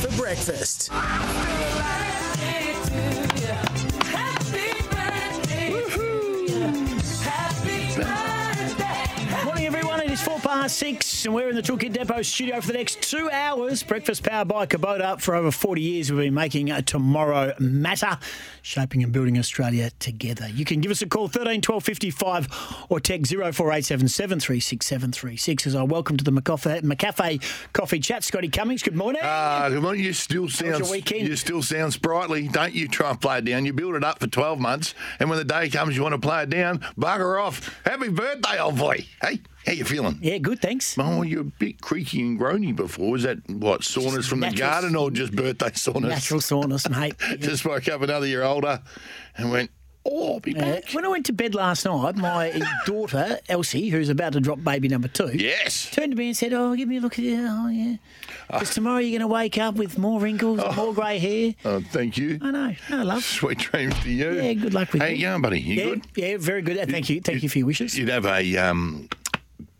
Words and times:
for 0.00 0.16
breakfast. 0.16 0.90
Morning, 9.44 9.66
everyone. 9.66 10.00
It 10.00 10.10
is 10.10 10.22
four 10.22 10.38
past 10.40 10.78
six, 10.78 11.09
and 11.26 11.34
we're 11.34 11.48
in 11.48 11.56
the 11.56 11.62
Toolkit 11.62 11.92
Depot 11.92 12.22
studio 12.22 12.60
for 12.60 12.68
the 12.68 12.72
next 12.72 13.02
two 13.02 13.30
hours. 13.30 13.82
Breakfast 13.82 14.22
powered 14.22 14.48
by 14.48 14.66
Kubota. 14.66 15.20
For 15.20 15.34
over 15.34 15.50
40 15.50 15.80
years, 15.80 16.10
we've 16.10 16.20
been 16.20 16.34
making 16.34 16.70
a 16.70 16.82
tomorrow 16.82 17.52
matter, 17.58 18.18
shaping 18.62 19.02
and 19.02 19.12
building 19.12 19.38
Australia 19.38 19.90
together. 19.98 20.48
You 20.48 20.64
can 20.64 20.80
give 20.80 20.90
us 20.90 21.02
a 21.02 21.06
call, 21.06 21.28
13 21.28 21.60
12 21.60 21.84
55, 21.84 22.86
or 22.88 23.00
text 23.00 23.32
0487 23.32 24.08
736 24.08 25.66
as 25.66 25.74
I 25.74 25.82
welcome 25.82 26.16
to 26.16 26.24
the 26.24 26.32
McCafe, 26.32 26.82
McCafe 26.82 27.42
Coffee 27.72 28.00
Chat. 28.00 28.24
Scotty 28.24 28.48
Cummings, 28.48 28.82
good 28.82 28.96
morning. 28.96 29.20
Ah, 29.24 29.68
good 29.68 29.82
morning. 29.82 30.04
You 30.04 30.12
still 30.12 30.48
sound 30.48 30.86
you 30.88 31.36
still 31.36 31.62
sound 31.62 31.92
sprightly. 31.92 32.48
Don't 32.48 32.74
you 32.74 32.88
try 32.88 33.10
and 33.10 33.20
play 33.20 33.38
it 33.38 33.44
down. 33.44 33.66
You 33.66 33.72
build 33.72 33.94
it 33.94 34.04
up 34.04 34.20
for 34.20 34.26
twelve 34.26 34.58
months, 34.58 34.94
and 35.18 35.28
when 35.28 35.38
the 35.38 35.44
day 35.44 35.68
comes, 35.68 35.96
you 35.96 36.02
want 36.02 36.14
to 36.14 36.20
play 36.20 36.44
it 36.44 36.50
down. 36.50 36.78
Bugger 36.98 37.42
off. 37.42 37.80
Happy 37.84 38.08
birthday, 38.08 38.58
old 38.60 38.78
boy. 38.78 39.06
Hey, 39.20 39.40
how 39.66 39.72
you 39.72 39.84
feeling? 39.84 40.18
yeah, 40.22 40.38
good, 40.38 40.60
thanks. 40.60 40.96
Oh, 40.98 41.09
you're 41.22 41.40
a 41.42 41.44
bit 41.44 41.80
creaky 41.80 42.20
and 42.22 42.38
groany 42.40 42.74
before. 42.74 43.10
Was 43.12 43.22
that 43.24 43.38
what 43.48 43.84
soreness 43.84 44.26
from 44.26 44.40
the 44.40 44.50
garden 44.50 44.96
or 44.96 45.10
just 45.10 45.34
birthday 45.34 45.70
soreness? 45.74 46.10
Natural 46.10 46.40
soreness, 46.40 46.88
mate. 46.90 47.14
Just 47.38 47.64
woke 47.64 47.88
up 47.88 48.02
another 48.02 48.26
year 48.26 48.42
older 48.42 48.80
and 49.36 49.50
went, 49.50 49.70
oh, 50.06 50.34
I'll 50.34 50.40
be 50.40 50.56
Uh, 50.56 50.60
back. 50.60 50.92
when 50.92 51.04
I 51.04 51.08
went 51.08 51.26
to 51.26 51.32
bed 51.32 51.54
last 51.54 51.84
night, 51.84 52.16
my 52.16 52.60
daughter, 52.86 53.38
Elsie, 53.48 53.88
who's 53.90 54.08
about 54.08 54.32
to 54.32 54.40
drop 54.40 54.62
baby 54.64 54.88
number 54.88 55.08
two, 55.08 55.30
yes. 55.34 55.90
turned 55.90 56.12
to 56.12 56.16
me 56.16 56.28
and 56.28 56.36
said, 56.36 56.52
"Oh, 56.54 56.74
give 56.74 56.88
me 56.88 56.96
a 56.96 57.00
look 57.00 57.18
at 57.18 57.24
you. 57.24 57.46
Oh, 57.48 57.68
yeah. 57.68 57.96
Because 58.50 58.74
tomorrow 58.74 58.98
you're 58.98 59.18
going 59.18 59.28
to 59.28 59.32
wake 59.32 59.58
up 59.58 59.74
with 59.76 59.98
more 59.98 60.18
wrinkles, 60.18 60.58
and 60.58 60.74
more 60.74 60.92
grey 60.94 61.18
hair." 61.18 61.54
Oh, 61.64 61.80
thank 61.92 62.16
you. 62.16 62.38
I 62.40 62.50
know. 62.50 62.74
No, 62.88 63.02
love. 63.04 63.22
Sweet 63.22 63.58
dreams 63.58 63.94
to 64.00 64.10
you. 64.10 64.32
Yeah, 64.32 64.52
good 64.54 64.74
luck 64.74 64.92
with 64.92 65.02
How 65.02 65.08
you. 65.08 65.16
you 65.16 65.22
going, 65.26 65.42
buddy? 65.42 65.60
You 65.60 65.74
yeah, 65.74 65.84
good? 65.84 66.02
yeah, 66.16 66.36
very 66.38 66.62
good. 66.62 66.78
Uh, 66.78 66.86
Thank 66.86 67.10
you. 67.10 67.20
Thank 67.20 67.42
you 67.42 67.48
for 67.48 67.58
your 67.58 67.66
wishes. 67.66 67.96
You'd 67.98 68.08
have 68.08 68.24
a 68.26 68.56
um, 68.56 69.08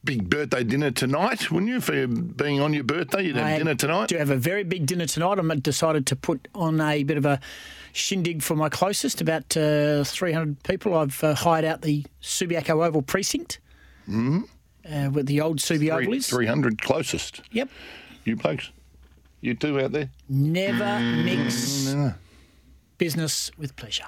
big 0.05 0.31
birthday 0.31 0.65
dinner 0.65 0.91
tonight, 0.91 1.51
wouldn't 1.51 1.70
you? 1.70 1.81
For 1.81 2.06
being 2.06 2.61
on 2.61 2.73
your 2.73 2.84
birthday, 2.84 3.25
you'd 3.25 3.37
have 3.37 3.47
I 3.47 3.59
dinner 3.59 3.75
tonight. 3.75 4.09
do 4.09 4.17
have 4.17 4.31
a 4.31 4.37
very 4.37 4.65
big 4.65 4.87
dinner 4.87 5.06
tonight. 5.06 5.39
I 5.39 5.55
decided 5.56 6.06
to 6.09 6.17
put 6.17 6.48
on 6.55 6.81
a 6.81 7.03
bit 7.03 7.17
of 7.17 7.27
a 7.27 7.41
shindig 7.93 8.43
for 8.43 8.56
my 8.56 8.69
closest, 8.69 9.21
about 9.21 9.56
uh, 9.56 10.05
300 10.05 10.62
people. 10.62 10.97
I've 10.97 11.23
uh, 11.23 11.34
hired 11.34 11.65
out 11.65 11.83
the 11.83 12.05
Subiaco 12.23 12.87
Oval 12.87 13.03
precinct, 13.03 13.61
mm-hmm. 14.09 14.43
uh, 14.91 15.11
where 15.11 15.25
the 15.25 15.41
old 15.41 15.59
Subi 15.59 15.91
Oval 15.91 16.15
is. 16.15 16.28
300 16.28 16.81
closest. 16.81 17.43
Yep. 17.53 17.69
You 18.25 18.37
blokes. 18.37 18.71
You 19.41 19.55
two 19.55 19.81
out 19.81 19.93
there. 19.93 20.11
Never 20.28 21.01
mix 21.01 21.95
business 22.98 23.51
with 23.56 23.75
pleasure. 23.77 24.05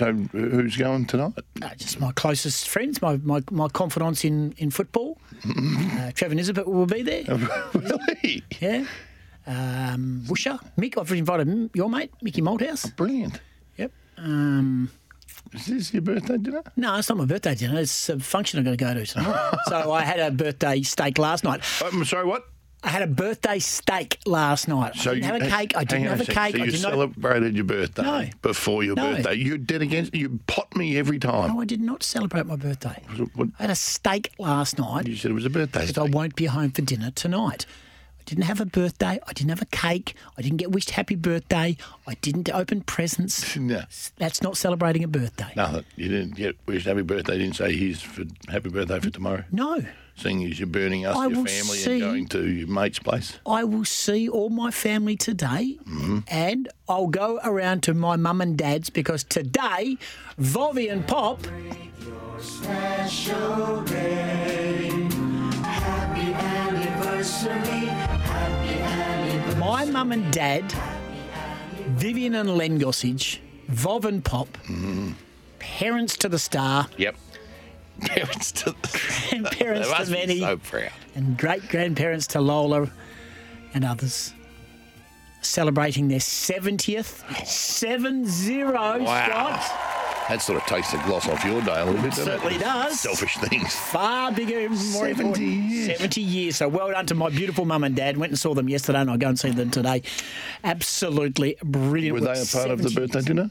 So 0.00 0.12
who's 0.32 0.76
going 0.78 1.04
tonight? 1.04 1.34
Uh, 1.60 1.74
just 1.76 2.00
my 2.00 2.10
closest 2.12 2.70
friends, 2.70 3.02
my, 3.02 3.18
my, 3.18 3.42
my 3.50 3.68
confidants 3.68 4.24
in, 4.24 4.54
in 4.56 4.70
football. 4.70 5.18
Uh, 6.00 6.10
Trevor 6.12 6.34
Nisbet 6.34 6.66
will 6.66 6.86
be 6.86 7.02
there. 7.02 7.24
really? 7.74 8.42
Yeah. 8.60 8.86
Um, 9.46 10.22
Woosha, 10.26 10.58
Mick, 10.78 10.96
I've 10.98 11.10
invited 11.12 11.48
m- 11.48 11.70
your 11.74 11.90
mate, 11.90 12.10
Mickey 12.22 12.40
Malthouse. 12.40 12.94
Brilliant. 12.96 13.38
Yep. 13.76 13.92
Um, 14.16 14.90
Is 15.52 15.66
this 15.66 15.92
your 15.92 16.00
birthday 16.02 16.38
dinner? 16.38 16.62
no, 16.76 16.96
it's 16.96 17.08
not 17.10 17.18
my 17.18 17.26
birthday 17.26 17.54
dinner. 17.54 17.80
It's 17.80 18.08
a 18.08 18.18
function 18.18 18.58
I'm 18.58 18.64
going 18.64 18.76
to 18.78 18.82
go 18.84 18.94
to 18.94 19.04
tonight. 19.04 19.58
so 19.68 19.92
I 19.92 20.02
had 20.02 20.20
a 20.20 20.30
birthday 20.30 20.80
steak 20.82 21.18
last 21.18 21.44
night. 21.44 21.60
Oh, 21.82 21.90
I'm 21.92 22.04
sorry, 22.06 22.24
what? 22.24 22.44
I 22.82 22.88
had 22.88 23.02
a 23.02 23.06
birthday 23.06 23.58
steak 23.58 24.18
last 24.24 24.66
night. 24.66 24.92
I 25.06 25.14
didn't 25.14 25.24
have 25.24 25.42
a 25.42 25.48
cake. 25.50 25.72
I 25.76 25.84
didn't 25.84 26.06
have 26.06 26.20
a 26.20 26.24
cake. 26.24 26.56
So 26.56 26.62
I 26.62 26.64
you 26.64 26.70
did 26.70 26.82
not. 26.82 26.90
celebrated 26.92 27.54
your 27.54 27.64
birthday 27.64 28.02
No. 28.02 28.26
before 28.40 28.82
your 28.82 28.94
No. 28.96 29.14
birthday. 29.16 29.34
You 29.34 29.58
did 29.58 29.82
against. 29.82 30.14
You 30.14 30.40
pot 30.46 30.74
me 30.74 30.96
every 30.96 31.18
time. 31.18 31.52
No, 31.54 31.60
I 31.60 31.66
did 31.66 31.80
not 31.82 32.02
celebrate 32.02 32.46
my 32.46 32.56
birthday. 32.56 33.02
What- 33.34 33.48
I 33.58 33.62
had 33.64 33.70
a 33.70 33.74
steak 33.74 34.32
last 34.38 34.78
night. 34.78 35.06
You 35.06 35.16
said 35.16 35.30
it 35.30 35.34
was 35.34 35.44
a 35.44 35.50
birthday. 35.50 35.86
because 35.86 35.98
I 35.98 36.04
won't 36.10 36.36
be 36.36 36.46
home 36.46 36.70
for 36.70 36.80
dinner 36.82 37.10
tonight. 37.10 37.66
I 38.18 38.22
didn't 38.24 38.44
have 38.44 38.60
a 38.60 38.66
birthday. 38.66 39.18
I 39.26 39.32
didn't 39.32 39.50
have 39.50 39.60
a 39.62 39.66
cake. 39.66 40.14
I 40.38 40.42
didn't 40.42 40.58
get 40.58 40.70
wished 40.72 40.90
happy 40.90 41.16
birthday. 41.16 41.76
I 42.06 42.14
didn't 42.22 42.48
open 42.50 42.80
presents. 42.82 43.56
No. 43.56 43.82
That's 44.16 44.40
not 44.40 44.56
celebrating 44.56 45.04
a 45.04 45.08
birthday. 45.08 45.52
Nothing. 45.56 45.84
You 45.96 46.08
didn't 46.08 46.36
get 46.36 46.56
wished 46.66 46.86
happy 46.86 47.02
birthday. 47.02 47.34
You 47.34 47.40
didn't 47.44 47.56
say 47.56 47.76
here's 47.76 48.00
for 48.00 48.24
happy 48.48 48.68
birthday 48.70 49.00
for 49.00 49.10
tomorrow. 49.10 49.44
No. 49.52 49.84
Seeing 50.20 50.44
as 50.44 50.58
you're 50.58 50.66
burning 50.68 51.06
us, 51.06 51.16
I 51.16 51.26
your 51.28 51.46
family, 51.46 51.78
see- 51.78 51.92
and 51.92 52.00
going 52.02 52.26
to 52.28 52.46
your 52.46 52.68
mate's 52.68 52.98
place. 52.98 53.38
I 53.46 53.64
will 53.64 53.84
see 53.86 54.28
all 54.28 54.50
my 54.50 54.70
family 54.70 55.16
today 55.16 55.78
Mm-hmm. 55.88 56.18
and 56.28 56.68
I'll 56.88 57.06
go 57.06 57.40
around 57.42 57.82
to 57.84 57.94
my 57.94 58.16
mum 58.16 58.40
and 58.42 58.56
dad's 58.56 58.90
because 58.90 59.24
today, 59.24 59.96
Vovi 60.38 60.90
and 60.92 61.06
Pop. 61.06 61.40
My 69.58 69.84
mum 69.84 70.10
and 70.12 70.32
dad, 70.32 70.64
Vivian 71.90 72.34
and 72.34 72.56
Len 72.56 72.78
Gossage, 72.80 73.38
Vov 73.70 74.04
and 74.04 74.24
Pop, 74.24 74.48
Mm-hmm. 74.64 75.12
parents 75.58 76.16
to 76.18 76.28
the 76.28 76.38
star, 76.38 76.88
Yep. 76.96 77.16
Parents 78.00 78.52
to 78.52 78.74
grandparents 79.30 79.88
to 80.06 80.10
many, 80.10 80.40
so 80.40 80.56
proud. 80.56 80.90
and 81.14 81.36
great 81.38 81.68
grandparents 81.68 82.26
to 82.28 82.40
Lola 82.40 82.90
and 83.74 83.84
others. 83.84 84.32
Celebrating 85.42 86.08
their 86.08 86.18
70th, 86.18 87.46
7 87.46 88.26
0, 88.26 88.72
Scott. 89.04 89.86
That 90.28 90.42
sort 90.42 90.60
of 90.62 90.66
takes 90.68 90.92
the 90.92 90.98
gloss 90.98 91.26
off 91.28 91.42
your 91.44 91.60
day 91.62 91.80
a 91.80 91.84
little 91.86 92.00
bit, 92.02 92.10
doesn't 92.10 92.24
Certainly 92.26 92.54
it? 92.56 92.60
does. 92.60 93.00
Selfish 93.00 93.36
things. 93.38 93.74
Far 93.74 94.30
bigger, 94.30 94.68
more 94.68 94.76
70 94.78 95.10
important. 95.10 95.38
years. 95.38 95.96
70 95.96 96.20
years. 96.20 96.56
So 96.56 96.68
well 96.68 96.90
done 96.90 97.06
to 97.06 97.14
my 97.14 97.30
beautiful 97.30 97.64
mum 97.64 97.82
and 97.84 97.96
dad. 97.96 98.16
Went 98.18 98.30
and 98.30 98.38
saw 98.38 98.54
them 98.54 98.68
yesterday 98.68 99.00
and 99.00 99.10
I'll 99.10 99.16
go 99.18 99.28
and 99.28 99.40
see 99.40 99.50
them 99.50 99.70
today. 99.70 100.02
Absolutely 100.62 101.56
brilliant. 101.64 102.14
Were 102.20 102.20
they 102.20 102.40
a 102.40 102.44
part 102.46 102.70
of 102.70 102.82
the 102.82 102.90
70 102.90 102.94
birthday 102.94 103.22
dinner? 103.22 103.50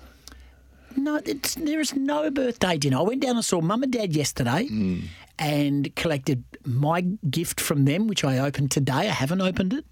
No, 0.96 1.20
it's, 1.26 1.56
there 1.56 1.80
is 1.80 1.96
no 1.96 2.30
birthday 2.32 2.78
dinner. 2.78 2.98
I 2.98 3.02
went 3.02 3.22
down 3.22 3.36
and 3.36 3.46
saw 3.46 3.62
mum 3.62 3.84
and 3.84 3.92
dad 3.92 4.16
yesterday 4.16 4.66
Hmm. 4.68 5.00
and 5.38 5.96
collected 5.96 6.44
my 6.66 7.02
gift 7.30 7.62
from 7.62 7.86
them, 7.86 8.08
which 8.08 8.24
I 8.24 8.40
opened 8.40 8.72
today. 8.72 8.94
I 8.94 9.04
haven't 9.06 9.42
opened 9.42 9.74
it. 9.74 9.86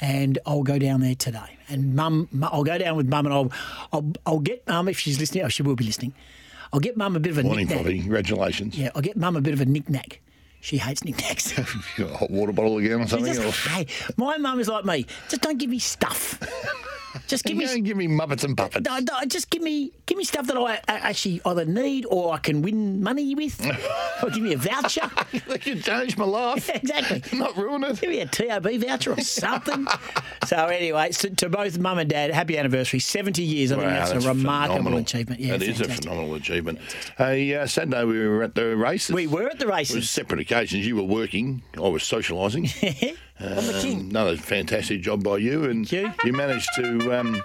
And 0.00 0.38
I'll 0.44 0.62
go 0.62 0.78
down 0.78 1.00
there 1.00 1.14
today. 1.14 1.58
And 1.68 1.94
mum, 1.94 2.28
I'll 2.42 2.64
go 2.64 2.76
down 2.76 2.96
with 2.96 3.08
mum 3.08 3.26
and 3.26 3.34
I'll, 3.34 3.52
I'll, 3.92 4.12
I'll 4.26 4.40
get 4.40 4.66
mum, 4.68 4.88
if 4.88 4.98
she's 4.98 5.18
listening, 5.18 5.44
oh, 5.44 5.48
she 5.48 5.62
will 5.62 5.76
be 5.76 5.84
listening. 5.84 6.12
I'll 6.72 6.80
get 6.80 6.96
mum 6.96 7.16
a 7.16 7.20
bit 7.20 7.30
of 7.32 7.38
a 7.38 7.42
Morning, 7.42 7.66
knick-knack. 7.66 7.84
Bobby. 7.84 8.00
Congratulations. 8.00 8.76
Yeah, 8.76 8.90
I'll 8.94 9.00
get 9.02 9.16
mum 9.16 9.36
a 9.36 9.40
bit 9.40 9.54
of 9.54 9.60
a 9.60 9.64
knick-knack. 9.64 10.20
She 10.60 10.78
hates 10.78 11.04
knick-knacks. 11.04 11.56
A 11.98 12.06
hot 12.08 12.28
water 12.30 12.50
bottle 12.52 12.78
again 12.78 13.00
or 13.02 13.06
something? 13.06 13.32
just- 13.32 13.66
hey, 13.68 13.86
my 14.16 14.36
mum 14.36 14.58
is 14.58 14.68
like 14.68 14.84
me. 14.84 15.06
Just 15.28 15.42
don't 15.42 15.58
give 15.58 15.70
me 15.70 15.78
stuff. 15.78 16.40
Just 17.26 17.44
give 17.44 17.56
me 17.56 17.80
give 17.80 17.96
me 17.96 18.08
Muppets 18.08 18.44
and 18.44 18.56
Puppets. 18.56 18.88
no, 18.88 18.98
no, 18.98 19.24
just 19.26 19.50
give 19.50 19.62
me 19.62 19.92
give 20.06 20.18
me 20.18 20.24
stuff 20.24 20.46
that 20.46 20.56
I 20.56 20.80
actually 20.88 21.40
either 21.44 21.64
need 21.64 22.06
or 22.06 22.32
I 22.34 22.38
can 22.38 22.62
win 22.62 23.02
money 23.02 23.34
with, 23.34 23.60
or 24.22 24.30
give 24.30 24.42
me 24.42 24.52
a 24.54 24.58
voucher. 24.58 25.10
They 25.48 25.58
can 25.58 25.80
change 25.80 26.16
my 26.16 26.24
life. 26.24 26.68
exactly. 26.74 27.22
Not 27.38 27.56
ruin 27.56 27.84
it. 27.84 28.00
Give 28.00 28.10
me 28.10 28.20
a 28.20 28.26
TOB 28.26 28.68
voucher 28.80 29.12
or 29.12 29.20
something. 29.20 29.86
so 30.46 30.56
anyway, 30.66 31.12
so 31.12 31.28
to 31.28 31.48
both 31.48 31.78
mum 31.78 31.98
and 31.98 32.10
dad, 32.10 32.30
happy 32.32 32.58
anniversary, 32.58 33.00
seventy 33.00 33.42
years. 33.42 33.72
I 33.72 33.76
think 33.76 33.86
Wow, 33.86 34.06
that's, 34.06 34.24
a 34.24 34.28
remarkable 34.28 34.76
phenomenal. 34.78 34.98
achievement. 35.00 35.40
Yeah, 35.40 35.56
that 35.56 35.68
is 35.68 35.80
a 35.80 35.84
phenomenal 35.88 36.34
achievement. 36.34 36.78
Hey, 37.18 37.54
uh, 37.54 37.66
Saturday 37.66 38.04
we 38.04 38.26
were 38.26 38.42
at 38.42 38.54
the 38.54 38.76
races. 38.76 39.14
We 39.14 39.26
were 39.26 39.48
at 39.48 39.58
the 39.58 39.66
It 39.66 39.70
was 39.70 39.76
races. 39.94 40.10
separate 40.10 40.40
occasions. 40.40 40.86
You 40.86 40.96
were 40.96 41.02
working. 41.02 41.62
I 41.76 41.80
was 41.88 42.02
socialising. 42.02 43.16
King. 43.38 44.10
Another 44.10 44.36
fantastic 44.36 45.02
job 45.02 45.22
by 45.22 45.38
you, 45.38 45.64
and 45.64 45.90
you. 45.90 46.12
managed 46.24 46.68
to. 46.76 47.18
Um, 47.18 47.42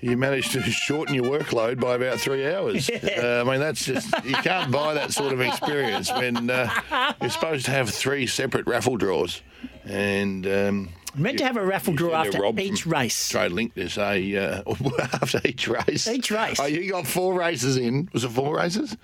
you 0.00 0.16
managed 0.16 0.52
to 0.52 0.62
shorten 0.62 1.14
your 1.14 1.24
workload 1.24 1.78
by 1.78 1.94
about 1.94 2.20
three 2.20 2.46
hours. 2.50 2.88
Uh, 3.00 3.42
I 3.46 3.50
mean, 3.50 3.60
that's 3.60 3.84
just, 3.84 4.08
you 4.24 4.34
can't 4.34 4.70
buy 4.70 4.94
that 4.94 5.12
sort 5.12 5.32
of 5.32 5.40
experience 5.40 6.10
when 6.10 6.48
uh, 6.48 7.14
you're 7.20 7.28
supposed 7.28 7.66
to 7.66 7.70
have 7.70 7.90
three 7.90 8.26
separate 8.26 8.66
raffle 8.66 8.96
draws. 8.96 9.42
And 9.84 10.46
um, 10.46 10.88
Meant 11.14 11.38
to 11.38 11.44
have 11.44 11.56
a 11.56 11.64
raffle 11.64 11.94
draw 11.94 12.14
after 12.14 12.44
each 12.58 12.86
race. 12.86 13.28
Trade 13.28 13.52
Link 13.52 13.74
to 13.74 13.88
say 13.88 14.36
uh, 14.36 14.62
after 15.14 15.40
each 15.44 15.68
race. 15.68 16.06
Each 16.06 16.30
race. 16.30 16.58
Oh, 16.60 16.66
you 16.66 16.90
got 16.90 17.06
four 17.06 17.34
races 17.34 17.76
in. 17.76 18.08
Was 18.12 18.24
it 18.24 18.30
four 18.30 18.56
races? 18.56 18.96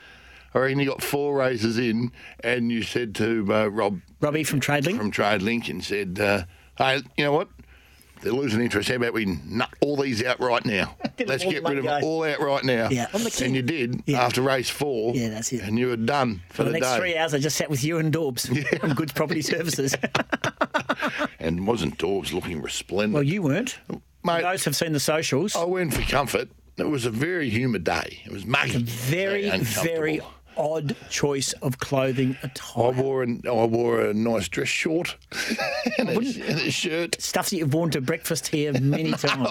I 0.56 0.60
reckon 0.60 0.78
you 0.80 0.86
got 0.86 1.02
four 1.02 1.36
races 1.36 1.76
in, 1.78 2.12
and 2.40 2.72
you 2.72 2.82
said 2.82 3.14
to 3.16 3.46
uh, 3.52 3.66
Rob 3.66 4.00
Robbie 4.20 4.42
from 4.42 4.58
TradeLink. 4.60 4.96
from 4.96 5.10
Trade 5.10 5.42
Link 5.42 5.68
and 5.68 5.84
said, 5.84 6.18
uh, 6.18 6.44
"Hey, 6.78 7.02
you 7.18 7.24
know 7.24 7.32
what? 7.32 7.48
They're 8.22 8.32
losing 8.32 8.62
interest. 8.62 8.88
How 8.88 8.94
about 8.94 9.12
we 9.12 9.26
nut 9.26 9.68
all 9.82 9.98
these 9.98 10.24
out 10.24 10.40
right 10.40 10.64
now? 10.64 10.96
Let's 11.26 11.44
get 11.44 11.62
rid 11.62 11.76
of 11.76 11.86
all 12.02 12.24
out 12.24 12.40
right 12.40 12.64
now." 12.64 12.88
Yeah, 12.88 13.06
I'm 13.12 13.22
the 13.22 13.30
king. 13.30 13.48
And 13.48 13.54
you 13.56 13.60
did 13.60 14.02
Yeah. 14.06 14.22
after 14.24 14.40
race 14.40 14.70
four. 14.70 15.14
Yeah, 15.14 15.28
that's 15.28 15.52
it. 15.52 15.60
And 15.60 15.78
you 15.78 15.88
were 15.88 15.96
done 15.98 16.40
for, 16.48 16.48
the 16.48 16.48
day. 16.48 16.48
For 16.48 16.62
the 16.64 16.70
the 16.70 16.78
next 16.80 16.88
day. 16.94 16.98
three 17.00 17.16
hours, 17.18 17.34
I 17.34 17.38
just 17.38 17.56
sat 17.58 17.68
with 17.68 17.84
you 17.84 17.98
and 17.98 18.10
Daubs 18.10 18.46
from 18.46 18.94
Goods 18.94 19.12
Property 19.12 19.42
Services. 19.52 19.94
and 21.38 21.66
wasn't 21.66 21.98
Dorbs 21.98 22.32
looking 22.32 22.62
resplendent. 22.62 23.12
Well, 23.12 23.22
you 23.22 23.42
weren't. 23.42 23.78
Mate, 24.24 24.40
Those 24.42 24.64
have 24.64 24.74
seen 24.74 24.92
the 24.94 25.00
socials. 25.00 25.54
I 25.54 25.64
went 25.64 25.92
for 25.92 26.00
comfort. 26.02 26.48
It 26.78 26.88
was 26.88 27.04
a 27.06 27.10
very 27.10 27.48
humid 27.48 27.84
day. 27.84 28.22
It 28.24 28.32
was 28.32 28.44
muggy. 28.44 28.82
very, 28.82 29.42
very 29.42 29.48
uncomfortable. 29.48 30.32
Odd 30.56 30.96
choice 31.10 31.52
of 31.54 31.78
clothing 31.78 32.36
I 32.42 32.46
attire. 32.46 32.92
wore 32.92 33.22
an, 33.22 33.42
I 33.46 33.64
wore 33.64 34.00
a 34.02 34.14
nice 34.14 34.48
dress 34.48 34.68
short 34.68 35.16
and, 35.98 36.08
a, 36.08 36.16
and 36.16 36.60
a 36.60 36.70
shirt. 36.70 37.20
Stuff 37.20 37.50
that 37.50 37.56
you've 37.56 37.74
worn 37.74 37.90
to 37.90 38.00
breakfast 38.00 38.48
here 38.48 38.72
many 38.72 39.12
times. 39.12 39.48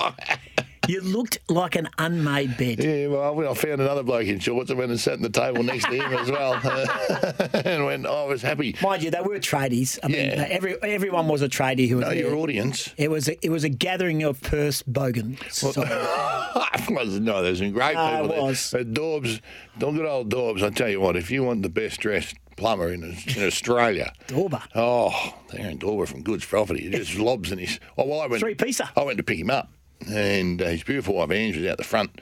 You 0.88 1.02
looked 1.02 1.40
like 1.50 1.76
an 1.76 1.88
unmade 1.98 2.58
bed. 2.58 2.84
Yeah, 2.84 3.08
well, 3.08 3.52
I 3.52 3.54
found 3.54 3.82
another 3.82 4.04
bloke 4.04 4.28
in 4.28 4.40
shorts. 4.40 4.72
I 4.72 4.74
went 4.74 4.92
and 4.92 5.00
sat 5.00 5.14
at 5.14 5.22
the 5.22 5.30
table 5.30 5.64
next 5.64 5.86
to 5.86 5.92
him 5.96 6.14
as 6.14 6.32
well, 6.32 6.54
and 7.66 7.86
went. 7.86 8.06
Oh, 8.06 8.26
I 8.26 8.28
was 8.28 8.42
happy. 8.42 8.76
Mind 8.82 9.04
you, 9.04 9.12
they 9.12 9.22
were 9.22 9.40
tradies. 9.40 10.00
I 10.04 10.08
mean, 10.08 10.18
Yeah. 10.18 10.48
every 10.50 10.82
everyone 10.84 11.28
was 11.28 11.42
a 11.42 11.50
tradie 11.50 11.88
who 11.90 11.98
was 11.98 12.06
Know 12.06 12.10
there. 12.12 12.20
your 12.28 12.36
audience. 12.36 12.94
It 12.98 13.10
was 13.12 13.28
a, 13.30 13.46
it 13.46 13.50
was 13.50 13.64
a 13.64 13.70
gathering 13.70 14.24
of 14.24 14.42
purse 14.42 14.82
bogan. 14.84 15.40
Was, 15.64 15.78
no, 17.20 17.44
there's 17.44 17.60
some 17.60 17.72
great 17.72 17.96
No, 17.96 18.10
people 18.10 18.26
it 18.26 18.28
there. 18.36 18.42
was. 18.44 18.70
But 18.72 18.94
Dorbs, 18.94 19.42
don't 19.78 19.96
good 19.96 20.06
old 20.06 20.30
Dorbs. 20.32 20.64
I 20.64 20.70
tell 20.70 20.90
you 20.90 21.00
what, 21.02 21.16
if 21.16 21.32
you 21.32 21.44
want 21.44 21.62
the 21.64 21.70
best 21.70 22.00
dressed 22.00 22.36
plumber 22.58 22.92
in, 22.92 23.04
in 23.04 23.44
Australia, 23.44 24.14
Dorber. 24.28 24.62
oh, 24.76 25.34
they're 25.52 25.70
in 25.70 25.80
Dorber 25.80 26.08
from 26.08 26.22
Goods 26.24 26.46
Property, 26.46 26.84
he 26.84 26.90
just 26.90 27.16
lobs 27.18 27.52
in 27.52 27.60
his. 27.60 27.80
Oh, 27.98 28.06
well, 28.06 28.22
I 28.22 28.28
went 28.28 28.42
Three-piecer. 28.42 28.90
I 28.96 29.04
went 29.04 29.18
to 29.18 29.24
pick 29.24 29.40
him 29.40 29.50
up, 29.50 29.70
and 30.08 30.60
his 30.60 30.84
beautiful 30.84 31.16
wife 31.16 31.32
Ange 31.32 31.58
was 31.58 31.66
out 31.68 31.78
the 31.78 31.84
front 31.84 32.20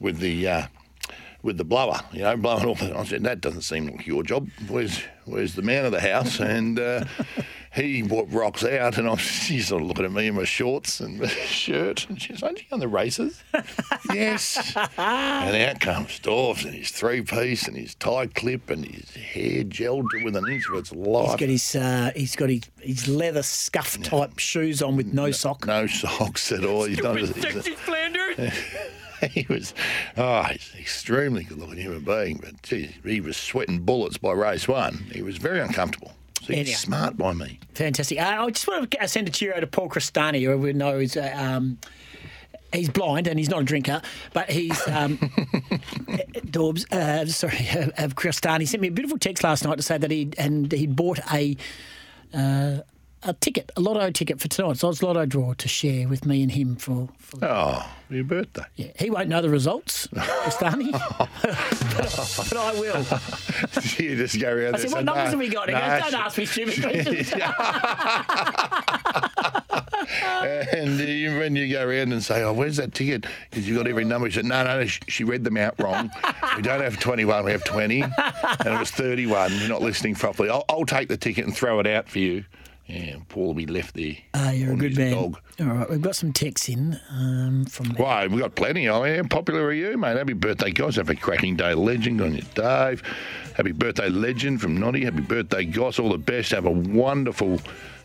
with 0.00 0.18
the. 0.18 0.48
Uh, 0.48 0.66
with 1.42 1.58
the 1.58 1.64
blower, 1.64 2.00
you 2.12 2.22
know, 2.22 2.36
blowing 2.36 2.64
off. 2.64 2.82
I 2.82 3.04
said, 3.04 3.22
"That 3.22 3.40
doesn't 3.40 3.60
seem 3.60 3.86
like 3.86 4.04
your 4.04 4.24
job. 4.24 4.48
Where's 4.66 5.00
Where's 5.26 5.54
the 5.54 5.62
man 5.62 5.84
of 5.84 5.92
the 5.92 6.00
house?" 6.00 6.40
And 6.40 6.76
uh, 6.76 7.04
he 7.76 8.02
wa- 8.02 8.24
rocks 8.28 8.64
out, 8.64 8.98
and 8.98 9.08
I'm 9.08 9.16
she's 9.18 9.68
sort 9.68 9.82
of 9.82 9.88
looking 9.88 10.04
at 10.04 10.12
me 10.12 10.26
in 10.26 10.34
my 10.34 10.44
shorts 10.44 10.98
and 11.00 11.20
my 11.20 11.26
shirt, 11.46 12.08
and 12.08 12.20
she's 12.20 12.42
like, 12.42 12.56
"Are 12.56 12.58
you 12.58 12.64
on 12.72 12.80
the 12.80 12.88
races?" 12.88 13.42
yes. 14.14 14.74
And 14.98 15.56
out 15.62 15.80
comes 15.80 16.18
Dorfs 16.20 16.64
and 16.64 16.74
his 16.74 16.90
three 16.90 17.22
piece 17.22 17.68
and 17.68 17.76
his 17.76 17.94
tie 17.94 18.26
clip 18.26 18.70
and 18.70 18.84
his 18.84 19.10
hair 19.14 19.62
gelled 19.64 20.08
with 20.24 20.34
an 20.36 20.48
inch 20.48 20.68
of 20.70 20.76
its 20.76 20.90
He's 20.90 20.98
life. 20.98 21.38
got 21.38 21.48
his 21.48 21.76
uh, 21.76 22.10
he's 22.16 22.34
got 22.34 22.48
his, 22.48 22.62
his 22.80 23.08
leather 23.08 23.42
scuff 23.42 24.00
type 24.02 24.38
shoes 24.38 24.82
on 24.82 24.96
with 24.96 25.12
no 25.12 25.30
sock. 25.30 25.66
No 25.66 25.86
socks 25.86 26.50
at 26.52 26.64
all. 26.64 26.84
He's 26.84 27.02
not. 27.02 27.18
He's, 27.18 27.34
he 29.32 29.46
was, 29.48 29.72
oh, 30.18 30.42
he's 30.42 30.70
an 30.74 30.80
extremely 30.80 31.44
good 31.44 31.58
looking 31.58 31.78
human 31.78 32.00
being, 32.00 32.36
but 32.36 32.60
geez, 32.62 32.92
he 33.02 33.20
was 33.20 33.36
sweating 33.36 33.80
bullets 33.80 34.18
by 34.18 34.32
race 34.32 34.68
one. 34.68 35.06
He 35.12 35.22
was 35.22 35.38
very 35.38 35.60
uncomfortable. 35.60 36.12
So 36.46 36.52
he's 36.52 36.60
Anyhow. 36.68 36.76
smart 36.78 37.16
by 37.16 37.32
me. 37.32 37.58
Fantastic. 37.74 38.20
Uh, 38.20 38.36
I 38.44 38.50
just 38.50 38.68
want 38.68 38.88
to 38.88 39.08
send 39.08 39.26
a 39.26 39.32
cheerio 39.32 39.58
to 39.58 39.66
Paul 39.66 39.88
Cristani, 39.88 40.44
who 40.44 40.56
we 40.56 40.72
know 40.72 40.98
is 40.98 41.16
uh, 41.16 41.32
um, 41.36 41.76
he's 42.72 42.88
blind 42.88 43.26
and 43.26 43.36
he's 43.36 43.48
not 43.48 43.62
a 43.62 43.64
drinker, 43.64 44.00
but 44.32 44.48
he's 44.48 44.80
um, 44.86 45.18
Dorbs. 46.46 46.84
Uh, 46.92 47.26
sorry, 47.26 47.68
uh, 47.74 48.04
of 48.04 48.14
Cristani 48.14 48.68
sent 48.68 48.80
me 48.80 48.86
a 48.86 48.92
beautiful 48.92 49.18
text 49.18 49.42
last 49.42 49.64
night 49.64 49.74
to 49.76 49.82
say 49.82 49.98
that 49.98 50.12
he 50.12 50.30
and 50.38 50.70
he 50.70 50.86
bought 50.86 51.18
a. 51.32 51.56
Uh, 52.32 52.78
a 53.26 53.32
ticket, 53.34 53.70
a 53.76 53.80
lotto 53.80 54.10
ticket 54.10 54.40
for 54.40 54.48
tonight's 54.48 54.82
Oz 54.84 55.02
Lotto 55.02 55.26
draw 55.26 55.52
to 55.54 55.68
share 55.68 56.08
with 56.08 56.24
me 56.24 56.42
and 56.42 56.52
him 56.52 56.76
for. 56.76 57.08
for 57.18 57.38
Oh, 57.44 57.92
your 58.08 58.24
birthday. 58.24 58.62
yeah, 58.76 58.88
he 58.98 59.10
won't 59.10 59.28
know 59.28 59.42
the 59.42 59.50
results, 59.50 60.06
Cristani, 60.08 60.92
but, 60.92 61.28
but 62.50 62.56
I 62.56 62.72
will. 62.80 63.04
you 63.98 64.16
just 64.16 64.40
go 64.40 64.52
around 64.52 64.76
I 64.76 64.78
said, 64.78 64.90
"What 64.92 64.98
and 64.98 65.06
numbers 65.06 65.24
"No, 65.24 65.30
have 65.30 65.38
we 65.38 65.48
got?" 65.48 65.68
He 65.68 65.74
no, 65.74 65.80
goes, 65.80 66.10
"Don't 66.12 66.14
ask 66.22 66.38
me 66.38 66.46
stupid 66.46 66.82
questions." 66.82 67.32
And 70.72 71.00
uh, 71.00 71.04
you, 71.04 71.38
when 71.38 71.56
you 71.56 71.72
go 71.72 71.84
around 71.86 72.12
and 72.12 72.22
say, 72.22 72.42
"Oh, 72.42 72.52
where's 72.52 72.76
that 72.76 72.94
ticket?" 72.94 73.26
Because 73.50 73.68
you've 73.68 73.76
got 73.76 73.88
every 73.88 74.04
number. 74.04 74.30
She 74.30 74.36
said, 74.36 74.44
"No, 74.44 74.62
no, 74.64 74.78
no. 74.80 74.86
She, 74.86 75.00
she 75.08 75.24
read 75.24 75.42
them 75.44 75.56
out 75.56 75.74
wrong. 75.80 76.10
we 76.56 76.62
don't 76.62 76.80
have 76.80 76.98
21. 77.00 77.44
We 77.44 77.50
have 77.52 77.64
20, 77.64 78.02
and 78.02 78.12
it 78.66 78.78
was 78.78 78.90
31. 78.92 79.52
You're 79.58 79.68
not 79.68 79.82
listening 79.82 80.14
properly. 80.14 80.48
I'll, 80.50 80.64
I'll 80.68 80.84
take 80.84 81.08
the 81.08 81.16
ticket 81.16 81.44
and 81.44 81.54
throw 81.56 81.80
it 81.80 81.86
out 81.86 82.08
for 82.08 82.18
you." 82.20 82.44
Yeah, 82.86 83.16
Paul 83.28 83.46
will 83.48 83.54
be 83.54 83.66
left 83.66 83.94
there. 83.96 84.14
Ah, 84.32 84.52
you're 84.52 84.74
a 84.74 84.76
good 84.76 84.96
man. 84.96 85.12
Dog. 85.12 85.40
All 85.58 85.66
right, 85.66 85.90
we've 85.90 86.00
got 86.00 86.14
some 86.14 86.32
texts 86.32 86.68
in 86.68 87.00
um, 87.10 87.64
from. 87.64 87.86
Why, 87.96 88.28
we've 88.28 88.38
got 88.38 88.54
plenty. 88.54 88.88
I 88.88 89.02
mean, 89.02 89.16
how 89.24 89.28
popular 89.28 89.64
are 89.64 89.72
you, 89.72 89.98
mate? 89.98 90.16
Happy 90.16 90.34
birthday, 90.34 90.70
guys. 90.70 90.94
Have 90.94 91.10
a 91.10 91.16
cracking 91.16 91.56
day, 91.56 91.74
legend 91.74 92.20
on 92.20 92.34
your 92.34 92.46
Dave. 92.54 93.02
Happy 93.56 93.72
birthday, 93.72 94.08
legend 94.08 94.60
from 94.60 94.76
Noddy. 94.76 95.04
Happy 95.04 95.20
birthday, 95.20 95.64
Goss. 95.64 95.98
All 95.98 96.10
the 96.10 96.18
best. 96.18 96.52
Have 96.52 96.64
a 96.66 96.70
wonderful 96.70 97.58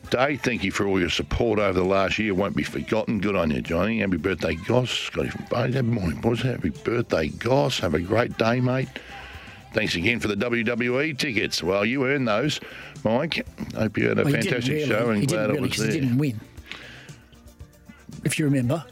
day. 0.09 0.37
Thank 0.37 0.63
you 0.63 0.71
for 0.71 0.87
all 0.87 0.99
your 0.99 1.09
support 1.09 1.59
over 1.59 1.77
the 1.77 1.85
last 1.85 2.17
year. 2.17 2.33
Won't 2.33 2.55
be 2.55 2.63
forgotten. 2.63 3.19
Good 3.19 3.35
on 3.35 3.51
you, 3.51 3.61
Johnny. 3.61 3.99
Happy 3.99 4.17
birthday, 4.17 4.55
Goss. 4.55 4.89
Scotty 4.89 5.29
from. 5.29 5.45
Happy 5.45 5.81
morning, 5.83 6.19
boys. 6.21 6.41
Happy 6.41 6.69
birthday, 6.69 7.27
Goss. 7.27 7.77
Have 7.79 7.93
a 7.93 7.99
great 7.99 8.35
day, 8.39 8.59
mate. 8.59 8.89
Thanks 9.73 9.95
again 9.95 10.19
for 10.19 10.27
the 10.27 10.35
WWE 10.35 11.17
tickets. 11.17 11.63
Well, 11.63 11.85
you 11.85 12.05
earned 12.05 12.27
those, 12.27 12.59
Mike. 13.03 13.45
Hope 13.75 13.97
you 13.97 14.09
had 14.09 14.19
a 14.19 14.23
Well, 14.23 14.33
fantastic 14.33 14.73
really. 14.73 14.85
show 14.87 15.09
and 15.09 15.19
he 15.21 15.25
glad 15.25 15.47
didn't 15.47 15.49
it 15.49 15.53
really 15.53 15.61
was 15.69 15.77
'cause 15.77 15.85
there. 15.85 15.93
he 15.93 15.99
didn't 16.01 16.17
win. 16.17 16.39
If 18.23 18.37
you 18.37 18.45
remember, 18.45 18.83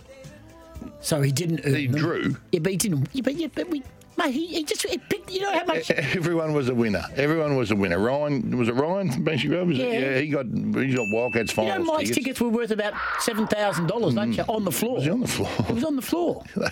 so 1.01 1.21
he 1.21 1.31
didn't. 1.31 1.61
Earn 1.65 1.75
He 1.75 1.87
them. 1.87 1.99
drew. 1.99 2.35
Yeah, 2.51 2.59
but 2.61 2.71
he 2.71 2.77
didn't. 2.77 3.09
Yeah, 3.13 3.21
but, 3.23 3.35
yeah, 3.35 3.47
but 3.53 3.69
we, 3.69 3.83
mate, 4.17 4.31
he, 4.33 4.47
he 4.47 4.63
just 4.63 4.85
he 4.87 4.97
picked. 4.97 5.29
You 5.29 5.41
know 5.41 5.51
how 5.51 5.65
much. 5.65 5.91
Everyone 5.91 6.53
was 6.53 6.69
a 6.69 6.73
winner. 6.73 7.03
Everyone 7.15 7.55
was 7.57 7.71
a 7.71 7.75
winner. 7.75 7.99
Ryan 7.99 8.57
was 8.57 8.69
it 8.69 8.75
Ryan 8.75 9.09
Grove? 9.23 9.67
Was 9.67 9.77
it? 9.79 9.81
Yeah. 9.81 9.99
Yeah, 9.99 10.19
he 10.19 10.29
got 10.29 10.45
he 10.45 10.93
got 10.95 11.05
Wildcats 11.11 11.55
You 11.57 11.65
know, 11.65 11.79
Mike's 11.83 12.09
tickets. 12.09 12.15
tickets 12.15 12.41
were 12.41 12.49
worth 12.49 12.71
about 12.71 12.93
seven 13.19 13.45
thousand 13.47 13.87
dollars, 13.87 14.15
don't 14.15 14.31
mm. 14.31 14.37
you? 14.37 14.43
On 14.47 14.63
the 14.63 14.71
floor. 14.71 14.95
Was 14.95 15.03
he 15.03 15.09
on 15.11 15.19
the 15.19 15.27
floor? 15.27 15.49
He 15.67 15.73
was 15.73 15.83
on 15.83 15.95
the 15.97 16.01
floor. 16.01 16.43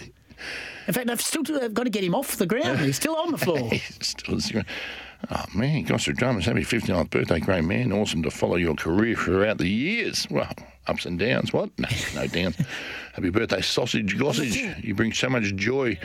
In 0.88 0.94
fact, 0.94 1.08
they've 1.08 1.22
still 1.22 1.44
they've 1.44 1.74
got 1.74 1.84
to 1.84 1.90
get 1.90 2.04
him 2.04 2.16
off 2.16 2.38
the 2.38 2.46
ground. 2.46 2.80
He's 2.80 2.96
still 2.96 3.16
on 3.16 3.32
the 3.32 3.38
floor. 3.38 3.70
Still 4.02 4.40
zero. 4.40 4.64
Oh 5.32 5.46
man, 5.56 5.84
Gossip 5.84 6.16
Drummers, 6.16 6.46
happy 6.46 6.62
59th 6.62 7.10
birthday, 7.10 7.40
great 7.40 7.64
man. 7.64 7.92
Awesome 7.92 8.22
to 8.24 8.30
follow 8.32 8.56
your 8.56 8.76
career 8.76 9.16
throughout 9.16 9.58
the 9.58 9.68
years. 9.68 10.28
Well, 10.30 10.52
ups 10.86 11.06
and 11.06 11.18
downs. 11.18 11.52
What? 11.52 11.72
No, 11.80 11.90
no 12.14 12.28
downs. 12.28 12.56
happy 13.14 13.32
birthday, 13.32 13.62
Sausage 13.62 14.16
Gossage. 14.16 14.84
You 14.84 14.94
bring 14.94 15.12
so 15.12 15.28
much 15.30 15.56
joy 15.56 16.00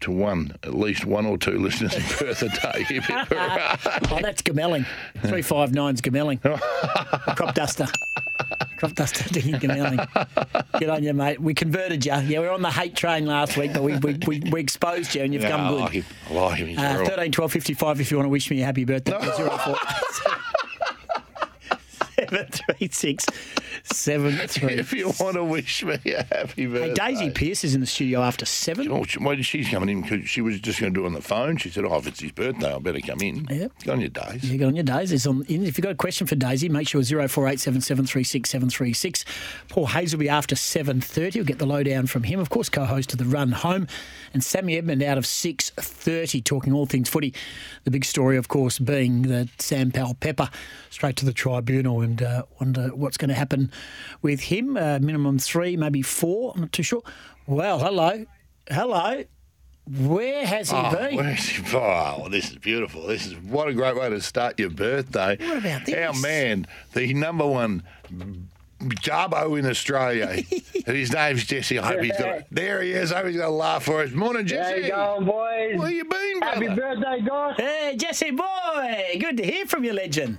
to 0.00 0.10
one, 0.10 0.56
at 0.62 0.74
least 0.74 1.04
one 1.04 1.26
or 1.26 1.36
two 1.38 1.58
listeners 1.58 1.94
a 1.94 2.48
day. 2.48 2.84
Hip, 2.84 3.04
hip, 3.04 3.28
hurrah. 3.28 3.76
Oh, 4.10 4.18
that's 4.20 4.42
Gamelling. 4.42 4.86
359's 5.18 6.00
Gamelling. 6.00 6.40
Crop 7.36 7.54
duster. 7.54 7.86
Crop 8.84 8.94
duster 8.96 9.28
digging 9.32 9.54
Gamelling. 9.54 10.78
Good 10.78 10.88
on 10.90 11.02
you, 11.02 11.14
mate. 11.14 11.40
We 11.40 11.54
converted 11.54 12.04
you. 12.04 12.12
Yeah, 12.12 12.40
we 12.40 12.46
were 12.46 12.50
on 12.50 12.60
the 12.60 12.70
hate 12.70 12.94
train 12.94 13.24
last 13.24 13.56
week, 13.56 13.72
but 13.72 13.82
we, 13.82 13.96
we, 13.96 14.18
we, 14.26 14.40
we 14.50 14.60
exposed 14.60 15.14
you 15.14 15.22
and 15.22 15.32
you've 15.32 15.42
Yeah, 15.42 15.50
come 15.52 15.60
I 15.62 15.68
good. 15.70 15.80
like 15.80 15.92
him. 15.92 16.04
I 16.28 16.32
like 16.34 16.58
him. 16.58 16.78
Uh, 16.78 17.04
13, 17.06 17.32
12, 17.32 17.52
55 17.52 18.00
if 18.02 18.10
you 18.10 18.18
want 18.18 18.26
to 18.26 18.30
wish 18.30 18.50
me 18.50 18.60
a 18.60 18.64
happy 18.66 18.84
birthday. 18.84 19.12
04 19.20 19.76
736 22.16 23.26
73. 23.84 24.72
If 24.74 24.92
you 24.92 25.12
want 25.20 25.34
to 25.36 25.44
wish 25.44 25.84
me 25.84 25.98
a 26.06 26.24
happy 26.24 26.66
birthday. 26.66 26.88
Hey, 26.88 26.94
Daisy 26.94 27.30
Pearce 27.30 27.64
is 27.64 27.74
in 27.74 27.80
the 27.80 27.86
studio 27.86 28.20
after 28.22 28.44
seven. 28.46 28.90
Oh, 28.90 29.04
she, 29.04 29.18
why 29.18 29.34
did 29.34 29.44
she's 29.44 29.68
coming 29.68 29.88
in? 29.88 30.02
'Cause 30.02 30.28
she 30.28 30.40
was 30.40 30.58
just 30.60 30.80
going 30.80 30.92
to 30.94 31.00
do 31.00 31.04
it 31.04 31.08
on 31.08 31.12
the 31.14 31.20
phone. 31.22 31.56
She 31.58 31.70
said, 31.70 31.84
"Oh, 31.84 31.96
if 31.98 32.06
it's 32.06 32.20
his 32.20 32.32
birthday, 32.32 32.74
I 32.74 32.78
better 32.78 33.00
come 33.00 33.20
in." 33.20 33.46
Yep. 33.50 33.72
Go 33.84 33.92
on 33.92 34.00
your 34.00 34.08
days. 34.10 34.50
You 34.50 34.58
get 34.58 34.66
on 34.66 34.74
your 34.74 34.84
days. 34.84 35.12
It's 35.12 35.26
on, 35.26 35.44
in. 35.48 35.64
If 35.66 35.76
you've 35.78 35.82
got 35.84 35.92
a 35.92 35.96
question 35.96 36.26
for 36.26 36.34
Daisy, 36.34 36.68
make 36.68 36.88
sure 36.88 37.02
0487736736. 37.02 39.24
Paul 39.68 39.86
Hayes 39.86 40.12
will 40.12 40.20
be 40.20 40.28
after 40.28 40.54
7.30. 40.54 41.36
We'll 41.36 41.44
get 41.44 41.58
the 41.58 41.66
lowdown 41.66 42.06
from 42.06 42.24
him. 42.24 42.40
Of 42.40 42.50
course, 42.50 42.68
co-host 42.68 43.12
of 43.12 43.18
The 43.18 43.24
Run 43.24 43.52
Home. 43.52 43.86
And 44.32 44.42
Sammy 44.42 44.76
Edmund 44.76 45.02
out 45.02 45.18
of 45.18 45.24
6.30 45.24 46.42
talking 46.44 46.72
all 46.72 46.86
things 46.86 47.08
footy. 47.08 47.34
The 47.84 47.90
big 47.90 48.04
story, 48.04 48.36
of 48.36 48.48
course, 48.48 48.78
being 48.78 49.22
that 49.22 49.48
Sam 49.60 49.90
Powell 49.90 50.14
Pepper 50.14 50.50
straight 50.90 51.16
to 51.16 51.24
the 51.24 51.32
tribunal 51.32 52.00
and 52.00 52.22
uh, 52.22 52.42
wonder 52.60 52.88
what's 52.94 53.16
going 53.16 53.28
to 53.28 53.34
happen 53.34 53.70
with 54.22 54.40
him. 54.40 54.76
Uh, 54.76 54.98
minimum 55.00 55.38
three, 55.38 55.76
maybe 55.76 56.02
four. 56.02 56.52
I'm 56.54 56.62
not 56.62 56.72
too 56.72 56.82
sure. 56.82 57.02
Well, 57.46 57.78
hello. 57.78 58.24
Hello. 58.70 59.24
Where 59.86 60.46
has 60.46 60.70
he 60.70 60.76
Oh, 60.78 60.90
been? 60.96 61.16
where's 61.16 61.44
he? 61.46 61.62
Oh, 61.76 62.16
well, 62.20 62.28
this 62.30 62.50
is 62.50 62.56
beautiful. 62.56 63.06
This 63.06 63.26
is 63.26 63.34
what 63.36 63.68
a 63.68 63.74
great 63.74 63.94
way 63.96 64.08
to 64.08 64.20
start 64.22 64.58
your 64.58 64.70
birthday. 64.70 65.36
What 65.38 65.58
about 65.58 65.84
this? 65.84 65.94
Our 65.94 66.14
man, 66.22 66.66
the 66.94 67.12
number 67.12 67.46
one 67.46 67.82
Garbo 68.80 69.58
in 69.58 69.66
Australia. 69.66 70.28
and 70.86 70.96
his 70.96 71.12
name's 71.12 71.44
Jesse. 71.44 71.78
I 71.78 71.86
hope 71.86 72.00
he's 72.00 72.16
got. 72.18 72.44
There 72.50 72.82
he 72.82 72.92
is. 72.92 73.12
I 73.12 73.18
hope 73.18 73.26
he's 73.28 73.36
got 73.36 73.48
a 73.48 73.50
laugh 73.50 73.84
for 73.84 74.00
us. 74.02 74.10
Morning, 74.12 74.42
How 74.44 74.48
Jesse. 74.48 74.82
you 74.84 74.88
going, 74.90 75.24
boys? 75.26 75.78
Where 75.78 75.90
you 75.90 76.04
been, 76.04 76.38
brother? 76.40 76.66
Happy 76.66 76.80
birthday, 76.80 77.20
guys. 77.26 77.54
Hey, 77.58 77.96
Jesse 77.98 78.30
boy. 78.30 79.16
Good 79.20 79.36
to 79.36 79.44
hear 79.44 79.66
from 79.66 79.84
you, 79.84 79.92
legend. 79.92 80.38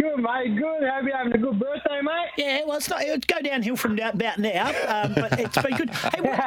Good, 0.00 0.16
mate. 0.18 0.54
Good. 0.56 0.88
Hope 0.88 1.04
you're 1.04 1.16
having 1.16 1.32
a 1.34 1.38
good 1.38 1.58
birthday, 1.58 2.00
mate. 2.02 2.28
Yeah, 2.36 2.60
well, 2.66 2.76
it's 2.76 2.88
not. 2.88 3.02
It's 3.02 3.26
go 3.26 3.40
downhill 3.40 3.76
from 3.76 3.98
about 3.98 4.38
now, 4.38 4.68
um, 4.86 5.14
but 5.14 5.38
it's 5.40 5.60
been 5.60 5.76
good. 5.76 5.90
Hey, 6.14 6.20
what, 6.22 6.38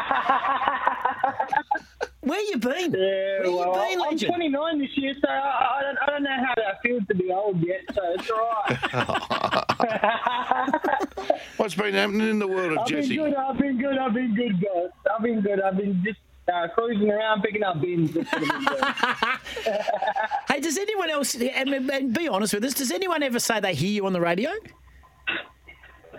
Where 2.22 2.39
you 2.41 2.58
been? 2.58 2.91
Yeah, 2.93 3.00
Where 3.39 3.46
you 3.46 3.55
well, 3.58 3.74
been, 3.74 4.00
I'm 4.01 4.12
legend? 4.12 4.31
29 4.34 4.79
this 4.79 4.89
year, 4.96 5.13
so 5.22 5.27
I, 5.27 5.34
I, 5.79 5.81
don't, 5.81 5.98
I 5.98 6.05
don't 6.12 6.24
know 6.24 6.38
how 6.46 6.53
that 6.55 6.81
feels 6.84 7.01
to 7.08 7.15
be 7.15 7.31
old 7.31 7.60
yet, 7.65 7.81
so 7.93 8.01
it's 8.13 8.29
all 8.31 8.39
right. 8.67 8.79
What's 11.58 11.75
been 11.75 11.93
happening 11.96 12.29
in 12.29 12.39
the 12.39 12.48
world 12.48 12.74
of 12.74 12.77
I've 12.79 12.88
Jesse? 12.88 13.17
been 13.17 13.25
good, 13.31 13.36
I've 13.36 13.58
been 13.58 13.77
good, 13.79 13.98
I've 13.98 14.13
been 14.13 14.36
good, 14.36 14.62
guys. 14.62 14.89
I've 15.15 15.24
been 15.24 15.41
good, 15.41 15.62
I've 15.62 15.77
been 15.77 16.01
just 16.05 16.20
uh, 16.51 16.67
cruising 16.70 17.10
around 17.10 17.41
picking 17.41 17.63
up 17.63 17.81
bins. 17.81 18.12
Hey, 20.48 20.60
does 20.60 20.77
anyone 20.77 21.10
else, 21.10 21.34
and, 21.36 21.74
and 21.89 22.13
be 22.13 22.27
honest 22.27 22.53
with 22.53 22.65
us, 22.65 22.74
does 22.74 22.91
anyone 22.91 23.24
ever 23.24 23.39
say 23.39 23.60
they 23.62 23.74
hear 23.74 23.89
you 23.89 24.05
on 24.05 24.12
the 24.12 24.20
radio? 24.20 24.50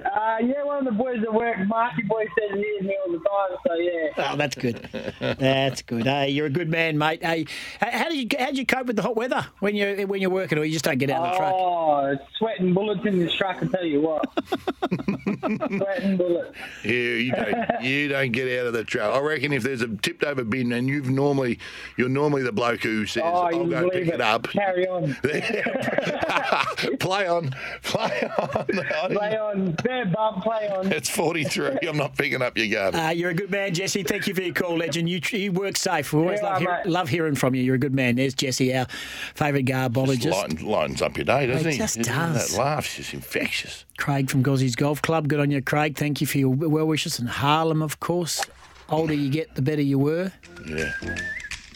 Uh, 0.05 0.37
yeah, 0.43 0.63
one 0.65 0.79
of 0.79 0.85
the 0.85 0.93
boys 0.93 1.23
at 1.23 1.33
work, 1.33 1.57
Marky 1.67 2.03
Boy, 2.03 2.25
says 2.39 2.51
he 2.57 2.63
hears 2.63 2.83
me 2.83 2.97
all 3.07 3.13
the 3.13 3.19
time, 3.19 3.59
so 3.67 3.75
yeah. 3.75 4.31
Oh, 4.33 4.37
that's 4.37 4.55
good. 4.55 4.89
That's 5.39 5.83
good. 5.83 6.05
Hey, 6.05 6.31
you're 6.31 6.47
a 6.47 6.51
good 6.51 6.69
man, 6.69 6.99
mate. 6.99 7.23
Hey, 7.25 7.47
how 7.81 8.09
do 8.09 8.17
you 8.17 8.27
how 8.39 8.47
did 8.47 8.59
you 8.59 8.67
cope 8.67 8.87
with 8.87 8.97
the 8.97 9.03
hot 9.03 9.17
weather 9.17 9.47
when 9.61 9.75
you 9.77 10.07
when 10.07 10.21
you're 10.21 10.31
working, 10.31 10.59
or 10.59 10.65
you 10.65 10.73
just 10.73 10.85
don't 10.85 10.99
get 10.99 11.11
out 11.11 11.25
of 11.27 11.33
the 11.33 11.39
truck? 11.39 11.55
Oh, 11.57 12.17
sweating 12.39 12.75
bullets 12.75 13.05
in 13.07 13.19
this 13.19 13.33
truck, 13.35 13.63
I 13.63 13.67
tell 13.67 13.85
you 13.85 14.01
what. 14.01 14.25
sweating 15.77 16.17
bullets. 16.17 16.57
Yeah, 16.85 16.91
you 16.93 17.33
don't 17.33 17.83
you 17.83 18.09
don't 18.09 18.33
get 18.33 18.61
out 18.61 18.67
of 18.67 18.73
the 18.73 18.85
truck. 18.85 19.15
I 19.15 19.19
reckon 19.21 19.53
if 19.53 19.63
there's 19.63 19.83
a 19.83 19.89
tipped 19.89 20.25
over 20.25 20.45
bin 20.45 20.73
and 20.73 20.89
you've 20.89 21.11
normally 21.11 21.59
you're 21.97 22.09
normally 22.09 22.43
the 22.43 22.53
bloke 22.53 22.83
who 22.83 23.07
says 23.07 23.23
Oh, 23.25 23.43
I'll 23.43 23.67
go 23.67 23.91
pick 23.91 24.09
it. 24.09 24.15
it 24.15 24.21
up. 24.21 24.49
Carry 24.49 24.87
on. 24.89 25.15
play 26.99 27.27
on, 27.27 27.55
play 27.83 28.31
on. 28.39 28.67
Play 29.11 29.39
on. 29.39 29.75
Fair 29.93 30.07
bump, 30.07 30.43
play 30.43 30.71
on. 30.71 30.91
It's 30.91 31.11
43. 31.11 31.81
I'm 31.87 31.99
not 31.99 32.17
picking 32.17 32.41
up 32.41 32.57
your 32.57 32.67
garbage. 32.69 32.99
Uh, 32.99 33.09
you're 33.11 33.29
a 33.29 33.35
good 33.35 33.51
man, 33.51 33.75
Jesse. 33.75 34.03
Thank 34.03 34.27
you 34.27 34.35
for 34.35 34.41
your 34.41 34.55
call, 34.55 34.79
legend. 34.79 35.07
You, 35.07 35.21
you 35.33 35.53
work 35.53 35.77
safe. 35.77 36.15
We 36.15 36.21
always 36.21 36.41
Yeah, 36.41 36.49
love, 36.49 36.59
hear, 36.61 36.83
love 36.87 37.09
hearing 37.11 37.35
from 37.35 37.55
you. 37.55 37.63
You're 37.63 37.75
a 37.75 37.79
good 37.79 37.93
man. 37.95 38.17
There's 38.17 38.33
Jesse, 38.33 38.75
our 38.75 38.87
favourite 39.35 39.67
garbologist. 39.67 40.33
Lighten, 40.33 40.67
lightens 40.67 41.03
up 41.03 41.19
your 41.19 41.27
day, 41.27 41.47
doesn't 41.47 41.67
It 41.69 41.73
he? 41.73 41.79
just 41.79 41.99
Isn't 41.99 42.11
does. 42.11 42.53
That 42.53 42.59
laugh's 42.59 42.97
just 42.97 43.13
infectious. 43.13 43.85
Craig 43.99 44.31
from 44.31 44.43
Gozzies 44.43 44.75
Golf 44.77 45.03
Club. 45.03 45.29
Good 45.29 45.41
on 45.41 45.51
you, 45.51 45.61
Craig. 45.61 45.99
Thank 45.99 46.23
you 46.23 46.27
for 46.27 46.39
your 46.39 46.49
well 46.49 46.87
wishes. 46.87 47.19
And 47.19 47.29
Harlem, 47.29 47.83
of 47.83 48.01
course. 48.01 48.43
Older 48.89 49.13
you 49.13 49.29
get, 49.29 49.55
the 49.57 49.63
better 49.63 49.83
you 49.83 49.99
were. 49.99 50.33
Yeah. 50.67 50.93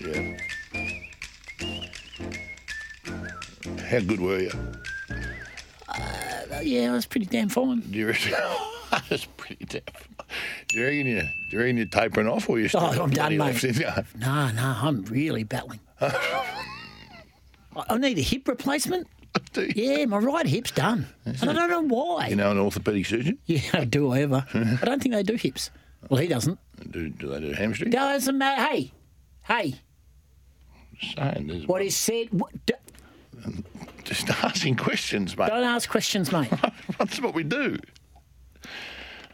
Yeah. 0.01 0.37
How 3.91 4.01
good 4.01 4.21
were 4.21 4.39
you? 4.39 4.51
Uh, 5.99 6.61
yeah, 6.63 6.91
I 6.91 6.93
was 6.95 7.07
pretty 7.07 7.27
damn 7.27 7.49
fine. 7.49 7.81
Do 7.81 7.99
you 7.99 8.09
reckon? 8.09 8.33
That's 9.09 9.25
pretty 9.37 9.65
damn. 9.65 9.83
Do 10.69 10.79
you 10.79 10.85
reckon 10.85 11.07
you, 11.07 11.21
do 11.21 11.29
you 11.51 11.59
reckon 11.59 11.77
you're 11.77 11.87
tapering 11.87 12.29
off 12.29 12.49
or 12.49 12.59
you 12.59 12.69
still 12.69 12.81
Oh, 12.83 12.93
got 12.95 13.01
I'm 13.03 13.11
done, 13.11 13.37
mate. 13.37 13.39
left 13.39 13.65
in 13.65 13.75
you? 13.75 13.89
No, 14.19 14.51
no, 14.53 14.77
I'm 14.83 15.05
really 15.07 15.45
battling. 15.45 15.81
I 16.01 16.53
I 17.77 17.99
need 17.99 18.19
a 18.19 18.23
hip 18.23 18.49
replacement. 18.49 19.07
Do 19.53 19.63
you? 19.63 19.73
Yeah, 19.77 20.05
my 20.07 20.17
right 20.19 20.47
hip's 20.47 20.71
done. 20.71 21.07
And 21.27 21.51
I 21.51 21.53
don't 21.53 21.69
know 21.71 21.83
why. 21.83 22.29
You 22.29 22.37
know 22.37 22.51
an 22.51 22.57
orthopaedic 22.59 23.07
surgeon? 23.07 23.39
Yeah, 23.47 23.85
do 23.85 24.11
I 24.13 24.23
ever. 24.23 24.47
I 24.55 24.85
don't 24.85 25.03
think 25.03 25.15
they 25.15 25.23
do 25.23 25.35
hips. 25.35 25.71
Well, 26.09 26.21
he 26.21 26.27
doesn't. 26.29 26.59
Do, 26.91 27.09
do 27.11 27.29
they 27.29 27.41
do 27.41 27.53
hamstring? 27.53 27.91
Doesn't 27.91 28.39
matter. 28.39 28.63
Hey, 28.63 28.93
hey, 29.43 29.75
Saying, 31.17 31.47
there's- 31.49 31.67
what 31.67 31.83
is 31.83 31.95
said. 31.97 32.29
What, 32.31 32.53
d- 32.65 32.75
Just 34.07 34.31
asking 34.45 34.77
questions, 34.77 35.37
mate. 35.37 35.49
don't 35.49 35.65
ask 35.65 35.91
questions, 35.91 36.33
mate. 36.33 36.49
That's 36.99 37.21
what 37.21 37.35
we 37.35 37.43
do. 37.43 37.77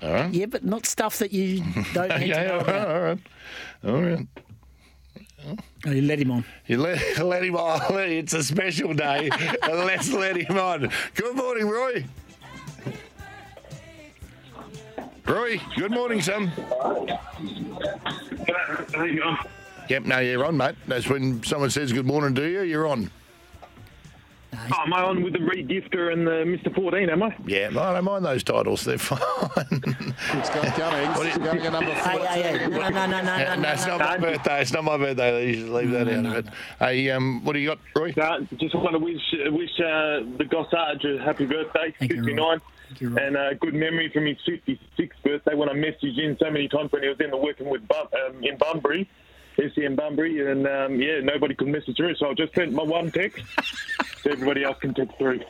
All 0.02 0.12
right. 0.12 0.32
yeah, 0.34 0.46
but 0.46 0.64
not 0.64 0.84
stuff 0.86 1.18
that 1.18 1.32
you 1.32 1.62
don't 1.94 2.08
need 2.18 2.32
Okay, 2.32 2.32
to 2.32 2.48
know 2.48 2.58
all 2.58 2.64
right, 2.64 2.68
about. 2.68 2.88
all 2.88 3.02
right. 3.02 3.18
All 3.84 4.02
right. 4.02 4.26
Oh, 5.86 5.90
you 5.90 6.02
let 6.02 6.18
him 6.20 6.30
on. 6.30 6.44
You 6.66 6.78
let, 6.78 7.18
let 7.18 7.44
him 7.44 7.56
on. 7.56 7.80
It's 7.98 8.32
a 8.32 8.42
special 8.44 8.94
day. 8.94 9.28
Let's 9.62 10.10
let 10.12 10.36
him 10.36 10.56
on. 10.56 10.90
Good 11.14 11.34
morning, 11.36 11.68
Roy. 11.68 12.04
Roy, 15.26 15.60
good 15.76 15.90
morning, 15.90 16.20
son. 16.22 16.46
How 16.48 17.06
you 19.04 19.20
going? 19.20 19.36
Yep, 19.88 20.02
no, 20.04 20.18
you're 20.20 20.44
on, 20.44 20.56
mate. 20.56 20.74
That's 20.86 21.08
when 21.08 21.42
someone 21.42 21.70
says 21.70 21.92
good 21.92 22.06
morning 22.06 22.34
to 22.36 22.48
you, 22.48 22.62
you're 22.62 22.86
on. 22.86 23.10
Oh, 24.74 24.82
am 24.86 24.92
I 24.94 25.02
on 25.02 25.22
with 25.22 25.32
the 25.34 25.38
regifter 25.40 26.12
and 26.12 26.26
the 26.26 26.30
Mr. 26.44 26.74
14, 26.74 27.10
am 27.10 27.22
I? 27.22 27.36
Yeah, 27.46 27.68
I 27.68 27.92
don't 27.94 28.04
mind 28.04 28.24
those 28.24 28.42
titles. 28.42 28.84
They're 28.84 28.98
fine. 28.98 29.18
It's 29.56 30.50
got 30.50 30.74
Cummings 30.76 31.38
going 31.38 31.58
at 31.60 31.72
number 31.72 31.90
Hey, 31.92 32.18
14. 32.18 32.26
hey, 32.26 32.42
hey. 32.58 32.66
No, 32.68 32.78
no, 32.78 32.88
no, 32.88 33.06
no, 33.06 33.06
no, 33.06 33.22
no, 33.22 33.54
no. 33.56 33.68
it's 33.72 33.86
no. 33.86 33.98
not 33.98 34.08
my 34.08 34.16
birthday. 34.18 34.60
It's 34.62 34.72
not 34.72 34.84
my 34.84 34.96
birthday. 34.96 35.48
You 35.48 35.54
should 35.54 35.68
leave 35.70 35.90
that 35.90 36.08
out 36.08 36.26
of 36.26 36.34
it. 36.34 36.46
Hey, 36.78 37.10
um, 37.10 37.44
what 37.44 37.52
do 37.52 37.58
you 37.58 37.68
got, 37.68 37.78
Roy? 37.96 38.14
No, 38.16 38.46
just 38.58 38.74
want 38.74 38.92
to 38.92 38.98
wish 38.98 39.20
wish 39.46 39.70
uh, 39.80 40.20
the 40.38 40.44
Gossage 40.44 41.04
a 41.20 41.22
happy 41.22 41.46
birthday, 41.46 41.94
Thank 41.98 42.12
you, 42.12 42.18
Roy. 42.22 42.56
59, 42.58 42.60
you, 42.98 43.08
Roy. 43.10 43.22
and 43.26 43.36
uh, 43.36 43.54
good 43.54 43.74
memory 43.74 44.10
from 44.12 44.26
his 44.26 44.36
56th 44.48 45.10
birthday 45.24 45.54
when 45.54 45.68
I 45.68 45.72
messaged 45.74 46.18
in 46.18 46.36
so 46.40 46.50
many 46.50 46.68
times 46.68 46.92
when 46.92 47.02
he 47.02 47.08
was 47.08 47.18
in 47.20 47.30
the 47.30 47.36
working 47.36 47.68
with 47.68 47.86
Bum, 47.88 48.06
um, 48.26 48.42
in 48.42 48.56
Bunbury, 48.58 49.08
SCM 49.58 49.96
Bunbury, 49.96 50.50
and 50.50 50.66
um, 50.66 51.00
yeah, 51.00 51.20
nobody 51.20 51.54
could 51.54 51.68
message 51.68 51.96
through, 51.96 52.14
so 52.16 52.30
I 52.30 52.34
just 52.34 52.54
sent 52.54 52.72
my 52.72 52.82
one 52.82 53.10
text 53.10 53.42
so 54.22 54.30
everybody 54.30 54.64
else 54.64 54.78
can 54.80 54.94
text 54.94 55.16
through. 55.18 55.40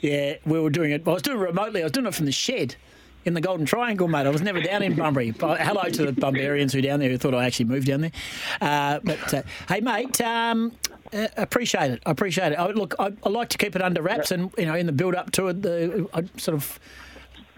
Yeah, 0.00 0.36
we 0.44 0.58
were 0.60 0.70
doing 0.70 0.92
it. 0.92 1.06
I 1.06 1.10
was 1.10 1.22
doing 1.22 1.38
it 1.38 1.42
remotely. 1.42 1.80
I 1.82 1.84
was 1.84 1.92
doing 1.92 2.06
it 2.06 2.14
from 2.14 2.26
the 2.26 2.32
shed 2.32 2.76
in 3.24 3.34
the 3.34 3.40
Golden 3.40 3.66
Triangle, 3.66 4.08
mate. 4.08 4.26
I 4.26 4.30
was 4.30 4.40
never 4.40 4.60
down 4.60 4.82
in 4.82 4.94
Bunbury. 4.94 5.32
But 5.32 5.60
hello 5.60 5.82
to 5.82 6.06
the 6.06 6.12
Bumbarians 6.12 6.72
who 6.72 6.78
are 6.78 6.82
down 6.82 7.00
there 7.00 7.10
who 7.10 7.18
thought 7.18 7.34
I 7.34 7.44
actually 7.44 7.66
moved 7.66 7.88
down 7.88 8.00
there. 8.00 8.12
Uh, 8.60 9.00
but 9.02 9.34
uh, 9.34 9.42
hey, 9.68 9.80
mate, 9.80 10.20
um, 10.20 10.72
uh, 11.12 11.26
appreciate 11.36 11.90
it. 11.90 12.02
I 12.06 12.10
appreciate 12.12 12.52
it. 12.52 12.56
I, 12.58 12.68
look, 12.68 12.94
I, 12.98 13.12
I 13.24 13.28
like 13.28 13.48
to 13.50 13.58
keep 13.58 13.74
it 13.76 13.82
under 13.82 14.00
wraps, 14.00 14.30
and 14.30 14.52
you 14.56 14.66
know, 14.66 14.74
in 14.74 14.86
the 14.86 14.92
build 14.92 15.14
up 15.14 15.32
to 15.32 15.48
it, 15.48 15.62
the, 15.62 16.08
I 16.14 16.24
sort 16.38 16.54
of 16.54 16.78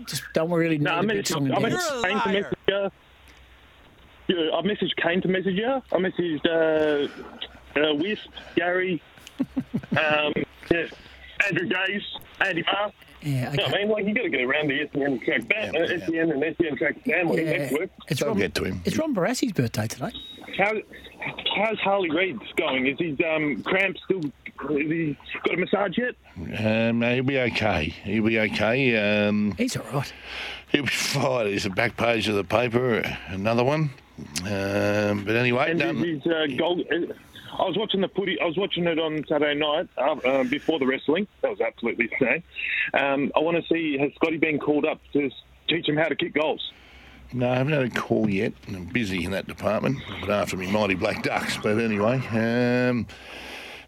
just 0.06 0.22
don't 0.32 0.50
really 0.50 0.78
know. 0.78 0.90
No, 0.92 0.96
I 0.96 1.00
a 1.00 1.06
big 1.06 1.24
messaged, 1.24 1.28
song 1.28 1.52
I 1.52 1.56
and 1.56 1.64
dance. 1.66 1.90
messaged 1.90 2.02
Kane 2.02 2.20
to 2.20 2.28
message 2.32 2.58
you. 2.66 2.74
Yeah, 2.74 2.88
I 4.54 4.60
messaged 4.62 4.96
Kane 5.02 5.20
to 5.22 5.28
message 5.28 5.56
you. 5.56 5.66
I 5.66 5.96
messaged 5.96 6.46
uh, 6.46 7.80
uh, 7.80 7.94
Wisp, 7.94 8.28
Gary, 8.56 9.00
um, 9.92 10.32
yeah, 10.70 10.86
Andrew 11.46 11.68
Gaze, 11.68 12.02
Andy 12.44 12.62
Maher. 12.62 12.92
Yeah, 13.20 13.30
You 13.30 13.40
know 13.42 13.48
what 13.50 13.60
okay. 13.60 13.74
I 13.74 13.78
mean? 13.78 13.88
Like, 13.90 14.04
you 14.06 14.14
got 14.14 14.22
to 14.22 14.28
get 14.30 14.40
around 14.42 14.68
the 14.68 14.88
SEN 14.92 15.18
track 15.20 15.40
fam- 15.52 15.74
Yeah, 15.74 15.80
uh, 15.80 15.86
yeah. 15.86 16.06
SEN 16.06 16.30
and 16.30 16.56
SEN 16.60 16.76
track 16.76 17.04
family 17.04 17.44
Yeah. 17.44 17.56
network. 17.58 17.90
It's 18.08 18.20
Don't 18.20 18.28
Ron, 18.30 18.38
get 18.38 18.54
to 18.54 18.64
him. 18.64 18.80
It's 18.84 18.96
Ron 18.96 19.14
Barassi's 19.14 19.52
birthday 19.52 19.88
today. 19.88 20.12
How, 20.56 20.72
how's 21.56 21.78
Harley 21.80 22.10
Reid 22.10 22.38
going? 22.56 22.86
Is 22.86 22.96
his 22.98 23.18
um, 23.28 23.62
cramp 23.64 23.96
still? 24.04 24.20
Has 24.22 24.68
he 24.70 25.16
got 25.44 25.54
a 25.54 25.56
massage 25.56 25.98
yet? 25.98 26.14
Um, 26.36 26.98
no, 27.00 27.14
he'll 27.14 27.24
be 27.24 27.38
okay. 27.40 27.86
He'll 28.04 28.24
be 28.24 28.38
okay. 28.40 29.26
Um, 29.26 29.54
He's 29.58 29.76
all 29.76 29.84
right. 29.92 30.12
he'll 30.68 30.82
be 30.82 30.88
fine. 30.92 31.46
He's 31.46 31.64
the 31.64 31.70
back 31.70 31.96
page 31.96 32.28
of 32.28 32.36
the 32.36 32.44
paper. 32.44 33.02
Another 33.28 33.64
one. 33.64 33.90
Um, 34.44 35.24
but 35.24 35.36
anyway, 35.36 35.70
And 35.70 35.82
um, 35.82 35.98
his 36.02 36.26
uh, 36.26 36.46
goal. 36.56 36.82
uh, 36.90 37.12
I 37.58 37.66
was 37.66 37.76
watching 37.76 38.00
the 38.00 38.08
footy. 38.08 38.38
I 38.40 38.44
was 38.44 38.56
watching 38.56 38.86
it 38.86 38.98
on 38.98 39.24
Saturday 39.28 39.58
night 39.58 39.88
uh, 39.96 40.12
uh, 40.24 40.44
before 40.44 40.78
the 40.78 40.86
wrestling. 40.86 41.26
That 41.42 41.50
was 41.50 41.60
absolutely 41.60 42.08
insane. 42.20 42.42
Um, 42.94 43.32
I 43.34 43.40
want 43.40 43.56
to 43.56 43.62
see 43.72 43.98
has 43.98 44.12
Scotty 44.14 44.36
been 44.36 44.58
called 44.58 44.84
up 44.84 45.00
to 45.14 45.30
teach 45.68 45.88
him 45.88 45.96
how 45.96 46.08
to 46.08 46.14
kick 46.16 46.34
goals? 46.34 46.72
no, 47.32 47.50
I 47.50 47.56
haven't 47.56 47.72
had 47.74 47.82
a 47.82 47.90
call 47.90 48.28
yet. 48.30 48.52
I'm 48.68 48.86
busy 48.86 49.24
in 49.24 49.32
that 49.32 49.46
department. 49.46 49.98
But 50.20 50.30
after 50.30 50.56
me 50.56 50.70
mighty 50.70 50.94
black 50.94 51.22
ducks. 51.22 51.56
But 51.58 51.78
anyway, 51.78 52.16
um, 52.28 53.06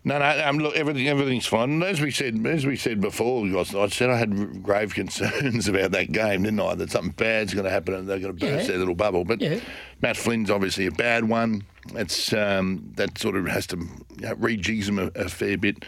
no, 0.04 0.18
no. 0.18 0.44
Um, 0.46 0.58
look, 0.58 0.74
everything, 0.76 1.08
everything's 1.08 1.46
fine. 1.46 1.82
As 1.82 2.00
we 2.00 2.10
said, 2.10 2.46
as 2.46 2.64
we 2.66 2.76
said 2.76 3.00
before, 3.00 3.44
I 3.46 3.88
said 3.88 4.10
I 4.10 4.16
had 4.16 4.62
grave 4.62 4.94
concerns 4.94 5.68
about 5.68 5.90
that 5.92 6.10
game, 6.12 6.44
didn't 6.44 6.60
I? 6.60 6.74
That 6.74 6.90
something 6.90 7.12
bad's 7.12 7.52
going 7.54 7.64
to 7.64 7.70
happen 7.70 7.94
and 7.94 8.08
they're 8.08 8.18
going 8.18 8.36
to 8.36 8.40
burst 8.46 8.62
Yeah. 8.62 8.68
their 8.68 8.78
little 8.78 8.94
bubble. 8.94 9.24
But 9.24 9.40
Yeah. 9.40 9.60
Matt 10.00 10.16
Flynn's 10.16 10.50
obviously 10.50 10.86
a 10.86 10.90
bad 10.92 11.28
one. 11.28 11.64
It's 11.94 12.32
um, 12.32 12.92
that 12.96 13.18
sort 13.18 13.36
of 13.36 13.46
has 13.48 13.66
to 13.68 13.76
you 13.76 13.86
know, 14.20 14.34
rejigs 14.36 14.88
him 14.88 14.98
a, 14.98 15.06
a 15.14 15.28
fair 15.28 15.58
bit. 15.58 15.84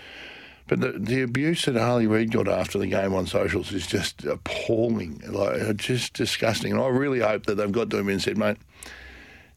But 0.68 0.80
the, 0.80 0.92
the 0.92 1.22
abuse 1.22 1.64
that 1.64 1.76
Harley 1.76 2.06
Reid 2.06 2.30
got 2.32 2.48
after 2.48 2.78
the 2.78 2.86
game 2.86 3.12
on 3.14 3.26
socials 3.26 3.72
is 3.72 3.86
just 3.86 4.24
appalling, 4.24 5.20
like 5.28 5.76
just 5.76 6.14
disgusting. 6.14 6.72
And 6.72 6.80
I 6.80 6.86
really 6.88 7.20
hope 7.20 7.46
that 7.46 7.56
they've 7.56 7.72
got 7.72 7.90
to 7.90 7.98
him 7.98 8.08
and 8.08 8.22
said, 8.22 8.38
mate, 8.38 8.56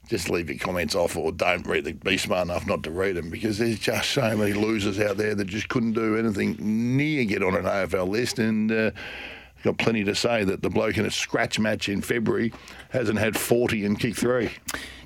just 0.08 0.30
leave 0.30 0.50
your 0.50 0.60
comments 0.60 0.96
off 0.96 1.16
or 1.18 1.32
don't 1.32 1.66
read 1.66 1.86
them. 1.86 1.98
Be 2.04 2.18
smart 2.18 2.48
enough 2.48 2.68
not 2.68 2.84
to 2.84 2.92
read 2.92 3.16
them 3.16 3.30
because 3.30 3.58
there's 3.58 3.80
just 3.80 4.12
so 4.12 4.36
many 4.38 4.54
losers 4.54 5.00
out 5.00 5.18
there 5.18 5.36
that 5.36 5.46
just 5.46 5.70
couldn't 5.70 5.94
do 5.94 6.16
anything 6.18 6.56
near 6.60 7.26
get 7.26 7.44
on 7.44 7.56
an 7.56 7.64
AFL 7.66 8.08
list. 8.08 8.38
And 8.40 8.72
uh, 8.72 8.92
got 9.64 9.78
plenty 9.80 10.04
to 10.04 10.14
say 10.14 10.44
that 10.44 10.62
the 10.62 10.70
bloke 10.70 10.98
in 10.98 11.06
a 11.08 11.12
scratch 11.12 11.58
match 11.58 11.90
in 11.90 12.02
February 12.02 12.54
hasn't 12.92 13.18
had 13.18 13.36
40 13.36 13.84
and 13.86 14.00
kicked 14.00 14.18
three. 14.18 14.52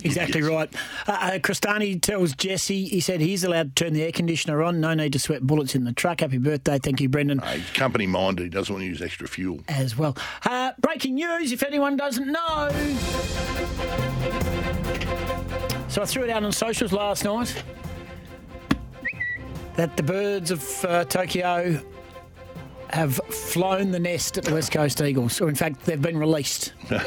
Exactly 0.03 0.41
right. 0.41 0.70
Uh, 1.08 1.12
uh, 1.12 1.32
Cristani 1.39 2.01
tells 2.01 2.34
Jesse, 2.34 2.86
he 2.86 3.00
said 3.00 3.22
he's 3.22 3.44
allowed 3.46 3.75
to 3.75 3.84
turn 3.86 3.94
the 3.94 4.03
air 4.03 4.12
conditioner 4.12 4.62
on. 4.63 4.79
No 4.82 4.94
need 4.94 5.13
to 5.13 5.20
sweat 5.20 5.41
bullets 5.44 5.75
in 5.75 5.86
the 5.86 5.94
truck. 5.94 6.20
Happy 6.22 6.38
birthday. 6.38 6.77
Thank 6.77 7.00
you, 7.01 7.08
Brendan, 7.10 7.39
A 7.44 7.62
company 7.74 8.06
minded, 8.08 8.44
he 8.44 8.50
doesn't 8.50 8.74
want 8.74 8.84
to 8.84 8.88
use 8.88 9.01
extra 9.01 9.27
fuel. 9.29 9.60
as 9.70 9.98
well. 9.98 10.18
Uh, 10.46 10.72
breaking 10.79 11.15
news, 11.15 11.51
if 11.53 11.63
anyone 11.63 11.96
doesn't 11.96 12.27
know. 12.27 12.70
So 15.89 16.03
I 16.03 16.05
threw 16.05 16.24
it 16.24 16.29
out 16.29 16.43
on 16.43 16.51
socials 16.51 16.93
last 16.93 17.24
night 17.25 17.63
that 19.75 19.98
the 19.98 20.03
birds 20.03 20.51
of 20.51 20.86
uh, 20.86 21.05
Tokyo 21.05 21.81
have 22.91 23.15
flown 23.15 23.91
the 23.91 24.00
nest 24.00 24.38
at 24.38 24.43
the 24.43 24.53
West 24.53 24.72
Coast 24.72 25.01
Eagles, 25.01 25.41
or 25.41 25.50
in 25.50 25.55
fact, 25.55 25.86
they've 25.86 26.01
been 26.01 26.17
released. 26.17 26.74
and 26.89 27.01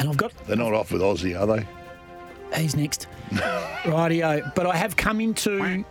I've 0.00 0.16
got 0.16 0.32
They're 0.46 0.56
not 0.56 0.72
off 0.72 0.92
with 0.92 1.02
Aussie, 1.02 1.38
are 1.38 1.46
they? 1.46 1.66
He's 2.60 2.74
next. 2.76 3.06
Rightio. 3.30 4.54
But 4.54 4.66
I 4.66 4.76
have 4.76 4.96
come 4.96 5.20
into. 5.20 5.84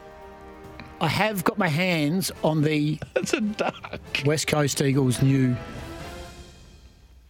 I 1.02 1.08
have 1.08 1.44
got 1.44 1.58
my 1.58 1.68
hands 1.68 2.32
on 2.44 2.62
the 2.62 3.00
That's 3.14 3.34
a 3.34 3.42
duck. 3.42 4.00
West 4.26 4.48
Coast 4.48 4.82
Eagles' 4.82 5.22
new 5.22 5.56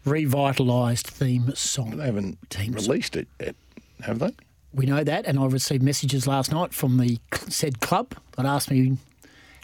revitalised 0.06 1.08
theme 1.08 1.54
song. 1.56 1.98
They 1.98 2.06
haven't 2.06 2.38
Teams. 2.50 2.88
released 2.88 3.16
it 3.16 3.28
yet, 3.40 3.56
have 4.02 4.20
they? 4.20 4.32
We 4.74 4.86
know 4.86 5.04
that, 5.04 5.26
and 5.26 5.40
I 5.40 5.46
received 5.46 5.84
messages 5.84 6.28
last 6.28 6.52
night 6.52 6.74
from 6.74 6.98
the 6.98 7.20
said 7.48 7.80
club 7.80 8.14
that 8.36 8.46
asked 8.46 8.70
me 8.70 8.98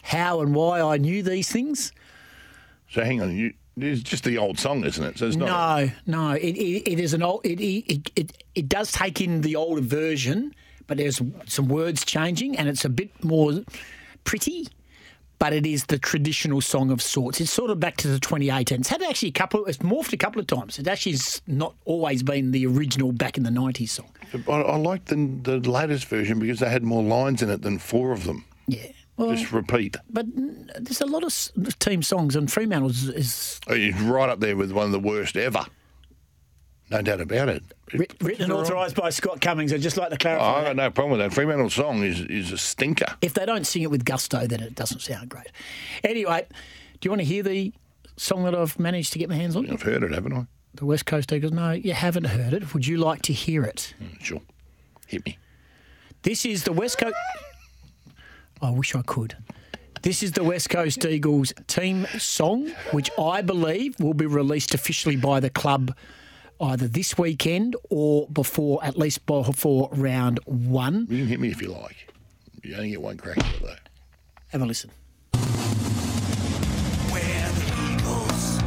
how 0.02 0.40
and 0.40 0.54
why 0.54 0.80
I 0.80 0.96
knew 0.96 1.22
these 1.22 1.50
things. 1.50 1.92
So 2.90 3.04
hang 3.04 3.20
on, 3.20 3.36
you, 3.36 3.52
it's 3.76 4.02
just 4.02 4.24
the 4.24 4.38
old 4.38 4.58
song, 4.58 4.84
isn't 4.84 5.04
it? 5.04 5.18
So 5.18 5.26
it's 5.26 5.36
not. 5.36 5.46
No, 5.46 5.90
no, 6.06 6.30
it, 6.32 6.56
it, 6.56 6.92
it 6.92 7.00
is 7.00 7.14
an 7.14 7.22
old. 7.22 7.44
It, 7.44 7.60
it 7.60 8.10
it 8.16 8.44
it 8.54 8.68
does 8.68 8.92
take 8.92 9.20
in 9.20 9.42
the 9.42 9.56
older 9.56 9.80
version, 9.80 10.54
but 10.86 10.98
there's 10.98 11.20
some 11.46 11.68
words 11.68 12.04
changing, 12.04 12.56
and 12.56 12.68
it's 12.68 12.84
a 12.84 12.90
bit 12.90 13.24
more 13.24 13.62
pretty. 14.24 14.68
But 15.42 15.52
it 15.52 15.66
is 15.66 15.86
the 15.86 15.98
traditional 15.98 16.60
song 16.60 16.92
of 16.92 17.02
sorts. 17.02 17.40
It's 17.40 17.50
sort 17.50 17.70
of 17.72 17.80
back 17.80 17.96
to 17.96 18.06
the 18.06 18.20
2018. 18.20 18.78
It's 18.78 18.88
had 18.88 19.02
actually 19.02 19.30
a 19.30 19.32
couple. 19.32 19.64
It's 19.66 19.78
morphed 19.78 20.12
a 20.12 20.16
couple 20.16 20.40
of 20.40 20.46
times. 20.46 20.78
It 20.78 20.86
actually 20.86 21.12
has 21.12 21.42
not 21.48 21.74
always 21.84 22.22
been 22.22 22.52
the 22.52 22.64
original 22.64 23.10
back 23.10 23.36
in 23.36 23.42
the 23.42 23.50
90s 23.50 23.88
song. 23.88 24.08
I, 24.48 24.52
I 24.52 24.76
like 24.76 25.06
the, 25.06 25.16
the 25.42 25.58
latest 25.58 26.04
version 26.04 26.38
because 26.38 26.60
they 26.60 26.70
had 26.70 26.84
more 26.84 27.02
lines 27.02 27.42
in 27.42 27.50
it 27.50 27.62
than 27.62 27.80
four 27.80 28.12
of 28.12 28.22
them. 28.22 28.44
Yeah. 28.68 28.86
Well, 29.16 29.34
Just 29.34 29.50
repeat. 29.50 29.96
but 30.10 30.26
there's 30.78 31.00
a 31.00 31.06
lot 31.06 31.24
of 31.24 31.78
team 31.80 32.04
songs, 32.04 32.36
and 32.36 32.50
Fremantle 32.50 32.90
is, 32.90 33.08
is 33.08 33.60
Oh, 33.66 33.74
right 34.04 34.28
up 34.28 34.38
there 34.38 34.56
with 34.56 34.70
one 34.70 34.86
of 34.86 34.92
the 34.92 35.00
worst 35.00 35.36
ever. 35.36 35.66
No 36.92 37.02
doubt 37.02 37.20
about 37.20 37.48
it. 37.48 37.62
writ- 37.94 38.14
written 38.20 38.44
and 38.44 38.52
authorised 38.52 38.94
by 38.96 39.10
Scott 39.10 39.40
Cummings. 39.40 39.72
I'd 39.72 39.80
just 39.80 39.96
like 39.96 40.10
to 40.10 40.14
Oh, 40.14 40.18
clarify. 40.18 40.44
I 40.52 40.60
that. 40.60 40.66
got 40.68 40.76
no 40.76 40.90
problem 40.90 41.18
with 41.18 41.20
that. 41.20 41.34
Fremantle 41.34 41.70
song 41.70 42.02
is, 42.04 42.20
is 42.20 42.52
a 42.52 42.58
stinker. 42.58 43.06
if 43.22 43.34
they 43.34 43.44
don't 43.46 43.66
sing 43.66 43.82
it 43.82 43.90
with 43.90 44.04
gusto, 44.04 44.46
then 44.46 44.60
it 44.62 44.74
doesn't 44.74 45.00
sound 45.00 45.28
great. 45.30 45.46
Anyway, 46.04 46.46
do 47.00 47.06
you 47.06 47.10
want 47.10 47.20
to 47.20 47.24
hear 47.26 47.42
the 47.42 47.72
song 48.16 48.44
that 48.44 48.54
I've 48.54 48.78
managed 48.78 49.12
to 49.14 49.18
get 49.18 49.28
my 49.28 49.34
hands 49.36 49.56
on? 49.56 49.68
I've 49.70 49.82
heard 49.82 50.02
it, 50.02 50.12
haven't 50.12 50.32
I? 50.34 50.46
The 50.74 50.86
West 50.86 51.06
Coast 51.06 51.32
Eagles? 51.32 51.52
No, 51.52 51.72
you 51.72 51.92
haven't 51.92 52.24
heard 52.24 52.52
it. 52.52 52.72
Would 52.74 52.86
you 52.86 52.96
like 52.98 53.22
to 53.22 53.32
hear 53.32 53.62
it? 53.64 53.94
Mm, 54.02 54.20
Sure. 54.22 54.40
Hit 55.06 55.24
me. 55.26 55.36
This 56.22 56.44
is 56.46 56.64
the 56.64 56.72
West 56.72 56.98
Coast. 56.98 57.14
I 58.60 58.70
wish 58.70 58.94
I 58.94 59.02
could. 59.02 59.36
This 60.02 60.22
is 60.22 60.32
the 60.32 60.42
West 60.44 60.68
Coast 60.70 61.04
Eagles 61.04 61.52
team 61.66 62.06
song, 62.18 62.70
which 62.92 63.10
I 63.18 63.40
believe 63.42 63.98
will 64.00 64.14
be 64.14 64.26
released 64.26 64.74
officially 64.74 65.16
by 65.16 65.40
the 65.40 65.50
club 65.50 65.94
either 66.62 66.86
this 66.86 67.18
weekend 67.18 67.76
or 67.90 68.28
before, 68.28 68.82
at 68.84 68.96
least 68.96 69.26
before 69.26 69.88
round 69.92 70.38
one. 70.44 71.06
You 71.10 71.18
can 71.18 71.26
hit 71.26 71.40
me 71.40 71.48
if 71.50 71.60
you 71.60 71.68
like. 71.68 72.08
You 72.62 72.76
only 72.76 72.90
get 72.90 73.02
one 73.02 73.16
crack 73.16 73.38
at 73.38 73.54
it, 73.54 73.62
though. 73.62 73.74
Have 74.48 74.62
a 74.62 74.66
listen. 74.66 74.90
We're 75.34 75.40
the 77.58 77.66
Eagles, 77.90 78.58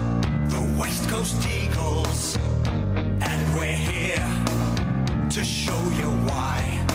the 0.51 0.75
West 0.79 1.07
Coast 1.09 1.47
Eagles, 1.47 2.37
and 2.67 3.55
we're 3.57 3.71
here 3.71 4.27
to 5.29 5.43
show 5.43 5.81
you 5.97 6.09
why. 6.27 6.85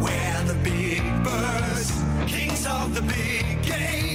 We're 0.00 0.44
the 0.46 0.58
big 0.64 1.02
birds, 1.22 1.92
kings 2.26 2.66
of 2.66 2.94
the 2.94 3.02
big 3.02 3.62
game. 3.62 4.11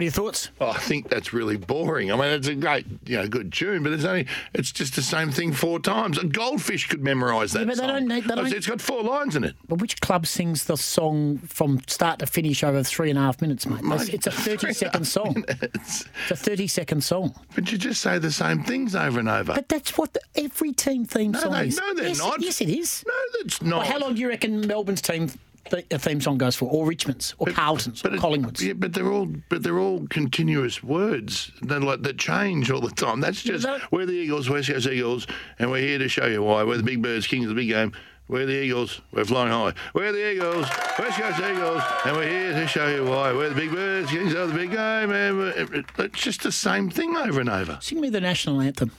What 0.00 0.04
are 0.04 0.06
your 0.06 0.12
thoughts? 0.12 0.48
Oh, 0.62 0.68
I 0.70 0.78
think 0.78 1.10
that's 1.10 1.34
really 1.34 1.58
boring. 1.58 2.10
I 2.10 2.16
mean, 2.16 2.28
it's 2.28 2.48
a 2.48 2.54
great, 2.54 2.86
you 3.04 3.18
know, 3.18 3.28
good 3.28 3.52
tune, 3.52 3.82
but 3.82 3.92
it's 3.92 4.06
only, 4.06 4.26
it's 4.54 4.72
just 4.72 4.96
the 4.96 5.02
same 5.02 5.30
thing 5.30 5.52
four 5.52 5.78
times. 5.78 6.16
A 6.16 6.24
goldfish 6.24 6.88
could 6.88 7.02
memorise 7.04 7.52
that. 7.52 7.58
Yeah, 7.58 7.64
but 7.66 7.70
they 7.74 7.80
song. 7.80 7.88
don't 7.88 8.08
need- 8.08 8.24
they 8.24 8.34
don't- 8.34 8.50
It's 8.50 8.66
got 8.66 8.80
four 8.80 9.02
lines 9.02 9.36
in 9.36 9.44
it. 9.44 9.56
But 9.68 9.82
which 9.82 10.00
club 10.00 10.26
sings 10.26 10.64
the 10.64 10.78
song 10.78 11.36
from 11.40 11.82
start 11.86 12.18
to 12.20 12.26
finish 12.26 12.64
over 12.64 12.82
three 12.82 13.10
and 13.10 13.18
a 13.18 13.20
half 13.22 13.42
minutes, 13.42 13.66
mate? 13.66 13.82
Mate, 13.84 14.08
it's 14.14 14.26
a 14.26 14.30
three 14.30 14.56
30 14.56 14.66
and 14.68 14.70
a 14.70 14.74
second 14.74 15.00
half 15.02 15.08
song. 15.12 15.44
minutes. 15.46 16.04
It's 16.22 16.30
a 16.30 16.36
30 16.36 16.66
second 16.66 17.04
song. 17.04 17.34
But 17.54 17.70
you 17.70 17.76
just 17.76 18.00
say 18.00 18.18
the 18.18 18.32
same 18.32 18.64
things 18.64 18.94
over 18.94 19.20
and 19.20 19.28
over. 19.28 19.52
But 19.52 19.68
that's 19.68 19.98
what 19.98 20.14
the, 20.14 20.22
every 20.34 20.72
team 20.72 21.04
theme 21.04 21.32
no, 21.32 21.40
song 21.40 21.52
they, 21.52 21.66
is. 21.68 21.76
no, 21.78 21.92
they're 21.92 22.08
yes, 22.08 22.18
not. 22.18 22.40
Yes, 22.40 22.62
it 22.62 22.70
is. 22.70 23.04
No, 23.06 23.12
that's 23.42 23.60
not. 23.60 23.80
Well, 23.80 23.86
how 23.86 23.98
long 23.98 24.14
do 24.14 24.22
you 24.22 24.30
reckon 24.30 24.66
Melbourne's 24.66 25.02
team 25.02 25.30
th- 25.70 25.86
a 25.90 25.98
theme 25.98 26.20
song 26.20 26.38
goes 26.38 26.56
for, 26.56 26.66
or 26.70 26.86
Richmond's, 26.86 27.34
or 27.38 27.48
Carlton's, 27.48 28.04
or 28.04 28.14
it- 28.14 28.20
Collingwood's? 28.20 28.64
Yeah, 28.64 28.72
but 28.74 28.92
they're 28.94 29.10
all 29.12 29.26
but 29.48 29.62
they're 29.62 29.78
all 29.78 30.06
continuous 30.08 30.82
words 30.82 31.50
that 31.62 31.80
like 31.82 32.02
that 32.02 32.18
change 32.18 32.70
all 32.70 32.80
the 32.80 32.90
time. 32.90 33.20
That's 33.20 33.42
just 33.42 33.64
that- 33.64 33.90
we're 33.92 34.06
the 34.06 34.12
Eagles, 34.14 34.48
West 34.48 34.68
Coast 34.70 34.86
Eagles, 34.88 35.26
and 35.58 35.70
we're 35.70 35.82
here 35.86 35.98
to 35.98 36.08
show 36.08 36.26
you 36.26 36.42
why. 36.42 36.62
We're 36.64 36.76
the 36.78 36.82
big 36.82 37.02
birds, 37.02 37.26
kings 37.26 37.44
of 37.44 37.50
the 37.50 37.54
big 37.54 37.68
game. 37.68 37.92
We're 38.28 38.46
the 38.46 38.62
Eagles, 38.62 39.00
we're 39.10 39.24
flying 39.24 39.50
high. 39.50 39.72
We're 39.92 40.12
the 40.12 40.30
Eagles, 40.32 40.64
West 41.00 41.18
Coast 41.18 41.38
Eagles, 41.40 41.82
and 42.06 42.16
we're 42.16 42.28
here 42.28 42.52
to 42.52 42.68
show 42.68 42.86
you 42.86 43.04
why. 43.04 43.32
We're 43.32 43.48
the 43.48 43.56
big 43.56 43.72
birds, 43.72 44.08
kings 44.08 44.32
of 44.34 44.50
the 44.52 44.54
big 44.54 44.70
game. 44.70 45.10
And 45.10 45.84
it's 45.98 46.20
just 46.22 46.42
the 46.44 46.52
same 46.52 46.90
thing 46.90 47.16
over 47.16 47.40
and 47.40 47.50
over. 47.50 47.78
Sing 47.80 48.00
me 48.00 48.08
the 48.08 48.20
national 48.20 48.60
anthem. 48.60 48.92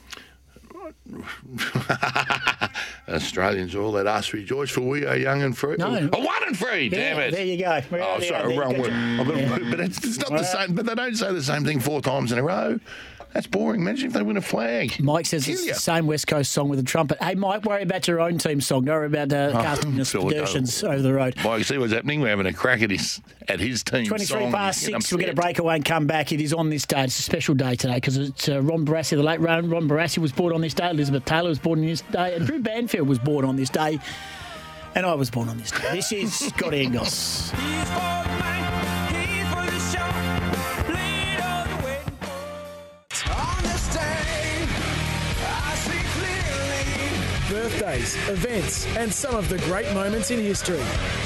Australians 3.10 3.76
are 3.76 3.82
all 3.82 3.92
let 3.92 4.08
us 4.08 4.32
rejoice, 4.34 4.70
for 4.70 4.82
we 4.82 5.06
are 5.06 5.18
young 5.18 5.42
and 5.42 5.58
free. 5.58 5.76
No. 5.78 6.10
Oh, 6.14 6.20
one 6.24 6.44
and 6.48 6.58
free, 6.58 6.90
damn 6.90 7.18
Yeah, 7.18 7.24
it. 7.24 7.32
there 7.32 7.46
you 7.46 7.58
go. 7.58 7.82
Well, 7.92 8.16
Oh, 8.18 8.20
sorry, 8.22 8.58
wrong 8.58 8.78
word. 8.80 9.70
But 9.70 9.80
it's, 9.80 9.98
it's 10.04 10.18
not 10.20 10.30
the 10.30 10.44
same. 10.44 10.74
But 10.76 10.86
they 10.86 10.96
don't 10.96 11.16
say 11.16 11.34
the 11.34 11.44
same 11.44 11.66
thing 11.66 11.80
four 11.80 12.02
times 12.02 12.32
in 12.32 12.38
a 12.40 12.44
row. 12.44 12.80
That's 13.34 13.48
boring. 13.48 13.82
Imagine 13.82 14.08
if 14.08 14.14
they 14.14 14.22
win 14.22 14.36
a 14.36 14.42
flag. 14.42 15.02
Mike 15.02 15.26
says 15.26 15.46
Kill 15.46 15.54
it's 15.54 15.66
ya. 15.66 15.74
the 15.74 15.80
same 15.80 16.06
West 16.06 16.28
Coast 16.28 16.52
song 16.52 16.68
with 16.68 16.80
a 16.80 16.84
trumpet. 16.84 17.22
Hey, 17.24 17.36
Mike, 17.36 17.64
worry 17.64 17.84
about 17.84 18.06
your 18.08 18.20
own 18.20 18.38
team 18.38 18.60
song. 18.60 18.84
Don't 18.84 18.96
worry 18.96 19.06
about 19.08 19.32
uh, 19.32 19.52
casting 19.54 19.92
Phil, 20.04 20.30
don't. 20.30 20.84
Over 20.84 21.02
the 21.02 21.14
road. 21.14 21.36
Mike, 21.44 21.64
see 21.64 21.78
what's 21.78 21.94
happening? 21.94 22.20
We're 22.20 22.30
having 22.30 22.46
a 22.46 22.54
crack 22.54 22.82
at 22.82 22.92
his 22.92 23.22
at 23.48 23.60
his 23.62 23.84
team. 23.84 24.06
Twenty 24.06 24.26
three 24.26 24.52
past 24.52 24.82
six. 24.82 25.12
We'll 25.12 25.20
get 25.20 25.30
a 25.30 25.34
breakaway 25.34 25.76
and 25.76 25.86
come 25.86 26.08
back. 26.08 26.32
It 26.34 26.42
is 26.42 26.54
on 26.54 26.70
this 26.70 26.86
day. 26.86 27.06
It's 27.06 27.18
a 27.20 27.22
special 27.22 27.56
day 27.56 27.76
today 27.76 27.96
because 27.96 28.18
it's 28.18 28.50
uh, 28.50 28.62
Ron 28.62 28.86
Barassi, 28.86 29.12
the 29.12 29.24
late 29.24 29.40
Ron, 29.40 29.70
Ron 29.70 29.88
Barassi 29.88 30.18
was 30.18 30.32
born 30.34 30.54
on 30.54 30.60
this 30.62 30.74
day. 30.74 30.90
Elizabeth 30.90 31.24
Taylor 31.24 31.50
was 31.50 31.60
born 31.60 31.80
on 31.80 31.86
this 31.86 32.02
day. 32.02 32.36
And 32.36 32.46
Drew 32.46 32.60
Banfield 32.60 33.08
was 33.08 33.20
born 33.20 33.46
on 33.46 33.56
this 33.56 33.70
day. 33.70 34.00
And 34.94 35.06
I 35.06 35.14
was 35.14 35.30
born 35.32 35.48
on 35.48 35.58
this 35.58 35.72
day. 35.72 35.94
This 35.94 36.12
is 36.12 36.34
Scott 36.34 36.74
Engels. 36.74 37.54
Birthdays, 47.52 48.16
events, 48.30 48.88
and 48.96 49.14
some 49.14 49.36
of 49.36 49.50
the 49.50 49.58
great 49.58 49.94
moments 49.94 50.32
in 50.32 50.40
history. 50.40 50.80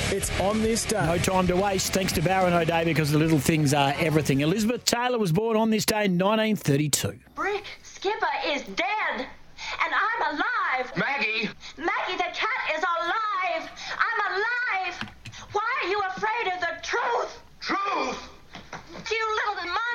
It's 0.10 0.32
on 0.40 0.64
this 0.64 0.84
day. 0.84 1.06
No 1.06 1.20
time 1.20 1.46
to 1.46 1.56
waste. 1.56 1.94
Thanks 1.94 2.14
to 2.14 2.22
Baron 2.24 2.52
O'Day 2.52 2.84
because 2.84 3.12
the 3.12 3.20
little 3.20 3.38
things 3.38 3.76
are 3.76 3.94
everything. 4.00 4.42
Elizabeth 4.42 4.86
Taylor 4.86 5.20
was 5.20 5.32
born 5.32 5.56
on 5.56 5.70
this 5.70 5.86
day 5.86 6.06
in 6.06 6.18
1932. 6.18 7.20
Brick 7.36 7.66
Skipper 7.84 8.26
is 8.48 8.64
dead, 8.64 8.88
and 9.20 9.94
I'm 9.94 10.34
alive. 10.34 10.92
Maggie! 10.98 11.48
Maggie 11.78 12.18
the 12.18 12.34
cat 12.34 12.72
is 12.76 12.84
alive. 12.84 13.70
I'm 14.00 14.32
alive. 14.34 15.10
Why 15.52 15.62
are 15.84 15.90
you 15.90 16.02
afraid 16.10 16.54
of 16.56 16.60
the 16.60 16.82
truth? 16.82 17.40
Truth! 17.60 18.35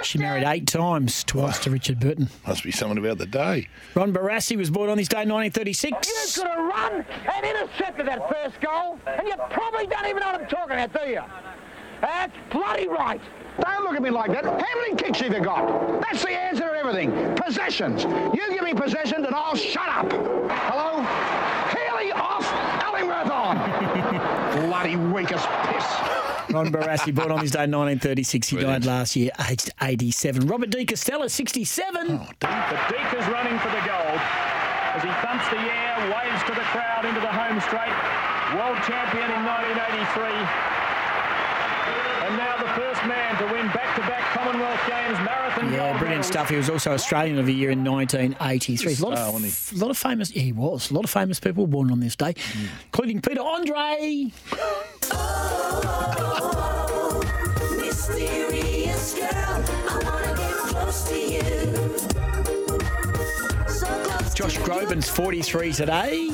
You 0.01 0.19
little 0.19 0.19
monster. 0.19 0.19
She 0.19 0.19
married 0.19 0.45
eight 0.45 0.67
times, 0.67 1.25
twice 1.25 1.59
to 1.61 1.71
Richard 1.71 2.01
Burton. 2.01 2.29
Must 2.47 2.63
be 2.65 2.73
something 2.73 2.99
about 2.99 3.19
the 3.19 3.27
day. 3.27 3.69
Ron 3.95 4.13
Barassi 4.13 4.57
was 4.57 4.71
born 4.71 4.91
on 4.91 4.97
this 4.97 5.09
day 5.09 5.23
in 5.23 5.29
1936. 5.29 6.09
You 6.37 6.43
could 6.43 6.51
have 6.51 6.59
run 6.59 7.05
and 7.35 7.47
intercepted 7.47 8.07
that 8.07 8.29
first 8.31 8.61
goal, 8.61 8.99
and 9.07 9.27
you 9.27 9.35
probably 9.51 9.87
don't 9.87 10.07
even 10.07 10.21
know 10.21 10.33
what 10.33 10.43
I'm 10.43 10.49
talking 10.49 10.79
about, 10.79 10.93
do 10.93 11.11
you? 11.11 11.23
That's 12.01 12.33
bloody 12.51 12.89
right. 12.89 13.21
Don't 13.61 13.85
look 13.85 13.95
at 13.95 14.03
me 14.03 14.11
like 14.11 14.31
that. 14.31 14.45
How 14.45 14.81
many 14.81 14.97
kicks 14.97 15.21
have 15.21 15.35
you 15.35 15.41
got? 15.41 16.01
That's 16.01 16.23
the 16.25 16.31
answer 16.31 16.63
to 16.63 16.73
everything. 16.73 17.35
Possessions. 17.37 18.05
You 18.05 18.51
give 18.51 18.63
me 18.63 18.73
possessions 18.73 19.27
and 19.27 19.35
I'll 19.35 19.55
shut 19.55 19.89
up. 19.89 20.11
Hello? 20.11 21.03
Healy 21.77 22.13
off, 22.13 22.51
Ellingworth 22.85 23.31
on. 23.31 23.59
Bloody 24.67 24.97
weakest 24.97 25.47
piss. 25.65 26.20
Ron 26.53 26.73
Barassi, 26.73 27.15
born 27.15 27.31
on 27.31 27.41
this 27.41 27.53
day 27.53 27.67
1936. 27.71 28.49
He 28.49 28.57
Brilliant. 28.57 28.83
died 28.85 28.91
last 28.91 29.15
year, 29.17 29.31
aged 29.49 29.71
87. 29.81 30.47
Robert 30.47 30.71
De 30.71 30.85
Castella, 30.85 31.31
67. 31.31 32.19
But 32.41 32.81
Deek 32.91 33.11
is 33.15 33.27
running 33.31 33.59
for 33.63 33.71
the 33.71 33.83
gold 33.87 34.21
as 34.99 35.03
he 35.07 35.13
thumps 35.23 35.47
the 35.55 35.63
air, 35.63 35.95
waves 36.11 36.43
to 36.51 36.55
the 36.55 36.67
crowd 36.75 37.05
into 37.07 37.21
the 37.23 37.31
home 37.31 37.61
straight. 37.63 37.95
World 38.59 38.79
champion 38.83 39.31
in 39.31 39.43
1983. 39.47 40.27
And 42.27 42.35
now 42.35 42.59
the 42.59 42.71
first 42.75 42.99
man 43.07 43.39
to 43.39 43.47
win 43.55 43.67
back-to-back 43.71 44.35
Commonwealth 44.35 44.83
Games 44.91 45.19
marathon 45.23 45.71
Yeah, 45.71 45.95
gold 45.95 46.03
brilliant 46.21 46.27
stuff. 46.27 46.49
He 46.51 46.57
was 46.57 46.69
also 46.71 46.93
Australian 46.93 47.39
of 47.39 47.47
the 47.47 47.55
Year 47.55 47.71
in 47.71 47.85
1983. 47.85 48.87
A 48.87 48.97
lot, 49.07 49.17
Star, 49.17 49.29
of, 49.29 49.35
wasn't 49.35 49.73
a 49.81 49.85
lot 49.85 49.91
of 49.91 49.99
famous. 49.99 50.31
Yeah, 50.35 50.43
he 50.43 50.53
was. 50.53 50.91
A 50.91 50.95
lot 50.95 51.05
of 51.05 51.11
famous 51.11 51.41
people 51.41 51.67
born 51.67 51.91
on 51.91 52.01
this 52.01 52.17
day, 52.17 52.35
Hmm. 52.53 52.67
including 52.93 53.21
Peter 53.23 53.41
Andre. 53.41 54.31
Mysterious 57.81 59.15
girl, 59.15 59.65
I 59.89 60.01
wanna 60.05 60.37
get 60.37 60.55
close 60.69 61.09
to 61.09 61.17
you. 61.17 61.99
So 63.69 63.87
close 63.87 64.35
Josh 64.35 64.55
to. 64.55 64.61
Groban's 64.61 65.09
43 65.09 65.73
today. 65.73 66.31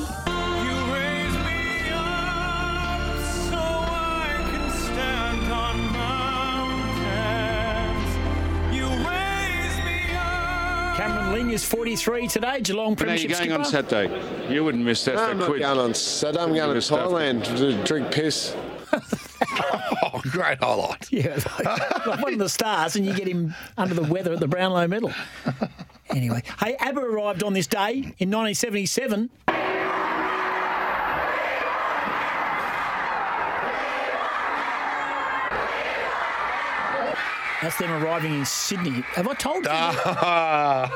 Ling 11.37 11.51
is 11.51 11.63
43 11.63 12.27
today. 12.27 12.61
Geelong 12.61 12.89
Now 12.89 12.95
Premiership 12.95 13.29
you're 13.29 13.39
going 13.45 13.51
on. 13.51 13.65
Saturday. 13.65 14.51
You 14.51 14.63
wouldn't 14.63 14.83
miss 14.83 15.05
that 15.05 15.13
No, 15.13 15.17
for 15.25 15.31
I'm 15.31 15.37
not 15.37 15.45
quid. 15.49 15.61
going 15.61 15.77
on 15.79 15.93
Saturday. 15.93 16.41
I'm 16.41 16.55
going 16.55 16.67
to 16.69 16.73
Good 16.73 16.81
stuff. 16.83 17.11
Thailand 17.11 17.43
to 17.57 17.83
drink 17.83 18.11
piss. 18.11 18.55
Oh, 20.03 20.21
great 20.31 20.57
highlight. 20.59 21.07
Yeah, 21.11 21.37
like, 21.63 22.05
like 22.07 22.21
one 22.21 22.33
of 22.33 22.39
the 22.39 22.49
stars, 22.49 22.95
and 22.95 23.05
you 23.05 23.13
get 23.13 23.27
him 23.27 23.53
under 23.77 23.93
the 23.93 24.03
weather 24.03 24.33
at 24.33 24.39
the 24.39 24.47
Brownlow 24.47 24.87
Medal. 24.87 25.13
Anyway, 26.09 26.41
hey, 26.63 26.75
ABBA 26.79 27.01
arrived 27.01 27.43
on 27.43 27.51
this 27.53 27.67
day 27.67 27.91
in 28.17 28.31
1977. 28.31 29.29
That's 37.61 37.77
them 37.77 37.91
arriving 37.91 38.33
in 38.35 38.45
Sydney. 38.45 39.01
Have 39.15 39.27
I 39.27 39.33
told 39.33 39.63
you? 39.65 39.71
Ah. 39.71 40.93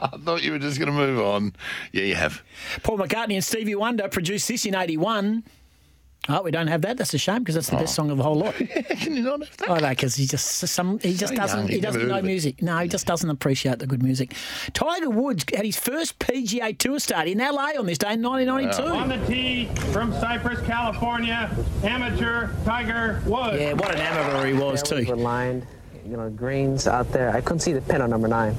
I 0.12 0.16
thought 0.18 0.42
you 0.42 0.52
were 0.52 0.58
just 0.58 0.78
going 0.78 0.92
to 0.92 0.96
move 0.96 1.20
on. 1.20 1.54
Yeah, 1.92 2.02
you 2.04 2.14
have. 2.16 2.42
Paul 2.82 2.98
McCartney 2.98 3.34
and 3.34 3.44
Stevie 3.44 3.74
Wonder 3.74 4.08
produced 4.08 4.48
this 4.48 4.66
in 4.66 4.74
81. 4.74 5.42
Oh, 6.28 6.42
we 6.42 6.50
don't 6.50 6.68
have 6.68 6.80
that. 6.82 6.96
That's 6.96 7.12
a 7.12 7.18
shame 7.18 7.40
because 7.40 7.54
that's 7.54 7.68
the 7.68 7.76
best 7.76 7.92
oh. 7.98 8.02
song 8.02 8.10
of 8.10 8.16
the 8.16 8.22
whole 8.22 8.36
lot. 8.36 8.54
Can 8.98 9.14
you 9.14 9.22
not 9.22 9.40
have 9.40 9.56
that? 9.58 9.68
Oh 9.68 9.76
no, 9.76 9.88
because 9.90 10.14
he 10.14 10.26
just 10.26 10.46
some 10.46 10.98
he 11.00 11.14
just 11.14 11.32
So 11.32 11.36
doesn't 11.36 11.58
young, 11.60 11.68
he 11.68 11.74
he'd 11.74 11.82
doesn't 11.82 12.08
know 12.08 12.14
heard 12.14 12.24
it. 12.24 12.26
music. 12.26 12.62
No, 12.62 12.78
he 12.78 12.88
just 12.88 13.06
doesn't 13.06 13.28
appreciate 13.28 13.78
the 13.78 13.86
good 13.86 14.02
music. 14.02 14.32
Tiger 14.72 15.10
Woods 15.10 15.44
had 15.54 15.64
his 15.66 15.76
first 15.76 16.18
PGA 16.18 16.76
Tour 16.78 16.98
start 16.98 17.28
in 17.28 17.38
LA 17.38 17.72
on 17.78 17.84
this 17.86 17.98
day 17.98 18.14
in 18.14 18.22
1992. 18.22 18.82
On 18.96 19.08
the 19.08 19.26
tee 19.26 19.66
from 19.92 20.12
Cypress, 20.14 20.60
California, 20.66 21.50
amateur 21.82 22.48
Tiger 22.64 23.22
Woods. 23.26 23.58
Yeah, 23.60 23.74
what 23.74 23.94
an 23.94 24.00
amateur 24.00 24.46
he 24.46 24.54
was 24.54 24.82
Fairways 24.82 25.08
were 25.08 25.16
too. 25.16 25.22
lined, 25.22 25.66
you 26.08 26.16
know, 26.16 26.30
greens 26.30 26.86
out 26.86 27.10
there. 27.12 27.30
I 27.36 27.40
couldn't 27.42 27.60
see 27.60 27.72
the 27.74 27.82
pin 27.82 28.00
on 28.00 28.08
number 28.10 28.28
nine. 28.28 28.56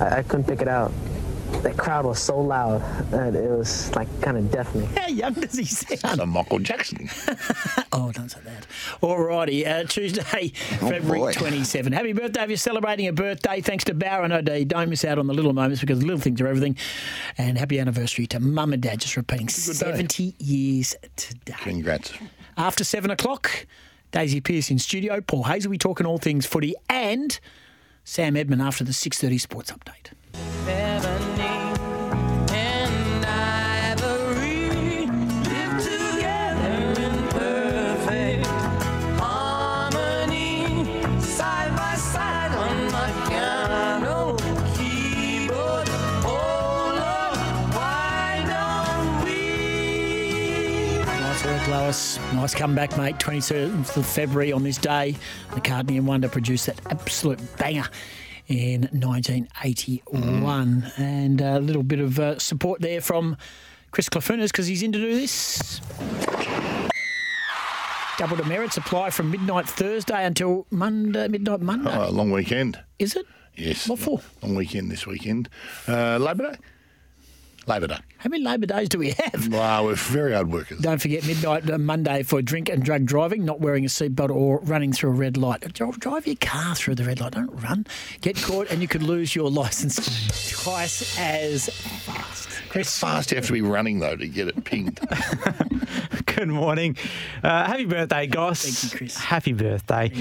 I, 0.00 0.18
I 0.18 0.22
couldn't 0.24 0.46
pick 0.48 0.62
it 0.62 0.68
out. 0.68 0.92
That 1.62 1.76
crowd 1.76 2.04
was 2.04 2.20
so 2.20 2.40
loud 2.40 2.80
that 3.10 3.34
it 3.34 3.50
was 3.50 3.94
like 3.96 4.08
kind 4.20 4.36
of 4.36 4.50
deafening. 4.50 4.86
How 4.90 5.08
young 5.08 5.32
does 5.34 5.58
he 5.58 5.64
sound? 5.64 6.18
So 6.20 6.26
Michael 6.26 6.58
Jackson. 6.60 7.08
Oh, 7.90 8.12
don't 8.12 8.28
say 8.28 8.38
that. 8.44 8.66
Alrighty, 9.02 9.66
uh, 9.66 9.84
Tuesday, 9.84 10.48
February 10.78 11.18
boy. 11.18 11.32
27. 11.32 11.92
Happy 11.92 12.12
birthday 12.12 12.42
if 12.44 12.50
you're 12.50 12.56
celebrating 12.56 13.08
a 13.08 13.12
birthday. 13.12 13.60
Thanks 13.60 13.82
to 13.84 13.94
Baron 13.94 14.30
O'Day. 14.30 14.64
Don't 14.64 14.88
miss 14.90 15.04
out 15.04 15.18
on 15.18 15.26
the 15.26 15.34
little 15.34 15.52
moments 15.52 15.80
because 15.80 15.98
the 15.98 16.04
little 16.06 16.20
things 16.20 16.40
are 16.40 16.46
everything. 16.46 16.76
And 17.38 17.58
happy 17.58 17.80
anniversary 17.80 18.26
to 18.28 18.40
Mum 18.40 18.72
and 18.72 18.82
Dad, 18.82 19.00
just 19.00 19.16
repeating 19.16 19.48
70 19.48 20.34
years 20.38 20.94
today. 21.16 21.54
Congrats. 21.58 22.12
After 22.56 22.84
seven 22.84 23.10
o'clock, 23.10 23.66
Daisy 24.12 24.40
Pearce 24.40 24.70
in 24.70 24.78
studio, 24.78 25.20
Paul 25.20 25.44
Hayes 25.44 25.66
will 25.66 25.72
be 25.72 25.78
talking 25.78 26.06
all 26.06 26.18
things 26.18 26.46
footy, 26.46 26.74
and 26.88 27.38
Sam 28.04 28.36
Edmund 28.36 28.62
after 28.62 28.84
the 28.84 28.92
6.30 28.92 29.40
sports 29.40 29.72
update. 29.72 30.12
Ebony 30.68 31.37
Nice. 51.88 52.18
Nice 52.34 52.54
comeback, 52.54 52.98
mate. 52.98 53.16
27th 53.16 53.96
of 53.96 54.04
February 54.04 54.52
on 54.52 54.62
this 54.62 54.76
day. 54.76 55.16
McCartney 55.52 55.96
and 55.96 56.06
Wonder 56.06 56.28
produced 56.28 56.66
that 56.66 56.78
absolute 56.90 57.40
banger 57.56 57.86
in 58.46 58.82
1981. 58.92 60.92
And 60.98 61.40
a 61.40 61.58
little 61.58 61.82
bit 61.82 62.00
of 62.00 62.18
uh, 62.18 62.38
support 62.38 62.82
there 62.82 63.00
from 63.00 63.38
Chris 63.90 64.10
Clafunas 64.10 64.48
because 64.48 64.66
he's 64.66 64.82
in 64.82 64.92
to 64.92 64.98
do 64.98 65.14
this. 65.14 65.80
Double 68.18 68.36
demerits 68.36 68.76
apply 68.76 69.08
from 69.08 69.30
midnight 69.30 69.66
Thursday 69.66 70.26
until 70.26 70.66
Monday, 70.70 71.26
midnight 71.28 71.62
Monday. 71.62 71.96
Oh, 71.96 72.10
long 72.10 72.30
weekend. 72.30 72.78
Is 72.98 73.16
it? 73.16 73.24
Yes. 73.56 73.88
What 73.88 73.98
for? 73.98 74.20
Long 74.42 74.54
weekend 74.54 74.90
this 74.90 75.06
weekend. 75.06 75.48
Uh, 75.88 76.18
Labor 76.18 76.52
Day? 76.52 76.58
Labor 77.68 77.86
Day. 77.88 77.98
How 78.18 78.28
many 78.30 78.42
Labor 78.42 78.66
Days 78.66 78.88
do 78.88 78.98
we 78.98 79.10
have? 79.10 79.52
Wow, 79.52 79.84
we're 79.84 79.94
very 79.94 80.32
hard 80.32 80.50
workers. 80.50 80.80
Don't 80.80 81.00
forget 81.00 81.26
midnight 81.26 81.68
uh, 81.70 81.78
Monday 81.78 82.22
for 82.22 82.42
drink 82.42 82.68
and 82.68 82.82
drug 82.82 83.04
driving, 83.04 83.44
not 83.44 83.60
wearing 83.60 83.84
a 83.84 83.88
seatbelt 83.88 84.30
or 84.30 84.60
running 84.60 84.92
through 84.92 85.10
a 85.10 85.14
red 85.14 85.36
light. 85.36 85.60
Drive 85.72 86.26
your 86.26 86.36
car 86.40 86.74
through 86.74 86.96
the 86.96 87.04
red 87.04 87.20
light. 87.20 87.32
Don't 87.32 87.50
run. 87.62 87.86
Get 88.20 88.36
caught 88.40 88.70
and 88.70 88.82
you 88.82 88.88
could 88.88 89.02
lose 89.02 89.34
your 89.36 89.50
license 89.50 90.60
twice 90.62 91.18
as 91.18 91.68
fast. 91.68 92.48
Chris, 92.68 92.98
Fast 92.98 93.30
you 93.30 93.36
have 93.36 93.46
to 93.46 93.52
be 93.52 93.62
running, 93.62 93.98
though, 93.98 94.16
to 94.16 94.28
get 94.28 94.48
it 94.48 94.64
pinged. 94.64 95.00
Good 96.26 96.48
morning. 96.48 96.96
Uh, 97.42 97.64
happy 97.66 97.86
birthday, 97.86 98.26
Goss. 98.26 98.62
Thank 98.62 98.92
you, 98.92 98.98
Chris. 98.98 99.16
Happy 99.16 99.52
birthday. 99.52 100.12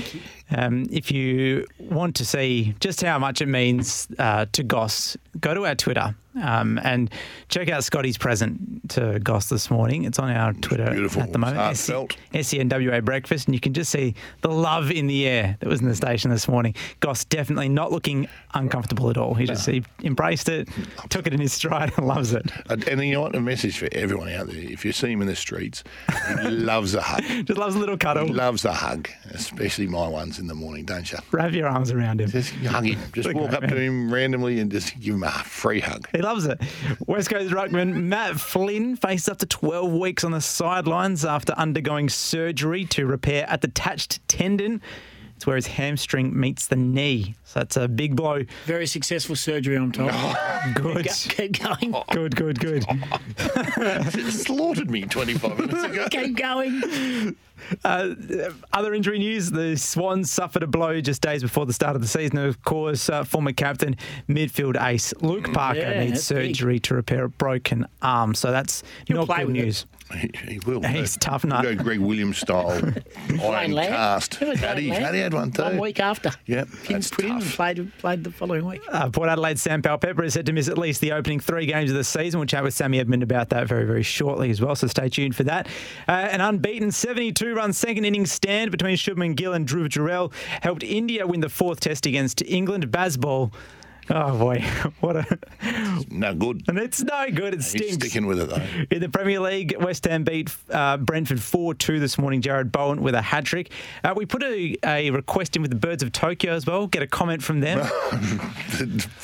Um, 0.50 0.88
if 0.92 1.12
you 1.12 1.66
want 1.80 2.16
to 2.18 2.26
see 2.26 2.76
just 2.80 3.02
how 3.02 3.20
much 3.20 3.42
it 3.42 3.48
means 3.48 4.08
uh, 4.18 4.46
to 4.54 4.64
Goss, 4.64 5.18
go 5.40 5.54
to 5.54 5.66
our 5.66 5.76
Twitter 5.76 6.16
um, 6.42 6.80
and 6.84 7.12
check 7.50 7.70
out 7.70 7.84
Scotty's 7.84 8.18
present 8.18 8.90
to 8.92 9.20
Goss 9.20 9.50
this 9.50 9.70
morning. 9.70 10.06
It's 10.06 10.20
on 10.20 10.30
our 10.30 10.54
Twitter 10.54 10.90
beautiful. 10.92 11.24
at 11.24 11.32
the 11.32 11.40
moment. 11.40 11.58
Heartfelt. 11.58 12.16
SENWA 12.34 13.04
breakfast, 13.04 13.48
and 13.48 13.56
you 13.56 13.60
can 13.60 13.74
just 13.74 13.92
see 13.92 14.16
the 14.42 14.50
love 14.50 14.92
in 14.92 15.08
the 15.08 15.28
air 15.28 15.58
that 15.60 15.68
was 15.68 15.82
in 15.82 15.88
the 15.88 15.96
station 15.96 16.32
this 16.32 16.48
morning. 16.48 16.76
Goss 17.00 17.26
definitely 17.26 17.70
not 17.70 17.92
looking 17.92 18.28
uncomfortable 18.54 19.10
at 19.10 19.18
all. 19.18 19.34
He 19.34 19.46
just 19.46 19.66
he 19.68 19.84
embraced 20.04 20.50
it, 20.50 20.70
took 21.10 21.28
it 21.28 21.34
in 21.34 21.40
his 21.40 21.54
stride, 21.54 21.92
and 21.98 22.08
loves 22.08 22.34
it. 22.34 22.50
And 22.70 22.88
and 22.88 23.02
you 23.04 23.14
know 23.14 23.22
what? 23.22 23.36
A 23.36 23.42
message 23.42 23.78
for 23.78 23.90
everyone 23.92 24.30
out 24.30 24.48
there. 24.48 24.58
If 24.58 24.86
you 24.86 24.92
see 24.92 25.12
him 25.12 25.22
in 25.22 25.28
the 25.28 25.36
streets, 25.36 25.84
he 26.42 26.50
loves 26.50 26.94
a 26.94 27.02
hug. 27.02 27.24
Just 27.46 27.60
loves 27.60 27.76
a 27.76 27.80
little 27.80 27.98
cuddle. 27.98 28.28
He 28.28 28.34
loves 28.34 28.66
a 28.66 28.74
hug, 28.74 29.10
especially 29.32 29.88
my 29.88 30.08
ones 30.08 30.37
in 30.40 30.48
the 30.48 30.54
morning, 30.54 30.86
don't 30.86 31.12
you? 31.12 31.18
Wrap 31.32 31.52
your 31.54 31.68
arms 31.68 31.92
around 31.92 32.22
him. 32.22 32.30
Just 32.30 32.54
hug 32.54 32.86
him. 32.86 33.00
Just 33.14 33.34
walk 33.34 33.50
great 33.50 33.64
up 33.64 33.70
to 33.70 33.76
him 33.76 34.14
randomly 34.14 34.60
and 34.60 34.72
just 34.72 35.00
give 35.00 35.16
him 35.16 35.24
a 35.24 35.32
free 35.32 35.80
hug. 35.80 36.08
He 36.12 36.22
loves 36.22 36.46
it. 36.46 36.62
West 37.06 37.30
Coast 37.30 37.54
ruckman 37.54 37.94
Matt 38.04 38.40
Flynn 38.40 38.96
faced 38.96 39.30
up 39.30 39.38
to 39.40 39.46
12 39.46 39.92
weeks 39.94 40.24
on 40.24 40.32
the 40.32 40.42
sidelines 40.42 41.26
after 41.26 41.54
undergoing 41.54 42.10
surgery 42.10 42.86
to 42.86 43.06
repair 43.06 43.46
a 43.50 43.58
detached 43.58 44.28
tendon. 44.28 44.82
It's 45.38 45.46
where 45.46 45.56
his 45.56 45.68
hamstring 45.68 46.38
meets 46.38 46.66
the 46.66 46.76
knee. 46.76 47.36
So 47.44 47.60
that's 47.60 47.78
a 47.78 47.88
big 47.88 48.16
blow. 48.16 48.42
Very 48.66 48.88
successful 48.88 49.36
surgery, 49.36 49.78
I'm 49.78 49.92
told. 49.92 50.10
Oh. 50.12 50.72
Good. 50.74 51.08
Keep 51.08 51.60
going. 51.64 51.94
Oh. 51.94 52.04
Good, 52.12 52.36
good, 52.36 52.60
good. 52.60 52.84
It 53.80 54.32
slaughtered 54.32 54.90
me 54.90 55.02
25 55.04 55.60
minutes 55.60 55.84
ago. 55.84 56.08
Keep 56.10 56.38
going. 56.38 57.36
Uh, 57.84 58.14
other 58.74 58.94
injury 58.94 59.20
news: 59.20 59.50
the 59.52 59.76
Swans 59.78 60.32
suffered 60.32 60.64
a 60.64 60.68
blow 60.68 61.00
just 61.02 61.22
days 61.22 61.42
before 61.42 61.66
the 61.66 61.74
start 61.74 61.96
of 61.96 62.02
the 62.02 62.08
season. 62.08 62.38
Of 62.38 62.62
course, 62.64 63.10
uh, 63.10 63.24
former 63.24 63.54
captain, 63.54 63.96
midfield 64.30 64.82
ace 64.82 65.14
Luke 65.22 65.52
Parker 65.54 65.80
Yeah, 65.80 66.00
needs 66.00 66.14
that's 66.14 66.30
big. 66.30 66.56
surgery 66.56 66.80
to 66.82 66.96
repair 66.96 67.26
a 67.26 67.30
broken 67.30 67.86
arm. 68.02 68.34
So 68.36 68.52
that's 68.52 68.84
He'll 69.06 69.18
not 69.18 69.28
play 69.28 69.46
good 69.46 69.54
news. 69.54 69.86
He, 70.14 70.32
he 70.48 70.60
will. 70.60 70.82
He's 70.88 71.18
tough 71.18 71.44
nut. 71.44 71.64
Go 71.64 71.76
Greg 71.76 72.00
Williams 72.00 72.38
style 72.38 72.70
iron 73.30 73.38
Lane 73.40 73.72
Lamb. 73.74 73.88
cast. 73.92 74.36
Who 74.36 74.46
was 74.48 74.60
Paddy, 74.60 74.90
Lane 74.90 75.02
Paddy 75.02 75.20
had 75.20 75.34
one 75.34 75.52
too. 75.52 75.64
One 75.64 75.80
week 75.80 76.00
after. 76.00 76.32
Yep, 76.46 76.68
Pins 76.86 76.88
that's 76.88 77.10
put 77.10 77.26
in 77.26 77.32
and 77.32 77.42
tough. 77.42 77.56
played, 77.56 77.92
played 77.98 78.24
the 78.24 78.32
following 78.32 78.66
week. 78.66 78.82
Uh, 78.90 79.10
Port 79.10 79.28
Adelaide 79.28 79.60
Sam 79.60 79.82
Pepper 79.82 80.24
is 80.24 80.34
set 80.36 80.46
to 80.46 80.54
miss 80.54 80.70
at 80.70 80.78
least 80.78 81.02
the 81.02 81.12
opening 81.12 81.42
three 81.42 81.66
games 81.66 81.92
of 81.92 81.98
the 81.98 82.06
season. 82.06 82.40
We'll 82.40 82.48
chat 82.48 82.64
with 82.64 82.74
Sammy 82.74 83.00
Edmund 83.02 83.22
about 83.22 83.50
that 83.50 83.68
very, 83.68 83.86
very 83.86 84.04
shortly 84.04 84.50
as 84.50 84.62
well, 84.62 84.76
so 84.76 84.88
stay 84.88 85.10
tuned 85.10 85.36
for 85.36 85.44
that. 85.44 85.68
Uh, 86.08 86.12
an 86.12 86.40
unbeaten 86.40 86.90
72 86.92 87.47
run 87.54 87.74
second 87.74 88.06
innings 88.06 88.32
stand 88.32 88.72
between 88.72 88.96
Shubman 88.98 89.36
Gill 89.36 89.54
and 89.54 89.68
Dhruv 89.68 89.90
Jurel 89.90 90.34
helped 90.62 90.84
India 90.84 91.26
win 91.26 91.42
the 91.42 91.50
fourth 91.50 91.80
test 91.80 92.06
against 92.06 92.42
England. 92.44 92.90
Bazball. 92.92 93.52
Oh 94.10 94.38
boy, 94.38 94.64
what 95.02 95.18
a. 95.18 96.06
No 96.10 96.34
good. 96.34 96.64
And 96.68 96.78
it's 96.78 97.04
no 97.04 97.30
good, 97.30 97.54
it 97.54 97.64
stinks. 97.64 97.88
He's 97.88 97.96
sticking 97.96 98.26
with 98.26 98.40
it 98.40 98.50
though. 98.50 98.86
In 98.90 99.02
the 99.02 99.10
Premier 99.10 99.40
League, 99.40 99.76
West 99.80 100.06
Ham 100.06 100.24
beat 100.24 100.56
uh, 100.72 100.98
Brentford 100.98 101.42
4 101.42 101.74
2 101.74 102.00
this 102.00 102.18
morning. 102.18 102.42
Jarrod 102.42 102.72
Bowen 102.72 103.02
with 103.02 103.16
a 103.16 103.22
hat 103.22 103.46
trick. 103.46 103.72
Uh, 104.04 104.14
we 104.16 104.26
put 104.26 104.44
a, 104.44 104.78
a 104.86 105.10
request 105.12 105.56
in 105.56 105.62
with 105.62 105.72
the 105.72 105.78
Birds 105.78 106.04
of 106.04 106.12
Tokyo 106.12 106.54
as 106.54 106.66
well. 106.66 106.88
Get 106.88 107.04
a 107.04 107.08
comment 107.08 107.44
from 107.44 107.60
them. 107.60 107.80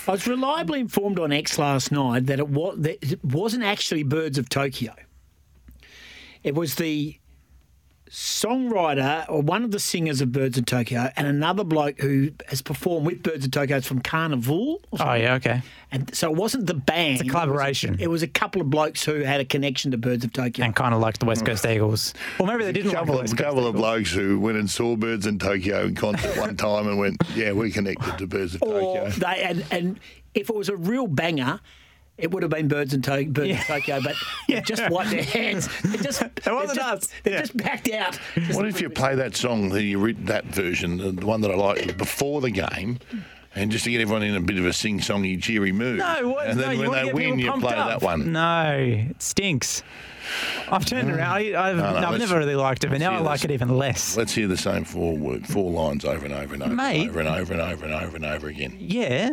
I 0.08 0.12
was 0.12 0.28
reliably 0.28 0.82
informed 0.82 1.20
on 1.20 1.32
X 1.32 1.58
last 1.58 1.92
night 1.92 2.26
that 2.26 2.40
it, 2.40 2.50
was, 2.50 2.76
that 2.80 2.98
it 3.02 3.24
wasn't 3.24 3.64
actually 3.64 4.04
Birds 4.04 4.38
of 4.38 4.50
Tokyo. 4.50 4.94
It 6.44 6.56
was 6.56 6.76
the 6.76 7.18
songwriter 8.14 9.26
or 9.28 9.42
one 9.42 9.64
of 9.64 9.72
the 9.72 9.80
singers 9.80 10.22
of 10.22 10.32
Birds 10.32 10.56
of 10.56 10.68
Tokyo 10.68 11.10
and 11.16 11.26
another 11.26 11.64
bloke 11.64 12.00
who 12.00 12.30
has 12.48 12.62
performed 12.62 13.08
with 13.08 13.24
Birds 13.24 13.44
of 13.44 13.50
Tokyo. 13.50 13.78
It's 13.78 13.88
from 13.88 14.02
Carnival. 14.02 14.82
oh, 15.00 15.14
yeah, 15.14 15.34
okay. 15.34 15.64
And 15.92 16.16
so 16.16 16.30
it 16.30 16.38
wasn't 16.38 16.68
the 16.68 16.76
band. 16.76 17.22
It's 17.22 17.28
a 17.28 17.32
collaboration. 17.32 17.98
It 18.00 18.10
was, 18.10 18.22
a 18.22 18.28
couple 18.28 18.62
of 18.62 18.70
blokes 18.70 19.04
who 19.04 19.22
had 19.22 19.42
a 19.42 19.46
connection 19.46 19.90
to 19.92 19.98
Birds 19.98 20.24
of 20.24 20.32
Tokyo. 20.32 20.64
And 20.64 20.76
kind 20.76 20.94
of 20.94 21.02
liked 21.02 21.22
the 21.22 21.26
West 21.26 21.44
Coast 21.44 21.66
Eagles. 21.66 22.14
Or 22.40 22.46
maybe 22.46 22.64
they 22.64 22.72
didn't 22.72 22.92
like 22.92 22.94
the 22.94 23.00
couple, 23.00 23.16
of, 23.16 23.22
West 23.22 23.38
Coast 23.38 23.44
couple 23.44 23.66
of 23.66 23.76
Eagles. 23.76 23.82
blokes 23.82 24.12
who 24.12 24.40
went 24.40 24.58
and 24.58 24.70
saw 24.70 24.96
Birds 24.96 25.26
in 25.26 25.40
Tokyo 25.40 25.86
in 25.86 25.96
concert 25.96 26.38
one 26.38 26.56
time 26.56 26.88
and 26.88 27.00
went, 27.00 27.18
yeah, 27.34 27.52
we're 27.52 27.72
connected 27.72 28.16
to 28.20 28.28
Birds 28.28 28.54
of 28.54 28.62
or 28.62 28.80
Tokyo. 28.80 29.10
they 29.10 29.42
and, 29.44 29.66
and 29.72 30.00
if 30.36 30.52
it 30.52 30.56
was 30.56 30.70
a 30.70 30.76
real 30.76 31.08
banger. 31.08 31.60
It 32.18 32.30
would 32.32 32.44
have 32.44 32.52
been 32.52 32.68
Birds 32.68 32.94
and 32.94 33.04
to- 33.06 33.26
Birds 33.26 33.60
of 33.60 33.66
Tokyo, 33.66 34.00
but 34.04 34.16
they 34.48 34.62
just 34.62 34.88
wiped 34.90 35.10
their 35.12 35.24
hands. 35.24 35.68
It 35.84 36.02
just 36.04 36.22
it 36.46 36.46
wasn't 36.46 36.78
just, 36.80 37.04
us. 37.06 37.10
They 37.24 37.32
Yeah. 37.32 37.40
just 37.42 37.58
backed 37.58 37.90
out. 37.92 38.16
What 38.52 38.68
if 38.68 38.80
you 38.82 38.90
play 38.90 39.16
that 39.16 39.36
song, 39.36 39.70
the 39.70 39.96
ori- 39.96 40.14
that 40.14 40.46
version, 40.46 40.98
the 40.98 41.12
the 41.12 41.26
one 41.26 41.42
that 41.42 41.52
I 41.52 41.56
like, 41.56 41.98
before 41.98 42.40
the 42.42 42.52
game, 42.52 43.00
and 43.56 43.72
just 43.72 43.86
to 43.86 43.92
get 43.92 44.00
everyone 44.02 44.22
in 44.24 44.36
a 44.36 44.42
bit 44.42 44.58
of 44.60 44.66
a 44.66 44.74
sing-songy, 44.74 45.42
cheery 45.42 45.72
mood? 45.72 45.98
No, 46.00 46.30
what? 46.30 46.48
And 46.48 46.60
then 46.60 46.74
you 46.80 46.90
when 46.90 46.92
they 47.06 47.12
win, 47.14 47.40
you 47.40 47.52
play 47.54 47.74
up. 47.76 47.88
that 48.00 48.02
one. 48.06 48.32
No, 48.32 48.76
it 49.10 49.22
stinks. 49.22 49.82
I've 50.70 50.86
turned 50.86 51.10
around. 51.10 51.20
I, 51.22 51.70
I've, 51.70 51.76
No, 51.78 52.00
no, 52.00 52.08
I've 52.10 52.20
never 52.20 52.38
really 52.38 52.56
liked 52.56 52.84
it, 52.84 52.90
but 52.92 53.00
now 53.00 53.12
I 53.12 53.20
like 53.20 53.40
this. 53.42 53.46
it 53.46 53.52
even 53.52 53.76
less. 53.78 54.16
Let's 54.16 54.34
hear 54.34 54.48
the 54.48 54.56
same 54.56 54.86
four 54.86 55.18
word, 55.18 55.46
four 55.48 55.72
lines 55.72 56.06
over 56.06 56.24
and 56.26 56.34
over 56.34 56.54
and 56.54 56.64
over 56.64 56.74
Mate. 56.74 57.02
and 57.10 57.10
over 57.10 57.20
and 57.20 57.28
over 57.30 57.54
and 57.54 57.62
over 57.62 57.86
and 57.86 57.94
over 57.94 58.16
and 58.16 58.26
over 58.26 58.48
again. 58.48 58.78
Yeah. 58.80 59.32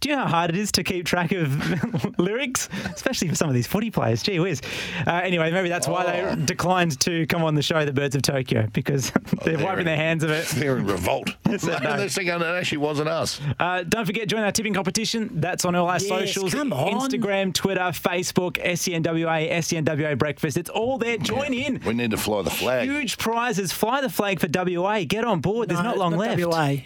Do 0.00 0.08
you 0.08 0.16
know 0.16 0.22
how 0.22 0.28
hard 0.28 0.50
it 0.50 0.56
is 0.56 0.72
to 0.72 0.82
keep 0.82 1.04
track 1.04 1.30
of 1.32 2.18
lyrics, 2.18 2.68
especially 2.94 3.28
for 3.28 3.34
some 3.34 3.48
of 3.48 3.54
these 3.54 3.66
footy 3.66 3.90
players? 3.90 4.22
Gee 4.22 4.40
whiz. 4.40 4.62
Uh, 5.06 5.12
anyway, 5.22 5.50
maybe 5.50 5.68
that's 5.68 5.86
why 5.86 6.04
Oh. 6.04 6.34
they 6.34 6.44
declined 6.44 6.98
to 7.00 7.26
come 7.26 7.44
on 7.44 7.54
the 7.54 7.62
show, 7.62 7.84
the 7.84 7.92
Birds 7.92 8.16
of 8.16 8.22
Tokyo, 8.22 8.66
because 8.72 9.10
they're 9.44 9.56
they're 9.56 9.64
wiping 9.64 9.80
in- 9.80 9.84
their 9.86 9.96
hands 9.96 10.24
of 10.24 10.30
it. 10.30 10.46
They're 10.54 10.78
in 10.78 10.86
revolt. 10.86 11.34
Said 11.58 11.82
no. 11.82 11.96
They're 11.98 12.08
thinking 12.08 12.34
it 12.34 12.42
actually 12.42 12.78
wasn't 12.78 13.08
us. 13.10 13.40
Uh, 13.60 13.82
don't 13.86 14.06
forget, 14.06 14.26
join 14.26 14.42
our 14.42 14.52
tipping 14.52 14.72
competition. 14.74 15.28
That's 15.40 15.64
on 15.66 15.74
all 15.74 15.88
our 15.88 15.98
Yes, 15.98 16.08
socials 16.08 16.54
come 16.54 16.72
on. 16.72 16.92
Instagram, 17.00 17.52
Twitter, 17.52 17.80
Facebook, 17.80 18.56
E 18.58 18.72
SENWA, 18.72 19.50
SENWA 19.58 20.18
Breakfast. 20.18 20.56
It's 20.56 20.70
all 20.70 20.96
there. 20.98 21.18
Join 21.18 21.52
in. 21.52 21.80
We 21.86 21.92
need 21.94 22.10
to 22.12 22.16
fly 22.16 22.40
the 22.42 22.50
flag. 22.50 22.88
Huge 22.88 23.18
prizes. 23.18 23.72
Fly 23.72 24.00
the 24.00 24.08
flag 24.10 24.40
for 24.40 24.48
WA. 24.50 25.04
Get 25.04 25.24
on 25.24 25.40
board. 25.40 25.68
There's 25.68 25.82
not 25.82 25.98
long 25.98 26.16
left. 26.16 26.40
WA. 26.42 26.76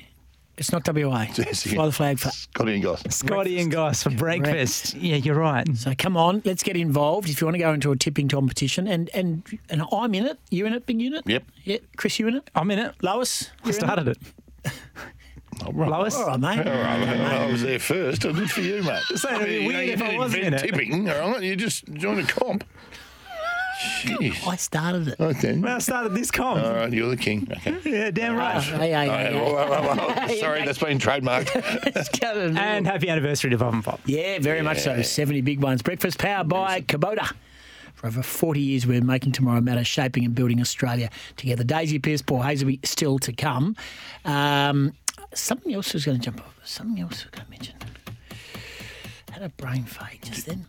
It's 0.58 0.72
not 0.72 0.86
WA. 0.86 1.24
Fly 1.32 1.86
the 1.86 1.92
flag 1.92 2.18
for. 2.18 2.30
Scotty 2.30 2.74
and 2.74 2.82
Goss. 2.82 3.02
Scotty 3.14 3.60
and 3.60 3.70
Goss 3.70 4.02
for 4.02 4.10
breakfast. 4.10 4.94
Yeah, 4.94 5.16
you're 5.16 5.36
right. 5.36 5.66
So 5.76 5.92
come 5.96 6.16
on, 6.16 6.42
let's 6.44 6.62
get 6.62 6.76
involved. 6.76 7.28
If 7.28 7.40
you 7.40 7.46
want 7.46 7.54
to 7.54 7.58
go 7.60 7.72
into 7.72 7.92
a 7.92 7.96
tipping 7.96 8.28
competition, 8.28 8.86
and 8.88 9.08
and 9.14 9.42
and 9.70 9.82
I'm 9.92 10.14
in 10.14 10.26
it. 10.26 10.38
You 10.50 10.66
in 10.66 10.72
it, 10.72 10.84
big 10.86 11.00
unit. 11.00 11.22
Yep. 11.26 11.44
Yeah, 11.64 11.76
Chris, 11.96 12.18
you 12.18 12.26
in 12.28 12.36
it? 12.36 12.50
I'm 12.54 12.70
in 12.70 12.78
it. 12.80 12.94
Lois, 13.02 13.50
I 13.64 13.70
started 13.70 14.08
it. 14.08 14.18
All 15.64 15.72
right. 15.72 15.90
Lois? 15.90 16.14
All 16.14 16.26
right, 16.26 16.38
mate. 16.40 16.66
All 16.66 16.72
right, 16.72 17.00
well, 17.18 17.42
I 17.48 17.50
was 17.50 17.62
there 17.62 17.78
first. 17.80 18.24
I 18.24 18.32
did 18.32 18.50
for 18.50 18.60
you, 18.60 18.82
mate. 18.82 19.02
So 19.16 19.28
it'd 19.34 19.46
be 19.46 19.54
You 19.54 19.60
know, 19.62 19.78
weird 19.78 19.88
if 19.88 20.02
I 20.02 20.16
wasn't 20.16 20.44
invent 20.44 20.44
in 20.44 20.54
it. 20.54 20.72
tipping, 20.72 21.10
all 21.10 21.32
right? 21.32 21.42
You 21.42 21.56
just 21.56 21.84
joined 21.94 22.20
a 22.20 22.24
comp. 22.24 22.64
Jeez. 23.78 24.46
I 24.46 24.56
started 24.56 25.08
it. 25.08 25.20
Okay. 25.20 25.52
When 25.52 25.66
I 25.70 25.78
started 25.78 26.14
this 26.14 26.30
comp. 26.30 26.62
All 26.62 26.74
right, 26.74 26.92
you're 26.92 27.08
the 27.08 27.16
king. 27.16 27.48
Okay. 27.50 27.76
Yeah, 27.88 28.10
damn 28.10 28.36
right. 28.36 28.62
Hey, 28.62 28.90
hey, 28.90 29.08
hey, 29.08 30.26
hey. 30.26 30.40
Sorry, 30.40 30.64
that's 30.64 30.78
been 30.78 30.98
trademarked. 30.98 31.48
And 32.58 32.86
happy 32.86 33.08
anniversary 33.08 33.50
to 33.50 33.58
Pop 33.58 33.72
and 33.72 33.84
Pop. 33.84 34.00
Yeah, 34.04 34.38
very 34.40 34.62
much 34.62 34.80
so. 34.80 35.00
70 35.00 35.40
big 35.42 35.62
ones. 35.62 35.82
Breakfast 35.82 36.18
powered 36.18 36.48
by 36.48 36.80
Kubota. 36.80 37.32
For 37.94 38.06
over 38.06 38.22
40 38.22 38.60
years, 38.60 38.86
we're 38.86 39.00
making 39.00 39.32
tomorrow 39.32 39.60
matter, 39.60 39.82
shaping 39.84 40.24
and 40.24 40.34
building 40.34 40.60
Australia 40.60 41.10
together. 41.36 41.64
Daisy 41.64 41.98
Pearce, 41.98 42.22
Paul 42.22 42.40
Hasleby, 42.42 42.84
still 42.86 43.18
to 43.20 43.32
come. 43.32 43.74
Um, 44.24 44.92
something 45.34 45.74
else 45.74 45.94
was 45.94 46.04
going 46.04 46.18
to 46.18 46.24
jump 46.24 46.40
off. 46.40 46.54
Something 46.64 47.00
else 47.02 47.22
I 47.22 47.24
was 47.24 47.30
going 47.32 47.44
to 47.46 47.50
mention. 47.50 47.74
Had 49.38 49.52
a 49.52 49.54
brain 49.54 49.84
fade 49.84 50.18
just 50.24 50.46
then. 50.46 50.66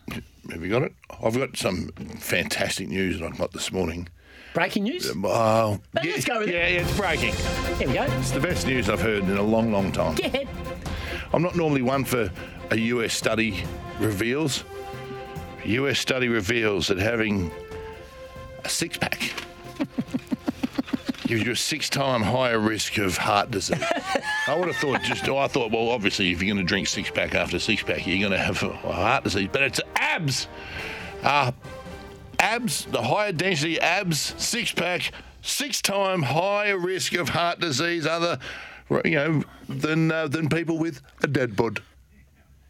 Have 0.51 0.62
you 0.62 0.69
got 0.69 0.84
it? 0.84 0.93
I've 1.23 1.36
got 1.36 1.58
some 1.58 1.88
fantastic 2.19 2.88
news 2.88 3.17
that 3.19 3.25
I 3.34 3.36
got 3.36 3.51
this 3.51 3.71
morning. 3.71 4.08
Breaking 4.53 4.84
news? 4.84 5.12
Oh, 5.23 5.79
Let's 5.95 6.23
go 6.23 6.38
with 6.41 6.49
it. 6.49 6.53
yeah, 6.53 6.67
yeah, 6.67 6.82
it's 6.82 6.95
breaking. 6.95 7.34
Here 7.79 7.88
we 7.88 7.93
go. 7.95 8.03
It's 8.19 8.29
the 8.29 8.39
best 8.39 8.67
news 8.67 8.88
I've 8.88 9.01
heard 9.01 9.23
in 9.23 9.38
a 9.38 9.41
long, 9.41 9.71
long 9.71 9.91
time. 9.91 10.13
Get. 10.17 10.47
I'm 11.34 11.41
not 11.41 11.55
normally 11.55 11.82
one 11.82 12.03
for 12.05 12.32
a 12.69 12.75
US 12.75 13.15
study 13.15 13.63
reveals. 13.99 14.63
US 15.65 15.97
study 15.97 16.27
reveals 16.27 16.89
that 16.89 16.99
having 16.99 17.49
a 18.65 18.69
six 18.69 18.99
pack 18.99 19.32
gives 21.29 21.43
you 21.43 21.51
a 21.51 21.55
six 21.55 21.89
time 21.89 22.23
higher 22.23 22.57
risk 22.57 22.97
of 22.97 23.15
heart 23.15 23.51
disease. 23.51 23.83
I 24.47 24.55
would 24.55 24.67
have 24.67 24.77
thought 24.77 25.03
just, 25.03 25.29
I 25.29 25.47
thought, 25.47 25.71
well, 25.71 25.89
obviously, 25.89 26.31
if 26.31 26.41
you're 26.41 26.53
going 26.53 26.65
to 26.65 26.67
drink 26.67 26.87
six 26.87 27.11
pack 27.11 27.35
after 27.35 27.59
six 27.59 27.83
pack, 27.83 28.07
you're 28.07 28.17
going 28.17 28.31
to 28.31 28.43
have 28.43 28.57
heart 28.57 29.25
disease. 29.25 29.47
But 29.51 29.61
it's 29.61 29.79
abs. 29.95 30.47
Uh, 31.21 31.51
abs, 32.39 32.85
the 32.85 33.03
higher 33.03 33.31
density 33.31 33.79
abs, 33.79 34.33
six 34.43 34.71
pack, 34.71 35.11
six 35.43 35.83
time 35.83 36.23
higher 36.23 36.79
risk 36.79 37.13
of 37.13 37.29
heart 37.29 37.59
disease, 37.59 38.07
other, 38.07 38.39
you 39.05 39.11
know, 39.11 39.43
than 39.67 40.11
uh, 40.11 40.27
than 40.27 40.49
people 40.49 40.79
with 40.79 40.99
a 41.21 41.27
dead 41.27 41.55
bod. 41.55 41.83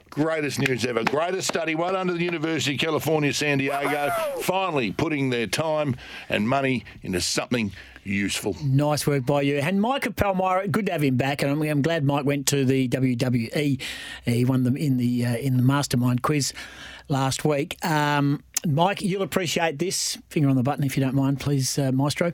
Greatest 0.10 0.60
news 0.60 0.86
ever. 0.86 1.04
Greatest 1.04 1.48
study. 1.48 1.76
Well 1.76 1.94
done 1.94 2.08
to 2.08 2.14
the 2.14 2.24
University 2.24 2.76
of 2.76 2.82
California, 2.82 3.32
San 3.34 3.60
Diego. 3.60 4.10
Finally 4.42 4.92
putting 4.92 5.30
their 5.30 5.48
time 5.48 5.96
and 6.30 6.50
money 6.50 6.84
into 7.04 7.22
something 7.22 7.72
useful. 8.04 8.56
Nice 8.64 9.06
work 9.06 9.26
by 9.26 9.44
you. 9.44 9.58
And 9.58 9.82
Mike 9.82 10.16
Palmyra, 10.16 10.68
good 10.68 10.88
to 10.88 10.92
have 10.92 11.04
him 11.04 11.18
back. 11.18 11.42
And 11.42 11.52
I'm, 11.52 11.62
I'm 11.62 11.82
glad 11.82 12.04
Mike 12.04 12.26
went 12.26 12.48
to 12.48 12.66
the 12.66 12.88
WWE. 12.90 13.82
He 14.26 14.46
won 14.46 14.64
them 14.64 14.76
in 14.76 14.98
the 14.98 15.26
uh, 15.26 15.38
in 15.38 15.58
the 15.58 15.64
Mastermind 15.64 16.24
quiz 16.24 16.54
last 17.08 17.46
week. 17.46 17.78
Um, 17.86 18.44
Mike, 18.68 19.02
you'll 19.02 19.22
appreciate 19.22 19.80
this. 19.80 20.18
Finger 20.30 20.50
on 20.50 20.56
the 20.56 20.64
button 20.64 20.84
if 20.84 20.98
you 20.98 21.04
don't 21.04 21.16
mind, 21.16 21.40
please, 21.40 21.78
uh, 21.78 21.92
Maestro. 21.92 22.34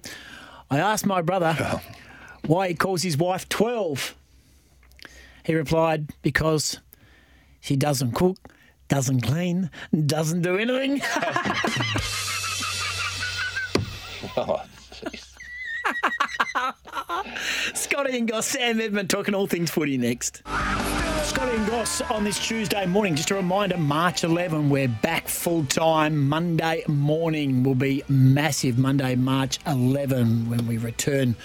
I 0.72 0.80
asked 0.80 1.06
my 1.06 1.22
brother 1.22 1.82
why 2.48 2.70
he 2.70 2.74
calls 2.74 3.04
his 3.04 3.18
wife 3.18 3.48
12. 3.50 4.16
He 5.44 5.54
replied, 5.54 6.10
because 6.24 6.80
she 7.66 7.76
doesn't 7.76 8.12
cook, 8.14 8.38
doesn't 8.90 9.22
clean, 9.22 9.72
doesn't 10.06 10.44
do 10.44 10.56
anything. 10.56 11.02
Oh, 14.38 14.64
Scotty 17.74 18.18
and 18.18 18.28
Goss, 18.28 18.46
Sam 18.48 18.80
Edmund 18.80 19.10
talking 19.10 19.34
all 19.34 19.48
things 19.48 19.72
footy 19.72 19.98
next. 19.98 20.44
Scotty 21.24 21.56
and 21.58 21.68
Goss 21.68 22.02
on 22.02 22.24
this 22.24 22.38
Tuesday 22.46 22.86
morning. 22.86 23.16
Just 23.16 23.32
a 23.32 23.36
reminder, 23.36 23.78
March 23.78 24.24
11, 24.24 24.70
we're 24.70 24.88
back 24.88 25.28
full 25.28 25.66
time. 25.66 26.30
Monday 26.30 26.84
morning 26.88 27.64
will 27.64 27.76
be 27.76 28.04
massive. 28.08 28.78
Monday, 28.78 29.16
March 29.16 29.58
11, 29.66 30.50
when 30.50 30.68
we 30.68 30.78
return 30.78 31.36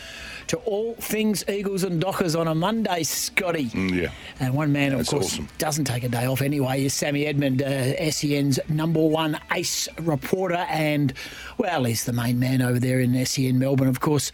to 0.50 0.56
all 0.58 0.94
things 0.96 1.44
Eagles 1.48 1.84
and 1.84 2.00
Dockers 2.00 2.34
on 2.34 2.48
a 2.48 2.54
Monday, 2.56 3.04
Scotty. 3.04 3.66
Mm, 3.66 4.02
yeah. 4.02 4.10
And 4.40 4.52
one 4.52 4.72
man, 4.72 4.96
That's 4.96 5.12
of 5.12 5.20
course, 5.20 5.34
awesome. 5.34 5.48
doesn't 5.58 5.84
take 5.84 6.02
a 6.02 6.08
day 6.08 6.26
off 6.26 6.42
anyway, 6.42 6.84
is 6.84 6.92
Sammy 6.92 7.24
Edmund, 7.24 7.62
uh, 7.62 8.10
SEN's 8.10 8.58
number 8.68 9.00
one 9.00 9.38
ace 9.52 9.88
reporter. 10.00 10.66
And, 10.68 11.12
well, 11.56 11.84
he's 11.84 12.04
the 12.04 12.12
main 12.12 12.40
man 12.40 12.62
over 12.62 12.80
there 12.80 12.98
in 12.98 13.24
SEN 13.24 13.60
Melbourne, 13.60 13.86
of 13.86 14.00
course. 14.00 14.32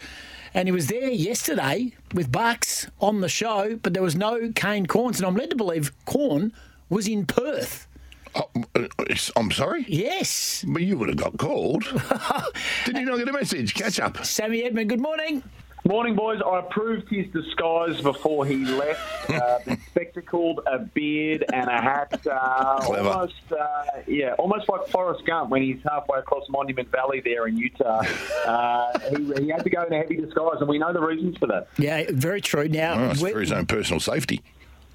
And 0.55 0.67
he 0.67 0.71
was 0.71 0.87
there 0.87 1.07
yesterday 1.07 1.93
with 2.15 2.31
Bucks 2.31 2.87
on 2.99 3.21
the 3.21 3.29
show, 3.29 3.75
but 3.75 3.93
there 3.93 4.01
was 4.01 4.15
no 4.15 4.51
Kane 4.55 4.87
Cornes. 4.87 5.17
And 5.17 5.25
I'm 5.27 5.35
led 5.35 5.51
to 5.51 5.55
believe 5.55 5.91
Corn 6.05 6.51
was 6.89 7.07
in 7.07 7.27
Perth. 7.27 7.87
Oh, 8.33 8.49
uh, 8.75 8.87
I'm 9.35 9.51
sorry? 9.51 9.85
Yes. 9.87 10.65
But 10.67 10.81
you 10.81 10.97
would 10.97 11.09
have 11.09 11.17
got 11.17 11.37
called. 11.37 11.83
Did 12.85 12.97
you 12.97 13.05
not 13.05 13.19
get 13.19 13.29
a 13.29 13.33
message? 13.33 13.75
Catch 13.75 13.99
up. 13.99 14.25
Sammy 14.25 14.63
Edmund, 14.63 14.89
good 14.89 14.99
morning. 14.99 15.43
Morning, 15.85 16.15
boys. 16.15 16.41
I 16.45 16.59
approved 16.59 17.07
his 17.09 17.27
disguise 17.31 18.01
before 18.01 18.45
he 18.45 18.65
left. 18.65 18.99
Uh, 19.37 19.59
been 19.65 19.77
spectacled, 19.91 20.61
a 20.67 20.79
beard, 20.79 21.43
and 21.51 21.69
a 21.69 21.81
hat. 21.81 22.25
Uh, 22.25 22.79
Clever. 22.79 23.09
almost, 23.09 23.33
uh, 23.51 23.83
yeah, 24.07 24.31
almost 24.39 24.69
like 24.69 24.87
Forrest 24.87 25.25
Gump 25.25 25.49
when 25.49 25.61
he's 25.61 25.79
halfway 25.83 26.17
across 26.19 26.47
Monument 26.49 26.89
Valley 26.91 27.19
there 27.19 27.45
in 27.47 27.57
Utah. 27.57 28.03
Uh, 28.47 28.97
he, 29.09 29.43
he 29.43 29.49
had 29.49 29.65
to 29.65 29.69
go 29.69 29.83
in 29.83 29.91
a 29.91 29.97
heavy 29.97 30.15
disguise, 30.15 30.55
and 30.61 30.69
we 30.69 30.79
know 30.79 30.93
the 30.93 31.01
reasons 31.01 31.35
for 31.37 31.47
that. 31.47 31.67
Yeah, 31.77 32.05
very 32.09 32.39
true. 32.39 32.69
Now, 32.69 33.09
Oh, 33.09 33.13
for 33.15 33.41
his 33.41 33.51
own 33.51 33.65
personal 33.65 33.99
safety. 33.99 34.41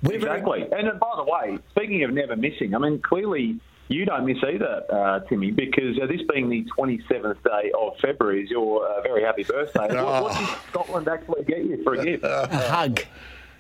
Exactly. 0.02 0.62
And 0.72 0.88
uh, 0.88 0.92
by 0.94 1.12
the 1.16 1.24
way, 1.24 1.58
speaking 1.72 2.02
of 2.04 2.10
never 2.12 2.34
missing, 2.34 2.74
I 2.74 2.78
mean, 2.78 3.00
clearly 3.02 3.60
you 3.92 4.04
don't 4.04 4.24
miss 4.26 4.38
either, 4.42 4.82
uh, 4.90 5.20
Timmy, 5.28 5.50
because 5.50 5.98
uh, 6.00 6.06
this 6.06 6.20
being 6.32 6.48
the 6.48 6.64
27th 6.76 7.42
day 7.42 7.72
of 7.78 7.96
February 8.00 8.44
is 8.44 8.50
your 8.50 8.86
uh, 8.86 9.02
very 9.02 9.22
happy 9.22 9.44
birthday. 9.44 9.94
What, 9.94 10.22
what 10.22 10.38
did 10.38 10.48
Scotland 10.70 11.08
actually 11.08 11.44
get 11.44 11.64
you 11.64 11.82
for 11.82 11.94
a 11.94 12.04
gift? 12.04 12.24
a 12.24 12.46
hug. 12.46 13.00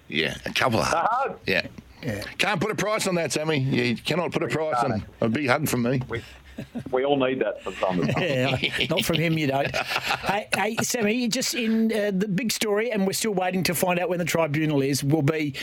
Yeah, 0.08 0.36
a 0.44 0.52
couple 0.52 0.80
of 0.80 0.86
hugs. 0.86 0.94
A 0.94 1.14
hugs. 1.14 1.30
hug. 1.30 1.38
Yeah. 1.46 2.24
Can't 2.38 2.60
put 2.60 2.70
a 2.70 2.74
price 2.74 3.06
on 3.06 3.14
that, 3.14 3.32
Sammy. 3.32 3.58
You 3.58 3.96
cannot 3.96 4.32
put 4.32 4.42
a 4.42 4.48
price 4.48 4.82
on 4.82 5.04
a 5.20 5.28
big 5.28 5.48
hug 5.48 5.68
from 5.68 5.82
me. 5.82 6.02
We 6.08 6.22
all 7.12 7.26
need 7.26 7.40
that 7.40 7.62
from 7.62 7.74
time 7.74 8.00
to 8.00 8.12
time. 8.12 8.22
Yeah, 8.22 8.86
not 8.88 9.04
from 9.04 9.16
him, 9.16 9.36
you 9.36 9.46
don't. 9.46 9.74
hey, 9.76 10.48
hey, 10.54 10.76
Sammy, 10.82 11.28
just 11.28 11.54
in 11.54 11.92
uh, 11.92 12.10
the 12.14 12.28
big 12.28 12.52
story, 12.52 12.90
and 12.90 13.06
we're 13.06 13.12
still 13.12 13.34
waiting 13.34 13.62
to 13.64 13.74
find 13.74 13.98
out 13.98 14.08
when 14.08 14.18
the 14.18 14.24
tribunal 14.24 14.82
is, 14.82 15.04
will 15.04 15.22
be 15.22 15.54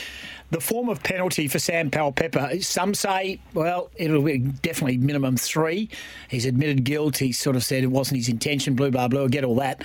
the 0.50 0.60
form 0.60 0.88
of 0.88 1.02
penalty 1.02 1.48
for 1.48 1.58
Sam 1.58 1.90
Powell 1.90 2.12
Pepper. 2.12 2.60
Some 2.60 2.94
say, 2.94 3.40
well, 3.54 3.90
it'll 3.96 4.22
be 4.22 4.38
definitely 4.38 4.98
minimum 4.98 5.36
three. 5.36 5.88
He's 6.28 6.44
admitted 6.44 6.84
guilt. 6.84 7.18
He 7.18 7.32
sort 7.32 7.56
of 7.56 7.64
said 7.64 7.82
it 7.84 7.88
wasn't 7.88 8.18
his 8.18 8.28
intention, 8.28 8.74
blah, 8.74 8.90
blah, 8.90 9.08
blah, 9.08 9.26
get 9.28 9.44
all 9.44 9.56
that. 9.56 9.84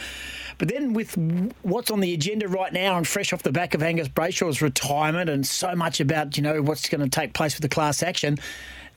But 0.58 0.70
then 0.70 0.94
with 0.94 1.16
what's 1.64 1.92
on 1.92 2.00
the 2.00 2.14
agenda 2.14 2.48
right 2.48 2.72
now 2.72 2.98
and 2.98 3.08
fresh 3.08 3.34
off 3.34 3.44
the 3.44 3.52
back 3.52 3.74
of 3.74 3.84
Angus 3.84 4.08
Brayshaw's 4.08 4.62
retirement 4.62 5.30
and 5.30 5.46
so 5.46 5.76
much 5.76 6.00
about, 6.00 6.38
you 6.38 6.44
know, 6.44 6.62
what's 6.62 6.88
going 6.88 7.02
to 7.02 7.10
take 7.10 7.34
place 7.34 7.56
with 7.56 7.62
the 7.62 7.70
class 7.70 8.02
action, 8.02 8.38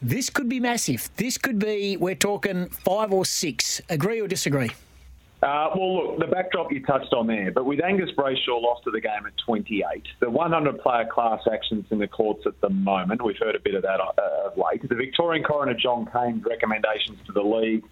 this 0.01 0.31
could 0.31 0.49
be 0.49 0.61
massive. 0.61 1.11
This 1.17 1.39
could 1.39 1.59
be, 1.59 1.97
we're 1.97 2.15
talking 2.15 2.69
five 2.69 3.13
or 3.13 3.25
six. 3.25 3.81
Agree 3.89 4.21
or 4.21 4.29
disagree? 4.29 4.71
Uh, 5.41 5.71
well, 5.77 5.95
look, 5.95 6.19
the 6.19 6.27
backdrop 6.27 6.73
you 6.73 6.85
touched 6.85 7.13
on 7.13 7.29
there, 7.29 7.53
but 7.53 7.65
with 7.65 7.81
Angus 7.81 8.11
Brayshaw 8.17 8.61
lost 8.61 8.83
to 8.85 8.91
the 8.91 9.01
game 9.01 9.25
at 9.25 9.33
28, 9.47 10.03
the 10.19 10.29
100 10.29 10.81
player 10.81 11.07
class 11.07 11.41
actions 11.53 11.87
in 11.91 11.99
the 11.99 12.09
courts 12.09 12.45
at 12.45 12.61
the 12.61 12.71
moment, 12.71 13.23
we've 13.23 13.39
heard 13.39 13.55
a 13.55 13.61
bit 13.61 13.77
of 13.77 13.83
that 13.83 14.01
uh, 14.01 14.47
of 14.47 14.59
late. 14.59 14.89
The 14.89 14.97
Victorian 14.97 15.45
coroner 15.45 15.75
John 15.75 16.09
Cain's 16.13 16.45
recommendations 16.45 17.19
to 17.27 17.33
the 17.33 17.43
league 17.43 17.85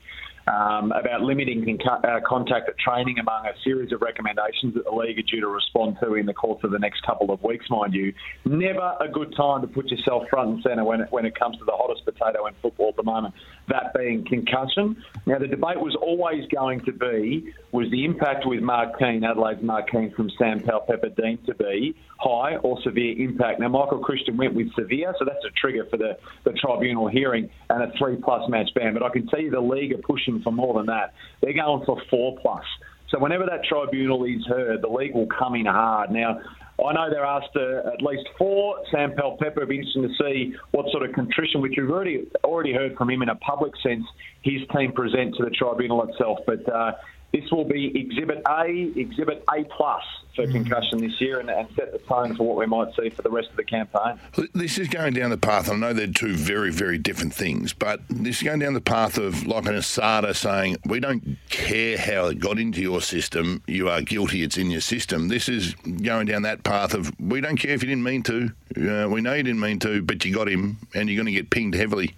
um, 0.46 0.92
about 0.92 1.22
limiting 1.22 1.78
uh, 1.88 2.20
contact 2.26 2.68
at 2.68 2.78
training, 2.78 3.18
among 3.18 3.46
a 3.46 3.52
series 3.64 3.92
of 3.92 4.00
recommendations 4.00 4.74
that 4.74 4.85
the 4.85 4.90
league 4.90 5.18
are 5.18 5.22
due 5.22 5.40
to 5.40 5.48
respond 5.48 5.96
to 6.00 6.14
in 6.14 6.26
the 6.26 6.35
course 6.35 6.62
of 6.62 6.70
the 6.70 6.78
next 6.78 7.02
couple 7.02 7.32
of 7.32 7.42
weeks, 7.42 7.66
mind 7.68 7.94
you. 7.94 8.12
Never 8.44 8.94
a 9.00 9.09
good 9.09 9.35
time 9.37 9.62
to 9.62 9.66
put 9.66 9.87
yourself 9.90 10.24
front 10.30 10.50
and 10.50 10.62
centre 10.62 10.85
when 10.85 11.00
it, 11.00 11.09
when 11.11 11.26
it 11.26 11.37
comes 11.37 11.59
to 11.59 11.64
the 11.64 11.72
hottest 11.72 12.04
potato 12.04 12.46
in 12.46 12.54
football 12.62 12.90
at 12.90 12.96
the 12.96 13.02
moment, 13.02 13.35
that 13.68 13.92
being 13.94 14.24
concussion. 14.24 14.96
Now, 15.26 15.38
the 15.38 15.48
debate 15.48 15.81
was 15.81 15.96
always 16.00 16.46
going 16.55 16.85
to 16.85 16.92
be 16.92 17.52
was 17.72 17.90
the 17.90 18.05
impact 18.05 18.46
with 18.46 18.61
Mark 18.62 18.98
Keane, 18.98 19.24
Adelaide's 19.24 19.62
Mark 19.62 19.90
Keane 19.90 20.12
from 20.14 20.31
Sam 20.38 20.61
Powell-Pepper 20.61 21.11
deemed 21.11 21.44
to 21.46 21.55
be 21.55 21.94
high 22.18 22.57
or 22.57 22.81
severe 22.83 23.18
impact. 23.18 23.61
Now, 23.61 23.68
Michael 23.68 23.98
Christian 23.98 24.37
went 24.37 24.55
with 24.55 24.72
severe, 24.74 25.14
so 25.18 25.24
that's 25.24 25.44
a 25.44 25.50
trigger 25.61 25.87
for 25.90 25.96
the, 25.96 26.16
the 26.44 26.52
tribunal 26.52 27.09
hearing 27.09 27.50
and 27.68 27.83
a 27.83 27.92
three 27.98 28.16
plus 28.16 28.48
match 28.48 28.70
ban. 28.74 28.94
But 28.94 29.02
I 29.02 29.11
can 29.11 29.26
tell 29.26 29.40
you 29.40 29.50
the 29.50 29.61
league 29.61 29.92
are 29.92 29.98
pushing 29.98 30.40
for 30.42 30.52
more 30.52 30.74
than 30.74 30.87
that. 30.87 31.14
They're 31.42 31.52
going 31.52 31.85
for 31.85 32.00
four 32.09 32.38
plus. 32.40 32.64
So 33.11 33.20
whenever 33.20 33.46
that 33.46 33.64
tribunal 33.64 34.24
is 34.24 34.44
heard, 34.46 34.83
the 34.83 34.88
league 34.88 35.14
will 35.14 35.29
come 35.29 35.55
in 35.55 35.66
hard. 35.66 36.11
Now, 36.11 36.40
I 36.84 36.92
know 36.92 37.08
they're 37.10 37.24
asked 37.24 37.56
at 37.56 38.02
least 38.02 38.28
four. 38.36 38.76
Sam 38.90 39.14
Powell-Pepper, 39.16 39.62
it'll 39.62 39.68
be 39.68 39.78
interesting 39.78 40.02
to 40.02 40.14
see 40.22 40.54
what 40.72 40.86
sort 40.92 41.08
of 41.08 41.14
contrition, 41.14 41.62
which 41.62 41.72
we've 41.76 41.90
already 41.90 42.26
already 42.44 42.74
heard 42.74 42.96
from 42.96 43.08
him 43.08 43.22
in 43.22 43.30
a 43.30 43.34
public 43.36 43.72
sense, 43.82 44.04
his 44.42 44.60
team 44.76 44.92
present 44.92 45.34
to 45.36 45.44
the 45.44 45.50
tribunal 45.50 46.02
itself. 46.08 46.38
But 46.46 46.68
uh, 46.70 46.92
this 47.40 47.51
will 47.51 47.64
be 47.64 47.99
Exhibit 47.99 48.42
A, 48.49 48.92
Exhibit 48.96 49.44
A 49.53 49.64
plus 49.64 50.03
for 50.35 50.46
concussion 50.46 50.99
this 50.99 51.18
year, 51.20 51.40
and, 51.40 51.49
and 51.49 51.66
set 51.75 51.92
the 51.92 51.99
tone 51.99 52.37
for 52.37 52.46
what 52.46 52.57
we 52.59 52.66
might 52.66 52.94
see 52.94 53.09
for 53.09 53.22
the 53.22 53.31
rest 53.31 53.49
of 53.51 53.57
the 53.57 53.64
campaign. 53.64 54.18
This 54.55 54.79
is 54.79 54.88
going 54.88 55.14
down 55.14 55.31
the 55.31 55.38
path. 55.38 55.70
I 55.70 55.77
know 55.77 55.94
they're 55.94 56.07
two 56.07 56.35
very, 56.35 56.70
very 56.70 56.99
different 56.99 57.33
things, 57.33 57.72
but 57.72 58.01
this 58.11 58.38
is 58.38 58.42
going 58.42 58.59
down 58.59 58.75
the 58.75 58.81
path 58.81 59.16
of 59.16 59.46
like 59.46 59.66
an 59.66 59.75
Asada 59.75 60.35
saying, 60.35 60.77
"We 60.85 61.01
don't 61.01 61.38
care 61.49 61.96
how 61.96 62.27
it 62.27 62.38
got 62.38 62.59
into 62.59 62.83
your 62.83 63.01
system. 63.01 63.62
You 63.66 63.88
are 63.88 64.03
guilty. 64.03 64.42
It's 64.42 64.59
in 64.59 64.70
your 64.70 64.83
system." 64.83 65.29
This 65.29 65.49
is 65.49 65.75
going 65.75 66.27
down 66.27 66.42
that 66.42 66.64
path 66.64 66.92
of, 66.94 67.12
"We 67.18 67.40
don't 67.40 67.57
care 67.57 67.72
if 67.72 67.83
you 67.83 67.88
didn't 67.88 68.05
mean 68.05 68.22
to. 68.25 68.51
Uh, 68.77 69.09
we 69.09 69.22
know 69.22 69.33
you 69.35 69.42
didn't 69.42 69.61
mean 69.61 69.79
to, 69.81 70.03
but 70.03 70.25
you 70.25 70.35
got 70.35 70.49
him, 70.49 70.79
and 70.94 71.09
you're 71.09 71.16
going 71.16 71.33
to 71.35 71.40
get 71.40 71.51
pinged 71.51 71.75
heavily." 71.75 72.14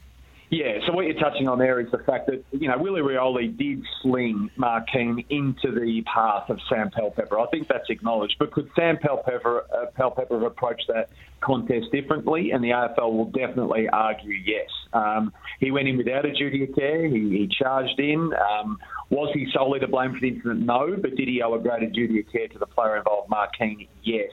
Yeah, 0.51 0.79
so 0.87 0.95
what 0.95 1.05
you're 1.05 1.21
touching 1.21 1.47
on 1.47 1.59
there 1.59 1.79
is 1.79 1.91
the 1.93 1.99
fact 1.99 2.27
that, 2.29 2.43
you 2.53 2.69
know, 2.69 2.79
Willie 2.79 3.03
Rioli 3.03 3.55
did 3.57 3.85
sling 4.01 4.51
Mark 4.57 4.85
Keane 4.91 5.23
into 5.29 5.79
the 5.79 6.03
path 6.13 6.49
of 6.49 6.59
Sam 6.71 6.91
Powell-Pepper. 6.91 7.39
I 7.39 7.47
think 7.49 7.69
that's 7.69 7.91
acknowledged. 7.91 8.37
But 8.39 8.53
could 8.53 8.71
Sam 8.75 8.97
Powell-Pepper, 8.97 9.65
uh, 9.71 9.87
have 9.99 10.43
approached 10.43 10.85
that 10.89 11.11
contest 11.41 11.93
differently? 11.93 12.53
And 12.53 12.65
the 12.65 12.71
AFL 12.71 13.13
will 13.13 13.31
definitely 13.31 13.89
argue 13.91 14.33
yes. 14.33 14.71
Um, 14.95 15.35
he 15.61 15.71
went 15.71 15.87
in 15.87 15.99
without 15.99 16.25
a 16.25 16.33
duty 16.33 16.65
of 16.65 16.75
care. 16.75 17.07
He, 17.07 17.29
he 17.29 17.49
charged 17.63 18.01
in. 18.01 18.31
Um, 18.33 18.79
was 19.11 19.31
he 19.35 19.49
solely 19.53 19.81
to 19.81 19.89
blame 19.89 20.15
for 20.15 20.21
the 20.21 20.29
incident? 20.29 20.61
No. 20.61 20.97
But 20.99 21.15
did 21.17 21.29
he 21.29 21.43
owe 21.43 21.55
a 21.55 21.59
greater 21.59 21.91
duty 21.91 22.21
of 22.21 22.33
care 22.33 22.49
to 22.49 22.59
the 22.59 22.67
player 22.67 22.97
involved, 22.97 23.29
Mark 23.29 23.51
Keane? 23.59 23.87
Yes. 24.03 24.31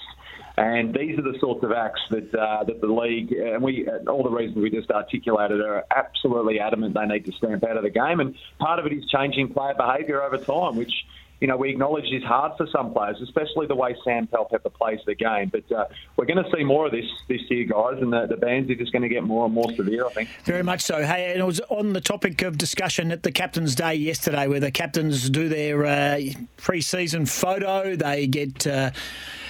And 0.58 0.94
these 0.94 1.20
are 1.20 1.22
the 1.22 1.38
sorts 1.40 1.64
of 1.64 1.72
acts 1.74 2.02
that 2.12 2.34
uh, 2.34 2.64
that 2.64 2.80
the 2.80 2.88
league 2.88 3.34
and 3.34 3.62
we 3.62 3.88
all 4.08 4.24
the 4.24 4.30
reasons 4.30 4.58
we 4.58 4.70
just 4.70 4.90
articulated 4.90 5.60
are 5.60 5.84
absolutely 5.94 6.60
adamant 6.60 6.94
they 6.94 7.06
need 7.06 7.26
to 7.26 7.34
stamp 7.34 7.66
out 7.66 7.76
of 7.76 7.84
the 7.84 7.90
game. 7.90 8.22
And 8.22 8.36
part 8.58 8.80
of 8.80 8.86
it 8.86 8.94
is 8.94 9.04
changing 9.10 9.50
player 9.50 9.74
behaviour 9.76 10.24
over 10.24 10.38
time, 10.38 10.78
which 10.78 10.94
you 11.42 11.48
know 11.50 11.58
we 11.58 11.72
acknowledge 11.72 12.06
is 12.06 12.24
hard 12.24 12.54
for 12.56 12.68
some 12.68 12.94
players, 12.94 13.18
especially 13.22 13.68
the 13.68 13.76
way 13.76 13.98
Sam 14.06 14.28
Powell-Pepper 14.28 14.70
plays 14.70 15.00
the 15.06 15.14
game. 15.14 15.52
But 15.52 15.70
uh, 15.76 15.88
we're 16.16 16.26
going 16.26 16.42
to 16.42 16.50
see 16.56 16.64
more 16.64 16.86
of 16.86 16.94
this 16.94 17.06
this 17.28 17.42
year, 17.50 17.66
guys, 17.66 18.02
and 18.02 18.14
the, 18.14 18.26
the 18.26 18.38
bans 18.38 18.70
are 18.70 18.76
just 18.76 18.94
going 18.94 19.04
to 19.04 19.10
get 19.10 19.26
more 19.26 19.44
and 19.44 19.54
more 19.54 19.70
severe. 19.74 20.06
I 20.06 20.14
think. 20.14 20.30
Very 20.46 20.64
much 20.64 20.84
so. 20.84 21.04
Hey, 21.04 21.32
and 21.32 21.42
it 21.42 21.46
was 21.46 21.60
on 21.68 21.92
the 21.92 22.02
topic 22.02 22.42
of 22.44 22.58
discussion 22.58 23.12
at 23.12 23.24
the 23.24 23.32
Captain's 23.34 23.76
Day 23.76 23.96
yesterday, 23.96 24.48
where 24.48 24.62
the 24.62 24.72
captains 24.72 25.30
do 25.30 25.50
their 25.50 25.86
uh, 25.86 26.22
pre-season 26.56 27.26
photo. 27.26 27.98
They 27.98 28.26
get 28.28 28.66
uh, 28.66 28.92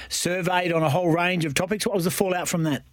surveyed 0.09 0.71
on 0.71 0.83
a 0.83 0.89
whole 0.89 1.09
range 1.09 1.45
of 1.45 1.53
topics. 1.53 1.85
What 1.85 1.95
was 1.95 2.05
the 2.05 2.11
fallout 2.11 2.47
from 2.47 2.63
that? 2.63 2.83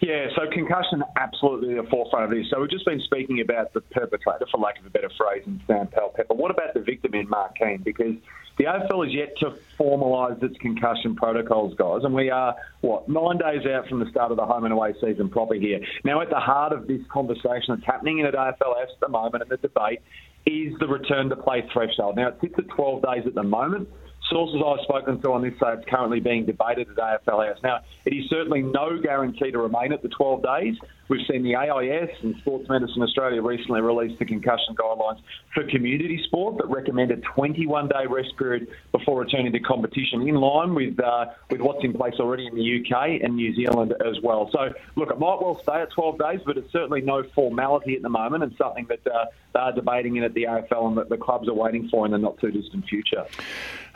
Yeah, 0.00 0.26
so 0.36 0.42
concussion 0.52 1.02
absolutely 1.16 1.74
the 1.74 1.84
forefront 1.84 2.26
of 2.26 2.30
this. 2.30 2.46
So 2.50 2.60
we've 2.60 2.70
just 2.70 2.84
been 2.84 3.00
speaking 3.00 3.40
about 3.40 3.72
the 3.72 3.80
perpetrator, 3.80 4.46
for 4.50 4.58
lack 4.58 4.78
of 4.78 4.84
a 4.84 4.90
better 4.90 5.10
phrase, 5.16 5.44
in 5.46 5.62
Sam 5.66 5.86
Pepper. 5.86 6.34
What 6.34 6.50
about 6.50 6.74
the 6.74 6.80
victim 6.80 7.14
in 7.14 7.26
Mark 7.28 7.56
Keane? 7.56 7.80
Because 7.82 8.14
the 8.58 8.64
AFL 8.64 9.06
is 9.06 9.14
yet 9.14 9.36
to 9.38 9.54
formalise 9.78 10.42
its 10.42 10.58
concussion 10.58 11.16
protocols, 11.16 11.74
guys, 11.76 12.04
and 12.04 12.14
we 12.14 12.30
are, 12.30 12.54
what, 12.82 13.08
nine 13.08 13.38
days 13.38 13.66
out 13.66 13.88
from 13.88 14.00
the 14.00 14.10
start 14.10 14.30
of 14.30 14.36
the 14.36 14.44
home 14.44 14.64
and 14.64 14.72
away 14.72 14.94
season 15.00 15.28
proper 15.30 15.54
here. 15.54 15.80
Now, 16.04 16.20
at 16.20 16.28
the 16.28 16.40
heart 16.40 16.72
of 16.72 16.86
this 16.86 17.00
conversation 17.10 17.66
that's 17.68 17.84
happening 17.84 18.18
in 18.18 18.26
at 18.26 18.34
AFLS 18.34 18.92
at 18.92 19.00
the 19.00 19.08
moment 19.08 19.42
and 19.42 19.50
the 19.50 19.56
debate 19.56 20.00
is 20.46 20.74
the 20.78 20.86
return 20.86 21.30
to 21.30 21.36
play 21.36 21.66
threshold. 21.72 22.16
Now, 22.16 22.28
it 22.28 22.36
sits 22.40 22.54
at 22.58 22.68
12 22.68 23.02
days 23.02 23.26
at 23.26 23.34
the 23.34 23.42
moment. 23.42 23.88
Sources 24.30 24.62
I've 24.64 24.80
spoken 24.80 25.20
to 25.20 25.32
on 25.32 25.42
this 25.42 25.52
say 25.60 25.74
it's 25.74 25.84
currently 25.88 26.20
being 26.20 26.46
debated 26.46 26.88
at 26.90 27.24
AFLS. 27.24 27.62
Now, 27.62 27.80
it 28.04 28.14
is 28.14 28.28
certainly 28.30 28.62
no 28.62 28.98
guarantee 28.98 29.50
to 29.50 29.58
remain 29.58 29.92
at 29.92 30.02
the 30.02 30.08
12 30.08 30.42
days. 30.42 30.76
We've 31.08 31.26
seen 31.30 31.42
the 31.42 31.54
AIS 31.56 32.10
and 32.22 32.34
Sports 32.38 32.68
Medicine 32.68 33.02
Australia 33.02 33.42
recently 33.42 33.82
released 33.82 34.18
the 34.18 34.24
concussion 34.24 34.74
guidelines 34.74 35.20
for 35.52 35.64
community 35.64 36.22
sport 36.24 36.56
that 36.56 36.68
recommend 36.68 37.10
a 37.10 37.16
21 37.16 37.88
day 37.88 38.06
rest 38.08 38.36
period 38.38 38.68
before 38.92 39.20
returning 39.20 39.52
to 39.52 39.60
competition, 39.60 40.26
in 40.26 40.36
line 40.36 40.74
with 40.74 40.98
uh, 40.98 41.26
with 41.50 41.60
what's 41.60 41.84
in 41.84 41.92
place 41.92 42.14
already 42.18 42.46
in 42.46 42.54
the 42.54 42.80
UK 42.80 43.20
and 43.22 43.36
New 43.36 43.54
Zealand 43.54 43.94
as 44.04 44.18
well. 44.22 44.48
So, 44.50 44.72
look, 44.96 45.10
it 45.10 45.18
might 45.18 45.42
well 45.42 45.60
stay 45.62 45.82
at 45.82 45.90
12 45.90 46.18
days, 46.18 46.40
but 46.46 46.56
it's 46.56 46.72
certainly 46.72 47.02
no 47.02 47.22
formality 47.34 47.94
at 47.96 48.02
the 48.02 48.08
moment 48.08 48.42
and 48.42 48.54
something 48.56 48.86
that 48.86 49.06
uh, 49.06 49.26
they 49.52 49.60
are 49.60 49.72
debating 49.72 50.16
in 50.16 50.24
at 50.24 50.32
the 50.32 50.44
AFL 50.44 50.88
and 50.88 50.96
that 50.96 51.10
the 51.10 51.18
clubs 51.18 51.48
are 51.48 51.54
waiting 51.54 51.88
for 51.88 52.06
in 52.06 52.12
the 52.12 52.18
not 52.18 52.38
too 52.38 52.50
distant 52.50 52.86
future. 52.88 53.26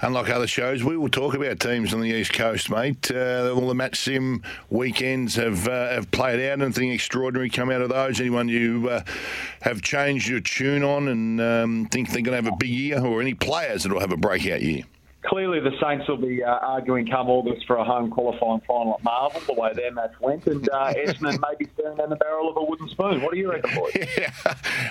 Unlike 0.01 0.31
other 0.31 0.47
shows, 0.47 0.85
we 0.85 0.97
will 0.97 1.09
talk 1.09 1.35
about 1.35 1.59
teams 1.59 1.93
on 1.93 2.01
the 2.01 2.09
East 2.09 2.33
Coast, 2.33 2.71
mate. 2.71 3.11
Uh, 3.11 3.53
all 3.53 3.67
the 3.67 3.75
match 3.75 3.99
sim 3.99 4.45
weekends 4.71 5.35
have 5.35 5.67
uh, 5.67 5.89
have 5.89 6.09
played 6.13 6.39
out. 6.49 6.63
Anything 6.63 6.93
extraordinary 6.93 7.51
come 7.51 7.69
out 7.69 7.81
of 7.81 7.89
those? 7.89 8.21
Anyone 8.21 8.49
you 8.49 8.89
uh, 8.89 9.03
have 9.63 9.83
changed 9.83 10.29
your 10.29 10.39
tune 10.39 10.85
on 10.85 11.09
and 11.09 11.41
um, 11.41 11.87
think 11.87 12.11
they're 12.11 12.23
going 12.23 12.39
to 12.39 12.45
have 12.45 12.53
a 12.53 12.57
big 12.57 12.71
year, 12.71 13.05
or 13.05 13.21
any 13.21 13.35
players 13.35 13.83
that 13.83 13.93
will 13.93 13.99
have 13.99 14.13
a 14.13 14.17
breakout 14.17 14.63
year? 14.63 14.85
Clearly, 15.23 15.59
the 15.59 15.73
Saints 15.83 16.07
will 16.07 16.17
be 16.17 16.45
uh, 16.45 16.49
arguing 16.49 17.05
come 17.05 17.29
August 17.29 17.67
for 17.67 17.77
a 17.77 17.85
home 17.85 18.09
qualifying 18.09 18.61
final 18.61 18.95
at 18.95 19.03
Marvel, 19.03 19.41
the 19.53 19.61
way 19.61 19.73
their 19.75 19.93
match 19.93 20.13
went, 20.21 20.47
and 20.47 20.69
uh, 20.69 20.93
Essendon 20.97 21.41
may 21.41 21.57
be 21.59 21.69
staring 21.75 21.97
down 21.97 22.11
the 22.11 22.17
barrel 22.17 22.49
of 22.49 22.57
a 22.57 22.63
wooden 22.63 22.89
spoon. 22.89 23.21
What 23.21 23.33
do 23.33 23.39
you 23.39 23.51
reckon, 23.51 23.75
boys? 23.75 23.93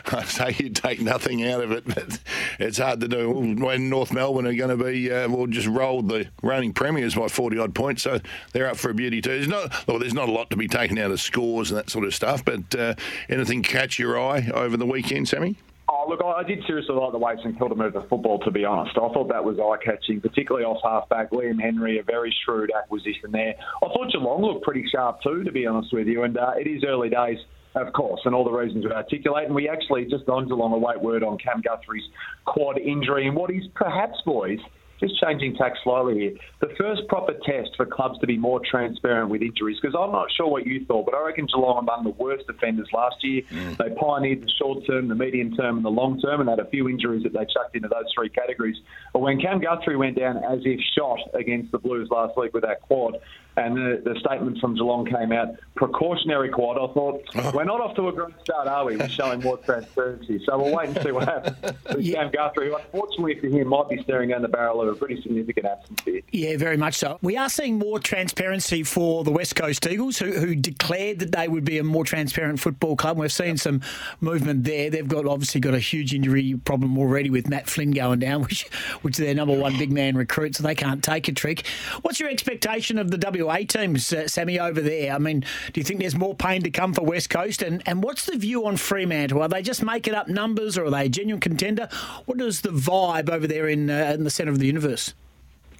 I 0.06 0.24
say 0.26 0.56
you 0.60 0.70
take 0.70 1.00
nothing 1.00 1.46
out 1.46 1.62
of 1.64 1.72
it, 1.72 1.86
but 1.88 2.20
it's 2.60 2.78
hard 2.78 3.00
to 3.02 3.08
do 3.08 3.32
when 3.32 3.90
North 3.90 4.12
Melbourne 4.12 4.46
are 4.46 4.54
going 4.54 4.78
to 4.78 4.84
be, 4.84 5.10
uh, 5.10 5.30
well, 5.30 5.48
just 5.48 5.68
rolled 5.68 6.10
the 6.10 6.28
reigning 6.44 6.74
premiers 6.74 7.16
by 7.16 7.30
40 7.30 7.58
odd 7.60 7.74
points, 7.74 8.04
so 8.04 8.20
they're 8.52 8.68
up 8.70 8.76
for 8.76 8.90
a 8.90 8.94
beauty 8.94 9.22
too. 9.22 9.30
There's 9.30 9.48
not, 9.48 9.88
well, 9.88 9.98
there's 9.98 10.14
not 10.14 10.28
a 10.28 10.32
lot 10.34 10.50
to 10.50 10.58
be 10.58 10.68
taken 10.68 10.98
out 10.98 11.12
of 11.12 11.22
scores 11.22 11.72
and 11.72 11.78
that 11.78 11.90
sort 11.90 12.04
of 12.04 12.14
stuff, 12.14 12.44
but 12.44 12.76
uh, 12.76 12.96
anything 13.30 13.64
catch 13.64 13.98
your 13.98 14.20
eye 14.20 14.50
over 14.54 14.76
the 14.76 14.86
weekend, 14.86 15.30
Sammy? 15.30 15.56
Oh, 15.90 16.06
look, 16.10 16.20
I 16.22 16.44
did 16.44 16.60
seriously 16.68 16.96
like 16.96 17.14
the 17.14 17.18
way 17.18 17.34
St 17.38 17.58
Kilda 17.58 17.74
moved 17.74 17.96
the 17.96 18.06
football, 18.10 18.40
to 18.40 18.52
be 18.52 18.66
honest. 18.66 18.98
I 18.98 19.08
thought 19.14 19.30
that 19.30 19.46
was 19.46 19.58
eye-catching, 19.58 20.20
particularly 20.20 20.66
off 20.66 20.82
half-back. 20.84 21.32
Liam 21.32 21.62
Henry, 21.62 21.98
a 21.98 22.04
very 22.04 22.36
shrewd 22.44 22.72
acquisition 22.78 23.32
there. 23.32 23.56
I 23.82 23.88
thought 23.88 24.12
Geelong 24.12 24.42
looked 24.42 24.66
pretty 24.66 24.86
sharp 24.92 25.22
too, 25.22 25.46
to 25.46 25.52
be 25.52 25.66
honest 25.66 25.94
with 25.94 26.08
you, 26.08 26.24
and 26.24 26.38
uh, 26.38 26.52
it 26.60 26.68
is 26.68 26.84
early 26.86 27.10
days, 27.10 27.38
of 27.76 27.94
course, 27.94 28.20
and 28.26 28.36
all 28.36 28.44
the 28.44 28.52
reasons 28.52 28.84
we 28.84 28.92
articulate. 28.92 29.46
And 29.46 29.56
we 29.56 29.70
actually, 29.70 30.04
just 30.06 30.28
on 30.28 30.50
Geelong, 30.50 30.74
await 30.74 31.02
word 31.02 31.24
on 31.24 31.38
Cam 31.38 31.62
Guthrie's 31.62 32.04
quad 32.44 32.78
injury 32.78 33.26
and 33.26 33.36
what 33.38 33.50
is 33.50 33.64
perhaps, 33.74 34.20
boys, 34.26 34.60
just 35.00 35.20
changing 35.22 35.56
tack 35.56 35.74
slightly 35.84 36.20
here. 36.20 36.34
The 36.60 36.74
first 36.78 37.08
proper 37.08 37.34
test 37.45 37.70
for 37.78 37.86
clubs 37.86 38.20
to 38.20 38.28
be 38.28 38.38
more 38.38 38.60
transparent 38.70 39.30
with 39.30 39.41
injuries, 39.41 39.78
because 39.82 39.95
I'm 39.98 40.12
not 40.12 40.28
sure 40.36 40.48
what 40.48 40.66
you 40.66 40.86
thought, 40.86 41.06
but 41.06 41.16
I 41.16 41.26
reckon 41.26 41.45
Geelong 41.45 41.80
among 41.80 42.04
the 42.04 42.12
worst 42.12 42.45
offenders 42.50 42.88
last 42.93 43.16
year. 43.22 43.43
Mm. 43.52 43.78
They 43.78 43.89
pioneered 43.95 44.41
the 44.41 44.52
short 44.60 44.86
term, 44.88 45.08
the 45.08 45.16
medium 45.16 45.56
term, 45.56 45.78
and 45.78 45.86
the 45.86 45.89
long 45.89 46.20
term, 46.20 46.41
and 46.41 46.50
had 46.50 46.60
a 46.60 46.70
few 46.70 46.89
injuries 46.89 47.24
that 47.24 47.34
they 47.34 47.45
chucked 47.45 47.76
into 47.76 47.88
those 47.88 48.06
three 48.16 48.30
categories. 48.30 48.78
But 49.14 49.20
when 49.20 49.39
Cam 49.39 49.60
Guthrie 49.60 49.98
went 49.98 50.18
down 50.18 50.38
as 50.38 50.60
if 50.64 50.80
shot 50.98 51.20
against 51.34 51.72
the 51.72 51.78
Blues 51.78 52.10
last 52.10 52.38
week 52.38 52.54
with 52.54 52.64
that 52.64 52.82
quad, 52.82 53.18
and 53.58 53.76
the, 53.76 54.01
the 54.05 54.20
statement 54.20 54.60
from 54.60 54.76
Geelong 54.76 55.05
came 55.05 55.32
out, 55.32 55.55
precautionary 55.76 56.49
quad, 56.49 56.78
I 56.78 56.93
thought, 56.93 57.24
we're 57.53 57.64
not 57.64 57.82
off 57.82 57.95
to 57.95 58.08
a 58.08 58.14
great 58.14 58.36
start, 58.43 58.68
are 58.68 58.86
we? 58.86 58.97
We're 58.97 59.10
showing 59.10 59.41
more 59.41 59.58
transparency. 59.58 60.39
So 60.45 60.58
we'll 60.60 60.76
wait 60.76 60.89
and 60.89 61.01
see 61.01 61.12
what 61.12 61.28
happens 61.28 61.58
with 61.95 62.14
Cam 62.14 62.32
Guthrie, 62.32 62.68
who 62.68 62.76
unfortunately 62.76 63.39
for 63.39 63.47
him 63.47 63.68
might 63.68 63.89
be 63.89 64.01
staring 64.03 64.30
down 64.30 64.43
the 64.43 64.47
barrel 64.47 64.82
of 64.82 64.89
a 64.89 64.95
pretty 64.95 65.20
significant 65.22 65.66
absence 65.66 66.01
here. 66.05 66.22
Yeah, 66.32 66.58
very 66.58 66.78
much 66.78 66.95
so. 66.95 67.18
We 67.24 67.36
are 67.36 67.49
seeing 67.49 67.80
more 67.80 67.99
transparency 67.99 68.84
for 68.84 69.24
the 69.24 69.32
West 69.32 69.55
Coast 69.55 69.88
Eagles, 69.88 70.20
who, 70.20 70.34
who 70.34 70.53
declared 70.53 71.20
that 71.20 71.32
they 71.32 71.47
would 71.47 71.66
be 71.66 71.80
a 71.80 71.84
more 71.84 72.05
transparent 72.05 72.60
football 72.60 72.95
club. 72.95 73.18
We've 73.18 73.32
seen 73.32 73.58
some 73.58 73.82
movement 74.22 74.66
there. 74.66 74.91
They've 74.91 75.08
got 75.08 75.26
obviously 75.26 75.62
got 75.62 75.74
a 75.74 75.80
huge 75.80 76.14
injury 76.14 76.60
problem 76.64 76.97
already 76.97 77.32
with 77.32 77.49
Matt 77.49 77.68
Flynn 77.68 77.91
going 77.91 78.20
down, 78.20 78.41
which 78.43 78.68
which 79.01 79.20
is 79.20 79.26
their 79.26 79.34
number 79.34 79.58
one 79.58 79.78
big 79.80 79.91
man 79.91 80.16
recruit, 80.16 80.55
so 80.55 80.64
they 80.64 80.76
can't 80.76 81.03
take 81.03 81.28
a 81.28 81.32
trick. 81.32 81.66
What's 82.03 82.20
your 82.20 82.30
expectation 82.30 82.99
of 82.99 83.10
the 83.10 83.18
WA 83.48 83.58
teams, 83.68 84.12
uh, 84.14 84.28
Sammy, 84.28 84.60
over 84.60 84.82
there? 84.82 85.14
I 85.14 85.18
mean, 85.18 85.41
do 85.74 85.80
you 85.80 85.84
think 85.84 86.00
there's 86.00 86.16
more 86.16 86.36
pain 86.36 86.62
to 86.64 86.70
come 86.70 86.93
for 86.93 87.04
West 87.04 87.30
Coast? 87.30 87.62
And, 87.62 87.82
and 87.86 88.04
what's 88.04 88.26
the 88.26 88.38
view 88.38 88.66
on 88.66 88.78
Fremantle? 88.78 89.41
Are 89.41 89.48
they 89.48 89.62
just 89.62 89.84
making 89.84 90.14
up 90.14 90.28
numbers, 90.28 90.78
or 90.78 90.86
are 90.86 90.91
they 90.91 91.06
a 91.06 91.10
genuine 91.10 91.41
contender? 91.41 91.89
What 92.26 92.41
is 92.41 92.62
the 92.62 92.70
vibe 92.70 93.30
over 93.30 93.48
there 93.48 93.68
in 93.68 93.89
uh, 93.89 94.12
in 94.14 94.24
the 94.24 94.30
centre 94.30 94.52
of 94.52 94.60
the 94.60 94.68
universe? 94.68 95.14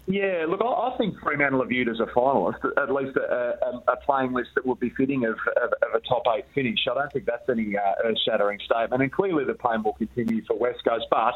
Yeah, 0.10 0.46
look, 0.48 0.62
I, 0.64 0.96
think 0.98 1.20
Fremantle 1.20 1.62
are 1.62 1.66
viewed 1.66 1.90
as 1.90 2.00
a 2.00 2.06
finalist, 2.06 2.64
at 2.78 2.94
least 2.94 3.18
a, 3.18 3.58
a, 3.62 3.92
a 3.92 3.98
playing 3.98 4.32
list 4.32 4.52
that 4.56 4.66
would 4.66 4.80
be 4.80 4.90
fitting 4.92 5.26
of, 5.26 5.36
of, 5.62 5.74
of 5.74 5.96
a 5.96 6.00
top 6.08 6.24
eight 6.34 6.46
finish. 6.56 6.80
I 6.90 6.94
don't 6.94 7.12
think 7.12 7.26
that's 7.26 7.50
any 7.50 7.76
uh, 7.78 7.82
earth-shattering 8.06 8.60
statement, 8.66 9.04
and 9.04 9.12
clearly 9.12 9.44
the 9.44 9.56
pain 9.56 9.84
will 9.84 9.94
continue 9.94 10.46
for 10.46 10.58
West 10.58 10.86
Coast. 10.86 11.08
But 11.12 11.34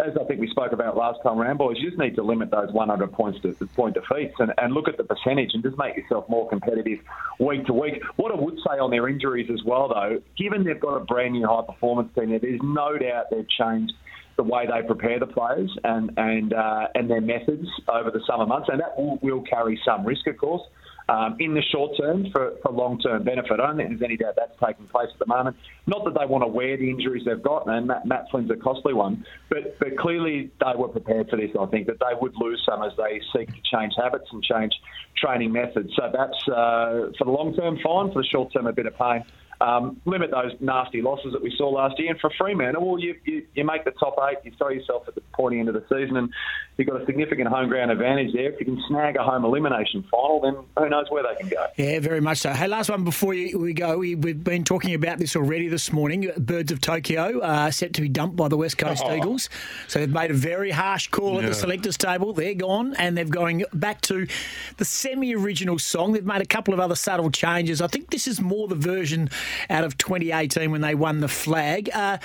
as 0.00 0.14
I 0.20 0.24
think 0.24 0.40
we 0.40 0.48
spoke 0.48 0.72
about 0.72 0.96
last 0.96 1.18
time 1.24 1.38
around, 1.40 1.58
boys, 1.58 1.76
you 1.78 1.88
just 1.88 2.00
need 2.00 2.14
to 2.16 2.22
limit 2.22 2.50
those 2.50 2.72
100 2.72 3.12
points 3.12 3.40
to 3.42 3.54
point 3.74 3.94
defeats 3.94 4.34
and, 4.38 4.52
and 4.58 4.72
look 4.72 4.88
at 4.88 4.96
the 4.96 5.04
percentage 5.04 5.50
and 5.54 5.62
just 5.62 5.76
make 5.76 5.96
yourself 5.96 6.28
more 6.28 6.48
competitive 6.48 6.98
week 7.40 7.66
to 7.66 7.72
week. 7.72 7.94
What 8.16 8.32
I 8.32 8.36
would 8.36 8.56
say 8.58 8.78
on 8.78 8.90
their 8.90 9.08
injuries 9.08 9.48
as 9.52 9.60
well, 9.66 9.88
though, 9.88 10.20
given 10.36 10.64
they've 10.64 10.80
got 10.80 10.94
a 10.94 11.04
brand 11.04 11.32
new 11.32 11.46
high 11.46 11.62
performance 11.66 12.10
team, 12.14 12.30
there's 12.30 12.60
no 12.62 12.96
doubt 12.96 13.26
they've 13.30 13.48
changed 13.58 13.92
the 14.36 14.44
way 14.44 14.66
they 14.66 14.86
prepare 14.86 15.18
the 15.18 15.26
players 15.26 15.70
and 15.82 16.12
and 16.16 16.52
uh, 16.52 16.86
and 16.94 17.10
their 17.10 17.20
methods 17.20 17.66
over 17.92 18.12
the 18.12 18.20
summer 18.24 18.46
months, 18.46 18.68
and 18.70 18.80
that 18.80 18.96
will, 18.96 19.18
will 19.20 19.42
carry 19.42 19.78
some 19.84 20.06
risk, 20.06 20.28
of 20.28 20.38
course. 20.38 20.62
Um, 21.10 21.36
in 21.38 21.54
the 21.54 21.62
short 21.62 21.96
term 21.98 22.30
for, 22.32 22.52
for 22.62 22.70
long 22.70 23.00
term 23.00 23.24
benefit. 23.24 23.52
I 23.52 23.56
don't 23.56 23.78
think 23.78 23.88
there's 23.88 24.02
any 24.02 24.18
doubt 24.18 24.34
that's 24.36 24.52
taking 24.62 24.86
place 24.88 25.08
at 25.10 25.18
the 25.18 25.24
moment. 25.24 25.56
Not 25.86 26.04
that 26.04 26.12
they 26.18 26.26
want 26.26 26.44
to 26.44 26.48
wear 26.48 26.76
the 26.76 26.90
injuries 26.90 27.22
they've 27.24 27.42
got, 27.42 27.66
and 27.66 27.86
Matt, 27.86 28.04
Matt 28.04 28.26
Flynn's 28.30 28.50
a 28.50 28.56
costly 28.56 28.92
one, 28.92 29.24
but, 29.48 29.78
but 29.78 29.96
clearly 29.96 30.50
they 30.60 30.72
were 30.76 30.88
prepared 30.88 31.30
for 31.30 31.36
this, 31.36 31.48
I 31.58 31.64
think, 31.64 31.86
that 31.86 31.98
they 31.98 32.14
would 32.20 32.34
lose 32.36 32.62
some 32.68 32.82
as 32.82 32.92
they 32.98 33.22
seek 33.32 33.48
to 33.48 33.62
change 33.74 33.94
habits 33.96 34.26
and 34.32 34.42
change 34.42 34.74
training 35.16 35.50
methods. 35.50 35.88
So 35.96 36.10
that's, 36.12 36.36
uh, 36.46 37.08
for 37.16 37.24
the 37.24 37.30
long 37.30 37.54
term, 37.54 37.78
fine. 37.82 38.12
For 38.12 38.20
the 38.20 38.28
short 38.28 38.52
term, 38.52 38.66
a 38.66 38.72
bit 38.74 38.84
of 38.84 38.94
pain. 38.98 39.24
Um, 39.60 40.00
limit 40.04 40.30
those 40.30 40.52
nasty 40.60 41.02
losses 41.02 41.32
that 41.32 41.42
we 41.42 41.52
saw 41.56 41.68
last 41.68 41.98
year. 41.98 42.10
And 42.12 42.20
for 42.20 42.30
Fremantle, 42.38 42.86
well, 42.86 43.00
you, 43.00 43.16
you, 43.24 43.44
you 43.54 43.64
make 43.64 43.84
the 43.84 43.90
top 43.90 44.16
eight, 44.30 44.38
you 44.44 44.52
throw 44.56 44.68
yourself 44.68 45.08
at 45.08 45.16
the 45.16 45.20
pointy 45.34 45.58
end 45.58 45.68
of 45.68 45.74
the 45.74 45.84
season, 45.88 46.16
and 46.16 46.32
you've 46.76 46.86
got 46.86 47.02
a 47.02 47.06
significant 47.06 47.48
home 47.48 47.68
ground 47.68 47.90
advantage 47.90 48.32
there. 48.32 48.52
If 48.52 48.60
you 48.60 48.66
can 48.66 48.80
snag 48.86 49.16
a 49.16 49.24
home 49.24 49.44
elimination 49.44 50.04
final, 50.10 50.40
then 50.40 50.56
who 50.78 50.88
knows 50.88 51.06
where 51.10 51.24
they 51.24 51.34
can 51.40 51.48
go. 51.48 51.66
Yeah, 51.76 51.98
very 51.98 52.20
much 52.20 52.38
so. 52.38 52.52
Hey, 52.52 52.68
last 52.68 52.88
one 52.88 53.02
before 53.02 53.34
you, 53.34 53.58
we 53.58 53.72
go. 53.72 53.98
We, 53.98 54.14
we've 54.14 54.44
been 54.44 54.62
talking 54.62 54.94
about 54.94 55.18
this 55.18 55.34
already 55.34 55.66
this 55.66 55.92
morning. 55.92 56.30
Birds 56.36 56.70
of 56.70 56.80
Tokyo 56.80 57.42
are 57.42 57.72
set 57.72 57.94
to 57.94 58.00
be 58.00 58.08
dumped 58.08 58.36
by 58.36 58.46
the 58.46 58.56
West 58.56 58.78
Coast 58.78 59.02
Oh. 59.04 59.12
Eagles. 59.14 59.48
So 59.88 59.98
they've 59.98 60.08
made 60.08 60.30
a 60.30 60.34
very 60.34 60.70
harsh 60.70 61.08
call 61.08 61.40
at 61.40 61.46
the 61.46 61.54
selectors 61.54 61.96
table. 61.96 62.32
They're 62.32 62.54
gone 62.54 62.94
and 62.94 63.16
they're 63.16 63.24
going 63.24 63.64
back 63.74 64.02
to 64.02 64.28
the 64.76 64.84
semi 64.84 65.34
original 65.34 65.80
song. 65.80 66.12
They've 66.12 66.24
made 66.24 66.42
a 66.42 66.46
couple 66.46 66.74
of 66.74 66.78
other 66.80 66.94
subtle 66.94 67.30
changes. 67.32 67.82
I 67.82 67.88
think 67.88 68.10
this 68.10 68.28
is 68.28 68.40
more 68.40 68.68
the 68.68 68.76
version 68.76 69.30
out 69.70 69.84
of 69.84 69.98
2018 69.98 70.70
when 70.70 70.80
they 70.80 70.94
won 70.94 71.20
the 71.20 71.28
flag. 71.28 71.90
Uh, 71.94 72.18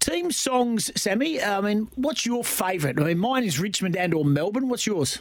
Team 0.00 0.30
songs, 0.30 0.90
Sammy. 1.00 1.42
I 1.42 1.62
mean, 1.62 1.88
what's 1.94 2.26
your 2.26 2.44
favourite? 2.44 3.00
I 3.00 3.04
mean, 3.04 3.18
mine 3.18 3.42
is 3.42 3.58
Richmond 3.58 3.96
and 3.96 4.12
or 4.12 4.22
Melbourne. 4.22 4.68
What's 4.68 4.86
yours? 4.86 5.18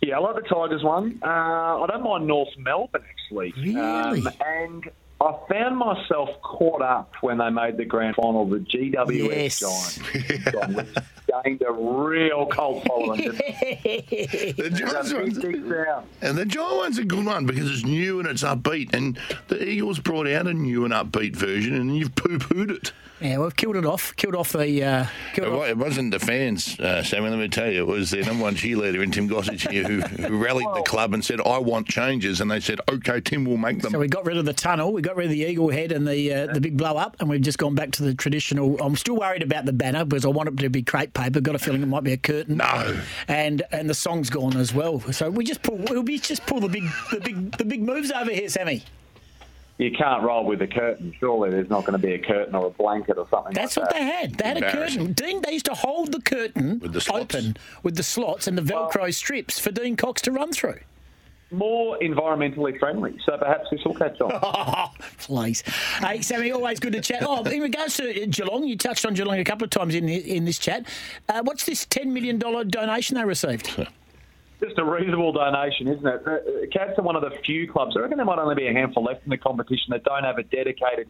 Yeah, 0.00 0.16
I 0.16 0.20
like 0.20 0.34
the 0.34 0.42
Tigers 0.42 0.82
one. 0.82 1.20
Uh, 1.22 1.28
I 1.28 1.86
don't 1.88 2.02
mind 2.02 2.26
North 2.26 2.48
Melbourne 2.58 3.04
actually. 3.08 3.54
Really? 3.56 3.78
Um, 3.78 4.28
and 4.44 4.90
I 5.20 5.32
found 5.48 5.76
myself 5.78 6.28
caught 6.42 6.82
up 6.82 7.14
when 7.22 7.38
they 7.38 7.48
made 7.48 7.76
the 7.76 7.84
grand 7.84 8.16
final. 8.16 8.44
The 8.46 8.58
GWS 8.58 9.30
Yes. 9.30 9.60
Giants. 9.60 10.50
John 10.52 10.74
West 10.74 10.98
gained 11.44 11.62
a 11.66 11.72
real 11.72 12.46
cult 12.46 12.84
following. 12.86 13.20
didn't 13.30 13.38
The 13.38 14.54
it? 14.66 14.74
Giants 14.74 15.12
Big, 15.38 15.64
one's, 15.64 16.04
and 16.20 16.36
the 16.36 16.44
Giant 16.44 16.76
one's 16.76 16.98
a 16.98 17.04
good 17.04 17.24
one 17.24 17.46
because 17.46 17.70
it's 17.70 17.84
new 17.84 18.18
and 18.18 18.28
it's 18.28 18.42
upbeat. 18.42 18.92
And 18.92 19.18
the 19.48 19.62
Eagles 19.66 19.98
brought 19.98 20.26
out 20.28 20.46
a 20.46 20.52
new 20.54 20.84
and 20.84 20.92
upbeat 20.92 21.36
version, 21.36 21.74
and 21.74 21.96
you've 21.96 22.14
poo-pooed 22.14 22.70
it. 22.70 22.92
Yeah, 23.20 23.38
we've 23.38 23.54
killed 23.56 23.76
it 23.76 23.86
off. 23.86 24.14
Killed 24.16 24.34
off 24.34 24.52
the. 24.52 24.84
Uh, 24.84 25.06
killed 25.32 25.48
It 25.48 25.52
off. 25.54 25.68
it 25.68 25.78
wasn't 25.78 26.10
the 26.10 26.18
fans, 26.18 26.78
uh, 26.80 27.02
Sammy. 27.02 27.30
Let 27.30 27.38
me 27.38 27.48
tell 27.48 27.70
you, 27.70 27.82
it 27.82 27.86
was 27.86 28.10
their 28.10 28.24
number 28.24 28.42
one 28.42 28.56
cheerleader 28.56 29.02
in 29.02 29.12
Tim 29.12 29.28
Gossage 29.28 29.70
here 29.70 29.84
who, 29.84 30.00
who 30.00 30.36
rallied 30.44 30.66
the 30.74 30.82
club 30.82 31.14
and 31.14 31.24
said, 31.24 31.40
"I 31.40 31.58
want 31.58 31.86
changes," 31.86 32.40
and 32.40 32.50
they 32.50 32.60
said, 32.60 32.80
"Okay, 32.90 33.20
Tim, 33.20 33.44
we'll 33.44 33.56
make 33.56 33.80
them." 33.80 33.92
So 33.92 33.98
we 34.00 34.08
got 34.08 34.26
rid 34.26 34.36
of 34.36 34.44
the 34.44 34.52
tunnel, 34.52 34.92
we 34.92 35.00
got 35.04 35.16
rid 35.16 35.26
of 35.26 35.30
the 35.30 35.44
eagle 35.44 35.70
head 35.70 35.92
and 35.92 36.06
the 36.06 36.32
uh, 36.32 36.52
the 36.52 36.60
big 36.60 36.76
blow 36.76 36.96
up, 36.96 37.16
and 37.20 37.28
we've 37.28 37.40
just 37.40 37.58
gone 37.58 37.74
back 37.74 37.92
to 37.92 38.02
the 38.02 38.14
traditional. 38.14 38.80
I'm 38.80 38.96
still 38.96 39.16
worried 39.16 39.42
about 39.42 39.66
the 39.66 39.72
banner 39.72 40.04
because 40.04 40.24
I 40.24 40.28
want 40.28 40.48
it 40.48 40.56
to 40.56 40.70
be 40.70 40.82
crepe 40.82 41.14
paper. 41.14 41.40
Got 41.40 41.54
a 41.54 41.58
feeling 41.58 41.82
it 41.82 41.86
might 41.86 42.04
be 42.04 42.12
a 42.12 42.16
curtain. 42.16 42.56
No, 42.56 43.00
and 43.28 43.62
and 43.70 43.88
the 43.88 43.94
song's 43.94 44.30
gone 44.30 44.56
as 44.56 44.74
well. 44.74 45.00
So 45.12 45.30
we 45.30 45.44
just 45.44 45.62
pull. 45.62 45.76
We'll 45.76 46.02
be 46.02 46.18
just 46.18 46.46
pull 46.46 46.60
the 46.60 46.68
big 46.68 46.84
the 47.12 47.20
big 47.20 47.52
the 47.58 47.64
big 47.64 47.82
moves 47.82 48.10
over 48.10 48.30
here, 48.30 48.48
Sammy. 48.48 48.82
You 49.76 49.90
can't 49.90 50.22
roll 50.22 50.44
with 50.44 50.62
a 50.62 50.68
curtain. 50.68 51.12
Surely 51.18 51.50
there's 51.50 51.68
not 51.68 51.80
going 51.84 52.00
to 52.00 52.06
be 52.06 52.14
a 52.14 52.18
curtain 52.18 52.54
or 52.54 52.66
a 52.66 52.70
blanket 52.70 53.18
or 53.18 53.26
something. 53.28 53.54
That's 53.54 53.76
like 53.76 53.86
what 53.86 53.92
that. 53.92 53.98
they 53.98 54.06
had. 54.06 54.34
They 54.34 54.44
had 54.46 54.56
a 54.62 54.70
curtain. 54.70 55.12
Dean, 55.14 55.42
they 55.42 55.52
used 55.52 55.64
to 55.66 55.74
hold 55.74 56.12
the 56.12 56.20
curtain 56.20 56.80
open 57.12 57.56
with 57.82 57.96
the 57.96 58.04
slots 58.04 58.46
and 58.46 58.56
the 58.56 58.62
Velcro 58.62 59.12
strips 59.12 59.58
for 59.58 59.72
Dean 59.72 59.96
Cox 59.96 60.22
to 60.22 60.30
run 60.30 60.52
through. 60.52 60.78
More 61.54 61.98
environmentally 61.98 62.78
friendly, 62.78 63.16
so 63.24 63.36
perhaps 63.38 63.68
this 63.70 63.80
will 63.84 63.94
catch 63.94 64.20
on. 64.20 64.90
Please. 65.18 65.62
Hey, 66.00 66.20
Sammy, 66.22 66.50
always 66.52 66.80
good 66.80 66.92
to 66.94 67.00
chat. 67.00 67.22
Oh, 67.26 67.42
in 67.44 67.62
regards 67.62 67.96
to 67.98 68.26
Geelong, 68.26 68.64
you 68.64 68.76
touched 68.76 69.06
on 69.06 69.14
Geelong 69.14 69.38
a 69.38 69.44
couple 69.44 69.64
of 69.64 69.70
times 69.70 69.94
in 69.94 70.08
in 70.08 70.44
this 70.44 70.58
chat. 70.58 70.86
Uh, 71.28 71.42
what's 71.42 71.64
this 71.64 71.86
$10 71.86 72.06
million 72.06 72.38
donation 72.38 73.16
they 73.16 73.24
received? 73.24 73.66
Just 74.60 74.78
a 74.78 74.84
reasonable 74.84 75.32
donation, 75.32 75.88
isn't 75.88 76.06
it? 76.06 76.24
The 76.24 76.68
Cats 76.72 76.98
are 76.98 77.02
one 77.02 77.16
of 77.16 77.22
the 77.22 77.36
few 77.44 77.70
clubs. 77.70 77.96
I 77.96 78.00
reckon 78.00 78.16
there 78.16 78.26
might 78.26 78.38
only 78.38 78.54
be 78.54 78.66
a 78.66 78.72
handful 78.72 79.04
left 79.04 79.24
in 79.24 79.30
the 79.30 79.36
competition 79.36 79.86
that 79.90 80.04
don't 80.04 80.24
have 80.24 80.38
a 80.38 80.42
dedicated 80.42 81.08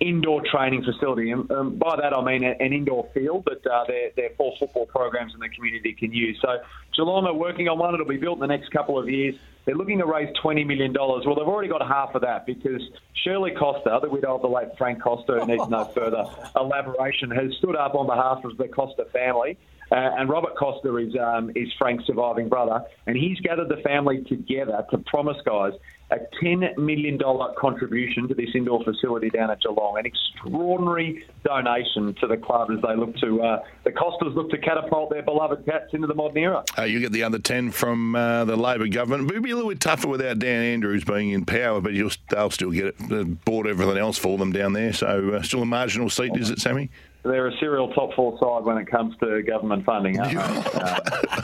indoor 0.00 0.42
training 0.42 0.84
facility. 0.84 1.30
And 1.30 1.50
um, 1.50 1.76
by 1.76 1.96
that 2.00 2.12
I 2.12 2.24
mean 2.24 2.44
an 2.44 2.72
indoor 2.72 3.08
field 3.14 3.46
that 3.46 3.66
uh, 3.70 3.84
their, 3.86 4.10
their 4.16 4.30
four 4.36 4.54
football 4.58 4.86
programs 4.86 5.34
in 5.34 5.40
the 5.40 5.48
community 5.48 5.92
can 5.92 6.12
use. 6.12 6.38
So 6.42 6.58
Geelong 6.96 7.26
are 7.26 7.34
working 7.34 7.68
on 7.68 7.78
one. 7.78 7.94
It'll 7.94 8.06
be 8.06 8.16
built 8.16 8.36
in 8.36 8.40
the 8.40 8.46
next 8.46 8.70
couple 8.70 8.98
of 8.98 9.08
years. 9.08 9.34
They're 9.64 9.74
looking 9.74 9.98
to 9.98 10.06
raise 10.06 10.28
$20 10.42 10.66
million. 10.66 10.92
Well, 10.92 11.20
they've 11.20 11.46
already 11.46 11.68
got 11.68 11.86
half 11.86 12.14
of 12.14 12.22
that 12.22 12.46
because 12.46 12.82
Shirley 13.24 13.52
Costa, 13.52 13.98
the 14.02 14.10
widow 14.10 14.34
of 14.34 14.42
the 14.42 14.48
late 14.48 14.76
Frank 14.76 15.02
Costa, 15.02 15.40
who 15.40 15.46
needs 15.46 15.68
no 15.68 15.84
further 15.86 16.24
elaboration, 16.56 17.30
has 17.30 17.52
stood 17.58 17.76
up 17.76 17.94
on 17.94 18.06
behalf 18.06 18.44
of 18.44 18.56
the 18.58 18.68
Costa 18.68 19.06
family. 19.12 19.58
Uh, 19.90 19.96
and 20.18 20.28
Robert 20.28 20.56
Costa 20.56 20.96
is 20.96 21.14
um, 21.16 21.50
is 21.54 21.68
Frank's 21.78 22.06
surviving 22.06 22.48
brother, 22.48 22.82
and 23.06 23.16
he's 23.16 23.38
gathered 23.40 23.68
the 23.68 23.76
family 23.82 24.24
together 24.24 24.84
to 24.90 24.98
promise 24.98 25.36
guys 25.44 25.74
a 26.10 26.18
ten 26.40 26.62
million 26.76 27.16
dollar 27.16 27.54
contribution 27.58 28.28
to 28.28 28.34
this 28.34 28.50
indoor 28.54 28.82
facility 28.84 29.30
down 29.30 29.50
at 29.50 29.60
Geelong. 29.60 29.98
An 29.98 30.06
extraordinary 30.06 31.24
donation 31.44 32.14
to 32.20 32.26
the 32.26 32.36
club 32.36 32.70
as 32.70 32.80
they 32.82 32.94
look 32.94 33.16
to 33.16 33.42
uh, 33.42 33.62
the 33.84 33.92
Costas 33.92 34.34
look 34.34 34.50
to 34.50 34.58
catapult 34.58 35.10
their 35.10 35.22
beloved 35.22 35.64
Cats 35.64 35.92
into 35.92 36.06
the 36.06 36.14
modern 36.14 36.38
era. 36.38 36.64
Uh, 36.78 36.82
you 36.82 37.00
get 37.00 37.12
the 37.12 37.22
other 37.22 37.38
10 37.38 37.70
from 37.70 38.14
uh, 38.14 38.44
the 38.44 38.56
Labor 38.56 38.88
government. 38.88 39.30
It 39.30 39.34
would 39.34 39.42
be 39.42 39.50
a 39.50 39.56
little 39.56 39.70
bit 39.70 39.80
tougher 39.80 40.08
without 40.08 40.38
Dan 40.38 40.62
Andrews 40.62 41.04
being 41.04 41.30
in 41.30 41.44
power, 41.44 41.80
but 41.80 41.92
they'll 42.30 42.50
still 42.50 42.70
get 42.70 42.86
it. 42.86 42.98
They've 43.08 43.44
bought 43.44 43.66
everything 43.66 43.98
else 43.98 44.18
for 44.18 44.38
them 44.38 44.52
down 44.52 44.72
there. 44.72 44.92
So 44.92 45.34
uh, 45.34 45.42
still 45.42 45.62
a 45.62 45.66
marginal 45.66 46.10
seat, 46.10 46.32
is 46.36 46.50
it, 46.50 46.60
Sammy? 46.60 46.90
They're 47.24 47.46
a 47.46 47.56
serial 47.58 47.88
top 47.94 48.12
four 48.14 48.38
side 48.38 48.64
when 48.64 48.76
it 48.76 48.86
comes 48.86 49.16
to 49.20 49.42
government 49.42 49.86
funding. 49.86 50.20
aren't 50.20 50.34
they? 50.34 50.38
Uh, 50.40 51.00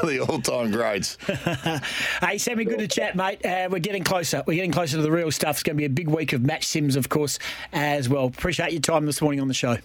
the 0.07 0.21
all-time 0.21 0.71
greats. 0.71 1.17
Hey, 2.21 2.37
Sammy, 2.37 2.65
good 2.67 2.79
to 2.81 2.89
chat, 2.89 3.17
mate. 3.17 3.45
Uh, 3.45 3.69
we're 3.71 3.79
getting 3.79 4.05
closer. 4.05 4.43
We're 4.47 4.55
getting 4.55 4.73
closer 4.73 4.97
to 4.97 5.03
the 5.03 5.11
real 5.11 5.31
stuff. 5.31 5.57
It's 5.57 5.63
going 5.63 5.77
to 5.77 5.81
be 5.81 5.87
a 5.87 5.91
big 5.91 6.09
week 6.09 6.33
of 6.35 6.43
match 6.43 6.67
sims, 6.67 6.97
of 6.97 7.09
course, 7.09 7.39
as 7.73 8.09
well. 8.09 8.27
Appreciate 8.27 8.73
your 8.73 8.83
time 8.83 9.07
this 9.07 9.23
morning 9.23 9.41
on 9.41 9.49
the 9.49 9.55
show. 9.55 9.79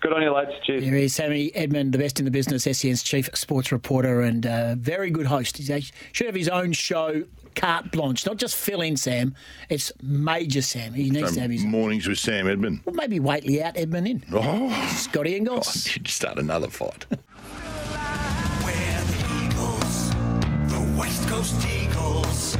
Good 0.00 0.12
on 0.12 0.22
you, 0.22 0.30
lads. 0.30 0.50
Cheers. 0.64 0.84
Here 0.84 0.94
is 0.94 1.14
Sammy 1.14 1.50
Edmund, 1.56 1.92
the 1.92 1.98
best 1.98 2.18
in 2.20 2.24
the 2.24 2.30
business, 2.30 2.64
SEN's 2.64 3.02
chief 3.02 3.28
sports 3.34 3.72
reporter 3.72 4.20
and 4.20 4.46
uh, 4.46 4.74
very 4.76 5.10
good 5.10 5.26
host. 5.26 5.56
He 5.56 5.64
should 6.12 6.26
have 6.26 6.36
his 6.36 6.48
own 6.48 6.72
show, 6.72 7.24
carte 7.58 7.90
blanche, 7.90 8.24
not 8.24 8.36
just 8.36 8.56
fill 8.56 8.80
in 8.80 8.96
Sam. 8.96 9.34
It's 9.68 9.92
major 10.02 10.62
Sam. 10.62 10.94
He 10.94 11.10
needs 11.10 11.30
um, 11.30 11.34
to 11.34 11.40
have 11.40 11.50
his. 11.50 11.64
Mornings 11.64 12.06
with 12.06 12.18
Sam 12.18 12.48
Edmund. 12.48 12.80
Well, 12.84 12.94
maybe 12.94 13.20
Whateley 13.20 13.62
out, 13.62 13.76
Edmund 13.76 14.08
in. 14.08 14.24
Oh, 14.32 14.88
Scotty 14.96 15.36
and 15.36 15.46
Goss. 15.46 15.86
you'd 15.96 16.08
start 16.08 16.38
another 16.38 16.68
fight. 16.68 17.06
West 20.96 21.28
Coast 21.28 21.66
Eagles, 21.66 22.56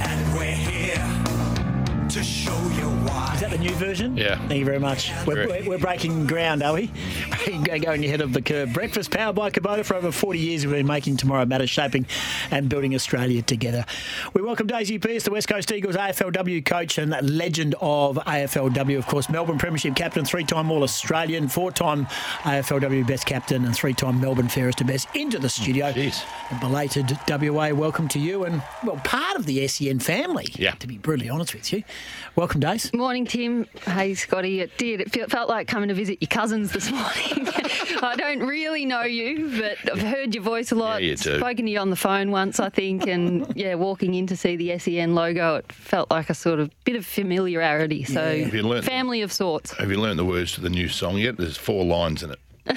and 0.00 0.34
we're 0.34 0.54
here 0.54 2.08
to 2.08 2.22
show 2.22 2.52
you 2.52 2.88
why. 2.88 2.97
Is 3.38 3.42
that 3.42 3.50
the 3.52 3.58
new 3.58 3.70
version? 3.74 4.16
Yeah. 4.16 4.36
Thank 4.48 4.58
you 4.58 4.64
very 4.64 4.80
much. 4.80 5.12
We're, 5.24 5.46
we're, 5.46 5.68
we're 5.68 5.78
breaking 5.78 6.26
ground, 6.26 6.60
are 6.60 6.74
we? 6.74 6.90
Going 7.46 8.04
ahead 8.04 8.20
of 8.20 8.32
the 8.32 8.42
curve. 8.42 8.72
Breakfast 8.72 9.12
powered 9.12 9.36
by 9.36 9.50
Kubota 9.50 9.84
for 9.84 9.94
over 9.94 10.10
40 10.10 10.40
years. 10.40 10.66
We've 10.66 10.74
been 10.74 10.88
making 10.88 11.18
tomorrow 11.18 11.46
matter, 11.46 11.68
shaping 11.68 12.04
and 12.50 12.68
building 12.68 12.96
Australia 12.96 13.40
together. 13.40 13.84
We 14.34 14.42
welcome 14.42 14.66
Daisy 14.66 14.98
Pearce, 14.98 15.22
the 15.22 15.30
West 15.30 15.46
Coast 15.46 15.70
Eagles 15.70 15.94
AFLW 15.94 16.64
coach 16.66 16.98
and 16.98 17.10
legend 17.22 17.76
of 17.80 18.16
AFLW, 18.16 18.98
of 18.98 19.06
course, 19.06 19.28
Melbourne 19.30 19.58
Premiership 19.58 19.94
captain, 19.94 20.24
three 20.24 20.42
time 20.42 20.72
All 20.72 20.82
Australian, 20.82 21.46
four 21.46 21.70
time 21.70 22.06
AFLW 22.42 23.06
best 23.06 23.24
captain, 23.24 23.64
and 23.64 23.72
three 23.72 23.94
time 23.94 24.20
Melbourne 24.20 24.48
fairest 24.48 24.78
to 24.78 24.84
best 24.84 25.06
into 25.14 25.38
the 25.38 25.48
studio. 25.48 25.92
Oh, 25.96 26.10
and 26.50 26.60
belated 26.60 27.16
WA, 27.28 27.70
welcome 27.70 28.08
to 28.08 28.18
you 28.18 28.42
and, 28.44 28.60
well, 28.82 28.96
part 29.04 29.36
of 29.36 29.46
the 29.46 29.66
SEN 29.68 30.00
family, 30.00 30.48
Yeah. 30.56 30.72
to 30.72 30.88
be 30.88 30.98
brutally 30.98 31.30
honest 31.30 31.54
with 31.54 31.72
you. 31.72 31.84
Welcome, 32.34 32.60
Dace. 32.60 32.92
Morning, 32.92 33.27
Tim. 33.28 33.66
Hey, 33.86 34.14
Scotty. 34.14 34.60
It 34.60 34.76
did. 34.78 35.00
It 35.16 35.30
felt 35.30 35.48
like 35.48 35.68
coming 35.68 35.88
to 35.88 35.94
visit 35.94 36.18
your 36.20 36.28
cousins 36.28 36.72
this 36.72 36.90
morning. 36.90 37.48
I 38.02 38.14
don't 38.16 38.40
really 38.40 38.84
know 38.86 39.02
you, 39.02 39.50
but 39.60 39.76
I've 39.92 40.02
heard 40.02 40.34
your 40.34 40.42
voice 40.44 40.72
a 40.72 40.74
lot. 40.74 41.02
Yeah, 41.02 41.10
you 41.10 41.16
do. 41.16 41.38
Spoken 41.38 41.64
to 41.66 41.70
you 41.70 41.78
on 41.78 41.90
the 41.90 41.96
phone 41.96 42.30
once, 42.30 42.60
I 42.60 42.68
think, 42.68 43.06
and 43.06 43.50
yeah, 43.56 43.74
walking 43.74 44.14
in 44.14 44.26
to 44.28 44.36
see 44.36 44.56
the 44.56 44.78
SEN 44.78 45.14
logo, 45.14 45.56
it 45.56 45.72
felt 45.72 46.10
like 46.10 46.30
a 46.30 46.34
sort 46.34 46.60
of 46.60 46.70
bit 46.84 46.96
of 46.96 47.04
familiarity. 47.06 48.04
So, 48.04 48.30
Yeah. 48.30 48.62
Learnt- 48.62 48.84
family 48.84 49.22
of 49.22 49.32
sorts. 49.32 49.72
Have 49.78 49.90
you 49.90 50.00
learnt 50.00 50.16
the 50.16 50.24
words 50.24 50.52
to 50.52 50.60
the 50.60 50.70
new 50.70 50.88
song 50.88 51.18
yet? 51.18 51.36
There's 51.36 51.56
four 51.56 51.84
lines 51.84 52.22
in 52.22 52.30
it. 52.30 52.38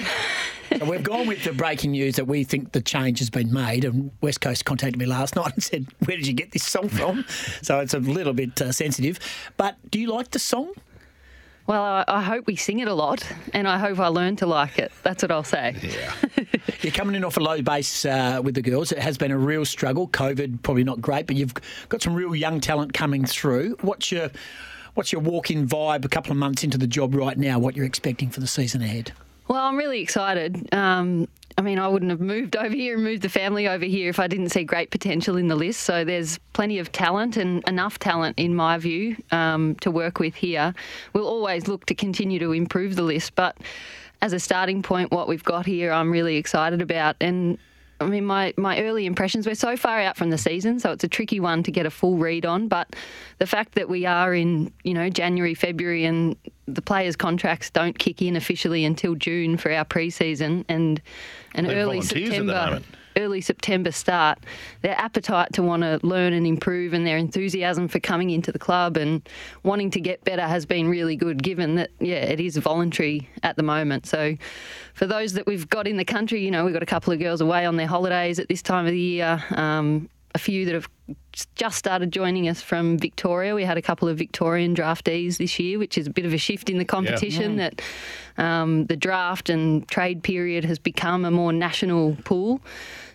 So 0.78 0.84
we've 0.84 1.02
gone 1.02 1.26
with 1.26 1.44
the 1.44 1.52
breaking 1.52 1.92
news 1.92 2.16
that 2.16 2.26
we 2.26 2.44
think 2.44 2.72
the 2.72 2.80
change 2.80 3.18
has 3.18 3.30
been 3.30 3.52
made. 3.52 3.84
And 3.84 4.10
West 4.20 4.40
Coast 4.40 4.64
contacted 4.64 4.98
me 4.98 5.06
last 5.06 5.36
night 5.36 5.54
and 5.54 5.62
said, 5.62 5.86
"Where 6.04 6.16
did 6.16 6.26
you 6.26 6.34
get 6.34 6.52
this 6.52 6.64
song 6.64 6.88
from?" 6.88 7.24
so 7.62 7.80
it's 7.80 7.94
a 7.94 7.98
little 7.98 8.32
bit 8.32 8.60
uh, 8.60 8.72
sensitive. 8.72 9.18
But 9.56 9.76
do 9.90 9.98
you 9.98 10.08
like 10.12 10.30
the 10.30 10.38
song? 10.38 10.72
Well, 11.66 11.82
I, 11.82 12.04
I 12.08 12.22
hope 12.22 12.46
we 12.48 12.56
sing 12.56 12.80
it 12.80 12.88
a 12.88 12.94
lot, 12.94 13.24
and 13.52 13.68
I 13.68 13.78
hope 13.78 14.00
I 14.00 14.08
learn 14.08 14.34
to 14.36 14.46
like 14.46 14.78
it. 14.78 14.90
That's 15.04 15.22
what 15.22 15.30
I'll 15.30 15.44
say. 15.44 15.76
You're 16.82 16.92
coming 16.92 17.14
in 17.14 17.24
off 17.24 17.36
a 17.36 17.40
low 17.40 17.62
base 17.62 18.04
uh, 18.04 18.40
with 18.42 18.56
the 18.56 18.62
girls. 18.62 18.90
It 18.90 18.98
has 18.98 19.16
been 19.16 19.30
a 19.30 19.38
real 19.38 19.64
struggle. 19.64 20.08
COVID 20.08 20.62
probably 20.62 20.82
not 20.82 21.00
great, 21.00 21.28
but 21.28 21.36
you've 21.36 21.54
got 21.88 22.02
some 22.02 22.14
real 22.14 22.34
young 22.34 22.60
talent 22.60 22.92
coming 22.92 23.24
through. 23.24 23.76
What's 23.80 24.10
your 24.10 24.30
What's 24.94 25.10
your 25.10 25.22
walk-in 25.22 25.66
vibe? 25.66 26.04
A 26.04 26.08
couple 26.08 26.32
of 26.32 26.36
months 26.36 26.64
into 26.64 26.76
the 26.76 26.86
job 26.86 27.14
right 27.14 27.38
now. 27.38 27.58
What 27.58 27.76
you're 27.76 27.86
expecting 27.86 28.28
for 28.28 28.40
the 28.40 28.46
season 28.46 28.82
ahead? 28.82 29.12
Well, 29.48 29.62
I'm 29.62 29.76
really 29.76 30.00
excited. 30.00 30.72
Um, 30.74 31.28
I 31.58 31.62
mean, 31.62 31.78
I 31.78 31.88
wouldn't 31.88 32.10
have 32.10 32.20
moved 32.20 32.56
over 32.64 32.74
here 32.74 32.94
and 32.94 33.04
moved 33.04 33.22
the 33.22 33.28
family 33.28 33.68
over 33.68 33.84
here 33.84 34.08
if 34.08 34.18
I 34.18 34.26
didn't 34.26 34.50
see 34.50 34.64
great 34.64 34.90
potential 34.90 35.36
in 35.36 35.48
the 35.48 35.56
list. 35.56 35.80
So 35.80 36.04
there's 36.04 36.38
plenty 36.52 36.78
of 36.78 36.92
talent 36.92 37.36
and 37.36 37.62
enough 37.68 37.98
talent, 37.98 38.38
in 38.38 38.54
my 38.54 38.78
view, 38.78 39.16
um, 39.30 39.74
to 39.76 39.90
work 39.90 40.18
with 40.18 40.34
here. 40.34 40.74
We'll 41.12 41.28
always 41.28 41.68
look 41.68 41.86
to 41.86 41.94
continue 41.94 42.38
to 42.38 42.52
improve 42.52 42.96
the 42.96 43.02
list, 43.02 43.34
but 43.34 43.56
as 44.20 44.32
a 44.32 44.38
starting 44.38 44.82
point, 44.82 45.10
what 45.10 45.28
we've 45.28 45.42
got 45.42 45.66
here, 45.66 45.92
I'm 45.92 46.10
really 46.10 46.36
excited 46.36 46.80
about. 46.80 47.16
And 47.20 47.58
I 48.04 48.08
mean, 48.08 48.24
my, 48.24 48.54
my 48.56 48.80
early 48.80 49.06
impressions, 49.06 49.46
we're 49.46 49.54
so 49.54 49.76
far 49.76 50.00
out 50.00 50.16
from 50.16 50.30
the 50.30 50.38
season, 50.38 50.80
so 50.80 50.92
it's 50.92 51.04
a 51.04 51.08
tricky 51.08 51.40
one 51.40 51.62
to 51.62 51.70
get 51.70 51.86
a 51.86 51.90
full 51.90 52.16
read 52.16 52.44
on. 52.44 52.68
But 52.68 52.94
the 53.38 53.46
fact 53.46 53.74
that 53.74 53.88
we 53.88 54.06
are 54.06 54.34
in, 54.34 54.72
you 54.84 54.94
know, 54.94 55.08
January, 55.10 55.54
February, 55.54 56.04
and 56.04 56.36
the 56.66 56.82
players' 56.82 57.16
contracts 57.16 57.70
don't 57.70 57.98
kick 57.98 58.22
in 58.22 58.36
officially 58.36 58.84
until 58.84 59.14
June 59.14 59.56
for 59.56 59.72
our 59.72 59.84
pre-season 59.84 60.64
and 60.68 61.00
an 61.54 61.66
They're 61.66 61.76
early 61.76 62.00
volunteers 62.00 62.10
at 62.10 62.14
the 62.14 62.26
September 62.26 62.52
moment. 62.52 62.86
Early 63.16 63.40
September 63.40 63.92
start, 63.92 64.38
their 64.82 64.98
appetite 64.98 65.52
to 65.54 65.62
want 65.62 65.82
to 65.82 66.00
learn 66.02 66.32
and 66.32 66.46
improve 66.46 66.92
and 66.92 67.06
their 67.06 67.16
enthusiasm 67.16 67.88
for 67.88 68.00
coming 68.00 68.30
into 68.30 68.52
the 68.52 68.58
club 68.58 68.96
and 68.96 69.28
wanting 69.62 69.90
to 69.90 70.00
get 70.00 70.22
better 70.24 70.42
has 70.42 70.66
been 70.66 70.88
really 70.88 71.16
good, 71.16 71.42
given 71.42 71.74
that, 71.76 71.90
yeah, 72.00 72.16
it 72.16 72.40
is 72.40 72.56
voluntary 72.56 73.28
at 73.42 73.56
the 73.56 73.62
moment. 73.62 74.06
So 74.06 74.36
for 74.94 75.06
those 75.06 75.32
that 75.34 75.46
we've 75.46 75.68
got 75.68 75.86
in 75.86 75.96
the 75.96 76.04
country, 76.04 76.44
you 76.44 76.50
know, 76.50 76.64
we've 76.64 76.74
got 76.74 76.82
a 76.82 76.86
couple 76.86 77.12
of 77.12 77.18
girls 77.18 77.40
away 77.40 77.66
on 77.66 77.76
their 77.76 77.86
holidays 77.86 78.38
at 78.38 78.48
this 78.48 78.62
time 78.62 78.86
of 78.86 78.92
the 78.92 79.00
year. 79.00 79.42
Um, 79.50 80.08
a 80.34 80.38
few 80.38 80.64
that 80.64 80.74
have 80.74 80.88
just 81.54 81.78
started 81.78 82.12
joining 82.12 82.48
us 82.48 82.60
from 82.60 82.98
Victoria. 82.98 83.54
We 83.54 83.64
had 83.64 83.78
a 83.78 83.82
couple 83.82 84.08
of 84.08 84.18
Victorian 84.18 84.74
draftees 84.74 85.38
this 85.38 85.58
year, 85.58 85.78
which 85.78 85.96
is 85.96 86.06
a 86.06 86.10
bit 86.10 86.26
of 86.26 86.32
a 86.32 86.38
shift 86.38 86.68
in 86.68 86.78
the 86.78 86.84
competition. 86.84 87.58
Yeah. 87.58 87.70
That 87.70 87.82
um, 88.42 88.86
the 88.86 88.96
draft 88.96 89.50
and 89.50 89.86
trade 89.88 90.22
period 90.22 90.64
has 90.64 90.78
become 90.78 91.24
a 91.24 91.30
more 91.30 91.52
national 91.52 92.16
pool. 92.24 92.60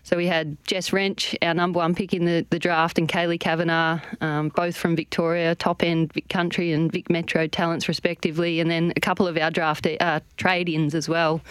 So 0.04 0.16
we 0.16 0.28
had 0.28 0.56
Jess 0.66 0.94
Wrench, 0.94 1.36
our 1.42 1.54
number 1.54 1.80
one 1.80 1.94
pick 1.94 2.14
in 2.14 2.24
the, 2.24 2.46
the 2.50 2.60
draft, 2.60 2.98
and 2.98 3.10
Kaylee 3.10 3.42
Kavanagh, 3.42 4.00
um, 4.22 4.50
both 4.56 4.78
from 4.78 4.96
Victoria, 4.96 5.54
top 5.54 5.84
end 5.84 6.14
Vic 6.14 6.30
Country 6.30 6.72
and 6.72 6.90
Vic 6.90 7.10
Metro 7.10 7.46
talents 7.46 7.90
respectively, 7.90 8.62
and 8.62 8.72
then 8.72 8.94
a 8.96 9.02
couple 9.02 9.28
of 9.28 9.38
our 9.38 9.52
draft 9.52 9.86
uh, 10.00 10.22
trade 10.38 10.70
ins 10.70 10.96
as 10.96 11.10
well. 11.10 11.42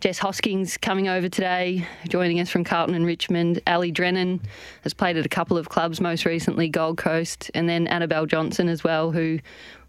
Jess 0.00 0.18
Hosking 0.18 0.80
coming 0.80 1.08
over 1.08 1.28
today, 1.28 1.86
joining 2.08 2.40
us 2.40 2.50
from 2.50 2.64
Carlton 2.64 2.94
and 2.94 3.06
Richmond. 3.06 3.60
Ali 3.66 3.90
Drennan 3.90 4.40
has 4.82 4.92
played 4.92 5.16
at 5.16 5.24
a 5.24 5.28
couple 5.28 5.56
of 5.56 5.68
clubs, 5.68 6.00
most 6.00 6.24
recently 6.24 6.68
Gold 6.68 6.98
Coast, 6.98 7.50
and 7.54 7.68
then 7.68 7.86
Annabelle 7.86 8.26
Johnson 8.26 8.68
as 8.68 8.84
well, 8.84 9.12
who 9.12 9.38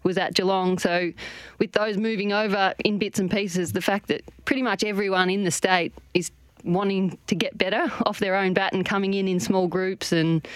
was 0.02 0.16
at 0.16 0.34
Geelong. 0.34 0.78
So, 0.78 1.12
with 1.58 1.72
those 1.72 1.96
moving 1.96 2.32
over 2.32 2.74
in 2.84 2.98
bits 2.98 3.18
and 3.18 3.30
pieces, 3.30 3.72
the 3.72 3.82
fact 3.82 4.08
that 4.08 4.22
pretty 4.44 4.62
much 4.62 4.84
everyone 4.84 5.28
in 5.28 5.44
the 5.44 5.50
state 5.50 5.92
is 6.14 6.30
wanting 6.64 7.18
to 7.26 7.34
get 7.34 7.56
better 7.58 7.92
off 8.06 8.18
their 8.18 8.36
own 8.36 8.54
bat 8.54 8.72
and 8.72 8.84
coming 8.84 9.14
in 9.14 9.28
in 9.28 9.38
small 9.40 9.68
groups 9.68 10.12
and 10.12 10.46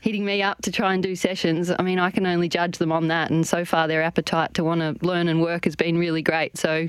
hitting 0.00 0.24
me 0.24 0.42
up 0.42 0.60
to 0.62 0.72
try 0.72 0.94
and 0.94 1.02
do 1.02 1.14
sessions. 1.14 1.70
I 1.70 1.82
mean, 1.82 1.98
I 1.98 2.10
can 2.10 2.26
only 2.26 2.48
judge 2.48 2.78
them 2.78 2.90
on 2.90 3.08
that. 3.08 3.30
And 3.30 3.46
so 3.46 3.64
far, 3.64 3.86
their 3.86 4.02
appetite 4.02 4.54
to 4.54 4.64
want 4.64 4.80
to 4.80 5.06
learn 5.06 5.28
and 5.28 5.40
work 5.40 5.64
has 5.64 5.76
been 5.76 5.98
really 5.98 6.22
great. 6.22 6.56
So, 6.58 6.88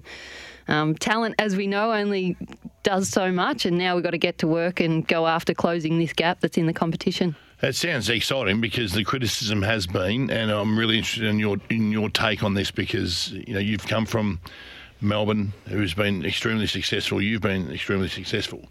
um, 0.68 0.96
talent, 0.96 1.36
as 1.40 1.56
we 1.56 1.68
know, 1.68 1.92
only 1.92 2.38
does 2.84 3.10
so 3.10 3.32
much. 3.32 3.66
And 3.66 3.78
now 3.78 3.96
we've 3.96 4.04
got 4.04 4.12
to 4.12 4.18
get 4.18 4.38
to 4.40 4.48
work 4.48 4.80
and 4.80 5.08
go 5.08 5.28
after 5.28 5.54
closing 5.54 6.00
this 6.00 6.14
gap 6.14 6.40
that's 6.42 6.58
in 6.58 6.68
the 6.68 6.74
competition. 6.74 7.36
That 7.62 7.76
sounds 7.76 8.10
exciting 8.10 8.60
because 8.60 8.92
the 8.92 9.06
criticism 9.06 9.62
has 9.62 9.88
been, 9.88 10.30
and 10.30 10.52
I'm 10.52 10.78
really 10.78 10.98
interested 10.98 11.24
in 11.24 11.40
your 11.40 11.58
in 11.70 11.94
your 11.94 12.10
take 12.10 12.44
on 12.44 12.56
this 12.56 12.72
because 12.72 13.32
you 13.32 13.54
know 13.54 13.62
you've 13.62 13.88
come 13.88 14.06
from 14.06 14.42
Melbourne, 15.00 15.54
who's 15.70 15.94
been 15.94 16.26
extremely 16.26 16.68
successful. 16.68 17.22
You've 17.22 17.42
been 17.42 17.72
extremely 17.72 18.10
successful. 18.10 18.66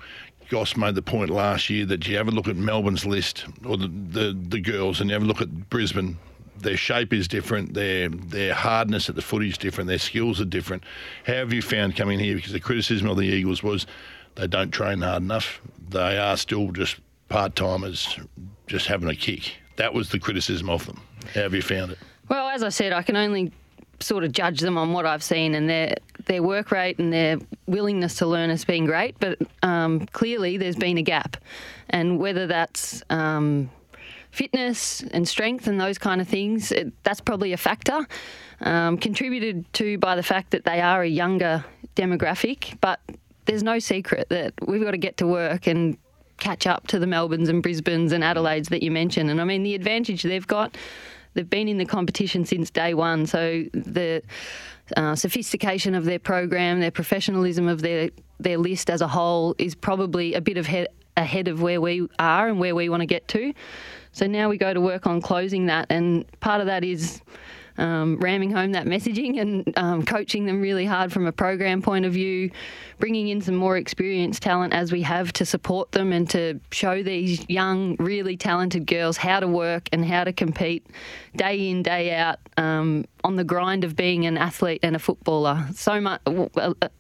Goss 0.51 0.77
made 0.77 0.95
the 0.95 1.01
point 1.01 1.31
last 1.31 1.71
year 1.71 1.87
that 1.87 2.07
you 2.07 2.19
have 2.19 2.29
a 2.29 2.33
look 2.33 2.49
at 2.49 2.57
Melbourne's 2.57 3.07
list 3.07 3.47
or 3.65 3.79
the, 3.79 3.89
the, 3.89 4.39
the 4.49 4.61
girls, 4.61 5.01
and 5.01 5.09
you 5.09 5.15
have 5.15 5.23
a 5.23 5.27
look 5.27 5.41
at 5.41 5.71
Brisbane. 5.71 6.19
Their 6.57 6.77
shape 6.77 7.13
is 7.13 7.29
different. 7.29 7.75
Their 7.75 8.09
their 8.09 8.55
hardness 8.55 9.09
at 9.09 9.15
the 9.15 9.23
footy 9.23 9.49
is 9.49 9.59
different. 9.59 9.89
Their 9.89 9.99
skills 9.99 10.41
are 10.41 10.45
different. 10.45 10.85
How 11.27 11.35
have 11.35 11.53
you 11.53 11.63
found 11.63 11.97
coming 11.97 12.19
here? 12.19 12.37
Because 12.37 12.53
the 12.53 12.61
criticism 12.61 13.09
of 13.09 13.17
the 13.17 13.27
Eagles 13.27 13.63
was 13.63 13.87
they 14.35 14.47
don't 14.47 14.71
train 14.71 15.01
hard 15.01 15.23
enough. 15.23 15.61
They 15.89 16.19
are 16.19 16.37
still 16.37 16.71
just 16.73 16.97
part 17.29 17.57
timers, 17.57 18.19
just 18.67 18.87
having 18.87 19.09
a 19.09 19.15
kick. 19.15 19.57
That 19.77 19.95
was 19.95 20.11
the 20.11 20.19
criticism 20.19 20.69
of 20.69 20.87
them. 20.87 21.01
How 21.35 21.43
have 21.43 21.55
you 21.55 21.63
found 21.63 21.93
it? 21.93 21.99
Well, 22.29 22.49
as 22.49 22.63
I 22.63 22.69
said, 22.69 22.93
I 22.93 23.03
can 23.03 23.17
only 23.17 23.53
sort 24.01 24.25
of 24.25 24.33
judge 24.33 24.61
them 24.61 24.77
on 24.77 24.93
what 24.93 25.07
I've 25.07 25.23
seen, 25.23 25.55
and 25.55 25.69
their 25.69 25.95
their 26.27 26.43
work 26.43 26.71
rate 26.71 26.99
and 26.99 27.13
their 27.13 27.39
willingness 27.67 28.17
to 28.17 28.27
learn 28.27 28.51
has 28.51 28.65
been 28.65 28.87
great. 28.87 29.17
But 29.19 29.39
um, 29.63 30.07
clearly, 30.07 30.57
there's 30.57 30.77
been 30.77 30.99
a 30.99 31.03
gap, 31.03 31.37
and 31.91 32.19
whether 32.19 32.47
that's 32.47 33.03
um, 33.11 33.71
fitness 34.33 35.03
and 35.13 35.29
strength 35.29 35.69
and 35.69 35.81
those 35.81 35.99
kind 35.99 36.21
of 36.21 36.27
things, 36.27 36.73
it, 36.73 36.93
that's 37.05 37.21
probably 37.21 37.53
a 37.53 37.57
factor. 37.57 38.07
Um, 38.61 38.97
contributed 38.97 39.71
to 39.75 39.99
by 39.99 40.17
the 40.17 40.23
fact 40.23 40.51
that 40.53 40.65
they 40.65 40.81
are 40.81 41.03
a 41.03 41.09
younger 41.09 41.65
demographic, 41.95 42.81
but 42.81 43.01
there's 43.45 43.63
no 43.63 43.79
secret 43.79 44.29
that 44.31 44.55
we've 44.67 44.83
got 44.83 44.93
to 44.93 44.99
get 44.99 45.17
to 45.19 45.27
work 45.27 45.67
and 45.67 45.97
catch 46.39 46.67
up 46.67 46.87
to 46.89 46.99
the 46.99 47.07
Melbournes 47.07 47.49
and 47.49 47.63
Brisbanes 47.63 48.13
and 48.13 48.25
Adelaides 48.25 48.69
that 48.71 48.83
you 48.83 48.91
mentioned. 48.91 49.31
And 49.31 49.41
I 49.41 49.45
mean, 49.45 49.63
the 49.63 49.75
advantage 49.75 50.23
they've 50.23 50.47
got, 50.47 50.77
they've 51.35 51.49
been 51.49 51.69
in 51.69 51.79
the 51.79 51.85
competition 51.85 52.45
since 52.45 52.71
day 52.71 52.95
one. 52.95 53.27
So 53.27 53.65
the 53.73 54.23
uh, 54.97 55.15
sophistication 55.15 55.95
of 55.95 56.05
their 56.05 56.19
program, 56.19 56.81
their 56.81 56.91
professionalism 56.91 57.69
of 57.69 57.83
their 57.83 58.11
their 58.41 58.59
list 58.59 58.91
as 58.91 59.01
a 59.01 59.07
whole 59.09 59.55
is 59.59 59.75
probably 59.75 60.35
a 60.35 60.41
bit 60.41 60.57
of 60.57 60.67
he- 60.67 60.89
ahead 61.17 61.47
of 61.47 61.63
where 61.63 61.81
we 61.81 62.09
are 62.19 62.49
and 62.49 62.59
where 62.59 62.75
we 62.75 62.89
want 62.89 63.01
to 63.03 63.07
get 63.07 63.29
to. 63.29 63.53
So 64.13 64.27
now 64.27 64.49
we 64.49 64.59
go 64.59 64.73
to 64.73 64.81
work 64.81 65.07
on 65.07 65.21
closing 65.21 65.67
that, 65.67 65.87
and 65.91 66.25
part 66.41 66.61
of 66.61 66.67
that 66.67 66.85
is 66.85 67.23
um, 67.79 68.19
ramming 68.19 68.51
home 68.51 68.73
that 68.73 68.87
messaging 68.87 69.41
and 69.41 69.73
um, 69.79 70.05
coaching 70.05 70.47
them 70.47 70.61
really 70.61 70.85
hard 70.85 71.13
from 71.13 71.27
a 71.27 71.33
program 71.33 71.83
point 71.83 72.05
of 72.05 72.13
view, 72.13 72.51
bringing 72.99 73.29
in 73.29 73.41
some 73.41 73.55
more 73.55 73.77
experienced 73.77 74.43
talent 74.43 74.75
as 74.75 74.93
we 74.93 75.03
have 75.03 75.33
to 75.35 75.47
support 75.47 75.93
them 75.93 76.13
and 76.13 76.29
to 76.31 76.61
show 76.71 77.03
these 77.03 77.49
young, 77.49 77.97
really 77.97 78.37
talented 78.37 78.87
girls 78.87 79.17
how 79.17 79.41
to 79.41 79.49
work 79.49 79.89
and 79.93 80.05
how 80.05 80.25
to 80.25 80.33
compete 80.33 80.87
day 81.37 81.71
in, 81.71 81.83
day 81.83 82.15
out 82.15 82.39
um, 82.57 83.05
on 83.25 83.37
the 83.37 83.45
grind 83.45 83.85
of 83.85 83.97
being 83.97 84.27
an 84.27 84.37
athlete 84.37 84.81
and 84.83 84.95
a 84.95 84.99
footballer. 84.99 85.67
So 85.75 86.01
much, 86.01 86.21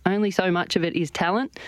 only 0.06 0.30
so 0.30 0.50
much 0.50 0.76
of 0.76 0.84
it 0.84 0.96
is 0.96 1.10
talent, 1.10 1.58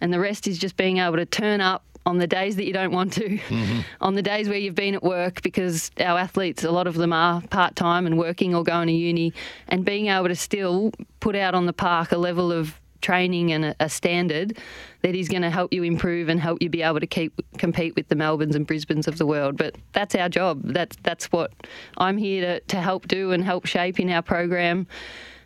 and 0.00 0.12
the 0.12 0.20
rest 0.20 0.46
is 0.46 0.58
just 0.58 0.76
being 0.76 0.98
able 0.98 1.16
to 1.16 1.26
turn 1.26 1.60
up 1.60 1.84
on 2.06 2.18
the 2.18 2.26
days 2.26 2.56
that 2.56 2.66
you 2.66 2.72
don't 2.72 2.92
want 2.92 3.12
to, 3.14 3.28
mm-hmm. 3.28 3.80
on 4.00 4.14
the 4.14 4.22
days 4.22 4.48
where 4.48 4.58
you've 4.58 4.74
been 4.74 4.94
at 4.94 5.02
work, 5.02 5.42
because 5.42 5.90
our 6.00 6.18
athletes, 6.18 6.64
a 6.64 6.70
lot 6.70 6.86
of 6.86 6.94
them 6.94 7.12
are 7.12 7.42
part 7.42 7.76
time 7.76 8.06
and 8.06 8.18
working 8.18 8.54
or 8.54 8.64
going 8.64 8.88
to 8.88 8.92
uni, 8.92 9.32
and 9.68 9.84
being 9.84 10.08
able 10.08 10.28
to 10.28 10.34
still 10.34 10.92
put 11.20 11.36
out 11.36 11.54
on 11.54 11.66
the 11.66 11.72
park 11.72 12.12
a 12.12 12.16
level 12.16 12.50
of 12.50 12.80
training 13.00 13.52
and 13.52 13.64
a, 13.64 13.74
a 13.80 13.88
standard 13.88 14.58
that 15.02 15.14
is 15.14 15.28
going 15.28 15.42
to 15.42 15.50
help 15.50 15.72
you 15.72 15.82
improve 15.82 16.28
and 16.28 16.38
help 16.40 16.60
you 16.60 16.68
be 16.68 16.82
able 16.82 17.00
to 17.00 17.06
keep 17.06 17.32
compete 17.58 17.94
with 17.96 18.08
the 18.08 18.14
Melbournes 18.14 18.54
and 18.54 18.66
Brisbanes 18.66 19.06
of 19.06 19.18
the 19.18 19.26
world. 19.26 19.56
But 19.56 19.76
that's 19.92 20.14
our 20.14 20.28
job. 20.28 20.60
That's 20.64 20.96
that's 21.02 21.26
what 21.32 21.52
I'm 21.96 22.16
here 22.16 22.40
to, 22.42 22.60
to 22.60 22.80
help 22.80 23.08
do 23.08 23.32
and 23.32 23.42
help 23.44 23.66
shape 23.66 23.98
in 24.00 24.10
our 24.10 24.22
program. 24.22 24.86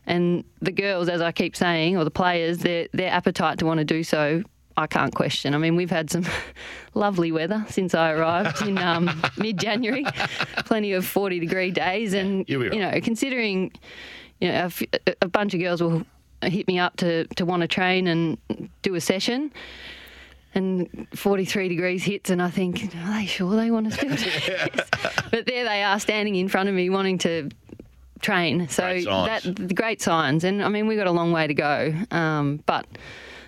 And 0.06 0.44
the 0.60 0.72
girls, 0.72 1.08
as 1.08 1.22
I 1.22 1.32
keep 1.32 1.56
saying, 1.56 1.96
or 1.96 2.04
the 2.04 2.10
players, 2.10 2.58
their 2.58 2.88
their 2.92 3.10
appetite 3.10 3.58
to 3.58 3.66
want 3.66 3.78
to 3.78 3.84
do 3.84 4.02
so 4.02 4.42
I 4.76 4.86
can't 4.86 5.14
question. 5.14 5.54
I 5.54 5.58
mean, 5.58 5.76
we've 5.76 5.90
had 5.90 6.10
some 6.10 6.24
lovely 6.94 7.30
weather 7.30 7.64
since 7.68 7.94
I 7.94 8.10
arrived 8.10 8.62
in 8.62 8.78
um, 8.78 9.22
mid 9.38 9.58
January, 9.58 10.04
plenty 10.64 10.92
of 10.92 11.06
40 11.06 11.40
degree 11.40 11.70
days. 11.70 12.12
And, 12.12 12.38
right. 12.38 12.48
you 12.48 12.80
know, 12.80 12.92
considering 13.02 13.72
you 14.40 14.48
know, 14.48 14.54
a, 14.54 14.64
f- 14.64 14.82
a 15.22 15.28
bunch 15.28 15.54
of 15.54 15.60
girls 15.60 15.82
will 15.82 16.04
hit 16.42 16.66
me 16.66 16.78
up 16.78 16.96
to, 16.96 17.26
to 17.36 17.44
want 17.44 17.62
to 17.62 17.68
train 17.68 18.06
and 18.06 18.38
do 18.82 18.94
a 18.94 19.00
session. 19.00 19.52
And 20.56 21.08
43 21.14 21.68
degrees 21.68 22.04
hits, 22.04 22.30
and 22.30 22.40
I 22.40 22.48
think, 22.48 22.84
are 22.94 23.18
they 23.18 23.26
sure 23.26 23.56
they 23.56 23.72
want 23.72 23.90
to 23.90 23.92
still 23.92 24.10
do 24.10 24.16
this? 24.16 24.90
but 25.30 25.46
there 25.46 25.64
they 25.64 25.82
are 25.82 25.98
standing 25.98 26.36
in 26.36 26.48
front 26.48 26.68
of 26.68 26.76
me 26.76 26.90
wanting 26.90 27.18
to 27.18 27.50
train. 28.20 28.68
So 28.68 28.84
Great 28.84 29.04
that 29.04 29.42
the 29.56 29.74
great 29.74 30.00
signs. 30.00 30.44
And 30.44 30.62
I 30.64 30.68
mean, 30.68 30.86
we've 30.86 30.98
got 30.98 31.08
a 31.08 31.12
long 31.12 31.32
way 31.32 31.48
to 31.48 31.54
go. 31.54 31.92
Um, 32.12 32.62
but 32.66 32.86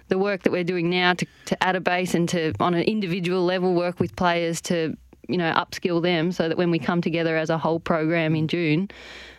the 0.08 0.18
work 0.18 0.42
that 0.42 0.52
we're 0.52 0.64
doing 0.64 0.90
now 0.90 1.14
to, 1.14 1.26
to 1.46 1.62
add 1.62 1.76
a 1.76 1.80
base 1.80 2.14
and 2.14 2.28
to, 2.30 2.52
on 2.60 2.74
an 2.74 2.82
individual 2.82 3.44
level, 3.44 3.74
work 3.74 4.00
with 4.00 4.14
players 4.16 4.60
to, 4.62 4.96
you 5.28 5.36
know, 5.36 5.52
upskill 5.52 6.02
them 6.02 6.32
so 6.32 6.48
that 6.48 6.56
when 6.56 6.70
we 6.70 6.78
come 6.78 7.00
together 7.00 7.36
as 7.36 7.50
a 7.50 7.58
whole 7.58 7.80
program 7.80 8.34
in 8.34 8.48
June, 8.48 8.88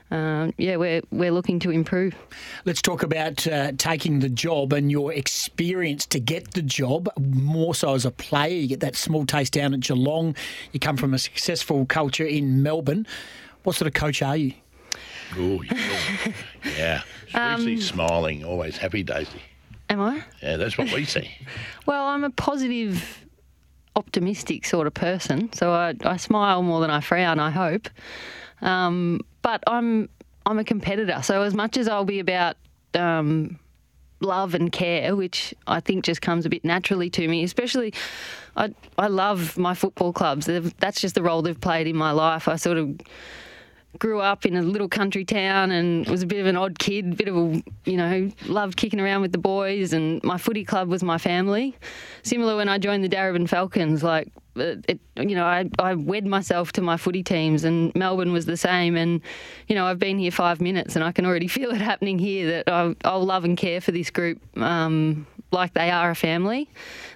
um, 0.09 0.53
yeah, 0.57 0.77
we're, 0.77 1.01
we're 1.11 1.31
looking 1.31 1.59
to 1.59 1.71
improve. 1.71 2.15
Let's 2.65 2.81
talk 2.81 3.03
about 3.03 3.45
uh, 3.45 3.73
taking 3.77 4.19
the 4.19 4.29
job 4.29 4.71
and 4.71 4.89
your 4.89 5.11
experience 5.11 6.05
to 6.07 6.19
get 6.19 6.53
the 6.53 6.61
job, 6.61 7.09
more 7.19 7.75
so 7.75 7.93
as 7.93 8.05
a 8.05 8.11
player. 8.11 8.55
You 8.55 8.67
get 8.67 8.79
that 8.81 8.95
small 8.95 9.25
taste 9.25 9.53
down 9.53 9.73
at 9.73 9.81
Geelong. 9.81 10.35
You 10.71 10.79
come 10.79 10.95
from 10.95 11.13
a 11.13 11.19
successful 11.19 11.85
culture 11.85 12.25
in 12.25 12.63
Melbourne. 12.63 13.05
What 13.63 13.75
sort 13.75 13.87
of 13.87 13.93
coach 13.93 14.21
are 14.21 14.37
you? 14.37 14.53
Oh, 15.35 15.61
yeah. 16.77 17.01
yeah. 17.33 17.57
We 17.57 17.63
see 17.77 17.81
smiling, 17.81 18.45
always 18.45 18.77
happy, 18.77 19.03
Daisy. 19.03 19.41
Am 19.89 20.01
I? 20.01 20.23
Yeah, 20.41 20.57
that's 20.57 20.77
what 20.77 20.91
we 20.91 21.05
see. 21.05 21.29
Well, 21.85 22.07
I'm 22.07 22.25
a 22.25 22.29
positive, 22.29 23.25
optimistic 23.95 24.65
sort 24.65 24.87
of 24.87 24.93
person, 24.93 25.53
so 25.53 25.71
I, 25.71 25.93
I 26.03 26.17
smile 26.17 26.61
more 26.61 26.81
than 26.81 26.89
I 26.89 26.99
frown. 26.99 27.39
I 27.39 27.49
hope, 27.49 27.87
um, 28.61 29.21
but 29.41 29.63
I'm 29.67 30.09
I'm 30.45 30.59
a 30.59 30.65
competitor. 30.65 31.21
So 31.23 31.43
as 31.43 31.53
much 31.53 31.77
as 31.77 31.87
I'll 31.87 32.03
be 32.03 32.19
about 32.19 32.57
um, 32.93 33.57
love 34.19 34.53
and 34.53 34.71
care, 34.71 35.15
which 35.15 35.53
I 35.65 35.79
think 35.79 36.03
just 36.03 36.21
comes 36.21 36.45
a 36.45 36.49
bit 36.49 36.65
naturally 36.65 37.09
to 37.11 37.27
me, 37.27 37.43
especially. 37.43 37.93
I, 38.55 38.73
I 38.97 39.07
love 39.07 39.57
my 39.57 39.73
football 39.73 40.11
clubs. 40.11 40.45
They've, 40.47 40.75
that's 40.77 40.99
just 40.99 41.15
the 41.15 41.23
role 41.23 41.41
they've 41.41 41.59
played 41.59 41.87
in 41.87 41.95
my 41.95 42.11
life. 42.11 42.47
I 42.47 42.55
sort 42.55 42.77
of 42.77 42.99
grew 43.99 44.19
up 44.19 44.45
in 44.45 44.55
a 44.55 44.61
little 44.61 44.87
country 44.87 45.25
town 45.25 45.71
and 45.71 46.07
was 46.07 46.21
a 46.21 46.27
bit 46.27 46.39
of 46.39 46.45
an 46.45 46.55
odd 46.55 46.77
kid, 46.77 47.17
bit 47.17 47.27
of 47.27 47.35
a, 47.35 47.63
you 47.85 47.97
know, 47.97 48.29
loved 48.45 48.77
kicking 48.77 48.99
around 48.99 49.21
with 49.21 49.31
the 49.31 49.37
boys 49.37 49.93
and 49.93 50.23
my 50.23 50.37
footy 50.37 50.63
club 50.63 50.87
was 50.87 51.03
my 51.03 51.17
family. 51.17 51.75
Similar 52.23 52.57
when 52.57 52.69
I 52.69 52.77
joined 52.77 53.03
the 53.03 53.09
Darebin 53.09 53.49
Falcons, 53.49 54.03
like, 54.03 54.31
uh, 54.55 54.75
it, 54.87 54.99
you 55.15 55.35
know, 55.35 55.45
I, 55.45 55.69
I 55.79 55.95
wed 55.95 56.25
myself 56.25 56.71
to 56.73 56.81
my 56.81 56.97
footy 56.97 57.23
teams 57.23 57.63
and 57.63 57.93
Melbourne 57.95 58.31
was 58.31 58.45
the 58.45 58.57
same. 58.57 58.95
And, 58.95 59.21
you 59.67 59.75
know, 59.75 59.85
I've 59.85 59.99
been 59.99 60.19
here 60.19 60.31
five 60.31 60.61
minutes 60.61 60.95
and 60.95 61.03
I 61.03 61.11
can 61.11 61.25
already 61.25 61.47
feel 61.57 61.71
it 61.71 61.81
happening 61.81 62.19
here 62.19 62.51
that 62.51 62.71
I'll, 62.71 62.95
I'll 63.03 63.25
love 63.25 63.45
and 63.45 63.57
care 63.57 63.81
for 63.81 63.91
this 63.91 64.09
group 64.09 64.39
um, 64.57 65.25
like 65.51 65.73
they 65.73 65.89
are 65.89 66.11
a 66.11 66.15
family. 66.15 66.69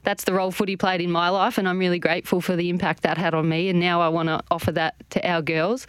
That's 0.04 0.24
the 0.24 0.34
role 0.34 0.52
footy 0.52 0.78
played 0.78 1.02
in 1.02 1.12
my 1.12 1.30
life, 1.30 1.58
and 1.58 1.68
I'm 1.68 1.80
really 1.80 2.00
grateful 2.00 2.40
for 2.42 2.56
the 2.56 2.70
impact 2.70 3.04
that 3.04 3.18
had 3.18 3.34
on 3.34 3.50
me. 3.50 3.70
And 3.70 3.80
now 3.80 4.02
I 4.02 4.08
want 4.08 4.30
to 4.30 4.42
offer 4.50 4.72
that 4.72 4.96
to 5.12 5.30
our 5.30 5.42
girls 5.42 5.86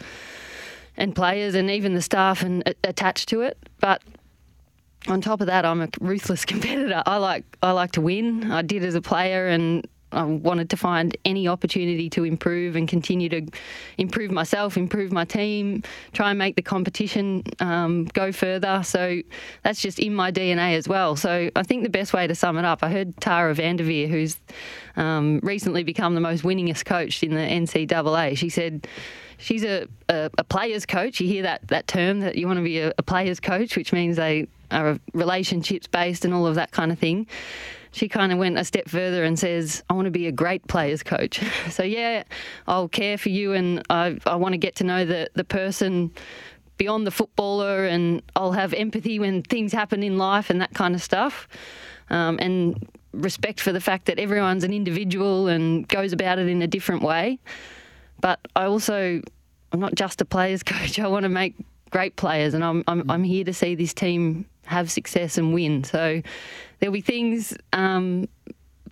and 0.96 1.14
players, 1.14 1.54
and 1.54 1.70
even 1.70 1.94
the 1.94 2.02
staff 2.02 2.42
and 2.42 2.62
a- 2.66 2.74
attached 2.84 3.28
to 3.30 3.42
it. 3.42 3.58
But 3.80 4.02
on 5.08 5.20
top 5.20 5.40
of 5.40 5.46
that, 5.48 5.64
I'm 5.64 5.80
a 5.80 5.88
ruthless 6.00 6.44
competitor. 6.52 7.02
I 7.06 7.16
like 7.16 7.44
I 7.62 7.72
like 7.72 7.92
to 7.92 8.00
win. 8.00 8.50
I 8.50 8.62
did 8.62 8.84
as 8.84 8.94
a 8.94 9.02
player, 9.02 9.48
and 9.48 9.86
I 10.12 10.24
wanted 10.24 10.70
to 10.70 10.76
find 10.76 11.16
any 11.24 11.48
opportunity 11.48 12.08
to 12.10 12.24
improve 12.24 12.76
and 12.76 12.86
continue 12.86 13.28
to 13.30 13.46
improve 13.98 14.30
myself, 14.30 14.76
improve 14.76 15.12
my 15.12 15.24
team, 15.24 15.82
try 16.12 16.30
and 16.30 16.38
make 16.38 16.56
the 16.56 16.62
competition 16.62 17.42
um, 17.60 18.04
go 18.06 18.32
further. 18.32 18.82
So 18.84 19.20
that's 19.62 19.80
just 19.80 19.98
in 19.98 20.14
my 20.14 20.30
DNA 20.30 20.76
as 20.76 20.88
well. 20.88 21.16
So 21.16 21.50
I 21.56 21.62
think 21.62 21.82
the 21.82 21.90
best 21.90 22.12
way 22.12 22.26
to 22.26 22.34
sum 22.34 22.58
it 22.58 22.64
up, 22.64 22.82
I 22.82 22.90
heard 22.90 23.16
Tara 23.20 23.54
Vanderveer, 23.54 24.08
who's 24.08 24.38
um, 24.96 25.40
recently 25.42 25.82
become 25.84 26.14
the 26.14 26.20
most 26.20 26.42
winningest 26.42 26.84
coach 26.84 27.22
in 27.22 27.34
the 27.34 27.40
NCAA. 27.40 28.36
She 28.36 28.48
said 28.48 28.86
she's 29.38 29.64
a, 29.64 29.86
a, 30.08 30.30
a 30.38 30.44
player's 30.44 30.86
coach. 30.86 31.20
You 31.20 31.28
hear 31.28 31.42
that, 31.42 31.66
that 31.68 31.86
term 31.86 32.20
that 32.20 32.36
you 32.36 32.46
want 32.46 32.58
to 32.58 32.64
be 32.64 32.78
a, 32.78 32.92
a 32.98 33.02
player's 33.02 33.40
coach, 33.40 33.76
which 33.76 33.92
means 33.92 34.16
they 34.16 34.48
are 34.70 34.98
relationships 35.12 35.86
based 35.86 36.24
and 36.24 36.32
all 36.32 36.46
of 36.46 36.54
that 36.54 36.70
kind 36.70 36.92
of 36.92 36.98
thing. 36.98 37.26
She 37.92 38.08
kind 38.08 38.32
of 38.32 38.38
went 38.38 38.58
a 38.58 38.64
step 38.64 38.88
further 38.88 39.22
and 39.22 39.38
says, 39.38 39.82
I 39.88 39.94
want 39.94 40.06
to 40.06 40.10
be 40.10 40.26
a 40.26 40.32
great 40.32 40.66
player's 40.66 41.02
coach. 41.02 41.40
So, 41.70 41.82
yeah, 41.82 42.24
I'll 42.66 42.88
care 42.88 43.16
for 43.16 43.28
you 43.28 43.52
and 43.52 43.82
I, 43.88 44.18
I 44.26 44.36
want 44.36 44.52
to 44.52 44.58
get 44.58 44.76
to 44.76 44.84
know 44.84 45.04
the, 45.04 45.30
the 45.34 45.44
person 45.44 46.10
beyond 46.76 47.06
the 47.06 47.10
footballer 47.10 47.86
and 47.86 48.22
I'll 48.34 48.52
have 48.52 48.74
empathy 48.74 49.18
when 49.18 49.42
things 49.42 49.72
happen 49.72 50.02
in 50.02 50.18
life 50.18 50.50
and 50.50 50.60
that 50.60 50.74
kind 50.74 50.94
of 50.94 51.02
stuff. 51.02 51.48
Um, 52.10 52.38
and 52.40 52.88
respect 53.12 53.60
for 53.60 53.72
the 53.72 53.80
fact 53.80 54.06
that 54.06 54.18
everyone's 54.18 54.64
an 54.64 54.72
individual 54.72 55.48
and 55.48 55.86
goes 55.88 56.12
about 56.12 56.38
it 56.38 56.48
in 56.48 56.62
a 56.62 56.66
different 56.66 57.02
way. 57.02 57.38
But 58.20 58.40
I 58.56 58.64
also, 58.64 59.20
I'm 59.72 59.80
not 59.80 59.94
just 59.94 60.20
a 60.20 60.24
players 60.24 60.62
coach. 60.64 60.98
I 60.98 61.08
want 61.08 61.24
to 61.24 61.28
make 61.28 61.54
great 61.90 62.16
players, 62.16 62.54
and 62.54 62.64
I'm 62.64 62.82
I'm, 62.88 63.08
I'm 63.10 63.22
here 63.22 63.44
to 63.44 63.52
see 63.52 63.74
this 63.74 63.94
team 63.94 64.46
have 64.64 64.90
success 64.90 65.38
and 65.38 65.52
win. 65.52 65.84
So 65.84 66.22
there'll 66.82 66.92
be 66.92 67.00
things. 67.00 67.56
Um, 67.72 68.28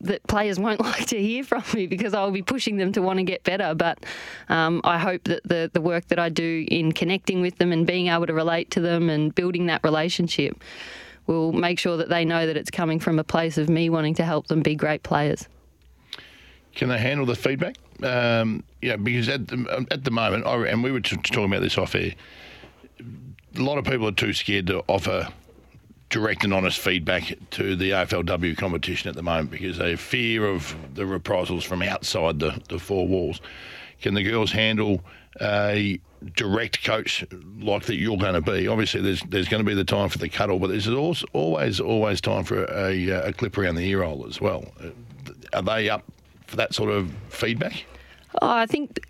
that 0.03 0.27
players 0.27 0.59
won't 0.59 0.81
like 0.85 1.07
to 1.07 1.21
hear 1.21 1.45
from 1.45 1.63
me 1.75 1.87
because 1.87 2.15
I'll 2.15 2.31
be 2.31 2.41
pushing 2.41 2.79
them 2.79 2.93
to 2.93 3.03
want 3.03 3.19
to 3.19 3.23
get 3.23 3.45
better. 3.45 3.75
But 3.75 3.99
um, 4.49 4.81
I 4.83 4.97
hope 4.97 5.25
that 5.25 5.43
the, 5.45 5.71
the 5.75 5.81
work 5.81 6.07
that 6.07 6.19
I 6.19 6.31
do 6.31 6.65
in 6.69 6.93
connecting 6.93 7.43
with 7.43 7.59
them 7.59 7.71
and 7.71 7.87
being 7.87 8.07
able 8.07 8.27
to 8.27 8.33
relate 8.33 8.71
to 8.71 8.81
them 8.81 9.11
and 9.11 9.35
building 9.35 9.67
that 9.67 9.85
relationship 9.85 10.63
will 11.27 11.53
make 11.53 11.79
sure 11.79 11.99
that 11.99 12.09
they 12.09 12.25
know 12.25 12.47
that 12.47 12.57
it's 12.57 12.71
coming 12.71 12.99
from 12.99 13.19
a 13.19 13.25
place 13.25 13.59
of 13.59 13.69
me 13.69 13.91
wanting 13.91 14.15
to 14.15 14.25
help 14.25 14.47
them 14.47 14.63
be 14.63 14.75
great 14.75 15.03
players. 15.03 15.47
Can 16.75 16.89
they 16.89 16.99
handle 16.99 17.27
the 17.27 17.35
feedback? 17.35 17.77
Um, 18.03 18.65
yeah, 18.81 18.97
because 18.97 19.29
at 19.29 19.49
the, 19.49 19.87
at 19.91 20.05
the 20.05 20.11
moment, 20.11 20.47
I, 20.47 20.69
and 20.69 20.83
we 20.83 20.93
were 20.93 21.01
talking 21.01 21.45
about 21.45 21.61
this 21.61 21.77
off 21.77 21.95
air, 21.95 22.13
a 23.57 23.61
lot 23.61 23.77
of 23.77 23.85
people 23.85 24.09
are 24.09 24.13
too 24.13 24.33
scared 24.33 24.69
to 24.69 24.83
offer 24.89 25.29
direct 26.11 26.45
and 26.45 26.53
honest 26.53 26.79
feedback 26.79 27.33
to 27.51 27.77
the 27.77 27.93
AFLW 27.93 28.57
competition 28.57 29.09
at 29.09 29.15
the 29.15 29.23
moment 29.23 29.51
because 29.51 29.79
they 29.79 29.97
fear 29.97 30.45
of 30.45 30.75
the 30.95 31.07
reprisals 31.07 31.65
from 31.65 31.83
outside 31.83 32.41
the, 32.41 32.61
the 32.69 32.79
four 32.79 33.07
walls. 33.07 33.41
Can 34.03 34.15
the 34.15 34.23
girls 34.23 34.51
handle 34.51 35.03
a 35.41 36.01
direct 36.35 36.85
coach 36.85 37.25
like 37.61 37.85
that 37.85 37.95
you're 37.97 38.19
going 38.19 38.35
to 38.35 38.41
be? 38.41 38.67
Obviously, 38.67 39.01
there's 39.01 39.23
there's 39.29 39.49
going 39.49 39.63
to 39.63 39.67
be 39.67 39.75
the 39.75 39.85
time 39.85 40.09
for 40.09 40.19
the 40.19 40.29
cuddle, 40.29 40.59
but 40.59 40.69
there's 40.69 40.89
also 40.89 41.27
always 41.33 41.81
always 41.81 42.21
time 42.21 42.45
for 42.45 42.65
a, 42.65 43.09
a 43.09 43.33
clip 43.33 43.57
around 43.57 43.77
the 43.77 43.89
ear 43.89 44.03
hole 44.03 44.27
as 44.27 44.41
well. 44.41 44.65
Are 45.53 45.63
they 45.63 45.89
up 45.89 46.05
for 46.47 46.57
that 46.57 46.75
sort 46.75 46.91
of 46.91 47.13
feedback? 47.29 47.85
Oh, 48.43 48.49
I 48.49 48.67
think, 48.67 49.01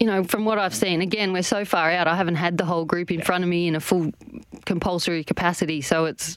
you 0.00 0.06
know, 0.06 0.24
from 0.24 0.44
what 0.44 0.58
I've 0.58 0.74
seen, 0.74 1.00
again, 1.00 1.32
we're 1.32 1.42
so 1.42 1.64
far 1.64 1.90
out. 1.90 2.08
I 2.08 2.16
haven't 2.16 2.34
had 2.36 2.58
the 2.58 2.64
whole 2.64 2.84
group 2.84 3.10
in 3.10 3.22
front 3.22 3.44
of 3.44 3.50
me 3.50 3.68
in 3.68 3.76
a 3.76 3.80
full 3.80 4.12
compulsory 4.64 5.24
capacity, 5.24 5.80
so 5.80 6.06
it's. 6.06 6.36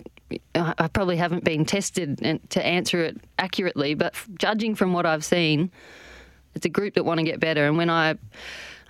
I 0.55 0.73
I 0.77 0.87
probably 0.89 1.17
haven't 1.17 1.43
been 1.43 1.65
tested 1.65 2.41
to 2.49 2.65
answer 2.65 3.01
it 3.01 3.17
accurately, 3.39 3.93
but 3.93 4.13
judging 4.37 4.75
from 4.75 4.91
what 4.93 5.05
I've 5.05 5.23
seen, 5.23 5.71
it's 6.53 6.65
a 6.65 6.69
group 6.69 6.95
that 6.95 7.05
want 7.05 7.19
to 7.19 7.23
get 7.23 7.39
better. 7.39 7.65
And 7.65 7.77
when 7.77 7.89
I 7.89 8.15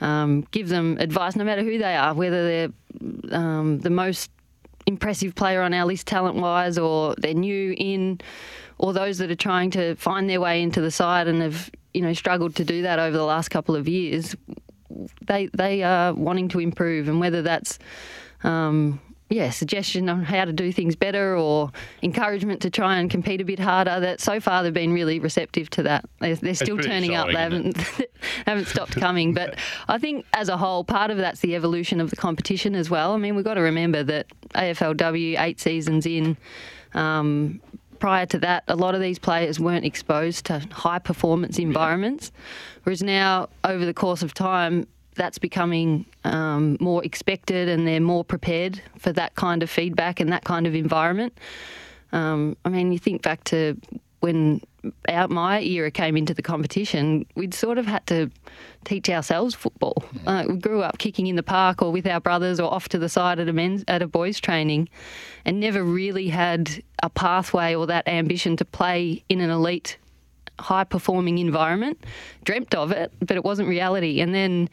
um, 0.01 0.47
give 0.51 0.69
them 0.69 0.97
advice, 0.99 1.35
no 1.35 1.43
matter 1.43 1.63
who 1.63 1.77
they 1.77 1.95
are, 1.95 2.13
whether 2.13 2.47
they're 2.47 3.37
um, 3.37 3.79
the 3.79 3.89
most 3.89 4.31
impressive 4.87 5.35
player 5.35 5.61
on 5.61 5.73
our 5.73 5.85
list 5.85 6.07
talent 6.07 6.37
wise, 6.37 6.77
or 6.77 7.13
they're 7.19 7.33
new 7.33 7.75
in, 7.77 8.19
or 8.79 8.93
those 8.93 9.19
that 9.19 9.29
are 9.29 9.35
trying 9.35 9.69
to 9.71 9.95
find 9.95 10.29
their 10.29 10.41
way 10.41 10.61
into 10.61 10.81
the 10.81 10.91
side 10.91 11.27
and 11.27 11.41
have 11.41 11.69
you 11.97 12.03
know 12.03 12.13
struggled 12.13 12.55
to 12.55 12.63
do 12.63 12.83
that 12.83 12.99
over 12.99 13.17
the 13.17 13.23
last 13.23 13.49
couple 13.49 13.75
of 13.75 13.87
years, 13.87 14.35
they 15.25 15.47
they 15.47 15.81
are 15.81 16.13
wanting 16.13 16.47
to 16.49 16.59
improve, 16.59 17.07
and 17.07 17.19
whether 17.19 17.41
that's 17.41 17.79
um, 18.43 18.99
yeah, 19.29 19.49
suggestion 19.49 20.07
on 20.07 20.23
how 20.23 20.45
to 20.45 20.53
do 20.53 20.71
things 20.71 20.95
better 20.95 21.35
or 21.35 21.71
encouragement 22.03 22.61
to 22.61 22.69
try 22.69 22.97
and 22.97 23.09
compete 23.09 23.41
a 23.41 23.45
bit 23.45 23.59
harder. 23.59 23.99
That 23.99 24.21
so 24.21 24.39
far 24.39 24.61
they've 24.61 24.73
been 24.73 24.93
really 24.93 25.19
receptive 25.19 25.71
to 25.71 25.83
that. 25.83 26.05
They're, 26.19 26.35
they're 26.35 26.53
still 26.53 26.77
turning 26.77 27.15
up. 27.15 27.27
They 27.27 27.33
haven't 27.33 27.77
haven't 28.45 28.67
stopped 28.67 28.95
coming. 28.95 29.33
But 29.33 29.57
I 29.87 29.97
think 29.97 30.25
as 30.33 30.49
a 30.49 30.55
whole, 30.55 30.83
part 30.83 31.09
of 31.09 31.17
that's 31.17 31.39
the 31.39 31.55
evolution 31.55 31.99
of 31.99 32.11
the 32.11 32.15
competition 32.15 32.75
as 32.75 32.91
well. 32.91 33.13
I 33.13 33.17
mean, 33.17 33.35
we've 33.35 33.43
got 33.43 33.55
to 33.55 33.61
remember 33.61 34.03
that 34.03 34.27
AFLW 34.53 35.41
eight 35.41 35.59
seasons 35.59 36.05
in. 36.05 36.37
Um, 36.93 37.59
prior 37.99 38.25
to 38.27 38.39
that, 38.39 38.63
a 38.67 38.75
lot 38.75 38.95
of 38.95 39.01
these 39.01 39.19
players 39.19 39.59
weren't 39.59 39.85
exposed 39.85 40.45
to 40.45 40.59
high 40.71 40.99
performance 40.99 41.59
environments, 41.59 42.31
whereas 42.83 43.03
now, 43.03 43.49
over 43.63 43.85
the 43.85 43.93
course 43.93 44.23
of 44.23 44.33
time, 44.33 44.87
that's 45.15 45.39
becoming 45.39 46.05
um, 46.23 46.77
more 46.79 47.03
expected 47.03 47.67
and 47.67 47.87
they're 47.87 47.99
more 47.99 48.23
prepared 48.23 48.81
for 48.97 49.11
that 49.13 49.35
kind 49.35 49.63
of 49.63 49.69
feedback 49.69 50.19
and 50.19 50.31
that 50.31 50.43
kind 50.43 50.67
of 50.67 50.75
environment. 50.75 51.37
Um, 52.11 52.55
I 52.63 52.69
mean, 52.69 52.91
you 52.91 52.99
think 52.99 53.23
back 53.23 53.43
to 53.45 53.77
when 54.19 54.61
our, 55.09 55.27
my 55.27 55.61
era 55.61 55.91
came 55.91 56.17
into 56.17 56.33
the 56.33 56.41
competition, 56.41 57.25
we'd 57.35 57.53
sort 57.53 57.77
of 57.77 57.85
had 57.85 58.05
to 58.07 58.31
teach 58.85 59.09
ourselves 59.09 59.53
football. 59.53 60.03
Uh, 60.25 60.45
we 60.47 60.57
grew 60.57 60.81
up 60.81 60.97
kicking 60.97 61.27
in 61.27 61.35
the 61.35 61.43
park 61.43 61.81
or 61.81 61.91
with 61.91 62.07
our 62.07 62.19
brothers 62.19 62.59
or 62.59 62.73
off 62.73 62.89
to 62.89 62.97
the 62.97 63.09
side 63.09 63.39
at 63.39 63.47
a 63.47 63.53
men's 63.53 63.83
at 63.87 64.01
a 64.01 64.07
boys' 64.07 64.39
training, 64.39 64.89
and 65.45 65.59
never 65.59 65.83
really 65.83 66.29
had 66.29 66.83
a 67.03 67.09
pathway 67.09 67.75
or 67.75 67.85
that 67.87 68.07
ambition 68.07 68.57
to 68.57 68.65
play 68.65 69.23
in 69.29 69.39
an 69.41 69.49
elite 69.49 69.97
high 70.59 70.83
performing 70.83 71.37
environment. 71.37 72.03
Dreamt 72.43 72.73
of 72.73 72.91
it, 72.91 73.11
but 73.19 73.37
it 73.37 73.43
wasn't 73.43 73.67
reality. 73.67 74.21
And 74.21 74.33
then 74.33 74.69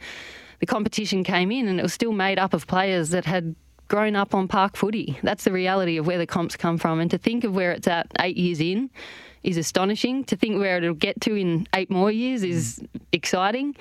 the 0.59 0.65
competition 0.65 1.23
came 1.23 1.51
in 1.51 1.67
and 1.67 1.79
it 1.79 1.83
was 1.83 1.93
still 1.93 2.13
made 2.13 2.39
up 2.39 2.53
of 2.53 2.65
players 2.65 3.09
that 3.09 3.25
had 3.25 3.55
grown 3.87 4.15
up 4.15 4.33
on 4.33 4.47
park 4.47 4.75
footy. 4.75 5.17
That's 5.21 5.43
the 5.43 5.51
reality 5.51 5.97
of 5.97 6.07
where 6.07 6.17
the 6.17 6.25
comps 6.25 6.55
come 6.55 6.77
from. 6.77 6.99
And 6.99 7.11
to 7.11 7.19
think 7.19 7.43
of 7.43 7.53
where 7.53 7.71
it's 7.71 7.87
at 7.87 8.07
eight 8.19 8.37
years 8.37 8.59
in 8.59 8.89
is 9.45 9.57
astonishing. 9.57 10.23
To 10.25 10.35
think 10.35 10.57
where 10.59 10.77
it'll 10.77 10.93
get 10.93 11.21
to 11.21 11.35
in 11.35 11.67
eight 11.73 11.89
more 11.89 12.11
years 12.11 12.43
is 12.43 12.83
exciting. 13.11 13.75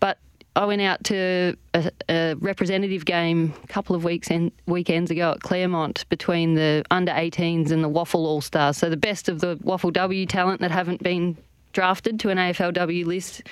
But 0.00 0.18
I 0.54 0.64
went 0.64 0.80
out 0.80 1.02
to 1.04 1.56
a, 1.74 1.90
a 2.08 2.34
representative 2.38 3.04
game 3.04 3.52
a 3.64 3.66
couple 3.66 3.96
of 3.96 4.04
weeks 4.04 4.30
and 4.30 4.52
weekends 4.66 5.10
ago 5.10 5.32
at 5.32 5.40
Claremont 5.40 6.08
between 6.08 6.54
the 6.54 6.84
under 6.90 7.12
18s 7.12 7.70
and 7.70 7.82
the 7.82 7.90
WAFL 7.90 8.14
All 8.14 8.40
Stars. 8.40 8.76
So 8.78 8.88
the 8.88 8.96
best 8.96 9.28
of 9.28 9.40
the 9.40 9.56
WAFLW 9.58 10.28
talent 10.28 10.60
that 10.60 10.70
haven't 10.70 11.02
been 11.02 11.36
drafted 11.72 12.20
to 12.20 12.28
an 12.28 12.38
AFLW 12.38 13.06
list, 13.06 13.42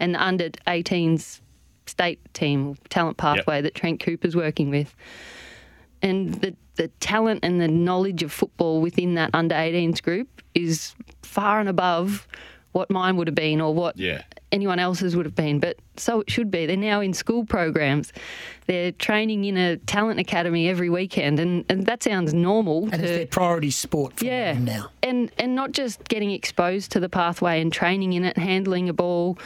and 0.00 0.14
the 0.14 0.22
under 0.22 0.50
18s 0.66 1.40
state 1.86 2.20
team 2.34 2.76
talent 2.90 3.16
pathway 3.16 3.62
that 3.62 3.74
Trent 3.74 4.00
Cooper's 4.00 4.36
working 4.36 4.68
with. 4.68 4.94
And 6.02 6.34
the, 6.34 6.54
the 6.74 6.88
talent 7.00 7.40
and 7.42 7.60
the 7.60 7.68
knowledge 7.68 8.22
of 8.22 8.32
football 8.32 8.80
within 8.80 9.14
that 9.14 9.30
under 9.32 9.54
18s 9.54 10.02
group 10.02 10.37
is 10.64 10.94
far 11.22 11.60
and 11.60 11.68
above 11.68 12.26
what 12.72 12.90
mine 12.90 13.16
would 13.16 13.26
have 13.26 13.34
been 13.34 13.60
or 13.60 13.74
what 13.74 13.96
Yeah. 13.98 14.22
anyone 14.52 14.78
else's 14.78 15.16
would 15.16 15.24
have 15.24 15.34
been. 15.34 15.58
But 15.58 15.78
so 15.96 16.20
it 16.20 16.30
should 16.30 16.50
be. 16.50 16.66
They're 16.66 16.76
now 16.76 17.00
in 17.00 17.14
school 17.14 17.44
programs. 17.44 18.12
They're 18.66 18.92
training 18.92 19.44
in 19.46 19.56
a 19.56 19.78
talent 19.78 20.20
academy 20.20 20.68
every 20.68 20.90
weekend, 20.90 21.40
and, 21.40 21.64
and 21.70 21.86
that 21.86 22.02
sounds 22.02 22.34
normal. 22.34 22.82
And 22.84 22.92
to, 22.92 22.98
it's 23.02 23.10
their 23.10 23.26
priority 23.26 23.70
sport 23.70 24.18
for 24.18 24.26
yeah, 24.26 24.52
them 24.52 24.64
now. 24.66 24.90
and 25.02 25.32
and 25.38 25.54
not 25.54 25.72
just 25.72 26.04
getting 26.08 26.30
exposed 26.30 26.92
to 26.92 27.00
the 27.00 27.08
pathway 27.08 27.60
and 27.60 27.72
training 27.72 28.12
in 28.12 28.24
it, 28.24 28.36
handling 28.36 28.88
a 28.88 28.92
ball, 28.92 29.38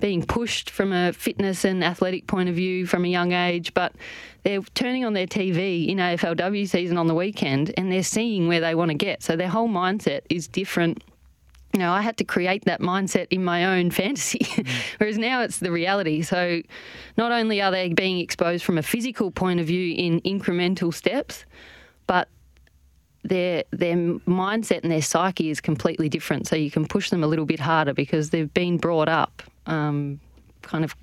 being 0.00 0.24
pushed 0.24 0.70
from 0.70 0.92
a 0.92 1.12
fitness 1.12 1.64
and 1.64 1.82
athletic 1.82 2.26
point 2.26 2.48
of 2.48 2.54
view 2.54 2.86
from 2.86 3.04
a 3.04 3.08
young 3.08 3.32
age, 3.32 3.74
but 3.74 3.94
they're 4.44 4.62
turning 4.74 5.04
on 5.04 5.12
their 5.12 5.26
TV 5.26 5.88
in 5.88 5.98
AFLW 5.98 6.68
season 6.68 6.96
on 6.96 7.06
the 7.06 7.14
weekend 7.14 7.72
and 7.76 7.90
they're 7.90 8.02
seeing 8.02 8.48
where 8.48 8.60
they 8.60 8.74
want 8.74 8.90
to 8.90 8.96
get. 8.96 9.22
So 9.22 9.36
their 9.36 9.48
whole 9.48 9.68
mindset 9.68 10.22
is 10.30 10.46
different. 10.46 11.02
You 11.72 11.80
know, 11.80 11.92
I 11.92 12.00
had 12.00 12.16
to 12.18 12.24
create 12.24 12.64
that 12.64 12.80
mindset 12.80 13.26
in 13.30 13.44
my 13.44 13.78
own 13.78 13.90
fantasy, 13.92 14.46
whereas 14.98 15.18
now 15.18 15.42
it's 15.42 15.58
the 15.58 15.70
reality. 15.70 16.22
So, 16.22 16.62
not 17.18 17.30
only 17.30 17.60
are 17.60 17.70
they 17.70 17.92
being 17.92 18.20
exposed 18.20 18.64
from 18.64 18.78
a 18.78 18.82
physical 18.82 19.30
point 19.30 19.60
of 19.60 19.66
view 19.66 19.94
in 19.94 20.22
incremental 20.22 20.94
steps, 20.94 21.44
their 23.28 23.64
their 23.70 23.94
mindset 23.96 24.82
and 24.82 24.90
their 24.90 25.02
psyche 25.02 25.50
is 25.50 25.60
completely 25.60 26.08
different. 26.08 26.46
So 26.48 26.56
you 26.56 26.70
can 26.70 26.86
push 26.86 27.10
them 27.10 27.22
a 27.22 27.26
little 27.26 27.46
bit 27.46 27.60
harder 27.60 27.94
because 27.94 28.30
they've 28.30 28.52
been 28.52 28.78
brought 28.78 29.08
up, 29.08 29.42
um, 29.66 30.20
kind 30.62 30.84
of 30.84 30.94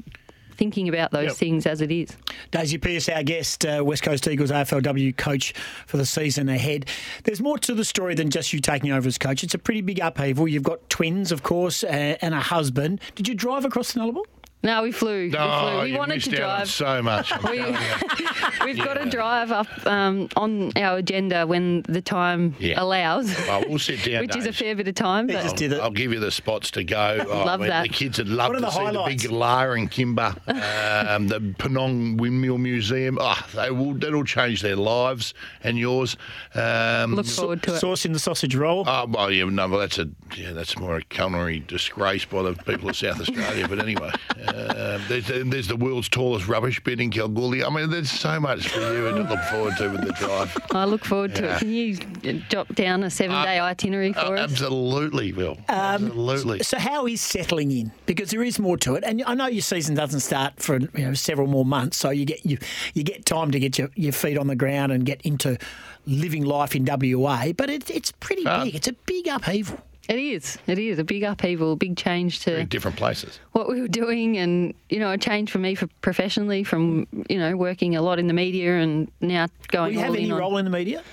thinking 0.58 0.88
about 0.88 1.12
those 1.12 1.32
Yep. 1.32 1.36
things 1.36 1.66
as 1.66 1.82
it 1.82 1.92
is. 1.92 2.16
Daisy 2.52 2.78
Pearce, 2.78 3.10
our 3.10 3.24
guest, 3.24 3.66
uh, 3.66 3.84
West 3.86 4.04
Coast 4.04 4.26
Eagles 4.26 4.52
AFLW 4.52 5.12
coach 5.18 5.54
for 5.86 5.98
the 5.98 6.06
season 6.06 6.48
ahead. 6.48 6.86
There's 7.26 7.42
more 7.42 7.58
to 7.60 7.74
the 7.74 7.84
story 7.84 8.16
than 8.16 8.30
just 8.30 8.54
you 8.54 8.62
taking 8.62 8.90
over 8.94 9.06
as 9.06 9.18
coach. 9.18 9.44
It's 9.44 9.54
a 9.54 9.58
pretty 9.58 9.82
big 9.82 10.00
upheaval. 10.00 10.48
You've 10.48 10.64
got 10.64 10.90
twins, 10.90 11.34
of 11.34 11.44
course, 11.44 11.84
uh, 11.84 12.16
and 12.22 12.34
a 12.34 12.40
husband. 12.40 13.02
Did 13.16 13.28
you 13.28 13.36
drive 13.36 13.66
across 13.66 13.92
the 13.92 14.00
Nullarbor? 14.00 14.24
No, 14.66 14.82
we 14.82 14.92
flew. 14.92 15.26
we 15.26 15.30
flew. 15.32 15.40
Oh, 15.40 15.82
We 15.84 15.92
you 15.92 15.98
wanted 16.00 16.16
missed 16.16 16.32
to 16.32 16.44
out 16.44 16.50
on 16.50 16.56
drive. 16.58 16.70
so 16.70 17.02
much. 17.04 17.32
I'm 17.32 17.44
we, 18.66 18.66
we've 18.74 18.84
got 18.84 18.96
to 18.96 19.08
drive 19.10 19.52
up 19.52 19.68
um, 19.86 20.28
on 20.36 20.72
our 20.76 20.98
agenda 20.98 21.46
when 21.46 21.84
the 21.88 22.02
time 22.02 22.56
Yeah. 22.60 22.82
allows. 22.82 23.28
Well, 23.48 23.64
we'll 23.70 23.78
sit 23.80 24.04
down. 24.12 24.22
Which 24.22 24.36
is 24.36 24.46
a 24.46 24.52
Daisy. 24.52 24.66
fair 24.66 24.76
bit 24.76 24.88
of 24.88 24.96
time. 24.96 25.28
But 25.28 25.36
I'll, 25.62 25.82
I'll 25.84 25.92
give 25.92 26.12
you 26.12 26.20
the 26.20 26.32
spots 26.32 26.72
to 26.72 26.84
go. 26.84 27.26
Oh, 27.30 27.46
Love 27.46 27.48
I 27.62 27.64
mean, 27.64 27.70
that. 27.70 27.84
The 27.84 27.90
kids 27.90 28.18
would 28.18 28.28
love 28.28 28.50
What 28.50 28.56
are 28.58 28.60
to 28.62 28.66
the 28.66 28.72
see 28.72 28.80
highlights? 28.80 29.22
the 29.24 29.28
big 29.30 29.38
Lar 29.38 29.76
and 29.76 29.92
Kimba, 29.92 31.10
um, 31.16 31.28
the 31.28 31.40
Penong 31.40 32.18
Windmill 32.20 32.58
Museum. 32.58 33.20
Oh, 33.22 33.46
they 33.54 33.70
will. 33.70 33.94
That'll 33.94 34.24
change 34.24 34.64
their 34.64 34.76
lives 34.76 35.34
and 35.64 35.78
yours. 35.78 36.18
Um, 36.56 37.14
Look 37.14 37.28
forward 37.28 37.62
to 37.64 37.76
it. 37.76 37.80
Sauce 37.80 38.04
in 38.06 38.14
the 38.14 38.20
sausage 38.20 38.56
roll. 38.56 38.84
Oh 38.88 39.06
well, 39.08 39.32
yeah, 39.32 39.44
no, 39.46 39.68
well, 39.68 39.80
that's 39.80 40.00
a 40.00 40.10
yeah, 40.36 40.54
that's 40.54 40.78
more 40.80 40.98
a 40.98 41.02
culinary 41.04 41.60
disgrace 41.60 42.26
by 42.26 42.42
the 42.42 42.54
people 42.54 42.90
of 42.90 42.96
South 42.96 43.22
Australia. 43.22 43.68
But 43.68 43.80
anyway, 43.80 44.12
uh, 44.56 45.00
there's, 45.08 45.28
there's 45.28 45.68
the 45.68 45.76
world's 45.76 46.10
tallest 46.10 46.48
rubbish 46.48 46.82
bin 46.84 47.00
in 47.00 47.10
Kalgoorlie. 47.12 47.64
I 47.64 47.70
mean, 47.70 47.90
there's 47.90 48.12
so 48.12 48.40
much 48.40 48.70
for 48.70 48.80
you 48.80 49.10
to 49.12 49.24
look 49.24 49.40
forward 49.52 49.76
to 49.78 49.90
with 49.90 50.06
the 50.06 50.14
drive. 50.14 50.56
I 50.72 50.86
look 50.86 51.04
forward 51.06 51.36
to 51.36 51.52
it. 51.56 51.60
Can 51.60 51.72
you 51.72 51.98
uh, 52.24 52.34
jot 52.50 52.74
down 52.76 53.04
a 53.04 53.10
seven-day 53.10 53.60
itinerary 53.60 54.14
for 54.14 54.20
Oh, 54.20 54.34
us? 54.36 54.52
absolutely, 54.52 55.34
Will. 55.34 55.58
absolutely. 55.68 56.64
So 56.64 56.78
how 56.78 57.06
is 57.08 57.22
settling 57.22 57.72
in? 57.72 57.92
Because 58.06 58.32
there 58.32 58.44
is 58.44 58.60
more 58.60 58.78
to 58.78 58.96
it, 58.96 59.04
and 59.04 59.24
I 59.26 59.34
know 59.36 59.48
your 59.48 59.62
season 59.62 59.96
doesn't 59.96 60.22
start 60.22 60.54
for 60.62 60.80
you 60.80 60.90
know 60.96 61.14
several 61.14 61.48
more 61.48 61.66
months, 61.66 61.98
so 61.98 62.10
you 62.10 62.26
get 62.26 62.46
you 62.46 62.58
you 62.94 63.04
get 63.04 63.26
time 63.26 63.52
to 63.52 63.60
get 63.60 63.78
your, 63.78 63.90
your 63.96 64.14
feet 64.14 64.38
on 64.38 64.48
the 64.48 64.56
ground 64.56 64.92
and 64.92 65.06
get 65.06 65.22
into 65.24 65.58
living 66.06 66.44
life 66.46 66.76
in 66.76 66.86
WA. 66.86 67.52
But 67.52 67.70
it, 67.70 67.90
it's 67.90 68.12
pretty 68.12 68.44
big. 68.44 68.76
It's 68.76 68.88
a 68.88 68.94
big 68.94 69.28
upheaval. 69.28 69.80
It 70.08 70.20
is. 70.20 70.58
It 70.68 70.78
is 70.78 71.00
a 71.00 71.04
big 71.04 71.24
upheaval, 71.24 71.74
a 71.74 71.76
big 71.76 71.98
change 71.98 72.42
to 72.42 72.64
different 72.66 72.98
places. 72.98 73.40
what 73.54 73.68
we 73.68 73.82
were 73.82 73.88
doing, 73.88 74.38
and 74.38 74.74
you 74.90 75.00
know, 75.00 75.12
a 75.12 75.18
change 75.18 75.52
for 75.52 75.58
me 75.60 75.76
for 75.76 75.88
professionally 76.02 76.64
from 76.64 77.08
you 77.30 77.40
know 77.40 77.56
working 77.56 77.96
a 77.96 78.02
lot 78.02 78.20
in 78.20 78.28
the 78.28 78.34
media 78.34 78.78
and 78.78 79.12
now 79.22 79.48
going. 79.70 79.96
Will 79.96 80.00
you 80.00 80.00
all 80.00 80.06
have 80.06 80.16
in 80.16 80.22
any 80.22 80.32
on- 80.32 80.40
role 80.40 80.58
in 80.58 80.66
the 80.66 80.72
media? 80.72 81.04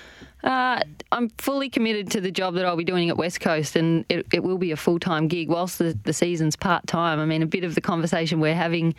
Uh, 0.45 0.80
I'm 1.12 1.28
fully 1.38 1.70
committed 1.70 2.11
to 2.12 2.20
the 2.20 2.32
job 2.32 2.55
that 2.55 2.64
I'll 2.64 2.76
be 2.76 2.84
doing 2.84 3.09
at 3.09 3.16
West 3.16 3.40
Coast, 3.40 3.76
and 3.76 4.05
it, 4.09 4.26
it 4.32 4.43
will 4.43 4.59
be 4.59 4.72
a 4.72 4.76
full 4.76 4.99
time 4.99 5.28
gig 5.28 5.49
whilst 5.49 5.78
the, 5.78 5.97
the 6.03 6.12
season's 6.12 6.57
part 6.57 6.86
time. 6.86 7.20
I 7.20 7.26
mean, 7.26 7.43
a 7.43 7.47
bit 7.47 7.62
of 7.64 7.74
the 7.76 7.80
conversation 7.80 8.40
we're 8.40 8.55
having 8.55 8.95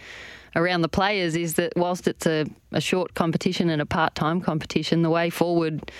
around 0.56 0.82
the 0.82 0.89
players 0.89 1.36
is 1.36 1.56
that 1.56 1.74
whilst 1.76 2.08
it's 2.08 2.26
a, 2.26 2.46
a 2.72 2.80
short 2.80 3.14
competition 3.16 3.70
and 3.70 3.82
a 3.82 3.86
part 3.86 4.16
time 4.16 4.39
competition, 4.39 5.02
the 5.02 5.10
way 5.10 5.30
forward 5.30 5.91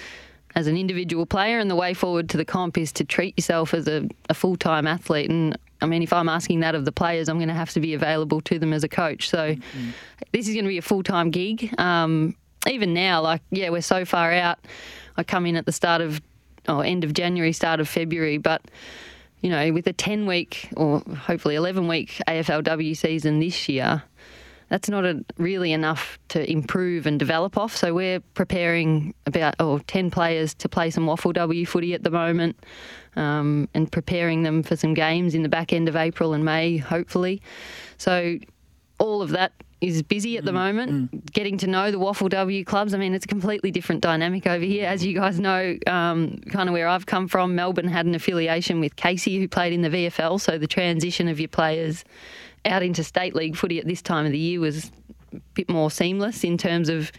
as 0.56 0.68
an 0.68 0.78
individual 0.78 1.26
player 1.26 1.60
and 1.60 1.70
the 1.70 1.76
way 1.76 1.93
forward 1.93 2.30
to 2.30 2.38
the 2.38 2.45
comp 2.45 2.78
is 2.78 2.91
to 2.93 3.04
treat 3.04 3.38
yourself 3.38 3.74
as 3.74 3.88
a, 3.88 4.08
a 4.30 4.34
full 4.34 4.56
time 4.56 4.88
athlete. 4.88 5.30
And 5.30 5.58
I 5.82 5.86
mean, 5.86 6.04
if 6.04 6.14
I'm 6.14 6.30
asking 6.30 6.62
that 6.62 6.76
of 6.76 6.86
the 6.86 6.91
players, 6.91 7.28
I'm 7.28 7.38
going 7.38 7.49
to 7.49 7.54
have 7.54 7.72
to 7.72 7.80
be 7.80 7.93
available 7.93 8.41
to 8.41 8.60
them 8.60 8.74
as 8.74 8.84
a 8.84 8.89
coach. 8.89 9.30
So 9.30 9.56
this 10.32 10.47
is 10.47 10.54
going 10.54 10.66
to 10.66 10.70
be 10.70 10.78
a 10.78 10.84
full 10.84 11.04
time 11.04 11.32
gig. 11.32 11.74
Um, 11.80 12.36
even 12.68 12.93
now, 12.93 13.22
like, 13.22 13.41
yeah, 13.51 13.70
we're 13.70 13.82
so 13.82 14.06
far 14.06 14.32
out. 14.32 14.60
I 15.18 15.24
come 15.24 15.45
in 15.45 15.56
at 15.56 15.66
the 15.66 15.72
start 15.72 16.01
of, 16.01 16.22
or 16.68 16.84
end 16.84 17.04
of 17.04 17.14
January, 17.14 17.51
start 17.51 17.80
of 17.80 17.89
February, 17.89 18.38
but 18.38 18.62
you 19.41 19.49
know, 19.49 19.74
with 19.74 19.86
a 19.88 19.93
10 19.93 20.26
week 20.26 20.70
or 20.78 21.01
hopefully 21.01 21.56
11 21.56 21.88
week 21.88 22.22
AFLW 22.28 22.95
season 22.95 23.39
this 23.39 23.68
year, 23.68 24.04
that's 24.74 24.89
not 24.89 25.05
a, 25.05 25.24
really 25.38 25.71
enough 25.71 26.17
to 26.30 26.51
improve 26.51 27.05
and 27.05 27.19
develop 27.19 27.59
off. 27.59 27.78
So 27.78 27.93
we're 27.93 28.21
preparing 28.34 29.13
about 29.28 29.53
oh, 29.59 29.78
10 29.86 30.09
players 30.09 30.55
to 30.55 30.67
play 30.67 30.89
some 30.89 31.05
WAFLW 31.05 31.67
footy 31.67 31.93
at 31.93 32.01
the 32.01 32.09
moment 32.09 32.55
um, 33.15 33.69
and 33.76 33.91
preparing 33.91 34.41
them 34.41 34.63
for 34.63 34.76
some 34.76 34.95
games 34.95 35.36
in 35.36 35.43
the 35.43 35.47
back 35.47 35.74
end 35.74 35.88
of 35.88 35.95
April 35.95 36.34
and 36.34 36.43
May, 36.43 36.78
hopefully. 36.78 37.39
So 37.99 38.39
all 38.97 39.21
of 39.21 39.30
that 39.30 39.51
is 39.80 40.01
busy 40.01 40.38
at 40.38 40.45
the 40.45 40.51
moment. 40.53 41.32
Getting 41.32 41.59
to 41.59 41.67
know 41.67 41.91
the 41.91 41.99
WAFLW 41.99 42.65
clubs. 42.65 42.95
I 42.95 42.97
mean, 42.97 43.13
it's 43.13 43.26
a 43.26 43.28
completely 43.28 43.69
different 43.69 44.01
dynamic 44.01 44.47
over 44.47 44.65
here. 44.65 44.88
As 44.88 45.05
you 45.05 45.13
guys 45.13 45.39
know, 45.39 45.78
um, 45.86 46.39
kind 46.49 46.67
of 46.67 46.74
where 46.74 46.88
I've 46.88 47.05
come 47.05 47.28
from, 47.28 47.53
Melbourne 47.53 47.89
had 47.89 48.07
an 48.07 48.15
affiliation 48.15 48.80
with 48.80 48.95
Casey, 48.95 49.38
who 49.38 49.47
played 49.47 49.71
in 49.71 49.84
the 49.84 49.89
VFL. 49.89 50.41
So 50.41 50.57
the 50.57 50.65
transition 50.65 51.28
of 51.28 51.39
your 51.39 51.49
players 51.49 52.03
out 52.66 52.84
into 52.84 53.03
state 53.03 53.36
league 53.36 53.55
footy 53.55 53.80
at 53.80 53.88
this 53.88 54.01
time 54.01 54.26
of 54.26 54.32
the 54.32 54.39
year 54.39 54.59
was 54.59 54.91
a 55.34 55.39
bit 55.53 55.70
more 55.70 55.91
seamless 55.91 56.43
in 56.43 56.57
terms 56.57 56.89
of 56.89 57.11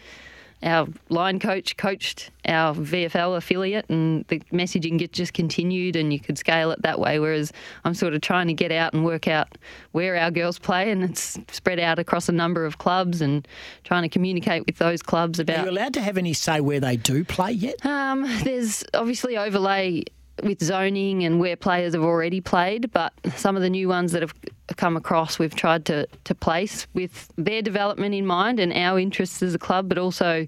our 0.63 0.87
line 1.09 1.39
coach 1.39 1.77
coached 1.77 2.31
our 2.47 2.73
VFL 2.73 3.37
affiliate, 3.37 3.87
and 3.89 4.25
the 4.27 4.39
messaging 4.51 4.97
get, 4.97 5.11
just 5.11 5.33
continued, 5.33 5.95
and 5.95 6.11
you 6.11 6.19
could 6.19 6.37
scale 6.37 6.71
it 6.71 6.81
that 6.81 6.99
way. 6.99 7.19
Whereas 7.19 7.51
I'm 7.83 7.93
sort 7.93 8.13
of 8.13 8.21
trying 8.21 8.47
to 8.47 8.53
get 8.53 8.71
out 8.71 8.93
and 8.93 9.05
work 9.05 9.27
out 9.27 9.57
where 9.91 10.15
our 10.15 10.31
girls 10.31 10.57
play, 10.57 10.91
and 10.91 11.03
it's 11.03 11.37
spread 11.51 11.79
out 11.79 11.99
across 11.99 12.29
a 12.29 12.31
number 12.31 12.65
of 12.65 12.77
clubs, 12.77 13.21
and 13.21 13.47
trying 13.83 14.03
to 14.03 14.09
communicate 14.09 14.65
with 14.65 14.77
those 14.77 15.01
clubs 15.01 15.39
about. 15.39 15.59
Are 15.59 15.65
you 15.65 15.71
allowed 15.71 15.93
to 15.95 16.01
have 16.01 16.17
any 16.17 16.33
say 16.33 16.61
where 16.61 16.79
they 16.79 16.97
do 16.97 17.23
play 17.23 17.51
yet? 17.51 17.85
Um, 17.85 18.23
there's 18.43 18.83
obviously 18.93 19.37
overlay 19.37 20.03
with 20.43 20.61
zoning 20.61 21.23
and 21.23 21.39
where 21.39 21.55
players 21.55 21.93
have 21.93 22.03
already 22.03 22.41
played, 22.41 22.91
but 22.91 23.13
some 23.35 23.55
of 23.55 23.61
the 23.61 23.69
new 23.69 23.87
ones 23.87 24.11
that 24.11 24.21
have 24.21 24.33
come 24.75 24.97
across, 24.97 25.39
we've 25.39 25.55
tried 25.55 25.85
to, 25.85 26.07
to 26.23 26.35
place 26.35 26.87
with 26.93 27.31
their 27.37 27.61
development 27.61 28.13
in 28.13 28.25
mind 28.25 28.59
and 28.59 28.73
our 28.73 28.99
interests 28.99 29.41
as 29.41 29.55
a 29.55 29.59
club, 29.59 29.87
but 29.87 29.97
also 29.97 30.45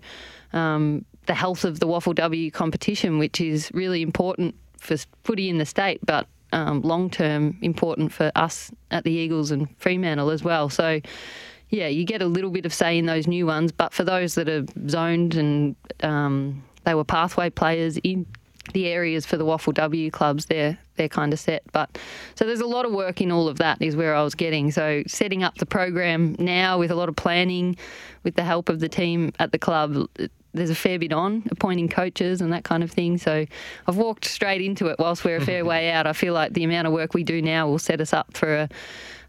um, 0.53 1.05
the 1.25 1.33
health 1.33 1.63
of 1.63 1.79
the 1.79 1.87
WAFLW 1.87 2.51
competition, 2.53 3.17
which 3.17 3.39
is 3.39 3.71
really 3.73 4.01
important 4.01 4.55
for 4.79 4.97
footy 5.23 5.49
in 5.49 5.57
the 5.57 5.65
state, 5.65 5.99
but 6.05 6.27
um, 6.53 6.81
long 6.81 7.09
term 7.09 7.57
important 7.61 8.11
for 8.11 8.31
us 8.35 8.71
at 8.91 9.03
the 9.03 9.11
Eagles 9.11 9.51
and 9.51 9.67
Fremantle 9.79 10.29
as 10.29 10.43
well. 10.43 10.69
So, 10.69 11.01
yeah, 11.69 11.87
you 11.87 12.05
get 12.05 12.21
a 12.21 12.25
little 12.25 12.51
bit 12.51 12.65
of 12.65 12.73
say 12.73 12.97
in 12.97 13.05
those 13.05 13.27
new 13.27 13.45
ones, 13.45 13.71
but 13.71 13.93
for 13.93 14.03
those 14.03 14.35
that 14.35 14.47
are 14.47 14.65
zoned 14.87 15.35
and 15.35 15.75
um, 16.01 16.63
they 16.85 16.95
were 16.95 17.03
pathway 17.03 17.49
players 17.49 17.97
in 17.97 18.25
the 18.73 18.87
areas 18.87 19.25
for 19.25 19.37
the 19.37 19.45
WAFLW 19.45 20.11
clubs, 20.11 20.45
they're 20.45 20.77
they're 20.95 21.09
kind 21.09 21.31
of 21.31 21.39
set. 21.39 21.63
But 21.71 21.97
so 22.35 22.45
there's 22.45 22.59
a 22.59 22.65
lot 22.65 22.85
of 22.85 22.91
work 22.91 23.21
in 23.21 23.31
all 23.31 23.47
of 23.47 23.57
that 23.59 23.81
is 23.81 23.95
where 23.95 24.15
I 24.15 24.23
was 24.23 24.35
getting. 24.35 24.71
So 24.71 25.03
setting 25.07 25.43
up 25.43 25.57
the 25.57 25.65
program 25.65 26.35
now 26.39 26.79
with 26.79 26.91
a 26.91 26.95
lot 26.95 27.09
of 27.09 27.15
planning, 27.15 27.77
with 28.23 28.35
the 28.35 28.43
help 28.43 28.69
of 28.69 28.79
the 28.79 28.89
team 28.89 29.31
at 29.39 29.51
the 29.51 29.59
club. 29.59 30.09
There's 30.53 30.69
a 30.71 30.75
fair 30.75 30.97
bit 30.97 31.13
on 31.13 31.43
appointing 31.51 31.87
coaches 31.87 32.41
and 32.41 32.51
that 32.51 32.63
kind 32.63 32.81
of 32.83 32.89
thing. 32.89 33.19
So 33.19 33.45
I've 33.85 33.97
walked 33.97 34.25
straight 34.25 34.61
into 34.61 34.87
it. 34.87 34.97
Whilst 34.97 35.23
we're 35.23 35.37
a 35.37 35.45
fair 35.45 35.63
way 35.73 35.91
out, 35.91 36.07
I 36.07 36.13
feel 36.13 36.33
like 36.33 36.53
the 36.53 36.63
amount 36.63 36.87
of 36.87 36.93
work 36.93 37.13
we 37.13 37.23
do 37.23 37.41
now 37.41 37.67
will 37.67 37.79
set 37.79 38.01
us 38.01 38.11
up 38.11 38.35
for 38.35 38.55
a, 38.55 38.69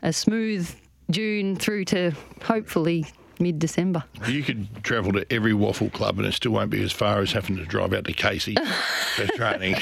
a 0.02 0.12
smooth 0.12 0.74
June 1.10 1.56
through 1.56 1.84
to 1.86 2.12
hopefully 2.42 3.06
mid 3.40 3.58
December. 3.58 4.04
You 4.26 4.42
could 4.42 4.68
travel 4.84 5.12
to 5.12 5.26
every 5.32 5.52
WAFL 5.52 5.92
club 5.92 6.18
and 6.18 6.26
it 6.26 6.32
still 6.34 6.52
won't 6.52 6.70
be 6.70 6.82
as 6.82 6.92
far 6.92 7.20
as 7.20 7.32
having 7.32 7.56
to 7.56 7.64
drive 7.64 7.92
out 7.94 8.04
to 8.04 8.12
Casey 8.12 8.54
for 9.16 9.26
training. 9.36 9.76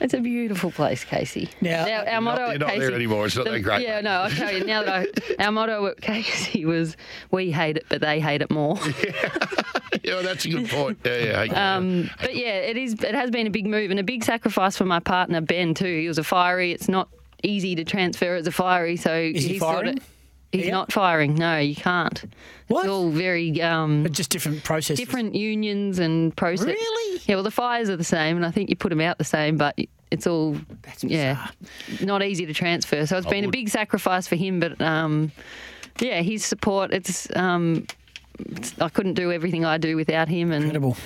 It's 0.00 0.14
a 0.14 0.20
beautiful 0.20 0.70
place, 0.70 1.04
Casey. 1.04 1.50
Now, 1.60 1.84
our, 1.86 2.08
our 2.08 2.20
motto 2.22 2.40
not- 2.40 2.46
at 2.46 2.50
you're 2.52 2.58
not 2.60 2.68
Casey, 2.70 2.80
there 2.80 2.94
anymore. 2.94 3.26
It's 3.26 3.36
not 3.36 3.44
the- 3.44 3.50
that 3.50 3.60
great, 3.60 3.82
Yeah, 3.82 3.96
mate. 3.96 4.04
no, 4.04 4.10
I'll 4.12 4.30
tell 4.30 4.56
you 4.56 4.64
now 4.64 4.82
that 4.82 5.08
I, 5.38 5.44
our 5.44 5.52
motto 5.52 5.86
at 5.86 6.00
Casey 6.00 6.64
was 6.64 6.96
"We 7.30 7.50
hate 7.50 7.76
it, 7.76 7.84
but 7.90 8.00
they 8.00 8.18
hate 8.18 8.40
it 8.40 8.50
more." 8.50 8.78
yeah, 10.02 10.22
that's 10.22 10.46
a 10.46 10.48
good 10.48 10.70
point. 10.70 10.98
Yeah, 11.04 11.42
yeah. 11.44 11.76
Um, 11.76 12.08
but 12.18 12.34
yeah, 12.34 12.54
it 12.54 12.78
is. 12.78 12.94
It 12.94 13.14
has 13.14 13.30
been 13.30 13.46
a 13.46 13.50
big 13.50 13.66
move 13.66 13.90
and 13.90 14.00
a 14.00 14.02
big 14.02 14.24
sacrifice 14.24 14.74
for 14.76 14.86
my 14.86 15.00
partner 15.00 15.42
Ben 15.42 15.74
too. 15.74 16.00
He 16.00 16.08
was 16.08 16.16
a 16.16 16.24
fiery. 16.24 16.72
It's 16.72 16.88
not 16.88 17.10
easy 17.42 17.74
to 17.74 17.84
transfer 17.84 18.34
as 18.36 18.46
a 18.46 18.52
fiery, 18.52 18.96
so 18.96 19.14
Is 19.14 19.42
he 19.44 19.50
he's 19.52 19.60
sort 19.60 19.74
firing? 19.84 19.98
of. 19.98 20.06
He's 20.52 20.68
not 20.68 20.92
firing. 20.92 21.36
No, 21.36 21.58
you 21.58 21.76
can't. 21.76 22.24
What? 22.66 22.80
It's 22.80 22.88
all 22.88 23.10
very 23.10 23.60
um, 23.62 24.06
just 24.10 24.30
different 24.30 24.64
processes. 24.64 24.98
different 24.98 25.34
unions 25.34 25.98
and 25.98 26.36
process. 26.36 26.66
Really? 26.66 27.20
Yeah. 27.24 27.36
Well, 27.36 27.44
the 27.44 27.50
fires 27.52 27.88
are 27.88 27.96
the 27.96 28.04
same, 28.04 28.36
and 28.36 28.44
I 28.44 28.50
think 28.50 28.68
you 28.68 28.76
put 28.76 28.88
them 28.88 29.00
out 29.00 29.18
the 29.18 29.24
same, 29.24 29.56
but 29.56 29.78
it's 30.10 30.26
all 30.26 30.56
yeah, 31.02 31.48
not 32.00 32.22
easy 32.22 32.46
to 32.46 32.54
transfer. 32.54 33.06
So 33.06 33.16
it's 33.16 33.26
I 33.26 33.30
been 33.30 33.44
a 33.44 33.50
big 33.50 33.68
sacrifice 33.68 34.26
for 34.26 34.36
him, 34.36 34.58
but 34.58 34.80
um, 34.80 35.30
yeah, 36.00 36.20
his 36.22 36.44
support. 36.44 36.92
It's 36.92 37.28
um, 37.36 37.86
it's, 38.38 38.74
I 38.80 38.88
couldn't 38.88 39.14
do 39.14 39.30
everything 39.30 39.64
I 39.64 39.78
do 39.78 39.94
without 39.96 40.28
him, 40.28 40.50
and 40.50 40.64
Incredible. 40.64 40.96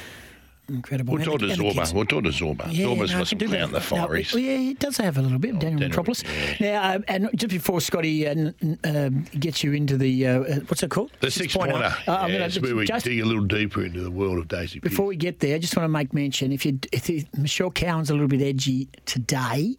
Incredible. 0.69 1.13
We'll 1.15 1.23
And 1.23 1.31
talk 1.31 1.41
the- 1.41 1.55
to 1.55 1.63
Zorba. 1.63 1.93
We'll 1.95 2.07
talk 2.07 2.25
to 2.25 2.31
Zorba. 2.31 2.67
Yeah, 2.71 2.87
Zorba's 2.87 3.11
no, 3.11 3.17
I 3.17 3.19
got 3.21 3.29
some 3.29 3.39
can 3.39 3.55
in 3.55 3.61
the 3.73 3.79
that. 3.81 3.91
No, 3.91 4.07
well, 4.35 4.43
yeah, 4.43 4.71
it 4.71 4.79
does 4.79 4.97
have 4.99 5.19
a 5.19 5.23
little 5.23 5.39
bit. 5.39 5.53
Daniel 5.59 5.61
Daniel, 5.81 5.89
Metropolis. 5.89 6.25
Now, 6.61 6.83
uh, 6.83 6.99
and 7.09 7.29
just 7.35 7.51
before 7.51 7.81
Scotty 7.81 8.27
uh, 8.27 8.53
um, 8.85 9.25
gets 9.39 9.63
you 9.65 9.73
into 9.73 9.97
the 9.97 10.27
uh, 10.27 10.41
uh, 10.41 10.55
what's 10.69 10.83
it 10.83 10.91
called? 10.91 11.13
The 11.21 11.31
six 11.31 11.53
Six-pointer. 11.53 11.73
pointer. 11.73 11.95
Uh, 12.09 12.17
I'm 12.17 12.31
yeah, 12.33 12.49
gonna 12.49 12.61
where 12.61 12.77
we 12.77 12.87
just- 12.87 13.05
dig 13.05 13.21
a 13.21 13.25
little 13.25 13.45
deeper 13.45 13.85
into 13.85 14.01
the 14.01 14.11
world 14.11 14.39
of 14.39 14.49
Daisy. 14.49 14.79
Before 14.81 15.07
we 15.07 15.17
get 15.17 15.41
there, 15.41 15.55
I 15.57 15.59
just 15.59 15.77
want 15.77 15.85
to 15.85 15.89
make 15.89 16.13
mention 16.15 16.53
if 16.53 16.65
you 16.65 16.79
if 16.93 17.09
you, 17.09 17.25
Michelle 17.37 17.71
Cowan's 17.71 18.11
a 18.11 18.13
little 18.15 18.29
bit 18.29 18.41
edgy 18.43 18.89
today. 19.07 19.77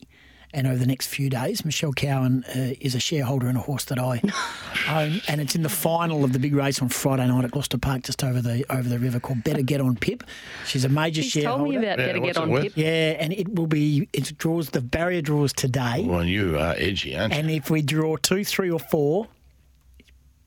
And 0.55 0.67
over 0.67 0.77
the 0.77 0.85
next 0.87 1.07
few 1.07 1.29
days, 1.29 1.65
Michelle 1.65 1.91
Cowan 1.91 2.45
uh, 2.45 2.73
is 2.79 2.95
a 2.95 2.99
shareholder 2.99 3.49
in 3.49 3.57
a 3.57 3.59
horse 3.59 3.83
that 3.85 3.99
I 3.99 4.21
own, 4.89 5.19
and 5.27 5.41
it's 5.41 5.53
in 5.53 5.63
the 5.63 5.69
final 5.69 6.23
of 6.23 6.31
the 6.31 6.39
big 6.39 6.55
race 6.55 6.81
on 6.81 6.87
Friday 6.87 7.27
night 7.27 7.43
at 7.43 7.51
Gloucester 7.51 7.77
Park, 7.77 8.03
just 8.03 8.23
over 8.23 8.39
the 8.41 8.63
over 8.69 8.87
the 8.87 8.97
river, 8.97 9.19
called 9.19 9.43
Better 9.43 9.61
Get 9.61 9.81
on 9.81 9.97
Pip. 9.97 10.23
She's 10.65 10.85
a 10.85 10.89
major 10.89 11.21
She's 11.23 11.33
told 11.33 11.43
shareholder. 11.43 11.69
me 11.71 11.75
about 11.75 11.99
Yeah, 11.99 12.05
Better 12.07 12.19
Get 12.21 12.37
on? 12.37 12.61
Pip. 12.61 12.71
Yeah, 12.75 13.17
and 13.19 13.33
it 13.33 13.53
will 13.53 13.67
be 13.67 14.07
it 14.13 14.37
draws 14.37 14.69
the 14.69 14.79
barrier 14.81 15.21
draws 15.21 15.51
today. 15.51 16.05
Well, 16.07 16.23
you 16.23 16.57
are 16.57 16.73
edgy, 16.77 17.17
aren't 17.17 17.33
you? 17.33 17.39
And 17.39 17.51
if 17.51 17.69
we 17.69 17.81
draw 17.81 18.15
two, 18.15 18.45
three, 18.45 18.71
or 18.71 18.79
four, 18.79 19.27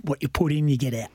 what 0.03 0.23
you 0.23 0.29
put 0.29 0.53
in, 0.53 0.69
you 0.69 0.79
get 0.79 0.95
out. 0.95 1.11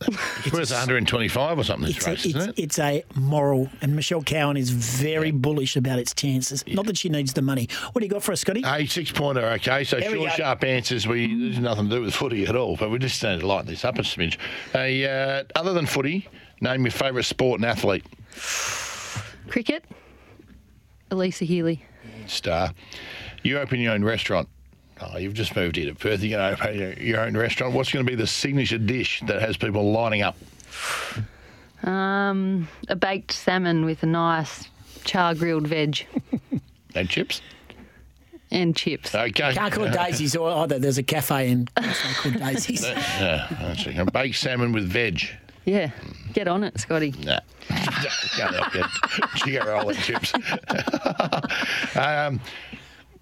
It's 0.00 0.52
worth 0.52 0.70
125 0.70 1.58
or 1.58 1.64
something 1.64 1.86
this 1.86 1.96
It's 1.96 2.06
a, 2.06 2.10
race, 2.10 2.26
it's, 2.26 2.34
isn't 2.36 2.50
it? 2.50 2.62
it's 2.62 2.78
a 2.78 3.02
moral, 3.14 3.70
and 3.80 3.96
Michelle 3.96 4.22
Cowan 4.22 4.56
is 4.56 4.70
very 4.70 5.30
bullish 5.30 5.74
about 5.76 5.98
its 5.98 6.14
chances. 6.14 6.62
Not 6.66 6.86
that 6.86 6.98
she 6.98 7.08
needs 7.08 7.32
the 7.32 7.42
money. 7.42 7.68
What 7.92 8.00
do 8.00 8.04
you 8.06 8.10
got 8.10 8.22
for 8.22 8.32
us, 8.32 8.42
Scotty? 8.42 8.62
A 8.64 8.84
six 8.86 9.10
pointer, 9.10 9.44
okay. 9.52 9.84
So 9.84 9.98
There 9.98 10.10
we 10.12 10.18
short, 10.18 10.32
sharp 10.32 10.64
answers. 10.64 11.06
We 11.06 11.34
there's 11.34 11.58
nothing 11.58 11.88
to 11.88 11.96
do 11.96 12.02
with 12.02 12.14
footy 12.14 12.46
at 12.46 12.54
all, 12.56 12.76
but 12.76 12.90
we 12.90 12.98
just 12.98 13.22
need 13.22 13.40
to 13.40 13.46
lighten 13.46 13.68
this 13.68 13.84
up 13.84 13.98
a 13.98 14.02
smidge. 14.02 14.36
A, 14.74 15.06
uh, 15.06 15.44
other 15.54 15.72
than 15.72 15.86
footy, 15.86 16.28
name 16.60 16.84
your 16.84 16.92
favourite 16.92 17.24
sport 17.24 17.60
and 17.60 17.68
athlete. 17.68 18.04
Cricket. 19.48 19.84
Alyssa 21.10 21.46
Healy. 21.46 21.84
Star. 22.26 22.72
You 23.42 23.58
open 23.58 23.80
your 23.80 23.92
own 23.92 24.04
restaurant. 24.04 24.48
Oh, 25.00 25.18
you've 25.18 25.34
just 25.34 25.54
moved 25.54 25.76
here 25.76 25.86
to 25.86 25.94
Perth. 25.94 26.22
You're 26.22 26.38
going 26.38 26.56
to 26.56 26.62
open 26.64 26.78
your- 26.78 26.92
your 26.94 27.20
own 27.20 27.36
restaurant. 27.36 27.74
What's 27.74 27.92
going 27.92 28.04
to 28.06 28.10
be 28.10 28.16
the 28.16 28.26
signature 28.26 28.78
dish 28.78 29.20
that 29.26 29.42
has 29.42 29.56
people 29.56 29.92
lining 29.92 30.22
up? 30.22 30.36
Um, 31.82 32.68
a 32.88 32.96
baked 32.96 33.32
salmon 33.32 33.84
with 33.84 34.02
a 34.02 34.06
nice 34.06 34.68
char 35.04 35.34
grilled 35.34 35.66
veg 35.68 36.06
And 36.94 37.08
chips? 37.10 37.42
and 38.50 38.74
chips. 38.76 39.14
Okay. 39.14 39.52
Can't 39.52 39.72
call 39.72 39.84
it 39.84 39.92
daisies 39.92 40.34
or 40.36 40.48
either. 40.62 40.78
There's 40.78 40.98
a 40.98 41.02
cafe 41.02 41.50
in 41.50 41.68
Gosford 41.74 42.16
called 42.16 42.38
daisies. 42.38 42.82
Yeah, 42.86 43.46
that's 43.60 43.86
it. 43.86 44.12
baked 44.12 44.36
salmon 44.36 44.72
with 44.72 44.88
veg. 44.88 45.28
Yeah, 45.66 45.90
get 46.32 46.46
on 46.48 46.62
it, 46.64 46.78
Scotty. 46.80 47.12
Nah. 47.24 47.40
Can't 47.68 48.54
help 48.54 48.74
it. 48.76 48.86
Chicken 49.34 49.66
roll 49.66 49.88
and 49.90 49.98
chips. 49.98 50.32
um, 51.96 52.40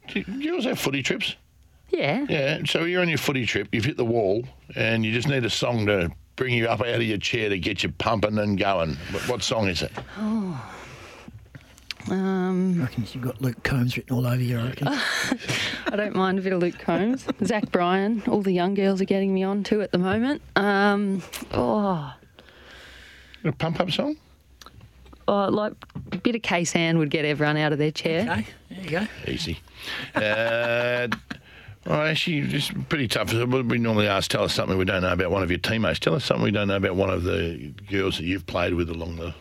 do 0.08 0.20
you 0.38 0.54
also 0.56 0.68
have 0.68 0.78
footy 0.78 1.02
trips? 1.02 1.36
Yeah. 1.96 2.26
Yeah. 2.28 2.58
So 2.66 2.84
you're 2.84 3.00
on 3.02 3.08
your 3.08 3.18
footy 3.18 3.46
trip, 3.46 3.68
you've 3.72 3.84
hit 3.84 3.96
the 3.96 4.04
wall, 4.04 4.44
and 4.74 5.04
you 5.04 5.12
just 5.12 5.28
need 5.28 5.44
a 5.44 5.50
song 5.50 5.86
to 5.86 6.10
bring 6.36 6.54
you 6.54 6.66
up 6.66 6.80
out 6.80 6.88
of 6.88 7.02
your 7.02 7.18
chair 7.18 7.48
to 7.48 7.58
get 7.58 7.82
you 7.82 7.90
pumping 7.90 8.38
and 8.38 8.58
going. 8.58 8.96
What, 9.12 9.28
what 9.28 9.42
song 9.42 9.68
is 9.68 9.82
it? 9.82 9.92
Oh. 10.18 10.70
Um, 12.10 12.80
I 12.80 12.84
reckon 12.84 13.06
you've 13.12 13.24
got 13.24 13.40
Luke 13.40 13.62
Combs 13.62 13.96
written 13.96 14.14
all 14.14 14.26
over 14.26 14.42
you, 14.42 14.58
I 14.58 14.64
reckon. 14.66 14.88
I 15.86 15.96
don't 15.96 16.14
mind 16.14 16.38
a 16.38 16.42
bit 16.42 16.52
of 16.52 16.60
Luke 16.60 16.78
Combs. 16.78 17.26
Zach 17.44 17.70
Bryan, 17.72 18.22
all 18.28 18.42
the 18.42 18.52
young 18.52 18.74
girls 18.74 19.00
are 19.00 19.06
getting 19.06 19.32
me 19.32 19.42
on 19.42 19.62
too 19.64 19.80
at 19.80 19.90
the 19.90 19.96
moment. 19.98 20.42
Um, 20.56 21.22
oh, 21.52 22.12
A 23.44 23.52
pump 23.52 23.80
up 23.80 23.90
song? 23.90 24.16
oh, 25.26 25.48
like 25.48 25.72
a 26.12 26.18
bit 26.18 26.34
of 26.34 26.42
Case 26.42 26.72
Hand 26.72 26.98
would 26.98 27.08
get 27.08 27.24
everyone 27.24 27.56
out 27.56 27.72
of 27.72 27.78
their 27.78 27.90
chair. 27.92 28.20
Okay, 28.30 28.46
there 28.68 28.80
you 28.82 28.90
go. 28.90 29.06
Easy. 29.26 29.58
Uh, 30.14 31.08
well, 31.86 32.00
actually, 32.02 32.38
it's 32.54 32.70
pretty 32.88 33.08
tough. 33.08 33.32
We 33.32 33.78
normally 33.78 34.08
ask, 34.08 34.30
tell 34.30 34.44
us 34.44 34.54
something 34.54 34.76
we 34.78 34.84
don't 34.84 35.02
know 35.02 35.12
about 35.12 35.30
one 35.30 35.42
of 35.42 35.50
your 35.50 35.58
teammates. 35.58 35.98
Tell 36.00 36.14
us 36.14 36.24
something 36.24 36.42
we 36.44 36.50
don't 36.50 36.68
know 36.68 36.76
about 36.76 36.96
one 36.96 37.10
of 37.10 37.24
the 37.24 37.72
girls 37.90 38.16
that 38.18 38.24
you've 38.24 38.46
played 38.46 38.74
with 38.74 38.88
along 38.90 39.16
the 39.16 39.34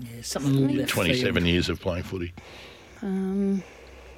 Yeah, 0.00 0.22
something 0.22 0.76
left 0.76 0.90
27 0.90 1.34
field. 1.34 1.46
years 1.46 1.68
of 1.68 1.80
playing 1.80 2.02
footy 2.04 2.32
Um, 3.02 3.62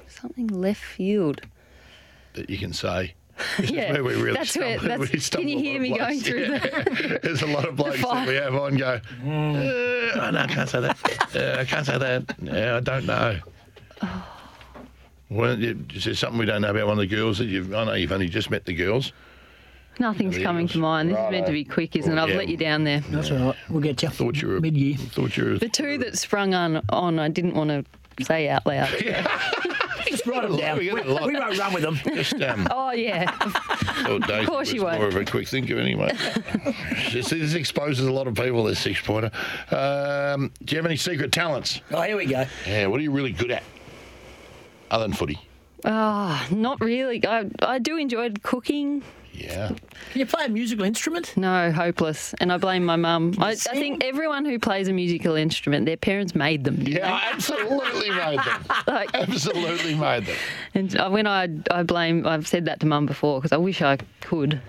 something 0.07 0.47
left 0.47 0.83
field. 0.83 1.41
that 2.33 2.49
you 2.49 2.57
can 2.57 2.73
say. 2.73 3.13
Yeah, 3.63 3.93
where 3.93 4.03
we 4.03 4.13
really 4.15 4.33
that's 4.33 4.55
where- 4.55 4.77
that's- 4.77 5.11
we 5.13 5.19
can 5.39 5.47
you 5.47 5.57
hear 5.59 5.79
me 5.79 5.91
of 5.93 5.97
going 5.99 6.19
blokes. 6.19 6.27
through 6.27 6.45
the- 6.45 7.19
There's 7.23 7.41
a 7.41 7.47
lot 7.47 7.67
of 7.67 7.75
blokes 7.75 8.01
that 8.01 8.27
we 8.27 8.35
have 8.35 8.53
on 8.55 8.77
go, 8.77 8.99
Mm. 9.23 9.55
"Uh, 10.15 10.21
oh, 10.21 10.29
no, 10.31 10.39
I 10.39 10.47
can't 10.47 10.69
say 10.69 10.81
that. 10.81 10.97
Uh, 11.35 11.59
I 11.61 11.65
can't 11.65 11.85
say 11.85 11.97
that. 11.97 12.35
Yeah, 12.41 12.77
I 12.77 12.79
don't 12.81 13.05
know. 13.07 13.39
Well, 15.31 15.57
is 15.63 16.03
there 16.03 16.13
something 16.13 16.37
we 16.37 16.45
don't 16.45 16.61
know 16.61 16.71
about 16.71 16.87
one 16.87 16.97
of 16.99 17.09
the 17.09 17.15
girls 17.15 17.37
that 17.37 17.45
you've? 17.45 17.73
I 17.73 17.85
know 17.85 17.93
you've 17.93 18.11
only 18.11 18.27
just 18.27 18.51
met 18.51 18.65
the 18.65 18.73
girls. 18.73 19.13
Nothing's 19.97 20.35
The 20.35 20.43
coming 20.43 20.67
to 20.69 20.77
mind. 20.77 21.09
This 21.09 21.17
is 21.19 21.31
meant 21.31 21.45
to 21.45 21.51
be 21.53 21.63
quick, 21.63 21.95
isn't 21.95 22.11
it? 22.17 22.21
I've 22.21 22.29
Yeah. 22.29 22.35
let 22.37 22.47
you 22.49 22.57
down 22.57 22.83
there. 22.83 22.99
That's 23.09 23.31
all 23.31 23.37
right. 23.37 23.55
We'll 23.69 23.81
get 23.81 24.01
you. 24.03 24.09
Thought 24.09 24.41
you 24.41 24.49
were 24.49 24.59
mid 24.59 24.75
year. 24.75 24.97
Thought 24.97 25.37
you 25.37 25.45
were. 25.45 25.57
The 25.57 25.69
two 25.69 25.97
that 25.99 26.17
sprung 26.17 26.53
on, 26.53 26.81
on 26.89 27.17
I 27.19 27.29
didn't 27.29 27.53
want 27.55 27.69
to 27.69 28.23
say 28.25 28.49
out 28.49 28.65
loud. 28.65 28.89
Just 30.07 30.25
write 30.25 30.41
them 30.43 30.57
down. 30.57 30.79
We 30.79 30.91
We, 30.91 31.01
get 31.01 31.07
we 31.07 31.13
won't 31.37 31.57
run 31.57 31.73
with 31.73 31.83
them. 31.83 31.95
Just 32.15 32.33
um, 32.41 32.67
Oh, 32.71 32.91
yeah. 32.91 33.31
thought 33.31 34.27
Daisy 34.27 34.45
course 34.47 34.67
was 34.67 34.73
you 34.73 34.83
won't. 34.83 34.97
more 34.99 35.07
of 35.07 35.15
a 35.15 35.23
quick 35.23 35.47
thinker 35.47 35.77
anyway. 35.77 36.11
this, 37.13 37.29
this 37.29 37.53
exposes 37.53 38.05
a 38.05 38.11
lot 38.11 38.27
of 38.27 38.33
people. 38.35 38.65
This 38.65 38.79
six 38.79 38.99
pointer. 39.01 39.31
Um, 39.69 40.51
do 40.65 40.73
you 40.75 40.77
have 40.77 40.85
any 40.85 40.97
secret 40.97 41.31
talents? 41.31 41.79
Oh, 41.91 42.01
here 42.01 42.17
we 42.17 42.25
go. 42.25 42.45
Yeah. 42.67 42.87
What 42.87 42.99
are 42.99 43.03
you 43.03 43.11
really 43.11 43.31
good 43.31 43.51
at? 43.51 43.63
Other 44.91 45.05
than 45.05 45.13
footy. 45.13 45.39
Oh, 45.85 46.47
not 46.51 46.79
really. 46.81 47.25
I, 47.25 47.49
I 47.61 47.79
do 47.79 47.97
enjoy 47.97 48.29
cooking. 48.43 49.01
Yeah. 49.33 49.69
Can 49.69 50.19
you 50.19 50.25
play 50.25 50.45
a 50.45 50.49
musical 50.49 50.83
instrument? 50.83 51.35
No, 51.37 51.71
hopeless. 51.71 52.35
And 52.41 52.51
I 52.51 52.57
blame 52.57 52.83
my 52.83 52.97
mum. 52.97 53.33
I, 53.39 53.51
I 53.51 53.55
think 53.55 54.03
everyone 54.03 54.43
who 54.45 54.59
plays 54.59 54.89
a 54.89 54.93
musical 54.93 55.35
instrument, 55.35 55.85
their 55.85 55.97
parents 55.97 56.35
made 56.35 56.65
them. 56.65 56.75
didn't 56.75 56.89
Yeah, 56.97 57.13
I 57.13 57.31
absolutely 57.33 58.09
made 58.09 58.39
them. 58.39 58.65
Like- 58.87 59.15
absolutely 59.15 59.95
made 59.95 60.25
them. 60.25 60.35
And 60.75 60.97
uh, 60.97 61.09
when 61.09 61.25
I 61.25 61.47
I 61.71 61.83
blame, 61.83 62.27
I've 62.27 62.47
said 62.47 62.65
that 62.65 62.81
to 62.81 62.85
mum 62.85 63.05
before 63.05 63.39
because 63.39 63.53
I 63.53 63.57
wish 63.57 63.81
I 63.81 63.97
could. 64.19 64.61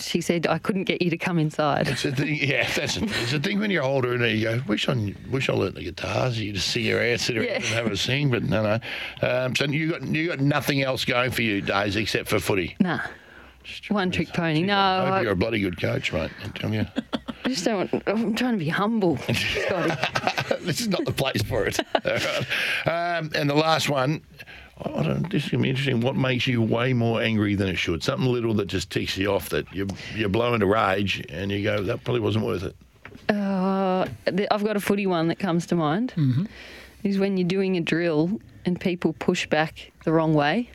She 0.00 0.20
said 0.20 0.46
I 0.46 0.58
couldn't 0.58 0.84
get 0.84 1.02
you 1.02 1.10
to 1.10 1.16
come 1.16 1.38
inside. 1.38 1.88
It's 1.88 2.04
a 2.04 2.12
thing, 2.12 2.36
yeah, 2.40 2.68
that's 2.74 2.96
a, 2.96 3.04
it's 3.04 3.32
a 3.32 3.38
thing 3.38 3.60
when 3.60 3.70
you're 3.70 3.82
older 3.84 4.14
and 4.14 4.22
you 4.38 4.42
go, 4.44 4.60
wish 4.66 4.88
I 4.88 5.14
wish 5.30 5.48
I 5.48 5.52
learnt 5.52 5.74
the 5.76 5.84
guitars. 5.84 6.38
You 6.40 6.52
just 6.52 6.68
sing 6.68 6.84
your 6.84 7.00
ass 7.02 7.22
sit 7.22 7.36
around 7.36 7.46
Yeah. 7.46 7.54
and 7.56 7.64
have 7.64 7.86
a 7.86 7.96
sing, 7.96 8.30
but 8.30 8.42
no, 8.42 8.62
no. 8.62 9.26
Um, 9.28 9.54
so 9.54 9.64
you 9.66 9.90
got 9.90 10.02
you 10.02 10.28
got 10.28 10.40
nothing 10.40 10.82
else 10.82 11.04
going 11.04 11.30
for 11.30 11.42
you, 11.42 11.60
Days, 11.60 11.96
except 11.96 12.28
for 12.28 12.40
footy. 12.40 12.76
Nah. 12.80 13.00
Just 13.62 13.90
One 13.90 14.10
trick 14.10 14.28
pony. 14.28 14.62
No, 14.62 14.76
I 14.76 15.04
hope 15.04 15.12
I, 15.14 15.20
you're 15.22 15.32
a 15.32 15.36
bloody 15.36 15.58
good 15.60 15.80
coach, 15.80 16.12
mate. 16.12 16.30
I'm 16.42 16.52
telling 16.52 16.74
you. 16.74 16.86
I 17.46 17.48
just 17.48 17.64
don't. 17.64 17.90
Want, 17.90 18.02
I'm 18.06 18.34
trying 18.34 18.52
to 18.52 18.58
be 18.58 18.68
humble, 18.68 19.16
Scotty. 19.16 19.94
this 20.64 20.82
is 20.82 20.88
not 20.88 21.04
the 21.06 21.12
place 21.12 21.42
for 21.42 21.66
it. 21.66 21.78
Um, 22.86 23.30
and 23.34 23.48
the 23.48 23.54
last 23.54 23.88
one, 23.88 24.20
I 24.82 25.02
don't, 25.02 25.30
this 25.30 25.44
is 25.44 25.50
going 25.50 25.60
to 25.60 25.62
be 25.62 25.70
interesting. 25.70 26.00
What 26.00 26.16
makes 26.16 26.46
you 26.46 26.60
way 26.60 26.92
more 26.92 27.22
angry 27.22 27.54
than 27.54 27.68
it 27.68 27.76
should? 27.76 28.02
Something 28.02 28.28
little 28.30 28.54
that 28.54 28.66
just 28.66 28.90
ticks 28.90 29.16
you 29.16 29.32
off 29.32 29.48
that 29.50 29.72
you 29.72 29.86
you 30.14 30.28
blow 30.28 30.54
into 30.54 30.66
rage 30.66 31.24
and 31.28 31.50
you 31.50 31.62
go, 31.62 31.82
that 31.82 32.02
probably 32.04 32.20
wasn't 32.20 32.44
worth 32.44 32.64
it. 32.64 32.76
Uh, 33.28 34.06
th- 34.26 34.48
I've 34.50 34.64
got 34.64 34.76
a 34.76 34.80
footy 34.80 35.06
one 35.06 35.28
that 35.28 35.38
comes 35.38 35.66
to 35.66 35.76
mind. 35.76 36.12
Mm-hmm. 36.16 36.46
Is 37.04 37.18
when 37.18 37.36
you're 37.36 37.48
doing 37.48 37.76
a 37.76 37.80
drill 37.80 38.40
and 38.64 38.80
people 38.80 39.12
push 39.12 39.46
back 39.46 39.92
the 40.04 40.12
wrong 40.12 40.34
way. 40.34 40.70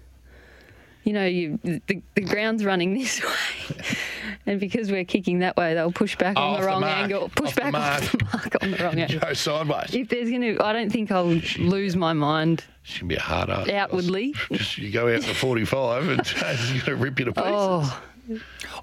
You 1.09 1.13
know, 1.13 1.25
you 1.25 1.59
the, 1.63 2.03
the 2.13 2.21
ground's 2.21 2.63
running 2.63 2.93
this 2.93 3.19
way, 3.23 3.75
and 4.45 4.59
because 4.59 4.91
we're 4.91 5.03
kicking 5.05 5.39
that 5.39 5.57
way, 5.57 5.73
they'll 5.73 5.91
push 5.91 6.15
back 6.15 6.35
Oh, 6.37 6.41
on 6.41 6.53
the 6.53 6.59
the 6.61 6.67
wrong 6.67 6.81
mark. 6.81 6.97
angle, 6.97 7.29
push 7.29 7.47
Off 7.49 7.55
the 7.55 7.61
back 7.61 7.73
off 7.73 8.11
the 8.11 8.23
mark 8.25 8.55
on 8.61 8.71
the 8.71 8.77
wrong 8.77 8.99
angle. 8.99 9.19
Go 9.19 9.33
sideways. 9.33 9.95
If 9.95 10.09
there's 10.09 10.29
gonna, 10.29 10.55
I 10.63 10.71
don't 10.71 10.91
think 10.91 11.11
I'll 11.11 11.25
lose 11.57 11.95
my 11.95 12.13
mind 12.13 12.63
It's 12.83 12.99
going 12.99 13.09
to 13.09 13.15
be 13.15 13.15
a 13.15 13.21
hard 13.21 13.49
ass. 13.49 13.69
outwardly. 13.69 14.35
Just 14.51 14.77
you 14.77 14.91
go 14.91 15.07
out 15.11 15.23
to 15.23 15.33
45 15.33 16.09
and 16.09 16.27
he's 16.27 16.83
going 16.83 16.85
to 16.85 16.95
rip 16.95 17.17
you 17.17 17.25
to 17.25 17.33
pieces. 17.33 17.51
Oh, 17.51 18.01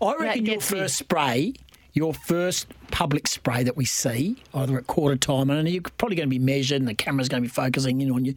I 0.03 0.14
reckon 0.20 0.45
your 0.47 0.57
gets 0.57 0.72
me. 0.72 0.81
first 0.81 0.97
spray, 0.97 1.53
your 1.93 2.12
first 2.12 2.66
public 2.91 3.29
spray 3.29 3.62
that 3.62 3.77
we 3.77 3.85
see, 3.85 4.43
either 4.53 4.77
at 4.79 4.89
quarter 4.89 5.16
time, 5.16 5.49
and 5.51 5.68
you're 5.68 5.83
probably 5.97 6.16
going 6.16 6.29
to 6.29 6.31
be 6.31 6.41
measured 6.41 6.81
and 6.81 6.89
the 6.89 6.95
camera's 6.95 7.29
going 7.29 7.43
to 7.43 7.49
be 7.49 7.53
focusing 7.53 8.01
in 8.01 8.11
on 8.11 8.24
you. 8.24 8.35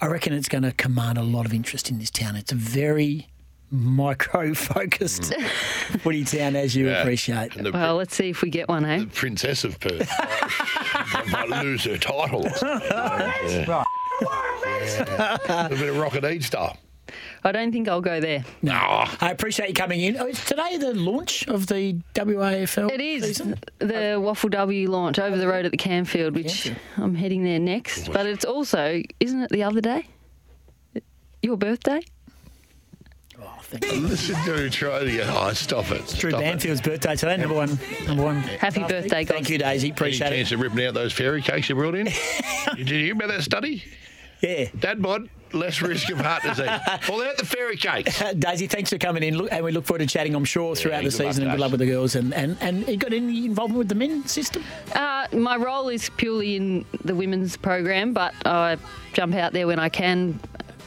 I 0.00 0.06
reckon 0.06 0.32
it's 0.32 0.48
going 0.48 0.62
to 0.62 0.72
command 0.72 1.18
a 1.18 1.22
lot 1.22 1.44
of 1.46 1.52
interest 1.52 1.90
in 1.90 1.98
this 1.98 2.10
town. 2.10 2.36
It's 2.36 2.52
a 2.52 2.56
very 2.56 3.28
micro 3.70 4.54
focused 4.54 5.34
footy 6.00 6.24
town, 6.24 6.56
as 6.56 6.74
you 6.76 6.86
Yeah. 6.88 7.00
appreciate. 7.02 7.56
And 7.56 7.66
the 7.66 7.72
well, 7.72 7.96
let's 7.96 8.14
see 8.14 8.30
if 8.30 8.40
we 8.42 8.50
get 8.50 8.68
one, 8.68 8.84
eh? 8.84 9.04
princess 9.12 9.64
of 9.64 9.78
Perth 9.80 10.08
might, 11.32 11.48
might 11.48 11.62
lose 11.62 11.84
her 11.84 11.98
title. 11.98 12.42
yeah. 12.62 13.64
Right. 13.68 13.86
Yeah. 14.22 15.36
A 15.66 15.68
bit 15.70 15.88
of 15.88 15.96
Rocket 15.98 16.24
Eade 16.24 16.44
style. 16.44 16.76
I 17.48 17.52
don't 17.52 17.72
think 17.72 17.88
I'll 17.88 18.02
go 18.02 18.20
there. 18.20 18.44
No. 18.60 18.74
I 18.74 19.30
appreciate 19.30 19.70
you 19.70 19.74
coming 19.74 20.00
in. 20.02 20.18
Oh, 20.18 20.26
is 20.26 20.44
today 20.44 20.76
the 20.76 20.92
launch 20.92 21.48
of 21.48 21.66
the 21.66 21.94
WAFL? 22.14 22.90
It 22.90 23.00
is 23.00 23.24
season? 23.24 23.58
the 23.78 24.12
oh. 24.12 24.20
WAFLW 24.20 24.86
launch 24.86 25.18
over 25.18 25.38
the 25.38 25.48
road 25.48 25.64
at 25.64 25.70
the 25.70 25.78
Camfield, 25.78 26.34
which 26.34 26.70
I'm 26.98 27.14
heading 27.14 27.44
there 27.44 27.58
next. 27.58 28.12
But 28.12 28.26
it's 28.26 28.44
also, 28.44 29.02
isn't 29.18 29.42
it 29.42 29.50
the 29.50 29.62
other 29.62 29.80
day? 29.80 30.06
Your 31.40 31.56
birthday? 31.56 32.02
Oh, 33.40 33.58
Listen 33.70 34.34
to 34.44 34.68
try 34.68 35.04
to 35.04 35.10
get. 35.10 35.26
Oh, 35.28 35.50
stop 35.54 35.90
it. 35.90 36.06
Drew 36.18 36.30
Stop 36.30 36.42
it. 36.42 36.58
Banfield's 36.58 36.82
birthday 36.82 37.16
today. 37.16 37.36
Number 37.38 37.54
one. 37.54 37.78
Number 38.06 38.24
one. 38.24 38.36
Happy 38.40 38.80
birthday, 38.80 39.24
Thank 39.24 39.48
you, 39.48 39.56
Daisy. 39.56 39.90
Appreciate 39.90 40.26
Any 40.26 40.36
it. 40.36 40.38
chance 40.40 40.52
of 40.52 40.60
ripping 40.60 40.84
out 40.84 40.92
those 40.94 41.14
fairy 41.14 41.40
cakes 41.40 41.68
you 41.68 41.76
brought 41.76 41.94
in? 41.94 42.08
Did 42.76 42.90
you 42.90 42.98
hear 42.98 43.14
about 43.14 43.28
that 43.28 43.42
study? 43.42 43.84
Yeah. 44.42 44.68
Dad 44.78 45.00
bod, 45.00 45.30
less 45.52 45.80
risk 45.82 46.10
of 46.10 46.20
heart 46.20 46.42
disease. 46.42 46.68
Pull 47.02 47.22
out 47.22 47.36
the 47.36 47.46
fairy 47.46 47.76
cakes. 47.76 48.22
Daisy, 48.38 48.66
thanks 48.66 48.90
for 48.90 48.98
coming 48.98 49.22
in, 49.22 49.36
Look, 49.36 49.52
and 49.52 49.64
we 49.64 49.72
look 49.72 49.84
forward 49.86 50.00
to 50.00 50.06
chatting. 50.06 50.34
I'm 50.34 50.44
sure 50.44 50.74
throughout 50.74 51.04
the 51.04 51.10
good 51.10 51.18
luck, 51.18 51.32
season, 51.32 51.44
and 51.44 51.52
good 51.52 51.60
luck 51.60 51.70
with 51.70 51.80
the 51.80 51.86
girls. 51.86 52.14
And 52.14 52.34
and 52.34 52.56
and 52.60 52.86
you 52.88 52.96
got 52.96 53.12
any 53.12 53.46
involvement 53.46 53.78
with 53.78 53.88
the 53.88 53.94
men's 53.94 54.30
system? 54.30 54.62
Uh, 54.94 55.26
my 55.32 55.56
role 55.56 55.88
is 55.88 56.10
purely 56.16 56.56
in 56.56 56.84
the 57.04 57.14
women's 57.14 57.56
program, 57.56 58.12
but 58.12 58.34
I 58.44 58.76
jump 59.12 59.34
out 59.34 59.52
there 59.52 59.66
when 59.66 59.78
I 59.78 59.88
can 59.88 60.40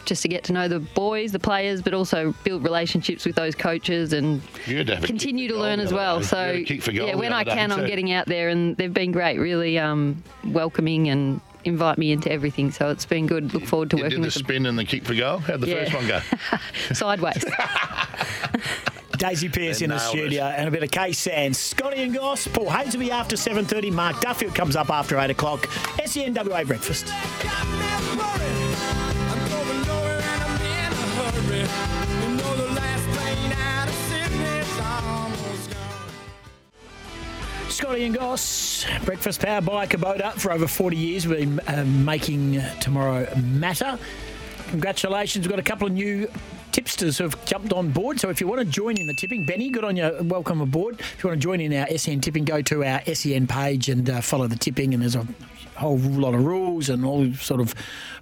just 0.06 0.22
to 0.24 0.28
get 0.28 0.44
to 0.46 0.54
know 0.54 0.68
the 0.68 0.80
boys, 0.80 1.32
the 1.32 1.40
players, 1.40 1.82
but 1.82 1.94
also 1.94 2.34
build 2.44 2.64
relationships 2.64 3.26
with 3.26 3.36
those 3.36 3.56
coaches 3.56 4.14
and 4.14 4.42
You 4.66 4.78
had 4.78 4.88
to 4.88 4.96
have 4.96 5.04
a 5.04 5.08
continue 5.08 5.48
to 5.48 5.56
learn 5.58 5.80
as 5.80 5.94
well. 5.94 6.22
So 6.24 6.38
You 6.38 6.48
had 6.48 6.56
a 6.56 6.64
kick 6.64 6.82
for 6.82 6.92
goal 6.92 7.08
yeah, 7.08 7.16
when 7.16 7.34
I 7.34 7.44
can, 7.44 7.72
I'm 7.72 7.82
too. 7.82 7.88
getting 7.88 8.12
out 8.12 8.26
there, 8.26 8.50
and 8.50 8.76
they've 8.78 8.94
been 8.94 9.12
great, 9.12 9.38
really 9.38 9.78
um, 9.80 10.24
welcoming 10.46 11.10
and 11.10 11.40
invite 11.64 11.98
me 11.98 12.12
into 12.12 12.32
everything. 12.32 12.72
So 12.72 12.90
it's 12.90 13.06
been 13.06 13.28
good. 13.28 13.54
Look 13.54 13.66
forward 13.66 13.90
to 13.92 13.98
working 13.98 14.04
with 14.04 14.12
You 14.14 14.20
working 14.20 14.24
did 14.24 14.24
the 14.24 14.26
with 14.28 14.34
them. 14.36 14.44
spin 14.44 14.66
and 14.66 14.80
the 14.80 14.86
kick 14.86 15.06
for 15.06 15.16
goal. 15.16 15.40
How'd 15.40 15.62
the 15.62 15.68
Yeah. 15.68 15.84
first 15.86 15.94
one 15.96 16.08
go? 16.08 16.20
Sideways. 16.94 17.46
Daisy 19.18 19.50
Pearce 19.50 19.80
They 19.80 19.86
in 19.86 19.90
the 19.92 19.98
nailed 19.98 20.10
studio 20.10 20.44
and 20.46 20.68
a 20.68 20.72
bit 20.72 20.82
of 20.82 20.90
Case 20.90 21.20
Sands. 21.20 21.60
Scotty 21.60 22.02
and 22.02 22.14
Goss, 22.16 22.48
Paul 22.48 22.72
Hayes 22.72 22.94
will 22.94 23.02
be 23.02 23.12
after 23.12 23.36
7.30. 23.36 23.92
Mark 23.92 24.20
Duffield 24.20 24.56
comes 24.56 24.76
up 24.76 24.90
after 24.90 25.20
8 25.20 25.30
o'clock. 25.30 25.68
SENWA 26.00 26.66
Breakfast. 26.66 27.06
Scotty 37.72 38.04
and 38.04 38.14
Goss, 38.14 38.86
breakfast 39.06 39.40
powered 39.40 39.66
by 39.66 39.88
Kubota. 39.88 40.34
For 40.34 40.52
over 40.52 40.68
40 40.68 40.98
years, 40.98 41.26
we've 41.26 41.40
been 41.40 41.60
uh, 41.62 41.86
making 41.86 42.58
uh, 42.58 42.74
tomorrow 42.82 43.34
matter. 43.38 43.98
Congratulations. 44.68 45.46
We've 45.46 45.52
got 45.52 45.60
a 45.60 45.64
couple 45.64 45.88
of 45.88 45.94
new 45.94 46.30
tipsters 46.74 47.18
who 47.18 47.24
have 47.24 47.46
jumped 47.46 47.72
on 47.72 47.92
board. 47.92 48.20
So 48.20 48.30
if 48.30 48.42
you 48.42 48.48
want 48.48 48.60
to 48.60 48.66
join 48.66 48.98
in 49.00 49.08
the 49.08 49.14
tipping, 49.14 49.46
Benny, 49.46 49.70
good 49.70 49.86
on 49.86 49.96
you. 49.96 50.18
Welcome 50.22 50.60
aboard. 50.60 51.00
If 51.00 51.24
you 51.24 51.30
want 51.30 51.40
to 51.40 51.44
join 51.44 51.62
in 51.62 51.74
our 51.74 51.88
SEN 51.98 52.20
tipping, 52.20 52.44
go 52.44 52.62
to 52.62 52.84
our 52.84 53.02
SEN 53.06 53.48
page 53.48 53.88
and 53.88 54.10
uh, 54.10 54.20
follow 54.20 54.48
the 54.48 54.58
tipping. 54.58 54.94
And 54.94 55.02
there's 55.02 55.16
a 55.16 55.26
whole 55.76 55.98
lot 55.98 56.34
of 56.34 56.44
rules 56.44 56.90
and 56.90 57.06
all 57.06 57.34
sort 57.36 57.62
of 57.62 57.74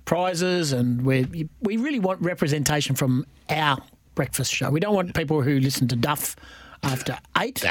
prizes. 0.05 0.73
And 0.73 1.03
we 1.03 1.49
we 1.61 1.77
really 1.77 1.99
want 1.99 2.21
representation 2.21 2.95
from 2.95 3.25
our 3.49 3.79
breakfast 4.13 4.53
show. 4.53 4.69
We 4.69 4.79
don't 4.79 4.93
want 4.93 5.15
people 5.15 5.41
who 5.41 5.59
listen 5.59 5.87
to 5.87 5.95
Duff 5.95 6.35
after 6.83 7.17
eight. 7.39 7.63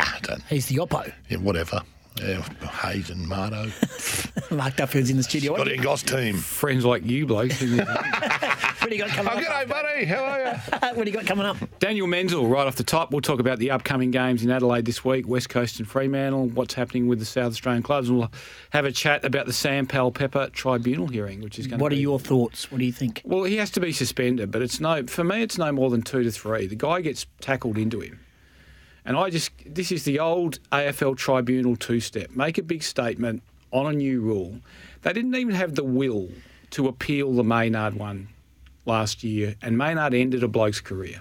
He's 0.48 0.66
the 0.66 0.76
oppo. 0.76 1.12
Yeah, 1.28 1.38
whatever. 1.38 1.82
Yeah, 2.20 2.42
Hayes 2.82 3.10
and 3.10 3.26
Mardo. 3.26 3.70
Mark 4.56 4.74
Duffield 4.76 5.08
in 5.08 5.16
the 5.18 5.22
studio. 5.22 5.52
What 5.52 5.60
Scotty 5.60 5.74
and 5.74 5.82
Goss 5.84 6.02
team. 6.02 6.36
Friends 6.36 6.84
like 6.84 7.04
you, 7.06 7.26
bloke. 7.26 7.52
What 8.80 8.90
do 8.92 8.96
you 8.96 9.02
got 9.04 9.10
coming 9.10 9.32
Oh, 9.34 9.36
up? 9.36 9.44
g'day, 9.44 9.68
buddy. 9.68 10.04
How 10.06 10.24
are 10.24 10.40
you? 10.40 10.94
what 10.96 11.04
do 11.04 11.10
you 11.10 11.16
got 11.16 11.26
coming 11.26 11.44
up? 11.44 11.56
Daniel 11.78 12.06
Menzel, 12.06 12.46
right 12.48 12.66
off 12.66 12.76
the 12.76 12.84
top, 12.84 13.10
we'll 13.10 13.20
talk 13.20 13.38
about 13.38 13.58
the 13.58 13.70
upcoming 13.72 14.10
games 14.10 14.42
in 14.42 14.50
Adelaide 14.50 14.86
this 14.86 15.04
week, 15.04 15.28
West 15.28 15.50
Coast 15.50 15.78
and 15.78 15.86
Fremantle, 15.86 16.46
what's 16.50 16.72
happening 16.74 17.06
with 17.06 17.18
the 17.18 17.24
South 17.26 17.48
Australian 17.52 17.82
clubs, 17.82 18.08
and 18.08 18.18
we'll 18.20 18.32
have 18.70 18.86
a 18.86 18.92
chat 18.92 19.24
about 19.26 19.44
the 19.44 19.52
Sam 19.52 19.86
Powell 19.86 20.10
Pepper 20.12 20.48
tribunal 20.54 21.08
hearing, 21.08 21.42
which 21.42 21.58
is 21.58 21.66
going 21.66 21.80
What 21.80 21.90
to 21.90 21.96
are 21.96 21.98
be 21.98 22.00
your 22.02 22.18
thoughts? 22.18 22.70
What 22.72 22.78
do 22.78 22.84
you 22.86 22.92
think? 22.92 23.20
Well, 23.26 23.44
he 23.44 23.56
has 23.56 23.70
to 23.72 23.80
be 23.80 23.92
suspended, 23.92 24.50
but 24.50 24.62
it's 24.62 24.80
no 24.80 25.04
for 25.06 25.24
me. 25.24 25.42
It's 25.42 25.58
no 25.58 25.70
more 25.70 25.90
than 25.90 26.00
two 26.00 26.22
to 26.22 26.30
three. 26.30 26.66
The 26.66 26.76
guy 26.76 27.02
gets 27.02 27.26
tackled 27.42 27.76
into 27.76 28.00
him, 28.00 28.20
and 29.08 29.16
I 29.16 29.30
just 29.30 29.50
this 29.66 29.90
is 29.90 30.04
the 30.04 30.20
old 30.20 30.60
AFL 30.70 31.16
tribunal 31.16 31.74
two-step. 31.74 32.30
Make 32.36 32.58
a 32.58 32.62
big 32.62 32.82
statement 32.84 33.42
on 33.72 33.86
a 33.86 33.92
new 33.92 34.20
rule. 34.20 34.60
They 35.02 35.12
didn't 35.12 35.34
even 35.34 35.54
have 35.54 35.74
the 35.74 35.82
will 35.84 36.28
to 36.70 36.86
appeal 36.86 37.32
the 37.32 37.42
Maynard 37.42 37.94
one 37.94 38.28
last 38.84 39.24
year, 39.24 39.56
and 39.62 39.76
Maynard 39.76 40.12
ended 40.14 40.42
a 40.44 40.48
bloke's 40.48 40.80
career. 40.80 41.20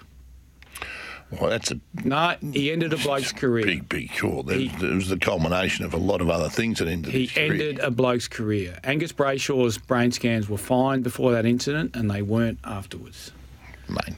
Well, 1.30 1.50
that's 1.50 1.70
a 1.70 1.80
No, 2.04 2.36
he 2.52 2.70
ended 2.72 2.92
a 2.92 2.96
bloke's 2.98 3.32
career. 3.42 3.64
big, 3.64 3.88
big 3.88 4.10
call. 4.16 4.42
There, 4.42 4.58
it 4.58 4.80
was 4.82 5.08
the 5.08 5.18
culmination 5.18 5.84
of 5.84 5.92
a 5.92 5.98
lot 5.98 6.20
of 6.20 6.30
other 6.30 6.48
things 6.48 6.78
that 6.78 6.88
ended 6.88 7.12
He 7.12 7.30
ended 7.36 7.78
a 7.80 7.90
bloke's 7.90 8.28
career. 8.28 8.78
Angus 8.84 9.12
Brayshaw's 9.12 9.76
brain 9.78 10.10
scans 10.12 10.48
were 10.48 10.58
fine 10.58 11.02
before 11.02 11.32
that 11.32 11.44
incident, 11.44 11.94
and 11.96 12.10
they 12.10 12.22
weren't 12.22 12.58
afterwards. 12.64 13.32
Mate. 13.88 14.16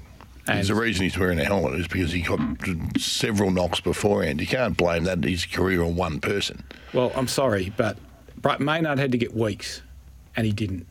There's 0.54 0.70
a 0.70 0.74
reason 0.74 1.04
he's 1.04 1.18
wearing 1.18 1.38
a 1.38 1.44
helmet 1.44 1.78
is 1.78 1.88
because 1.88 2.12
he 2.12 2.22
got 2.22 2.40
several 2.98 3.50
knocks 3.50 3.80
beforehand. 3.80 4.40
You 4.40 4.46
can't 4.46 4.76
blame 4.76 5.04
that 5.04 5.22
his 5.24 5.46
career 5.46 5.82
on 5.82 5.96
one 5.96 6.20
person. 6.20 6.64
Well, 6.92 7.12
I'm 7.14 7.28
sorry, 7.28 7.72
but 7.76 7.96
Maynard 8.60 8.98
had 8.98 9.12
to 9.12 9.18
get 9.18 9.34
weeks, 9.34 9.82
and 10.36 10.46
he 10.46 10.52
didn't. 10.52 10.86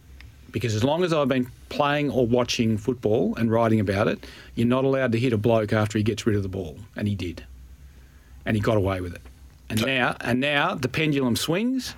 Because 0.51 0.73
as 0.73 0.83
long 0.83 1.03
as 1.03 1.13
I've 1.13 1.27
been 1.27 1.51
playing 1.69 2.09
or 2.09 2.25
watching 2.25 2.77
football 2.77 3.35
and 3.35 3.51
writing 3.51 3.79
about 3.79 4.07
it, 4.07 4.25
you're 4.55 4.67
not 4.67 4.83
allowed 4.83 5.11
to 5.11 5.19
hit 5.19 5.31
a 5.33 5.37
bloke 5.37 5.73
after 5.73 5.97
he 5.97 6.03
gets 6.03 6.25
rid 6.25 6.35
of 6.35 6.43
the 6.43 6.49
ball, 6.49 6.77
and 6.95 7.07
he 7.07 7.13
did, 7.13 7.45
and 8.45 8.55
he 8.55 8.61
got 8.61 8.77
away 8.77 9.01
with 9.01 9.13
it. 9.13 9.21
And 9.69 9.85
now, 9.85 10.15
and 10.21 10.39
now 10.39 10.73
the 10.73 10.87
pendulum 10.87 11.35
swings. 11.35 11.95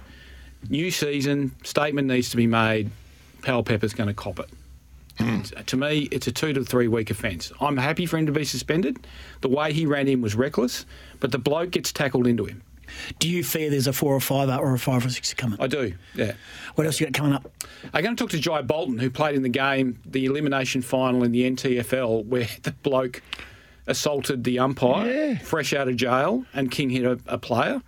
New 0.70 0.92
season 0.92 1.56
statement 1.64 2.08
needs 2.08 2.30
to 2.32 2.38
be 2.38 2.46
made. 2.46 2.92
Powell 3.42 3.64
Pepper's 3.64 3.94
going 3.94 4.10
to 4.10 4.14
cop 4.14 4.40
it. 4.40 4.50
It's- 5.22 5.54
uh, 5.56 5.64
To 5.66 5.78
me, 5.78 6.08
it's 6.12 6.28
a 6.28 6.32
two 6.32 6.54
to 6.54 6.64
three 6.64 6.88
week 6.88 7.10
offence. 7.10 7.52
I'm 7.62 7.78
happy 7.78 8.06
for 8.06 8.18
him 8.18 8.26
to 8.26 8.32
be 8.32 8.44
suspended. 8.46 8.98
The 9.42 9.50
way 9.50 9.74
he 9.74 9.86
ran 9.86 10.08
in 10.08 10.22
was 10.22 10.36
reckless, 10.36 10.86
but 11.20 11.32
the 11.32 11.38
bloke 11.40 11.72
gets 11.72 11.92
tackled 11.92 12.28
into 12.28 12.46
him. 12.46 12.62
Do 13.20 13.30
you 13.30 13.42
fear 13.42 13.70
there's 13.70 13.88
a 13.88 13.94
four 13.94 14.14
or 14.14 14.20
five 14.20 14.50
uh, 14.50 14.58
or 14.58 14.74
a 14.74 14.80
five 14.80 15.06
or 15.06 15.10
six 15.10 15.34
coming? 15.34 15.58
I 15.62 15.68
do, 15.68 15.94
yeah. 16.14 16.34
What 16.76 16.86
else 16.86 17.00
you 17.00 17.06
got 17.06 17.14
coming 17.14 17.32
up? 17.32 17.50
I'm 17.94 18.04
going 18.04 18.16
to 18.16 18.22
talk 18.22 18.32
to 18.32 18.40
Jai 18.40 18.62
Bolton, 18.64 18.98
who 19.00 19.10
played 19.10 19.36
in 19.36 19.44
the 19.44 19.50
game, 19.50 20.00
the 20.06 20.26
elimination 20.26 20.82
final 20.82 21.24
in 21.24 21.32
the 21.32 21.50
NTFL, 21.50 22.26
where 22.26 22.48
the 22.64 22.72
bloke 22.84 23.22
assaulted 23.88 24.44
the 24.44 24.60
umpire, 24.60 25.38
fresh 25.44 25.74
out 25.74 25.88
of 25.88 25.96
jail, 25.96 26.46
and 26.54 26.70
King 26.70 26.90
hit 26.90 27.06
a, 27.06 27.18
a 27.28 27.38
player. 27.38 27.82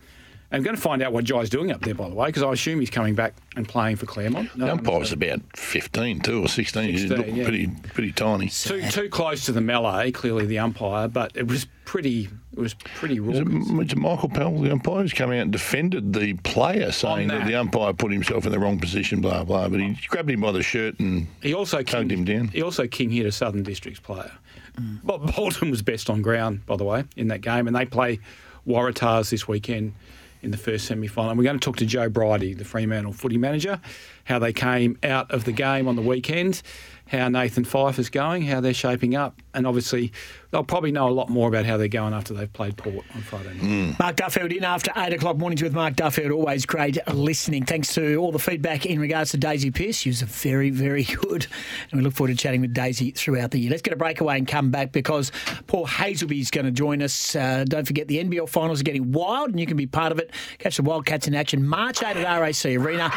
I'm 0.53 0.61
going 0.61 0.75
to 0.75 0.81
find 0.81 1.01
out 1.01 1.11
what 1.11 1.25
Jai's 1.25 1.49
doing 1.49 1.71
up 1.71 1.81
there, 1.81 1.95
by 1.95 2.07
the 2.07 2.13
way, 2.13 2.27
because 2.27 2.43
I 2.43 2.51
assume 2.51 2.79
he's 2.79 2.91
coming 2.91 3.15
back 3.15 3.33
and 3.55 3.67
playing 3.67 3.95
for 3.95 4.05
Claremont. 4.05 4.55
The 4.55 4.71
umpire 4.71 4.99
was 4.99 5.11
about 5.11 5.41
15, 5.57 6.21
too, 6.21 6.43
or 6.45 6.47
16. 6.47 6.89
he 6.89 6.97
16, 6.99 7.17
looked 7.17 7.29
yeah. 7.31 7.43
pretty, 7.43 7.67
pretty 7.67 8.11
tiny. 8.11 8.49
Too, 8.49 8.87
too 8.89 9.09
close 9.09 9.45
to 9.45 9.51
the 9.51 9.61
melee, 9.61 10.11
clearly 10.11 10.45
the 10.45 10.59
umpire, 10.59 11.07
but 11.07 11.31
it 11.33 11.47
was 11.47 11.65
pretty. 11.85 12.29
It 12.55 12.59
was 12.59 12.75
pretty 12.75 13.19
Was 13.19 13.39
it, 13.39 13.47
was 13.47 13.91
it 13.91 13.97
Michael 13.97 14.29
Powell, 14.29 14.61
the 14.61 14.71
umpire, 14.71 15.01
who's 15.01 15.11
come 15.11 15.31
out 15.31 15.37
and 15.37 15.51
defended 15.51 16.13
the 16.13 16.35
player, 16.35 16.85
oh, 16.89 16.91
saying 16.91 17.29
that. 17.29 17.39
that. 17.39 17.47
the 17.47 17.55
umpire 17.55 17.91
put 17.93 18.11
himself 18.11 18.45
in 18.45 18.51
the 18.51 18.59
wrong 18.59 18.79
position, 18.79 19.21
blah, 19.21 19.43
blah. 19.43 19.67
But 19.67 19.79
he 19.79 19.97
oh. 19.99 20.07
grabbed 20.07 20.29
him 20.29 20.41
by 20.41 20.51
the 20.51 20.61
shirt 20.61 20.99
and 20.99 21.25
He 21.41 21.55
also 21.55 21.81
tugged 21.81 22.11
him 22.11 22.25
down. 22.25 22.49
He 22.49 22.61
also 22.61 22.85
king 22.85 23.09
hit 23.09 23.25
a 23.25 23.31
Southern 23.31 23.63
Districts 23.63 23.99
player. 23.99 24.31
Mm. 24.79 25.03
Bob 25.03 25.35
Bolton 25.35 25.71
was 25.71 25.81
best 25.81 26.11
on 26.11 26.21
ground, 26.21 26.63
by 26.67 26.75
the 26.75 26.83
way, 26.83 27.05
in 27.15 27.29
that 27.29 27.41
game, 27.41 27.65
and 27.65 27.75
they 27.75 27.85
play 27.85 28.19
Waratahs 28.67 29.31
this 29.31 29.47
weekend 29.47 29.95
in 30.43 30.51
the 30.51 30.57
first 30.57 30.85
semi-final. 30.85 31.31
And 31.31 31.37
we're 31.37 31.45
going 31.45 31.59
to 31.59 31.63
talk 31.63 31.77
to 31.77 31.85
Joe 31.85 32.09
Bridie, 32.09 32.53
the 32.53 32.65
Fremantle 32.65 33.13
footy 33.13 33.37
manager, 33.37 33.79
how 34.25 34.39
they 34.39 34.53
came 34.53 34.97
out 35.03 35.31
of 35.31 35.45
the 35.45 35.51
game 35.51 35.87
on 35.87 35.95
the 35.95 36.01
weekend, 36.01 36.61
how 37.07 37.27
Nathan 37.29 37.63
Fyfe 37.63 37.99
is 37.99 38.09
going, 38.09 38.43
how 38.43 38.61
they're 38.61 38.73
shaping 38.73 39.15
up, 39.15 39.41
and 39.53 39.65
obviously 39.65 40.11
they'll 40.53 40.63
probably 40.63 40.91
know 40.91 41.09
a 41.09 41.11
lot 41.11 41.29
more 41.29 41.47
about 41.49 41.65
how 41.65 41.77
they're 41.77 41.87
going 41.87 42.13
after 42.13 42.31
they've 42.33 42.53
played 42.53 42.77
Port 42.77 43.03
on 43.15 43.21
Friday 43.23 43.55
night. 43.55 43.97
Mark 43.99 44.15
Duffield 44.15 44.51
in 44.51 44.63
after 44.63 44.91
8 44.95 45.11
o'clock 45.13 45.35
mornings 45.35 45.63
with 45.63 45.73
Mark 45.73 45.95
Duffield. 45.95 46.31
Always 46.31 46.67
great 46.67 46.97
listening. 47.11 47.65
Thanks 47.65 47.91
to 47.95 48.17
all 48.17 48.31
the 48.31 48.37
feedback 48.37 48.85
in 48.85 48.99
regards 48.99 49.31
to 49.31 49.37
Daisy 49.37 49.71
Pearce. 49.71 49.97
She 49.97 50.09
was 50.09 50.21
very, 50.21 50.69
very 50.69 51.03
good. 51.21 51.47
And 51.89 51.99
we 51.99 52.01
look 52.01 52.13
forward 52.13 52.29
to 52.29 52.37
chatting 52.37 52.61
with 52.61 52.71
Daisy 52.71 53.09
throughout 53.09 53.49
the 53.49 53.59
year. 53.59 53.71
Let's 53.71 53.81
get 53.81 53.93
a 53.93 53.97
breakaway 53.97 54.37
and 54.37 54.47
come 54.47 54.69
back 54.69 54.91
because 54.91 55.31
Paul 55.65 55.87
Hasleby 55.87 56.39
is 56.39 56.51
going 56.51 56.65
to 56.65 56.71
join 56.71 57.01
us. 57.01 57.35
Uh, 57.35 57.65
don't 57.67 57.85
forget 57.85 58.07
the 58.07 58.23
NBL 58.23 58.47
finals 58.47 58.79
are 58.79 58.83
getting 58.83 59.11
wild 59.11 59.49
and 59.49 59.59
you 59.59 59.65
can 59.65 59.75
be 59.75 59.87
part 59.87 60.11
of 60.11 60.19
it. 60.19 60.29
Catch 60.59 60.77
the 60.77 60.83
Wildcats 60.83 61.27
in 61.27 61.33
action 61.33 61.65
March 61.65 62.03
8 62.03 62.15
at 62.15 62.39
RAC 62.39 62.65
Arena. 62.65 63.11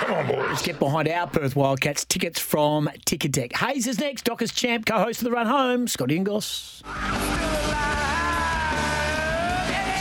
Let's 0.49 0.63
get 0.63 0.79
behind 0.79 1.07
our 1.09 1.27
Perth 1.27 1.55
Wildcats. 1.55 2.07
Tickets 2.07 2.41
from 2.41 2.89
Ticketek. 3.05 3.55
Hayes 3.57 3.87
is 3.87 4.01
next. 4.01 4.25
Dockers 4.25 4.53
champ, 4.53 4.87
co-host 4.87 5.21
of 5.21 5.25
the 5.25 5.33
Run 5.33 5.47
Home, 5.47 5.87
Scotty 5.87 6.17
and 6.17 6.25
Goss. 6.25 6.83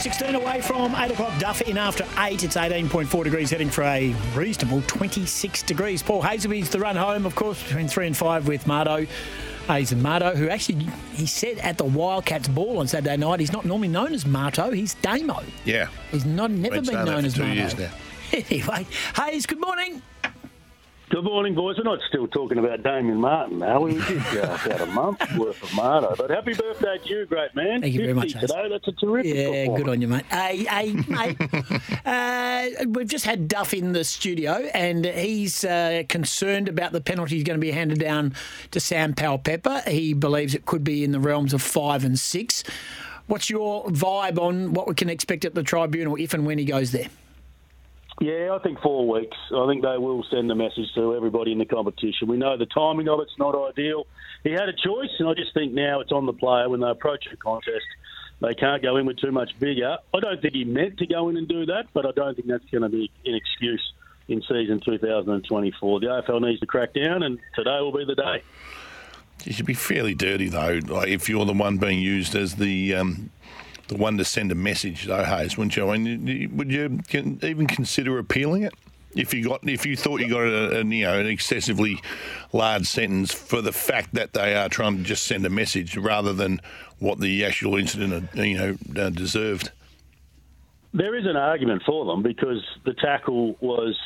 16 0.00 0.34
away 0.36 0.60
from 0.60 0.94
8 0.94 1.10
o'clock. 1.10 1.36
Duff 1.38 1.60
in 1.62 1.76
after 1.76 2.06
8. 2.18 2.44
It's 2.44 2.56
18.4 2.56 3.24
degrees, 3.24 3.50
heading 3.50 3.70
for 3.70 3.82
a 3.82 4.14
reasonable 4.34 4.80
26 4.86 5.62
degrees. 5.64 6.02
Paul 6.02 6.22
Hasleby's 6.22 6.70
the 6.70 6.78
run 6.78 6.96
home, 6.96 7.26
of 7.26 7.34
course, 7.34 7.62
between 7.64 7.88
3 7.88 8.06
and 8.08 8.16
5 8.16 8.46
with 8.46 8.64
Mardo. 8.66 9.08
Hayes 9.66 9.90
and 9.90 10.00
Marto, 10.00 10.34
who 10.36 10.48
actually, 10.48 10.86
he 11.12 11.26
said 11.26 11.58
at 11.58 11.76
the 11.76 11.84
Wildcats 11.84 12.46
ball 12.46 12.78
on 12.78 12.86
Saturday 12.86 13.16
night, 13.16 13.40
he's 13.40 13.52
not 13.52 13.64
normally 13.64 13.88
known 13.88 14.14
as 14.14 14.24
Marto, 14.24 14.70
he's 14.70 14.94
Damo. 14.94 15.42
Yeah. 15.64 15.88
He's 16.12 16.24
not 16.24 16.52
never 16.52 16.76
Been 16.76 16.84
been 16.84 17.04
known 17.04 17.24
as 17.24 17.36
Marto. 17.36 17.88
anyway, 18.32 18.86
Hayes, 19.16 19.44
good 19.46 19.60
morning. 19.60 20.02
Good 21.08 21.22
morning, 21.22 21.54
boys. 21.54 21.76
We're 21.78 21.84
not 21.84 22.00
still 22.08 22.26
talking 22.26 22.58
about 22.58 22.82
Damien 22.82 23.20
Martin 23.20 23.60
now. 23.60 23.80
We 23.80 23.94
We 23.94 24.00
did 24.00 24.38
uh, 24.38 24.58
about 24.64 24.80
a 24.80 24.86
month 24.86 25.36
worth 25.36 25.62
of 25.62 25.72
Marto. 25.72 26.16
But 26.16 26.30
happy 26.30 26.52
birthday 26.52 26.98
to 26.98 27.08
you, 27.08 27.26
great 27.26 27.54
man. 27.54 27.80
Thank 27.80 27.94
you 27.94 28.00
very 28.00 28.12
much, 28.12 28.32
today. 28.32 28.68
That's 28.68 28.88
a 28.88 28.92
terrific 28.92 29.32
Yeah, 29.32 29.66
good 29.76 29.88
on 29.88 30.00
you, 30.00 30.08
mate. 30.08 30.24
Hey, 30.26 30.64
hey, 30.64 30.92
mate. 31.06 31.36
uh, 32.04 32.86
we've 32.88 33.06
just 33.06 33.24
had 33.24 33.46
Duff 33.46 33.72
in 33.72 33.92
the 33.92 34.02
studio, 34.02 34.54
and 34.74 35.04
he's 35.04 35.64
uh, 35.64 36.02
concerned 36.08 36.68
about 36.68 36.90
the 36.90 37.00
penalty 37.00 37.36
is 37.36 37.44
going 37.44 37.58
to 37.58 37.64
be 37.64 37.70
handed 37.70 38.00
down 38.00 38.34
to 38.72 38.80
Sam 38.80 39.14
Powell 39.14 39.38
Pepper. 39.38 39.82
He 39.86 40.12
believes 40.12 40.56
it 40.56 40.66
could 40.66 40.82
be 40.82 41.04
in 41.04 41.12
the 41.12 41.20
realms 41.20 41.54
of 41.54 41.62
five 41.62 42.04
and 42.04 42.18
six. 42.18 42.64
What's 43.28 43.48
your 43.48 43.86
vibe 43.86 44.40
on 44.40 44.72
what 44.72 44.88
we 44.88 44.94
can 44.94 45.08
expect 45.08 45.44
at 45.44 45.54
the 45.54 45.62
tribunal 45.62 46.16
if 46.16 46.34
and 46.34 46.44
when 46.44 46.58
he 46.58 46.64
goes 46.64 46.90
there? 46.90 47.06
Yeah, 48.20 48.56
I 48.58 48.58
think 48.62 48.80
four 48.80 49.06
weeks. 49.06 49.36
I 49.54 49.66
think 49.66 49.82
they 49.82 49.98
will 49.98 50.24
send 50.30 50.50
a 50.50 50.54
message 50.54 50.86
to 50.94 51.14
everybody 51.14 51.52
in 51.52 51.58
the 51.58 51.66
competition. 51.66 52.28
We 52.28 52.38
know 52.38 52.56
the 52.56 52.66
timing 52.66 53.08
of 53.08 53.20
it's 53.20 53.38
not 53.38 53.54
ideal. 53.54 54.06
He 54.42 54.52
had 54.52 54.68
a 54.68 54.72
choice, 54.72 55.10
and 55.18 55.28
I 55.28 55.34
just 55.34 55.52
think 55.52 55.72
now 55.72 56.00
it's 56.00 56.12
on 56.12 56.24
the 56.24 56.32
player 56.32 56.68
when 56.68 56.80
they 56.80 56.88
approach 56.88 57.26
a 57.30 57.36
contest. 57.36 57.84
They 58.40 58.54
can't 58.54 58.82
go 58.82 58.96
in 58.96 59.06
with 59.06 59.18
too 59.18 59.32
much 59.32 59.58
bigger. 59.58 59.98
I 60.14 60.20
don't 60.20 60.40
think 60.40 60.54
he 60.54 60.64
meant 60.64 60.98
to 60.98 61.06
go 61.06 61.28
in 61.28 61.36
and 61.36 61.46
do 61.46 61.66
that, 61.66 61.88
but 61.92 62.06
I 62.06 62.12
don't 62.12 62.34
think 62.34 62.48
that's 62.48 62.64
going 62.70 62.82
to 62.82 62.88
be 62.88 63.10
an 63.26 63.34
excuse 63.34 63.82
in 64.28 64.40
season 64.42 64.80
2024. 64.80 66.00
The 66.00 66.06
AFL 66.06 66.40
needs 66.40 66.60
to 66.60 66.66
crack 66.66 66.94
down, 66.94 67.22
and 67.22 67.38
today 67.54 67.80
will 67.80 67.92
be 67.92 68.04
the 68.04 68.14
day. 68.14 68.42
You 69.44 69.52
should 69.52 69.66
be 69.66 69.74
fairly 69.74 70.14
dirty 70.14 70.48
though, 70.48 70.80
like 70.86 71.08
if 71.08 71.28
you're 71.28 71.44
the 71.44 71.52
one 71.52 71.76
being 71.76 72.00
used 72.00 72.34
as 72.34 72.56
the 72.56 72.94
um, 72.94 73.30
the 73.88 73.96
one 73.96 74.18
to 74.18 74.24
send 74.24 74.52
a 74.52 74.54
message, 74.54 75.04
though, 75.04 75.24
Hayes, 75.24 75.56
wouldn't 75.56 75.76
you? 75.76 75.90
I 75.90 75.98
mean, 75.98 76.56
would 76.56 76.72
you 76.72 77.00
even 77.42 77.66
consider 77.66 78.18
appealing 78.18 78.62
it 78.62 78.74
if 79.16 79.32
you 79.32 79.48
got 79.48 79.66
if 79.68 79.86
you 79.86 79.96
thought 79.96 80.20
you 80.20 80.28
got 80.28 80.42
a, 80.42 80.80
a 80.80 80.84
you 80.84 81.04
know 81.04 81.18
an 81.18 81.26
excessively 81.26 82.00
large 82.52 82.86
sentence 82.86 83.32
for 83.32 83.62
the 83.62 83.72
fact 83.72 84.14
that 84.14 84.32
they 84.34 84.54
are 84.54 84.68
trying 84.68 84.98
to 84.98 85.02
just 85.02 85.24
send 85.24 85.44
a 85.46 85.50
message 85.50 85.96
rather 85.96 86.32
than 86.32 86.60
what 86.98 87.18
the 87.20 87.44
actual 87.44 87.76
incident 87.76 88.28
you 88.34 88.56
know 88.56 88.76
uh, 89.00 89.10
deserved? 89.10 89.70
There 90.92 91.14
is 91.14 91.26
an 91.26 91.36
argument 91.36 91.82
for 91.84 92.06
them 92.06 92.22
because 92.22 92.64
the 92.84 92.94
tackle 92.94 93.56
was 93.60 93.98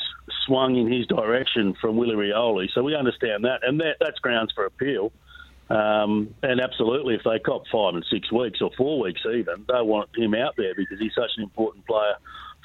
swung 0.47 0.77
in 0.77 0.90
his 0.90 1.07
direction 1.07 1.74
from 1.81 1.97
Willie 1.97 2.16
Rioli, 2.16 2.69
so 2.74 2.82
we 2.82 2.97
understand 2.97 3.44
that, 3.44 3.61
and 3.62 3.78
that, 3.81 3.97
that's 4.01 4.19
grounds 4.19 4.52
for 4.55 4.65
appeal. 4.66 5.12
Um, 5.70 6.34
and 6.42 6.60
absolutely, 6.60 7.14
if 7.14 7.22
they 7.24 7.38
cop 7.38 7.62
five 7.68 7.94
and 7.94 8.05
six 8.10 8.32
weeks 8.32 8.60
or 8.60 8.70
four 8.76 9.01
weeks 9.01 9.20
even, 9.24 9.64
they 9.68 9.80
want 9.80 10.10
him 10.16 10.34
out 10.34 10.56
there 10.56 10.74
because 10.74 10.98
he's 10.98 11.14
such 11.14 11.30
an 11.36 11.44
important 11.44 11.86
player 11.86 12.16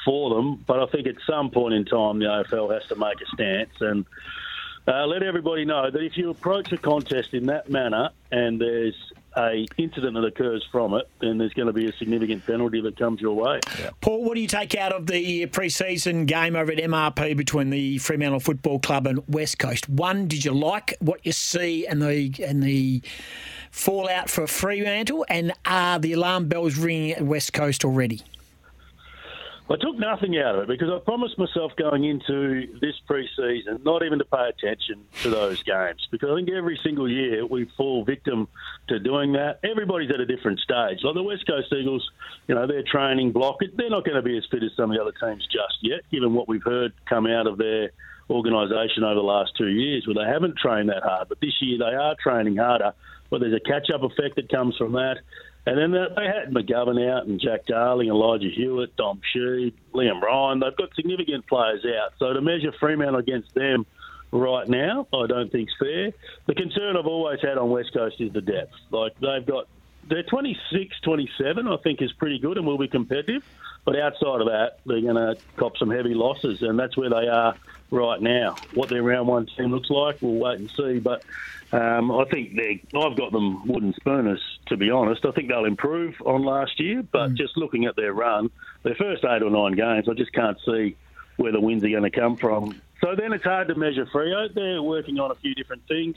for 0.04 0.34
them. 0.34 0.64
But 0.66 0.80
I 0.80 0.88
think 0.88 1.08
at 1.08 1.16
some 1.28 1.52
point 1.52 1.76
in 1.76 1.86
time, 1.86 2.20
the 2.20 2.26
AFL 2.26 2.74
has 2.74 2.86
to 2.88 2.96
make 2.96 3.22
a 3.22 3.26
stance 3.28 3.80
and 3.80 4.06
uh, 4.88 5.06
let 5.06 5.22
everybody 5.22 5.66
know 5.66 5.90
that 5.90 6.02
if 6.02 6.18
you 6.18 6.32
approach 6.32 6.72
a 6.72 6.78
contest 6.78 7.34
in 7.34 7.48
that 7.48 7.70
manner 7.70 8.10
and 8.32 8.60
there's 8.60 8.96
a 9.38 9.66
incident 9.78 10.14
that 10.16 10.24
occurs 10.24 10.66
from 10.72 10.94
it, 10.94 11.08
then 11.20 11.38
there's 11.38 11.54
going 11.54 11.68
to 11.68 11.74
be 11.74 11.88
a 11.88 11.94
significant 11.94 12.46
penalty 12.46 12.82
that 12.82 12.98
comes 12.98 13.22
your 13.22 13.36
way. 13.36 13.60
Paul, 14.02 14.24
what 14.24 14.36
do 14.36 14.42
you 14.42 14.48
take 14.48 14.76
out 14.76 14.94
of 14.94 15.08
the 15.08 15.46
pre-season 15.48 16.26
game 16.26 16.56
over 16.56 16.72
at 16.72 16.78
MRP 16.78 17.36
between 17.36 17.70
the 17.70 17.98
Fremantle 17.98 18.40
Football 18.40 18.80
Club 18.80 19.08
and 19.08 19.24
West 19.28 19.60
Coast? 19.60 19.90
One, 19.90 20.28
did 20.28 20.46
you 20.46 20.54
like 20.54 20.96
what 21.00 21.26
you 21.26 21.32
see 21.32 21.86
and 21.86 22.02
the 22.02 22.34
and 22.46 22.64
the 22.64 23.02
fallout 23.72 24.30
for 24.30 24.48
Fremantle, 24.48 25.26
and 25.30 25.52
are 25.66 26.00
the 26.00 26.14
alarm 26.14 26.48
bells 26.48 26.78
ringing 26.78 27.12
at 27.12 27.22
West 27.22 27.54
Coast 27.54 27.84
already? 27.84 28.22
I 29.68 29.78
took 29.78 29.98
nothing 29.98 30.38
out 30.38 30.56
of 30.56 30.62
it 30.64 30.68
because 30.68 30.92
I 30.92 31.00
promised 31.00 31.40
myself 31.40 31.76
going 31.76 32.04
into 32.04 32.78
this 32.80 32.94
pre-season 33.08 33.82
not 33.84 34.04
even 34.06 34.20
to 34.20 34.26
pay 34.26 34.48
attention 34.48 35.04
to 35.24 35.32
those 35.32 35.64
games 35.64 36.08
because 36.12 36.30
I 36.30 36.36
think 36.36 36.50
every 36.52 36.80
single 36.84 37.10
year 37.10 37.48
we 37.48 37.66
fall 37.76 38.04
victim 38.06 38.48
to 38.90 39.00
doing 39.00 39.34
that. 39.34 39.60
Everybody's 39.64 40.12
at 40.12 40.20
a 40.20 40.26
different 40.28 40.60
stage. 40.60 41.00
Like 41.04 41.16
the 41.16 41.24
West 41.24 41.48
Coast 41.48 41.74
Eagles, 41.74 42.08
you 42.48 42.54
know, 42.54 42.68
their 42.68 42.84
training 42.84 43.32
block, 43.32 43.58
they're 43.76 43.90
not 43.90 44.06
going 44.06 44.18
to 44.18 44.22
be 44.22 44.38
as 44.38 44.46
fit 44.52 44.62
as 44.62 44.70
some 44.78 44.92
of 44.92 44.98
the 44.98 45.02
other 45.02 45.14
teams 45.20 45.44
just 45.48 45.78
yet, 45.82 46.02
given 46.12 46.36
what 46.36 46.48
we've 46.48 46.64
heard 46.64 46.94
come 47.10 47.26
out 47.26 47.48
of 47.48 47.58
their 47.58 47.90
organisation 48.30 49.04
over 49.04 49.16
the 49.16 49.22
last 49.22 49.54
two 49.58 49.70
years 49.70 50.06
where 50.06 50.14
they 50.14 50.32
haven't 50.32 50.58
trained 50.58 50.90
that 50.90 51.02
hard. 51.02 51.28
But 51.28 51.42
this 51.42 51.54
year 51.62 51.80
they 51.80 51.96
are 51.96 52.16
training 52.22 52.58
harder. 52.58 52.94
But 53.32 53.42
there's 53.42 53.56
a 53.56 53.60
catch-up 53.60 54.04
effect 54.04 54.36
that 54.36 54.50
comes 54.50 54.78
from 54.78 54.92
that. 54.94 55.18
And 55.68 55.78
then 55.78 55.92
they 55.92 56.26
had 56.26 56.52
McGovern 56.52 57.10
out 57.10 57.26
and 57.26 57.40
Jack 57.40 57.66
Darling, 57.66 58.10
Elijah 58.10 58.50
Hewett, 58.50 58.96
Dom 58.96 59.22
Sheed, 59.34 59.74
Liam 59.94 60.22
Ryan. 60.22 60.60
They've 60.60 60.76
got 60.76 60.94
significant 60.96 61.48
players 61.48 61.84
out. 61.86 62.14
So 62.20 62.34
to 62.34 62.42
measure 62.42 62.72
Fremantle 62.80 63.20
against 63.20 63.54
them 63.56 63.86
right 64.32 64.68
now, 64.68 65.08
I 65.12 65.26
don't 65.26 65.52
think's 65.52 65.74
fair. 65.80 66.12
The 66.46 66.54
concern 66.54 66.98
I've 66.98 67.08
always 67.08 67.42
had 67.42 67.58
on 67.58 67.72
West 67.72 67.94
Coast 67.94 68.22
is 68.22 68.32
the 68.32 68.42
depth. 68.42 68.74
Like 68.92 69.20
they've 69.20 69.46
got, 69.46 69.68
they're 70.08 70.22
26, 70.22 71.00
27, 71.02 71.68
I 71.68 71.78
think 71.78 72.02
is 72.02 72.14
pretty 72.14 72.38
good 72.38 72.58
and 72.58 72.68
will 72.68 72.78
be 72.78 72.88
competitive. 72.88 73.44
But 73.86 74.00
outside 74.00 74.42
of 74.42 74.48
that, 74.48 74.80
they're 74.86 75.02
going 75.02 75.16
to 75.16 75.36
cop 75.60 75.78
some 75.78 75.92
heavy 75.92 76.14
losses, 76.16 76.60
and 76.62 76.78
that's 76.78 76.98
where 76.98 77.10
they 77.10 77.28
are 77.28 77.56
right 77.92 78.20
now. 78.20 78.64
What 78.72 78.90
their 78.90 79.04
round 79.04 79.28
one 79.28 79.48
team 79.58 79.72
looks 79.72 79.90
like, 79.90 80.18
we'll 80.22 80.34
wait 80.40 80.60
and 80.60 80.72
see. 80.76 81.00
But 81.00 81.24
um, 81.72 82.12
I 82.12 82.26
think 82.32 82.56
they, 82.56 82.84
I've 82.98 83.18
got 83.18 83.32
them 83.32 83.68
wooden 83.68 83.94
spooners, 83.94 84.42
to 84.68 84.78
be 84.78 84.90
honest. 84.90 85.24
I 85.26 85.32
think 85.32 85.50
they'll 85.50 85.66
improve 85.66 86.16
on 86.26 86.44
last 86.44 86.80
year, 86.80 87.04
but 87.12 87.36
just 87.36 87.58
looking 87.58 87.86
at 87.86 87.96
their 87.96 88.14
run, 88.14 88.50
their 88.84 88.96
first 88.96 89.24
eight 89.24 89.44
or 89.44 89.52
nine 89.52 89.76
games, 89.76 90.08
I 90.10 90.14
just 90.16 90.34
can't 90.34 90.58
see 90.66 90.98
where 91.38 91.52
the 91.52 91.62
wins 91.62 91.84
are 91.84 91.90
going 91.90 92.10
to 92.10 92.12
come 92.12 92.38
from. 92.38 92.82
So 93.02 93.10
then 93.16 93.34
it's 93.34 93.44
hard 93.44 93.68
to 93.68 93.76
measure 93.76 94.08
Freo. 94.14 94.48
They're 94.54 94.82
working 94.82 95.20
on 95.20 95.30
a 95.32 95.36
few 95.36 95.54
different 95.54 95.84
things. 95.88 96.16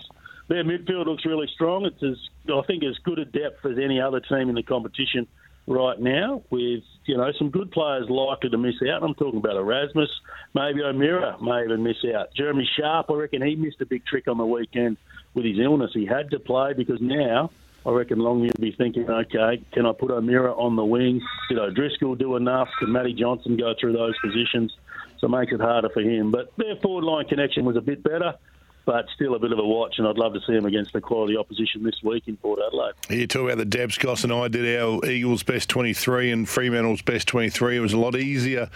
Their 0.49 0.65
midfield 0.65 1.07
looks 1.07 1.27
really 1.27 1.49
strong. 1.55 1.85
It's 1.85 2.03
as 2.03 2.17
I 2.49 2.63
think 2.67 2.83
as 2.85 2.97
good 3.05 3.19
a 3.19 3.25
depth 3.27 3.67
as 3.67 3.77
any 3.83 4.01
other 4.01 4.21
team 4.21 4.49
in 4.49 4.55
the 4.55 4.63
competition 4.63 5.27
right 5.69 6.01
now, 6.01 6.43
with 6.51 6.83
you 7.05 7.17
know 7.17 7.31
some 7.39 7.51
good 7.51 7.71
players 7.71 8.09
likely 8.09 8.51
to 8.51 8.59
miss 8.59 8.75
out. 8.91 9.03
I'm 9.03 9.15
talking 9.15 9.39
about 9.39 9.57
Erasmus, 9.57 10.09
maybe 10.55 10.83
O'Meara 10.83 11.37
may 11.41 11.65
even 11.65 11.83
miss 11.83 11.97
out. 12.15 12.35
Jeremy 12.35 12.69
Sharp, 12.79 13.11
I 13.11 13.15
reckon 13.15 13.43
he 13.43 13.55
missed 13.55 13.81
a 13.81 13.87
big 13.87 14.05
trick 14.07 14.29
on 14.29 14.39
the 14.39 14.47
weekend 14.47 14.97
with 15.35 15.45
his 15.45 15.59
illness. 15.59 15.91
He 15.95 16.07
had 16.07 16.31
to 16.31 16.41
play 16.41 16.73
because 16.73 17.01
now 17.01 17.51
I 17.87 17.91
reckon 17.91 18.19
Longmuir 18.19 18.51
will 18.57 18.63
be 18.63 18.73
thinking, 18.73 19.09
okay, 19.09 19.63
can 19.73 19.87
I 19.87 19.93
put 19.93 20.11
O'Meara 20.11 20.53
on 20.53 20.77
the 20.77 20.85
wing? 20.85 21.21
Did 21.49 21.59
O'Driscoll 21.59 22.17
do 22.17 22.37
enough? 22.37 22.69
Can 22.79 22.93
Matty 22.93 23.15
Johnson 23.15 23.57
go 23.57 23.75
through 23.79 23.93
those 23.93 24.15
positions? 24.19 24.77
So 25.21 25.27
it 25.27 25.31
makes 25.31 25.53
it 25.53 25.61
harder 25.61 25.89
for 25.89 26.01
him. 26.01 26.31
But 26.31 26.53
their 26.57 26.77
forward 26.77 27.05
line 27.05 27.27
connection 27.27 27.65
was 27.65 27.77
a 27.77 27.81
bit 27.81 28.03
better, 28.03 28.35
but 28.89 29.07
still 29.15 29.35
a 29.35 29.39
bit 29.39 29.53
of 29.53 29.59
a 29.59 29.67
watch, 29.67 29.99
and 29.99 30.09
I'd 30.09 30.17
love 30.17 30.33
to 30.33 30.41
see 30.47 30.55
him 30.55 30.65
against 30.65 30.95
the 30.95 31.03
quality 31.03 31.37
opposition 31.37 31.83
this 31.83 32.03
week 32.03 32.27
in 32.27 32.39
Port 32.39 32.59
Adelaide. 32.67 32.95
You 33.11 33.27
talk 33.27 33.43
about 33.43 33.59
the 33.59 33.67
Debs, 33.67 33.99
Goss 33.99 34.25
and 34.25 34.33
I 34.33 34.49
did 34.49 34.81
our 34.81 35.05
Eagles 35.05 35.43
best 35.43 35.69
23 35.69 36.33
and 36.33 36.49
Fremantle's 36.49 37.03
best 37.03 37.29
23. 37.29 37.77
It 37.77 37.81
was 37.81 37.93
a 37.93 37.99
lot 37.99 38.17
easier 38.17 38.71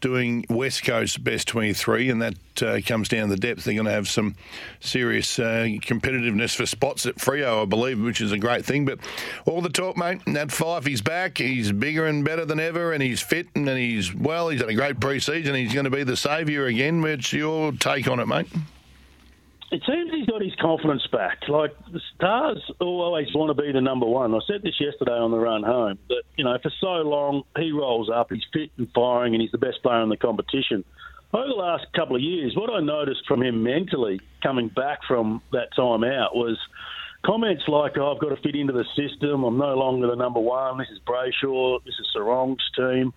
doing 0.00 0.44
West 0.48 0.84
Coast 0.84 1.24
best 1.24 1.48
23, 1.48 2.10
and 2.10 2.22
that 2.22 2.62
uh, 2.62 2.80
comes 2.86 3.08
down 3.08 3.28
the 3.28 3.36
depth. 3.36 3.64
They're 3.64 3.74
going 3.74 3.86
to 3.86 3.90
have 3.90 4.06
some 4.06 4.36
serious 4.78 5.36
uh, 5.40 5.66
competitiveness 5.80 6.54
for 6.54 6.64
spots 6.64 7.04
at 7.04 7.16
Freo, 7.16 7.62
I 7.62 7.64
believe, 7.64 8.00
which 8.00 8.20
is 8.20 8.30
a 8.30 8.38
great 8.38 8.64
thing. 8.64 8.84
But 8.84 9.00
all 9.46 9.62
the 9.62 9.68
talk, 9.68 9.96
mate, 9.96 10.24
Nat 10.28 10.52
Fyfe, 10.52 10.86
he's 10.86 11.02
back. 11.02 11.38
He's 11.38 11.72
bigger 11.72 12.06
and 12.06 12.24
better 12.24 12.44
than 12.44 12.60
ever, 12.60 12.92
and 12.92 13.02
he's 13.02 13.20
fit, 13.20 13.48
and 13.56 13.68
he's, 13.68 14.14
well, 14.14 14.48
he's 14.48 14.60
had 14.60 14.70
a 14.70 14.74
great 14.74 15.00
pre-season. 15.00 15.56
He's 15.56 15.74
going 15.74 15.86
to 15.86 15.90
be 15.90 16.04
the 16.04 16.16
saviour 16.16 16.66
again. 16.66 17.02
What's 17.02 17.32
your 17.32 17.72
take 17.72 18.06
on 18.06 18.20
it, 18.20 18.28
mate? 18.28 18.46
It 19.72 19.82
seems 19.84 20.12
he's 20.12 20.26
got 20.26 20.42
his 20.42 20.54
confidence 20.60 21.06
back. 21.10 21.48
Like 21.48 21.72
the 21.92 22.00
Stars 22.14 22.62
always 22.80 23.26
want 23.34 23.56
to 23.56 23.60
be 23.60 23.72
the 23.72 23.80
number 23.80 24.06
one. 24.06 24.32
I 24.32 24.38
said 24.46 24.62
this 24.62 24.80
yesterday 24.80 25.12
on 25.12 25.32
the 25.32 25.38
run 25.38 25.64
home 25.64 25.98
that 26.08 26.22
you 26.36 26.44
know 26.44 26.56
for 26.62 26.70
so 26.80 27.02
long 27.02 27.42
he 27.58 27.72
rolls 27.72 28.08
up, 28.08 28.28
he's 28.30 28.44
fit 28.52 28.70
and 28.78 28.88
firing, 28.94 29.34
and 29.34 29.42
he's 29.42 29.50
the 29.50 29.58
best 29.58 29.82
player 29.82 30.02
in 30.02 30.08
the 30.08 30.16
competition. 30.16 30.84
Over 31.32 31.48
the 31.48 31.54
last 31.54 31.86
couple 31.96 32.14
of 32.14 32.22
years, 32.22 32.54
what 32.54 32.70
I 32.70 32.80
noticed 32.80 33.26
from 33.26 33.42
him 33.42 33.64
mentally 33.64 34.20
coming 34.40 34.68
back 34.68 35.00
from 35.08 35.42
that 35.52 35.74
time 35.74 36.04
out 36.04 36.36
was 36.36 36.56
comments 37.24 37.64
like, 37.66 37.98
oh, 37.98 38.12
"I've 38.12 38.20
got 38.20 38.28
to 38.28 38.40
fit 38.40 38.54
into 38.54 38.72
the 38.72 38.84
system. 38.94 39.42
I'm 39.42 39.58
no 39.58 39.74
longer 39.74 40.06
the 40.06 40.14
number 40.14 40.40
one. 40.40 40.78
This 40.78 40.88
is 40.90 41.00
Brayshaw. 41.00 41.82
This 41.84 41.94
is 41.98 42.06
Serong's 42.16 42.62
team." 42.76 43.12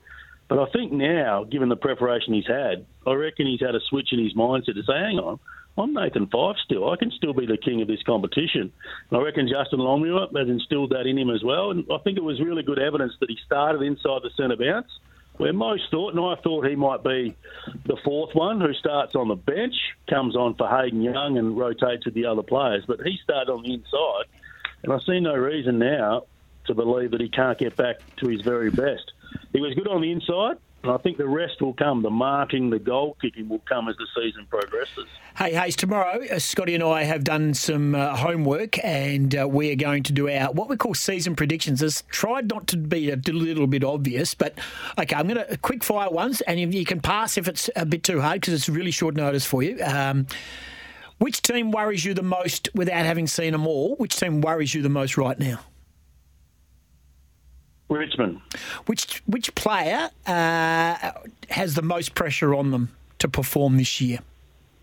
But 0.48 0.58
I 0.58 0.66
think 0.72 0.92
now, 0.92 1.44
given 1.44 1.70
the 1.70 1.76
preparation 1.76 2.34
he's 2.34 2.48
had, 2.48 2.88
I 3.06 3.14
reckon 3.14 3.46
he's 3.46 3.62
had 3.62 3.76
a 3.76 3.80
switch 3.88 4.12
in 4.12 4.18
his 4.18 4.34
mindset 4.34 4.74
to 4.74 4.84
say, 4.84 4.98
"Hang 4.98 5.20
on." 5.20 5.40
I'm 5.80 5.94
Nathan 5.94 6.28
Fyfe 6.28 6.58
still. 6.66 6.90
I 6.90 6.98
can 6.98 7.10
still 7.12 7.34
be 7.34 7.46
the 7.46 7.58
king 7.58 7.82
of 7.82 7.88
this 7.88 8.04
competition. 8.04 8.74
And 9.10 9.20
I 9.20 9.24
reckon 9.24 9.48
Justin 9.48 9.80
Longmuir 9.80 10.28
has 10.36 10.50
instilled 10.50 10.90
that 10.90 11.08
in 11.08 11.18
him 11.18 11.30
as 11.30 11.42
well. 11.44 11.72
And 11.72 11.86
I 11.90 11.98
think 12.00 12.18
it 12.18 12.24
was 12.24 12.42
really 12.42 12.64
good 12.64 12.80
evidence 12.80 13.14
that 13.22 13.30
he 13.30 13.38
started 13.46 13.82
inside 13.82 14.22
the 14.24 14.30
centre 14.36 14.58
bounce. 14.58 14.92
where 15.40 15.54
most 15.54 15.90
thought, 15.90 16.14
and 16.14 16.20
I 16.20 16.36
thought 16.42 16.68
he 16.68 16.76
might 16.76 17.02
be 17.02 17.34
the 17.86 17.96
fourth 18.04 18.36
one 18.36 18.60
who 18.60 18.74
starts 18.74 19.16
on 19.16 19.30
the 19.30 19.38
bench, 19.38 19.74
comes 20.10 20.36
on 20.36 20.54
for 20.56 20.68
Hayden 20.68 21.02
Young 21.02 21.38
and 21.38 21.58
rotates 21.58 22.04
with 22.04 22.14
the 22.14 22.26
other 22.26 22.44
players. 22.44 22.84
But 22.86 23.00
he 23.06 23.18
started 23.24 23.50
on 23.50 23.64
the 23.64 23.74
inside, 23.74 24.26
and 24.84 24.92
I 24.92 25.00
see 25.00 25.22
no 25.22 25.36
reason 25.36 25.80
now 25.80 26.24
to 26.66 26.74
believe 26.74 27.12
that 27.12 27.22
he 27.22 27.30
can't 27.30 27.58
get 27.58 27.78
back 27.78 28.02
to 28.18 28.28
his 28.28 28.42
very 28.42 28.70
best. 28.70 29.14
He 29.54 29.62
was 29.62 29.74
good 29.76 29.88
on 29.88 30.02
the 30.02 30.12
inside, 30.12 30.58
and 30.84 30.92
I 30.92 30.98
think 30.98 31.18
the 31.18 31.28
rest 31.28 31.62
will 31.62 31.74
come. 31.74 32.02
The 32.02 32.10
marking, 32.10 32.70
the 32.70 32.80
goal 32.80 33.18
kicking 33.22 33.50
will 33.50 33.62
come 33.68 33.90
as 33.90 33.96
the 33.98 34.08
season 34.16 34.48
progresses. 34.50 35.06
Hey, 35.38 35.54
Hayes, 35.54 35.76
tomorrow, 35.76 36.24
uh, 36.32 36.40
Scotty 36.40 36.74
and 36.76 36.84
I 36.84 37.04
have 37.04 37.24
done 37.24 37.54
some 37.54 37.96
uh, 37.96 38.16
homework 38.16 38.84
and 38.84 39.36
uh, 39.36 39.48
we 39.48 39.72
are 39.72 39.76
going 39.76 40.04
to 40.04 40.14
do 40.14 40.30
our 40.30 40.52
what 40.52 40.70
we 40.70 40.78
call 40.78 40.94
season 40.94 41.36
predictions. 41.36 41.82
It's 41.82 42.04
tried 42.10 42.50
not 42.50 42.68
to 42.68 42.78
be 42.78 43.12
a 43.12 43.18
little 43.18 43.68
bit 43.68 43.84
obvious, 43.84 44.34
but 44.34 44.58
okay, 44.98 45.16
I'm 45.16 45.28
going 45.28 45.46
to 45.46 45.58
quick 45.58 45.84
fire 45.84 46.10
ones 46.10 46.42
and 46.42 46.60
you, 46.60 46.68
you 46.70 46.86
can 46.86 47.02
pass 47.02 47.38
if 47.38 47.48
it's 47.48 47.70
a 47.76 47.86
bit 47.86 48.04
too 48.04 48.22
hard 48.22 48.42
because 48.42 48.54
it's 48.54 48.70
really 48.70 48.92
short 48.92 49.16
notice 49.16 49.46
for 49.46 49.62
you. 49.62 49.84
Um, 49.84 50.28
which 51.18 51.42
team 51.42 51.72
worries 51.72 52.06
you 52.06 52.14
the 52.14 52.24
most 52.24 52.70
without 52.74 53.06
having 53.06 53.28
seen 53.28 53.52
them 53.52 53.68
all? 53.68 53.96
Which 53.98 54.16
team 54.16 54.40
worries 54.40 54.74
you 54.74 54.82
the 54.82 54.90
most 54.90 55.18
right 55.18 55.38
now? 55.38 55.60
Richmond. 57.90 58.42
Which 58.86 59.22
which 59.26 59.54
player 59.56 60.10
uh, 60.26 61.12
has 61.50 61.74
the 61.74 61.82
most 61.82 62.16
pressure 62.16 62.54
on 62.54 62.72
them 62.72 62.96
to 63.20 63.28
perform 63.28 63.78
this 63.78 64.00
year, 64.00 64.20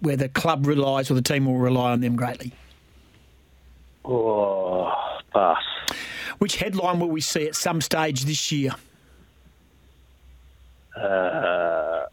where 0.01 0.17
the 0.17 0.29
club 0.29 0.67
relies 0.67 1.11
or 1.11 1.15
the 1.15 1.23
team 1.23 1.47
will 1.47 1.59
rely 1.59 1.93
on 1.93 2.01
them 2.01 2.17
greatly? 2.17 2.53
Oh, 4.05 4.93
pass. 5.33 5.63
Which 6.39 6.57
headline 6.57 7.01
will 7.01 7.09
we 7.09 7.21
see 7.21 7.47
at 7.47 7.55
some 7.55 7.81
stage 7.81 8.25
this 8.25 8.53
year? 8.53 8.73
Uh, 10.97 12.05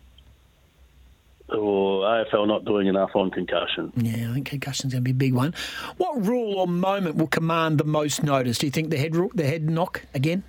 or 1.49 2.03
AFL 2.03 2.47
not 2.47 2.65
doing 2.65 2.87
enough 2.87 3.11
on 3.15 3.31
concussion. 3.31 3.91
Yeah, 3.95 4.31
I 4.31 4.33
think 4.33 4.47
concussion's 4.47 4.93
going 4.93 5.03
to 5.03 5.05
be 5.05 5.11
a 5.11 5.13
big 5.13 5.33
one. 5.33 5.53
What 5.97 6.25
rule 6.25 6.59
or 6.59 6.67
moment 6.67 7.15
will 7.15 7.27
command 7.27 7.77
the 7.77 7.83
most 7.83 8.23
notice? 8.23 8.57
Do 8.57 8.67
you 8.67 8.71
think 8.71 8.89
the 8.89 8.97
head 8.97 9.13
the 9.33 9.45
head 9.45 9.69
knock 9.69 10.03
again? 10.13 10.43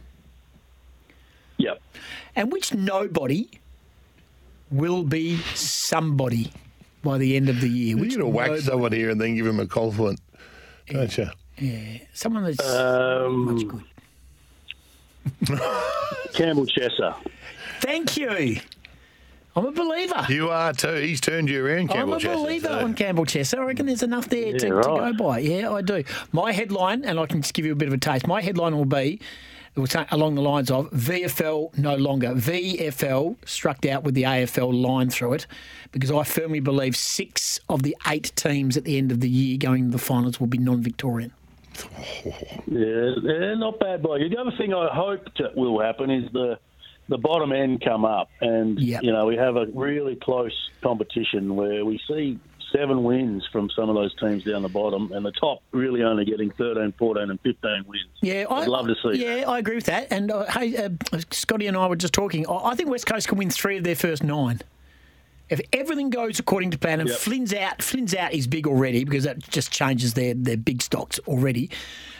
Yep. 1.65 1.82
And 2.36 2.53
which 2.53 2.74
nobody 2.74 3.49
will 4.70 5.03
be 5.03 5.39
somebody 5.55 6.53
by 7.03 7.19
the 7.19 7.36
end 7.36 7.49
of 7.49 7.61
the 7.61 7.69
year? 7.69 7.91
You're 7.97 8.01
Which 8.01 8.11
going 8.16 8.20
to 8.20 8.27
whack 8.27 8.59
someone 8.61 8.93
here 8.93 9.11
and 9.11 9.20
then 9.20 9.35
give 9.36 9.47
him 9.47 9.61
a 9.61 9.66
compliment, 9.66 10.20
don't 10.89 11.16
you? 11.16 11.28
Yeah, 11.59 11.99
someone 12.12 12.45
that's 12.45 12.69
Um, 12.69 13.45
much 13.55 13.69
good. 13.69 13.85
Campbell 16.35 16.66
Chesser. 16.66 17.15
Thank 17.81 18.16
you. 18.16 18.57
I'm 19.57 19.66
a 19.66 19.70
believer. 19.70 20.27
You 20.28 20.51
are 20.51 20.73
too. 20.73 20.95
He's 20.95 21.20
turned 21.20 21.49
you 21.49 21.65
around, 21.65 21.89
Campbell 21.89 22.15
I'm 22.15 22.20
a 22.20 22.23
Chesser, 22.23 22.35
believer 22.35 22.69
too. 22.69 22.74
on 22.74 22.95
Campbell 22.95 23.24
Chesser. 23.24 23.59
I 23.61 23.65
reckon 23.65 23.86
there's 23.86 24.03
enough 24.03 24.28
there 24.28 24.53
to, 24.53 24.66
Yeah, 24.66 24.70
to 24.70 24.74
right. 24.74 25.16
go 25.16 25.24
by. 25.24 25.39
Yeah, 25.39 25.70
I 25.70 25.81
do. 25.81 26.03
My 26.32 26.51
headline, 26.53 27.05
and 27.05 27.20
I 27.20 27.27
can 27.27 27.41
just 27.43 27.55
give 27.55 27.65
you 27.65 27.73
a 27.73 27.77
bit 27.77 27.86
of 27.86 27.95
a 27.95 27.99
taste. 27.99 28.27
My 28.27 28.43
headline 28.43 28.77
will 28.77 28.85
be 28.85 29.20
it 29.77 29.91
say 29.91 30.07
along 30.11 30.37
the 30.37 30.43
lines 30.43 30.71
of 30.71 30.91
VFL 30.91 31.77
no 31.79 31.97
longer. 31.97 32.29
VFL 32.29 33.37
struck 33.45 33.85
out 33.87 34.05
with 34.05 34.15
the 34.15 34.23
AFL 34.23 34.73
line 34.73 35.11
through 35.11 35.35
it 35.35 35.47
because 35.91 36.11
I 36.11 36.23
firmly 36.23 36.61
believe 36.61 36.97
six 36.97 37.59
of 37.69 37.83
the 37.83 37.97
eight 38.07 38.33
teams 38.37 38.77
at 38.77 38.85
the 38.85 38.97
end 38.99 39.11
of 39.11 39.21
the 39.21 39.29
year 39.29 39.59
going 39.59 39.87
to 39.87 39.91
the 39.91 39.99
finals 39.99 40.39
will 40.39 40.47
be 40.47 40.59
non-Victorian. 40.59 41.33
Yeah, 42.67 43.13
yeah, 43.23 43.55
not 43.55 43.79
bad 43.79 44.03
by. 44.03 44.19
The 44.19 44.37
other 44.39 44.53
thing 44.57 44.73
I 44.73 44.89
hope 44.93 45.29
that 45.39 45.55
will 45.57 45.81
happen 45.81 46.11
is 46.11 46.31
the 46.33 46.59
the 47.09 47.19
bottom 47.19 47.53
end 47.53 47.83
come 47.85 48.05
up, 48.05 48.31
and 48.41 48.81
you 48.81 49.13
know 49.13 49.27
we 49.27 49.37
have 49.37 49.57
a 49.57 49.67
really 49.67 50.17
close 50.17 50.71
competition 50.83 51.55
where 51.55 51.85
we 51.85 52.01
see 52.09 52.39
seven 52.75 53.05
wins 53.05 53.47
from 53.53 53.71
some 53.71 53.89
of 53.89 53.95
those 53.95 54.15
teams 54.17 54.45
down 54.45 54.63
the 54.63 54.69
bottom, 54.69 55.13
and 55.13 55.25
the 55.25 55.33
top 55.33 55.63
really 55.73 56.03
only 56.03 56.25
getting 56.25 56.51
13, 56.51 56.93
14, 56.99 57.31
and 57.31 57.41
15 57.41 57.85
wins. 57.87 58.05
Yeah, 58.23 58.47
I'd 58.51 58.69
love 58.69 58.87
to 58.89 58.95
see. 59.03 59.23
Yeah, 59.25 59.49
I 59.49 59.59
agree 59.59 59.77
with 59.77 59.87
that. 59.87 60.09
And 60.11 60.31
uh, 60.31 60.45
hey, 60.51 60.77
uh, 60.77 60.89
Scotty 61.31 61.67
and 61.67 61.77
I 61.77 61.87
were 61.87 61.97
just 61.97 62.15
talking. 62.15 62.47
I 62.49 62.71
I 62.71 62.75
think 62.75 62.89
West 62.91 63.07
Coast 63.07 63.29
can 63.29 63.39
win 63.39 63.51
three 63.51 63.77
of 63.79 63.85
their 63.85 63.95
first 63.97 64.23
nine. 64.23 64.61
If 65.51 65.61
everything 65.75 66.09
goes 66.09 66.39
according 66.39 66.71
to 66.71 66.79
plan, 66.79 67.01
and 67.01 67.09
Yep. 67.11 67.19
Flynn's 67.19 67.53
out, 67.53 67.83
Flynn's 67.83 68.15
out 68.15 68.33
is 68.33 68.47
big 68.47 68.67
already 68.67 69.05
because 69.05 69.25
that 69.25 69.39
just 69.41 69.71
changes 69.71 70.15
their, 70.15 70.33
their 70.33 70.57
big 70.57 70.81
stocks 70.81 71.19
already. 71.29 71.69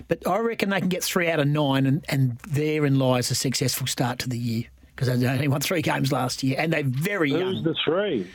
But 0.09 0.27
I 0.29 0.39
reckon 0.41 0.69
they 0.69 0.79
can 0.81 0.91
get 0.91 1.03
three 1.03 1.31
out 1.31 1.41
of 1.41 1.49
nine, 1.49 1.87
and, 1.87 2.05
and 2.11 2.39
therein 2.41 2.99
lies 2.99 3.31
a 3.31 3.35
successful 3.35 3.87
start 3.87 4.19
to 4.21 4.29
the 4.29 4.37
year 4.39 4.65
because 4.95 5.09
they 5.19 5.27
only 5.27 5.49
won 5.49 5.63
three 5.63 5.81
games 5.81 6.13
last 6.13 6.43
year, 6.43 6.57
and 6.59 6.71
they're 6.73 6.83
very 6.85 7.31
Who's 7.31 7.41
young. 7.41 7.63
the 7.65 7.75
three? 7.83 8.27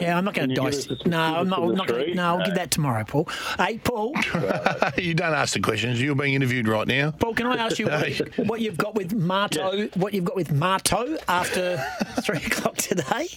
Yeah, 0.00 0.16
I'm 0.18 0.24
not 0.24 0.34
going 0.34 0.48
to 0.48 0.54
you 0.54 0.60
dice. 0.60 0.88
No, 1.06 1.18
I'm 1.20 1.48
not. 1.48 1.58
specifics 1.58 1.58
of 1.58 1.62
I'm 1.62 1.68
the 1.68 1.74
not 1.74 1.86
gonna, 1.88 2.04
three? 2.04 2.14
no, 2.14 2.22
I'll 2.24 2.38
No. 2.38 2.44
give 2.44 2.54
that 2.56 2.70
tomorrow, 2.70 3.04
Paul. 3.04 3.28
Hey, 3.58 3.78
Paul. 3.78 4.12
you 4.98 5.14
don't 5.14 5.32
ask 5.34 5.54
the 5.54 5.60
questions. 5.60 6.00
You're 6.02 6.14
being 6.14 6.34
interviewed 6.34 6.68
right 6.68 6.86
now. 6.86 7.12
Paul, 7.12 7.34
can 7.34 7.46
I 7.46 7.56
ask 7.56 7.78
you 7.78 7.86
what, 7.86 8.08
what 8.48 8.60
you've 8.60 8.76
got 8.78 8.94
with 8.94 9.12
Marto? 9.14 9.86
What 9.94 10.14
you've 10.14 10.24
got 10.24 10.36
with 10.36 10.52
Marto 10.52 11.16
after 11.28 11.76
three 12.22 12.38
o'clock 12.38 12.76
today? 12.76 13.28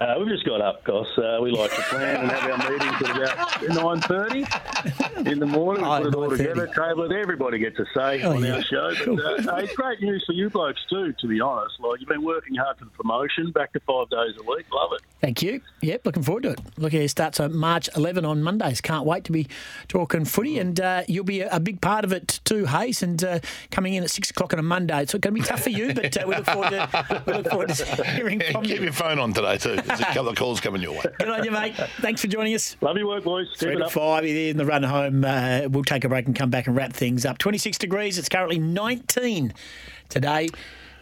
Uh, 0.00 0.14
we've 0.18 0.28
just 0.28 0.44
got 0.44 0.60
up, 0.60 0.82
Goss. 0.84 1.06
Uh, 1.16 1.38
we 1.40 1.52
like 1.52 1.70
to 1.76 1.82
plan 1.82 2.22
and 2.22 2.30
have 2.32 2.50
our 2.50 2.70
meetings 2.70 3.08
at 3.08 3.16
about 3.16 3.68
nine 3.84 4.00
thirty 4.00 5.30
in 5.30 5.38
the 5.38 5.46
morning. 5.46 5.84
We 5.84 5.88
Oh, 5.88 5.98
put 5.98 6.06
it 6.08 6.14
all 6.16 6.30
together, 6.30 6.66
table 6.66 7.04
it. 7.04 7.12
Everybody 7.12 7.58
gets 7.58 7.78
a 7.78 7.84
say 7.94 8.22
Oh, 8.22 8.32
on 8.32 8.42
yeah. 8.42 8.54
our 8.56 8.62
show. 8.62 8.92
But 9.06 9.46
uh, 9.48 9.56
hey, 9.56 9.64
it's 9.64 9.76
great 9.76 10.00
news 10.00 10.24
for 10.26 10.32
you 10.32 10.50
blokes 10.50 10.80
too. 10.90 11.12
To 11.20 11.26
be 11.28 11.40
honest, 11.40 11.74
like 11.78 12.00
you've 12.00 12.08
been 12.08 12.24
working 12.24 12.56
hard 12.56 12.78
for 12.78 12.86
the 12.86 12.90
promotion, 12.92 13.52
back 13.52 13.72
to 13.74 13.80
five 13.80 14.08
days 14.10 14.34
a 14.40 14.42
week. 14.44 14.66
Love 14.72 14.90
it. 14.94 15.02
Thank 15.20 15.40
you. 15.42 15.60
Yep, 15.82 16.04
looking 16.06 16.22
forward 16.24 16.42
to 16.44 16.50
it. 16.52 16.60
Look, 16.78 16.94
at 16.94 17.00
it 17.02 17.08
starts 17.10 17.38
on 17.38 17.54
March 17.54 17.88
11 17.94 18.24
on 18.24 18.42
Mondays. 18.42 18.80
Can't 18.80 19.04
wait 19.06 19.22
to 19.24 19.32
be 19.32 19.46
talking 19.86 20.24
footy, 20.24 20.58
and 20.58 20.80
uh, 20.80 21.02
you'll 21.06 21.22
be 21.22 21.42
a, 21.42 21.50
a 21.56 21.60
big 21.60 21.80
part 21.80 22.04
of 22.04 22.12
it 22.12 22.40
too, 22.44 22.64
Hayes. 22.66 23.04
And 23.04 23.22
uh, 23.22 23.38
coming 23.70 23.94
in 23.94 24.02
at 24.02 24.10
six 24.10 24.30
o'clock 24.30 24.52
on 24.52 24.58
a 24.58 24.62
Monday, 24.62 25.00
it's 25.02 25.12
going 25.12 25.20
to 25.20 25.30
be 25.32 25.42
tough 25.42 25.62
for 25.62 25.70
you, 25.70 25.94
but 25.94 26.16
uh, 26.16 26.24
we 26.26 26.34
look 26.34 26.46
forward 26.46 26.70
to 26.70 27.22
we 27.26 27.32
look 27.34 27.48
forward 27.48 27.68
to 27.68 28.04
hearing 28.16 28.40
from 28.50 28.64
Keep 28.64 28.78
you. 28.78 28.84
your 28.84 28.92
phone 28.92 29.18
on 29.20 29.32
today, 29.32 29.58
too. 29.58 29.78
There's 29.84 30.00
a 30.00 30.04
couple 30.04 30.28
of 30.28 30.36
calls 30.36 30.60
coming 30.60 30.82
your 30.82 30.92
way. 30.92 31.02
Good 31.18 31.28
on 31.28 31.44
you, 31.44 31.50
mate. 31.50 31.74
Thanks 32.00 32.20
for 32.20 32.26
joining 32.28 32.54
us. 32.54 32.76
Love 32.80 32.96
your 32.96 33.06
work, 33.08 33.24
boys. 33.24 33.48
Keep 33.50 33.58
Three 33.58 33.72
it 33.74 33.78
to 33.78 33.84
up. 33.86 33.92
five 33.92 34.24
in 34.24 34.56
the 34.56 34.64
run 34.66 34.82
home. 34.82 35.24
Uh, 35.24 35.62
we'll 35.70 35.84
take 35.84 36.04
a 36.04 36.08
break 36.08 36.26
and 36.26 36.34
come 36.36 36.50
back 36.50 36.66
and 36.66 36.76
wrap 36.76 36.92
things 36.92 37.24
up. 37.26 37.38
26 37.38 37.78
degrees. 37.78 38.18
It's 38.18 38.28
currently 38.28 38.58
19 38.58 39.52
today. 40.08 40.48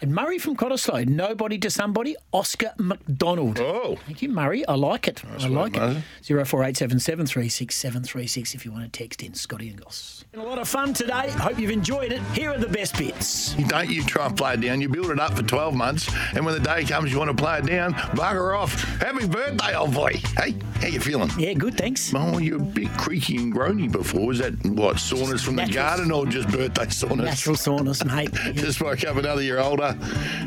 And 0.02 0.14
Murray 0.14 0.38
from 0.38 0.56
Cottesloe, 0.56 1.06
nobody 1.06 1.58
to 1.58 1.68
somebody, 1.68 2.16
Oscar 2.32 2.72
McDonald. 2.78 3.60
Oh. 3.60 3.96
Thank 4.06 4.22
you, 4.22 4.30
Murray. 4.30 4.66
I 4.66 4.74
like 4.74 5.06
it. 5.06 5.22
I 5.26 5.42
one, 5.42 5.52
like 5.54 5.72
Murray. 5.74 5.96
it. 5.96 6.24
Zero 6.24 6.44
four 6.46 6.64
eight 6.64 6.78
seven 6.78 6.98
seven 6.98 7.26
three 7.26 7.50
six 7.50 7.76
seven 7.76 8.02
three 8.02 8.26
six. 8.26 8.54
if 8.54 8.64
you 8.64 8.72
want 8.72 8.90
to 8.90 8.98
text 8.98 9.22
in 9.22 9.34
Scotty 9.34 9.68
and 9.68 9.78
Goss. 9.84 10.24
A 10.34 10.38
lot 10.38 10.60
of 10.60 10.68
fun 10.68 10.94
today. 10.94 11.28
Hope 11.30 11.58
you've 11.58 11.72
enjoyed 11.72 12.12
it. 12.12 12.22
Here 12.34 12.52
are 12.52 12.58
the 12.58 12.68
best 12.68 12.96
bits. 12.96 13.52
You 13.58 13.66
don't 13.66 13.90
you 13.90 14.04
try 14.04 14.26
and 14.26 14.36
play 14.36 14.54
it 14.54 14.60
down. 14.60 14.80
You 14.80 14.88
build 14.88 15.10
it 15.10 15.18
up 15.18 15.34
for 15.36 15.42
12 15.42 15.74
months, 15.74 16.08
and 16.36 16.46
when 16.46 16.54
the 16.54 16.60
day 16.60 16.84
comes 16.84 17.10
you 17.10 17.18
want 17.18 17.36
to 17.36 17.42
play 17.42 17.58
it 17.58 17.66
down, 17.66 17.94
bugger 17.94 18.56
off. 18.56 18.74
Happy 19.00 19.26
birthday, 19.26 19.74
old 19.74 19.92
boy. 19.92 20.12
Hey, 20.38 20.54
how 20.76 20.86
you 20.86 21.00
feeling? 21.00 21.30
Yeah, 21.36 21.54
good, 21.54 21.76
thanks. 21.76 22.12
Oh, 22.14 22.38
you're 22.38 22.58
a 22.58 22.64
bit 22.64 22.96
creaky 22.96 23.38
and 23.38 23.52
groany 23.52 23.90
before. 23.90 24.28
Was 24.28 24.38
that, 24.38 24.54
what, 24.66 25.00
soreness 25.00 25.42
from 25.42 25.56
the 25.56 25.66
garden 25.66 26.12
or 26.12 26.26
just 26.26 26.48
birthday 26.48 26.88
soreness? 26.90 27.26
Natural 27.26 27.56
soreness, 27.56 28.04
mate. 28.04 28.32
just 28.54 28.80
woke 28.80 29.02
up 29.02 29.16
another 29.16 29.42
year 29.42 29.58
older 29.58 29.98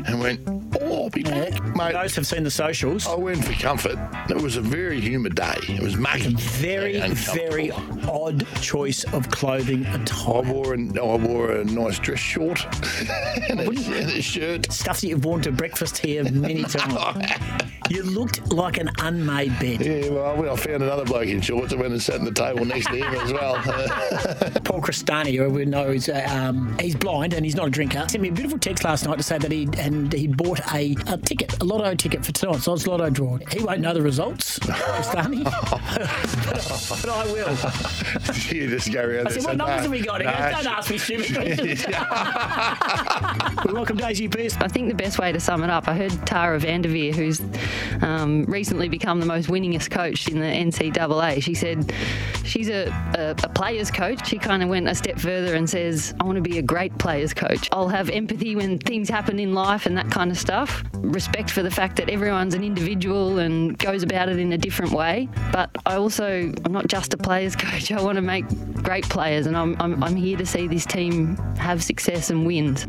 and 0.06 0.18
went, 0.18 0.40
oh, 0.80 1.04
I'll 1.04 1.10
be 1.10 1.24
back. 1.24 1.62
Mate, 1.76 1.92
Those 1.92 2.16
have 2.16 2.26
seen 2.26 2.42
the 2.42 2.50
socials. 2.50 3.06
I 3.06 3.16
went 3.16 3.44
for 3.44 3.52
comfort. 3.52 3.98
It 4.30 4.40
was 4.40 4.56
a 4.56 4.62
very 4.62 4.98
humid 4.98 5.34
day. 5.34 5.56
It 5.68 5.82
was 5.82 5.98
muggy. 5.98 6.34
Very, 6.36 6.98
very 7.10 7.70
odd 8.08 8.46
choice 8.62 9.04
of 9.12 9.30
clothing 9.30 9.73
attire. 9.82 10.34
I 10.34 10.50
wore, 10.50 10.74
a, 10.74 10.78
I 10.78 11.16
wore 11.16 11.50
a 11.52 11.64
nice 11.64 11.98
dress 11.98 12.18
short 12.18 12.64
and, 13.50 13.60
a, 13.60 13.68
and 13.68 13.78
a 14.10 14.22
shirt. 14.22 14.72
Stuff 14.72 15.00
that 15.00 15.08
you've 15.08 15.24
worn 15.24 15.42
to 15.42 15.52
breakfast 15.52 15.98
here 15.98 16.24
many 16.30 16.62
times. 16.64 17.28
you 17.90 18.02
looked 18.02 18.50
like 18.52 18.78
an 18.78 18.90
unmade 19.00 19.58
bed. 19.58 19.84
Yeah, 19.84 20.08
well, 20.10 20.50
I 20.50 20.56
found 20.56 20.82
another 20.82 21.04
bloke 21.04 21.28
in 21.28 21.40
shorts. 21.40 21.72
I 21.72 21.76
went 21.76 21.92
and 21.92 22.02
sat 22.02 22.16
at 22.16 22.24
the 22.24 22.32
table 22.32 22.64
next 22.64 22.86
to 22.86 22.96
him 22.96 23.14
as 23.14 23.32
well. 23.32 23.56
Paul 24.64 24.80
Cristani, 24.80 25.36
who 25.36 25.50
we 25.50 25.64
know 25.64 25.90
is 25.90 26.08
uh, 26.08 26.26
um, 26.30 26.76
he's 26.78 26.94
blind 26.94 27.34
and 27.34 27.44
he's 27.44 27.56
not 27.56 27.68
a 27.68 27.70
drinker, 27.70 28.06
sent 28.08 28.22
me 28.22 28.28
a 28.28 28.32
beautiful 28.32 28.58
text 28.58 28.84
last 28.84 29.04
night 29.06 29.16
to 29.16 29.22
say 29.22 29.38
that 29.38 29.50
he 29.50 29.68
and 29.78 30.12
he 30.12 30.28
bought 30.28 30.60
a, 30.72 30.96
a 31.08 31.18
ticket, 31.18 31.60
a 31.60 31.64
lotto 31.64 31.94
ticket 31.94 32.24
for 32.24 32.32
tonight, 32.32 32.54
tonight's 32.54 32.68
Oz 32.68 32.86
Lotto 32.86 33.10
draw. 33.10 33.38
He 33.50 33.62
won't 33.62 33.80
know 33.80 33.94
the 33.94 34.02
results, 34.02 34.58
Cristani, 34.60 35.44
but, 35.44 37.02
but 37.02 37.10
I 37.10 37.24
will. 37.32 38.54
you 38.54 38.68
just 38.68 38.92
go 38.92 39.02
around 39.04 39.28
I 39.28 39.30
said, 39.30 39.36
and 39.38 39.44
what 39.44 39.52
say, 39.52 39.56
numbers 39.66 39.76
"No, 39.76 39.82
have 39.82 39.90
we 39.90 40.00
got? 40.02 40.20
He 40.20 40.26
don't 40.26 40.66
ask 40.66 40.90
me 40.90 40.98
stupid 40.98 41.34
questions. 41.34 41.86
we 43.66 43.72
welcome 43.72 43.96
Daisy 43.96 44.28
Pearce. 44.28 44.56
I 44.56 44.68
think 44.68 44.88
the 44.88 44.94
best 44.94 45.18
way 45.18 45.32
to 45.32 45.40
sum 45.40 45.64
it 45.64 45.70
up, 45.70 45.88
I 45.88 45.94
heard 45.94 46.12
Tara 46.26 46.58
Vanderveer, 46.58 47.12
who's 47.14 47.40
um, 48.02 48.44
recently 48.44 48.88
become 48.88 49.20
the 49.20 49.26
most 49.26 49.48
winningest 49.48 49.90
coach 49.90 50.28
in 50.28 50.40
the 50.40 50.46
NCAA. 50.46 51.42
She 51.42 51.54
said, 51.54 51.92
she's 52.44 52.68
a, 52.68 52.86
a, 53.16 53.30
a 53.42 53.48
player's 53.50 53.90
coach. 53.90 54.26
She 54.26 54.38
kind 54.38 54.62
of 54.62 54.68
went 54.68 54.88
a 54.88 54.94
step 54.94 55.18
further 55.18 55.54
and 55.54 55.68
says, 55.68 56.14
I 56.20 56.24
want 56.24 56.36
to 56.36 56.42
be 56.42 56.58
a 56.58 56.62
great 56.62 56.96
player's 56.98 57.34
coach. 57.34 57.68
I'll 57.72 57.88
have 57.88 58.10
empathy 58.10 58.56
when 58.56 58.78
things 58.78 59.08
happen 59.08 59.38
in 59.38 59.54
life 59.54 59.86
and 59.86 59.96
that 59.96 60.10
kind 60.10 60.30
of 60.30 60.38
stuff. 60.38 60.84
Respect 60.94 61.50
for 61.50 61.62
the 61.62 61.70
fact 61.70 61.96
that 61.96 62.10
everyone's 62.10 62.54
an 62.54 62.64
individual 62.64 63.38
and 63.38 63.78
goes 63.78 64.02
about 64.02 64.28
it 64.28 64.38
in 64.38 64.52
a 64.52 64.58
different 64.58 64.92
way. 64.92 65.28
But 65.52 65.70
I 65.86 65.96
also, 65.96 66.52
I'm 66.64 66.72
not 66.72 66.88
just 66.88 67.14
a 67.14 67.16
player's 67.16 67.56
coach. 67.64 67.90
I 67.90 68.02
want 68.02 68.16
to 68.16 68.22
make 68.22 68.44
great 68.82 69.08
players, 69.08 69.46
and 69.54 69.76
I'm, 69.80 69.92
I'm, 69.92 70.02
I'm 70.02 70.16
here 70.16 70.36
to 70.36 70.46
see 70.46 70.66
this 70.66 70.84
team 70.84 71.36
have 71.56 71.82
success 71.82 72.30
and 72.30 72.44
wins. 72.46 72.86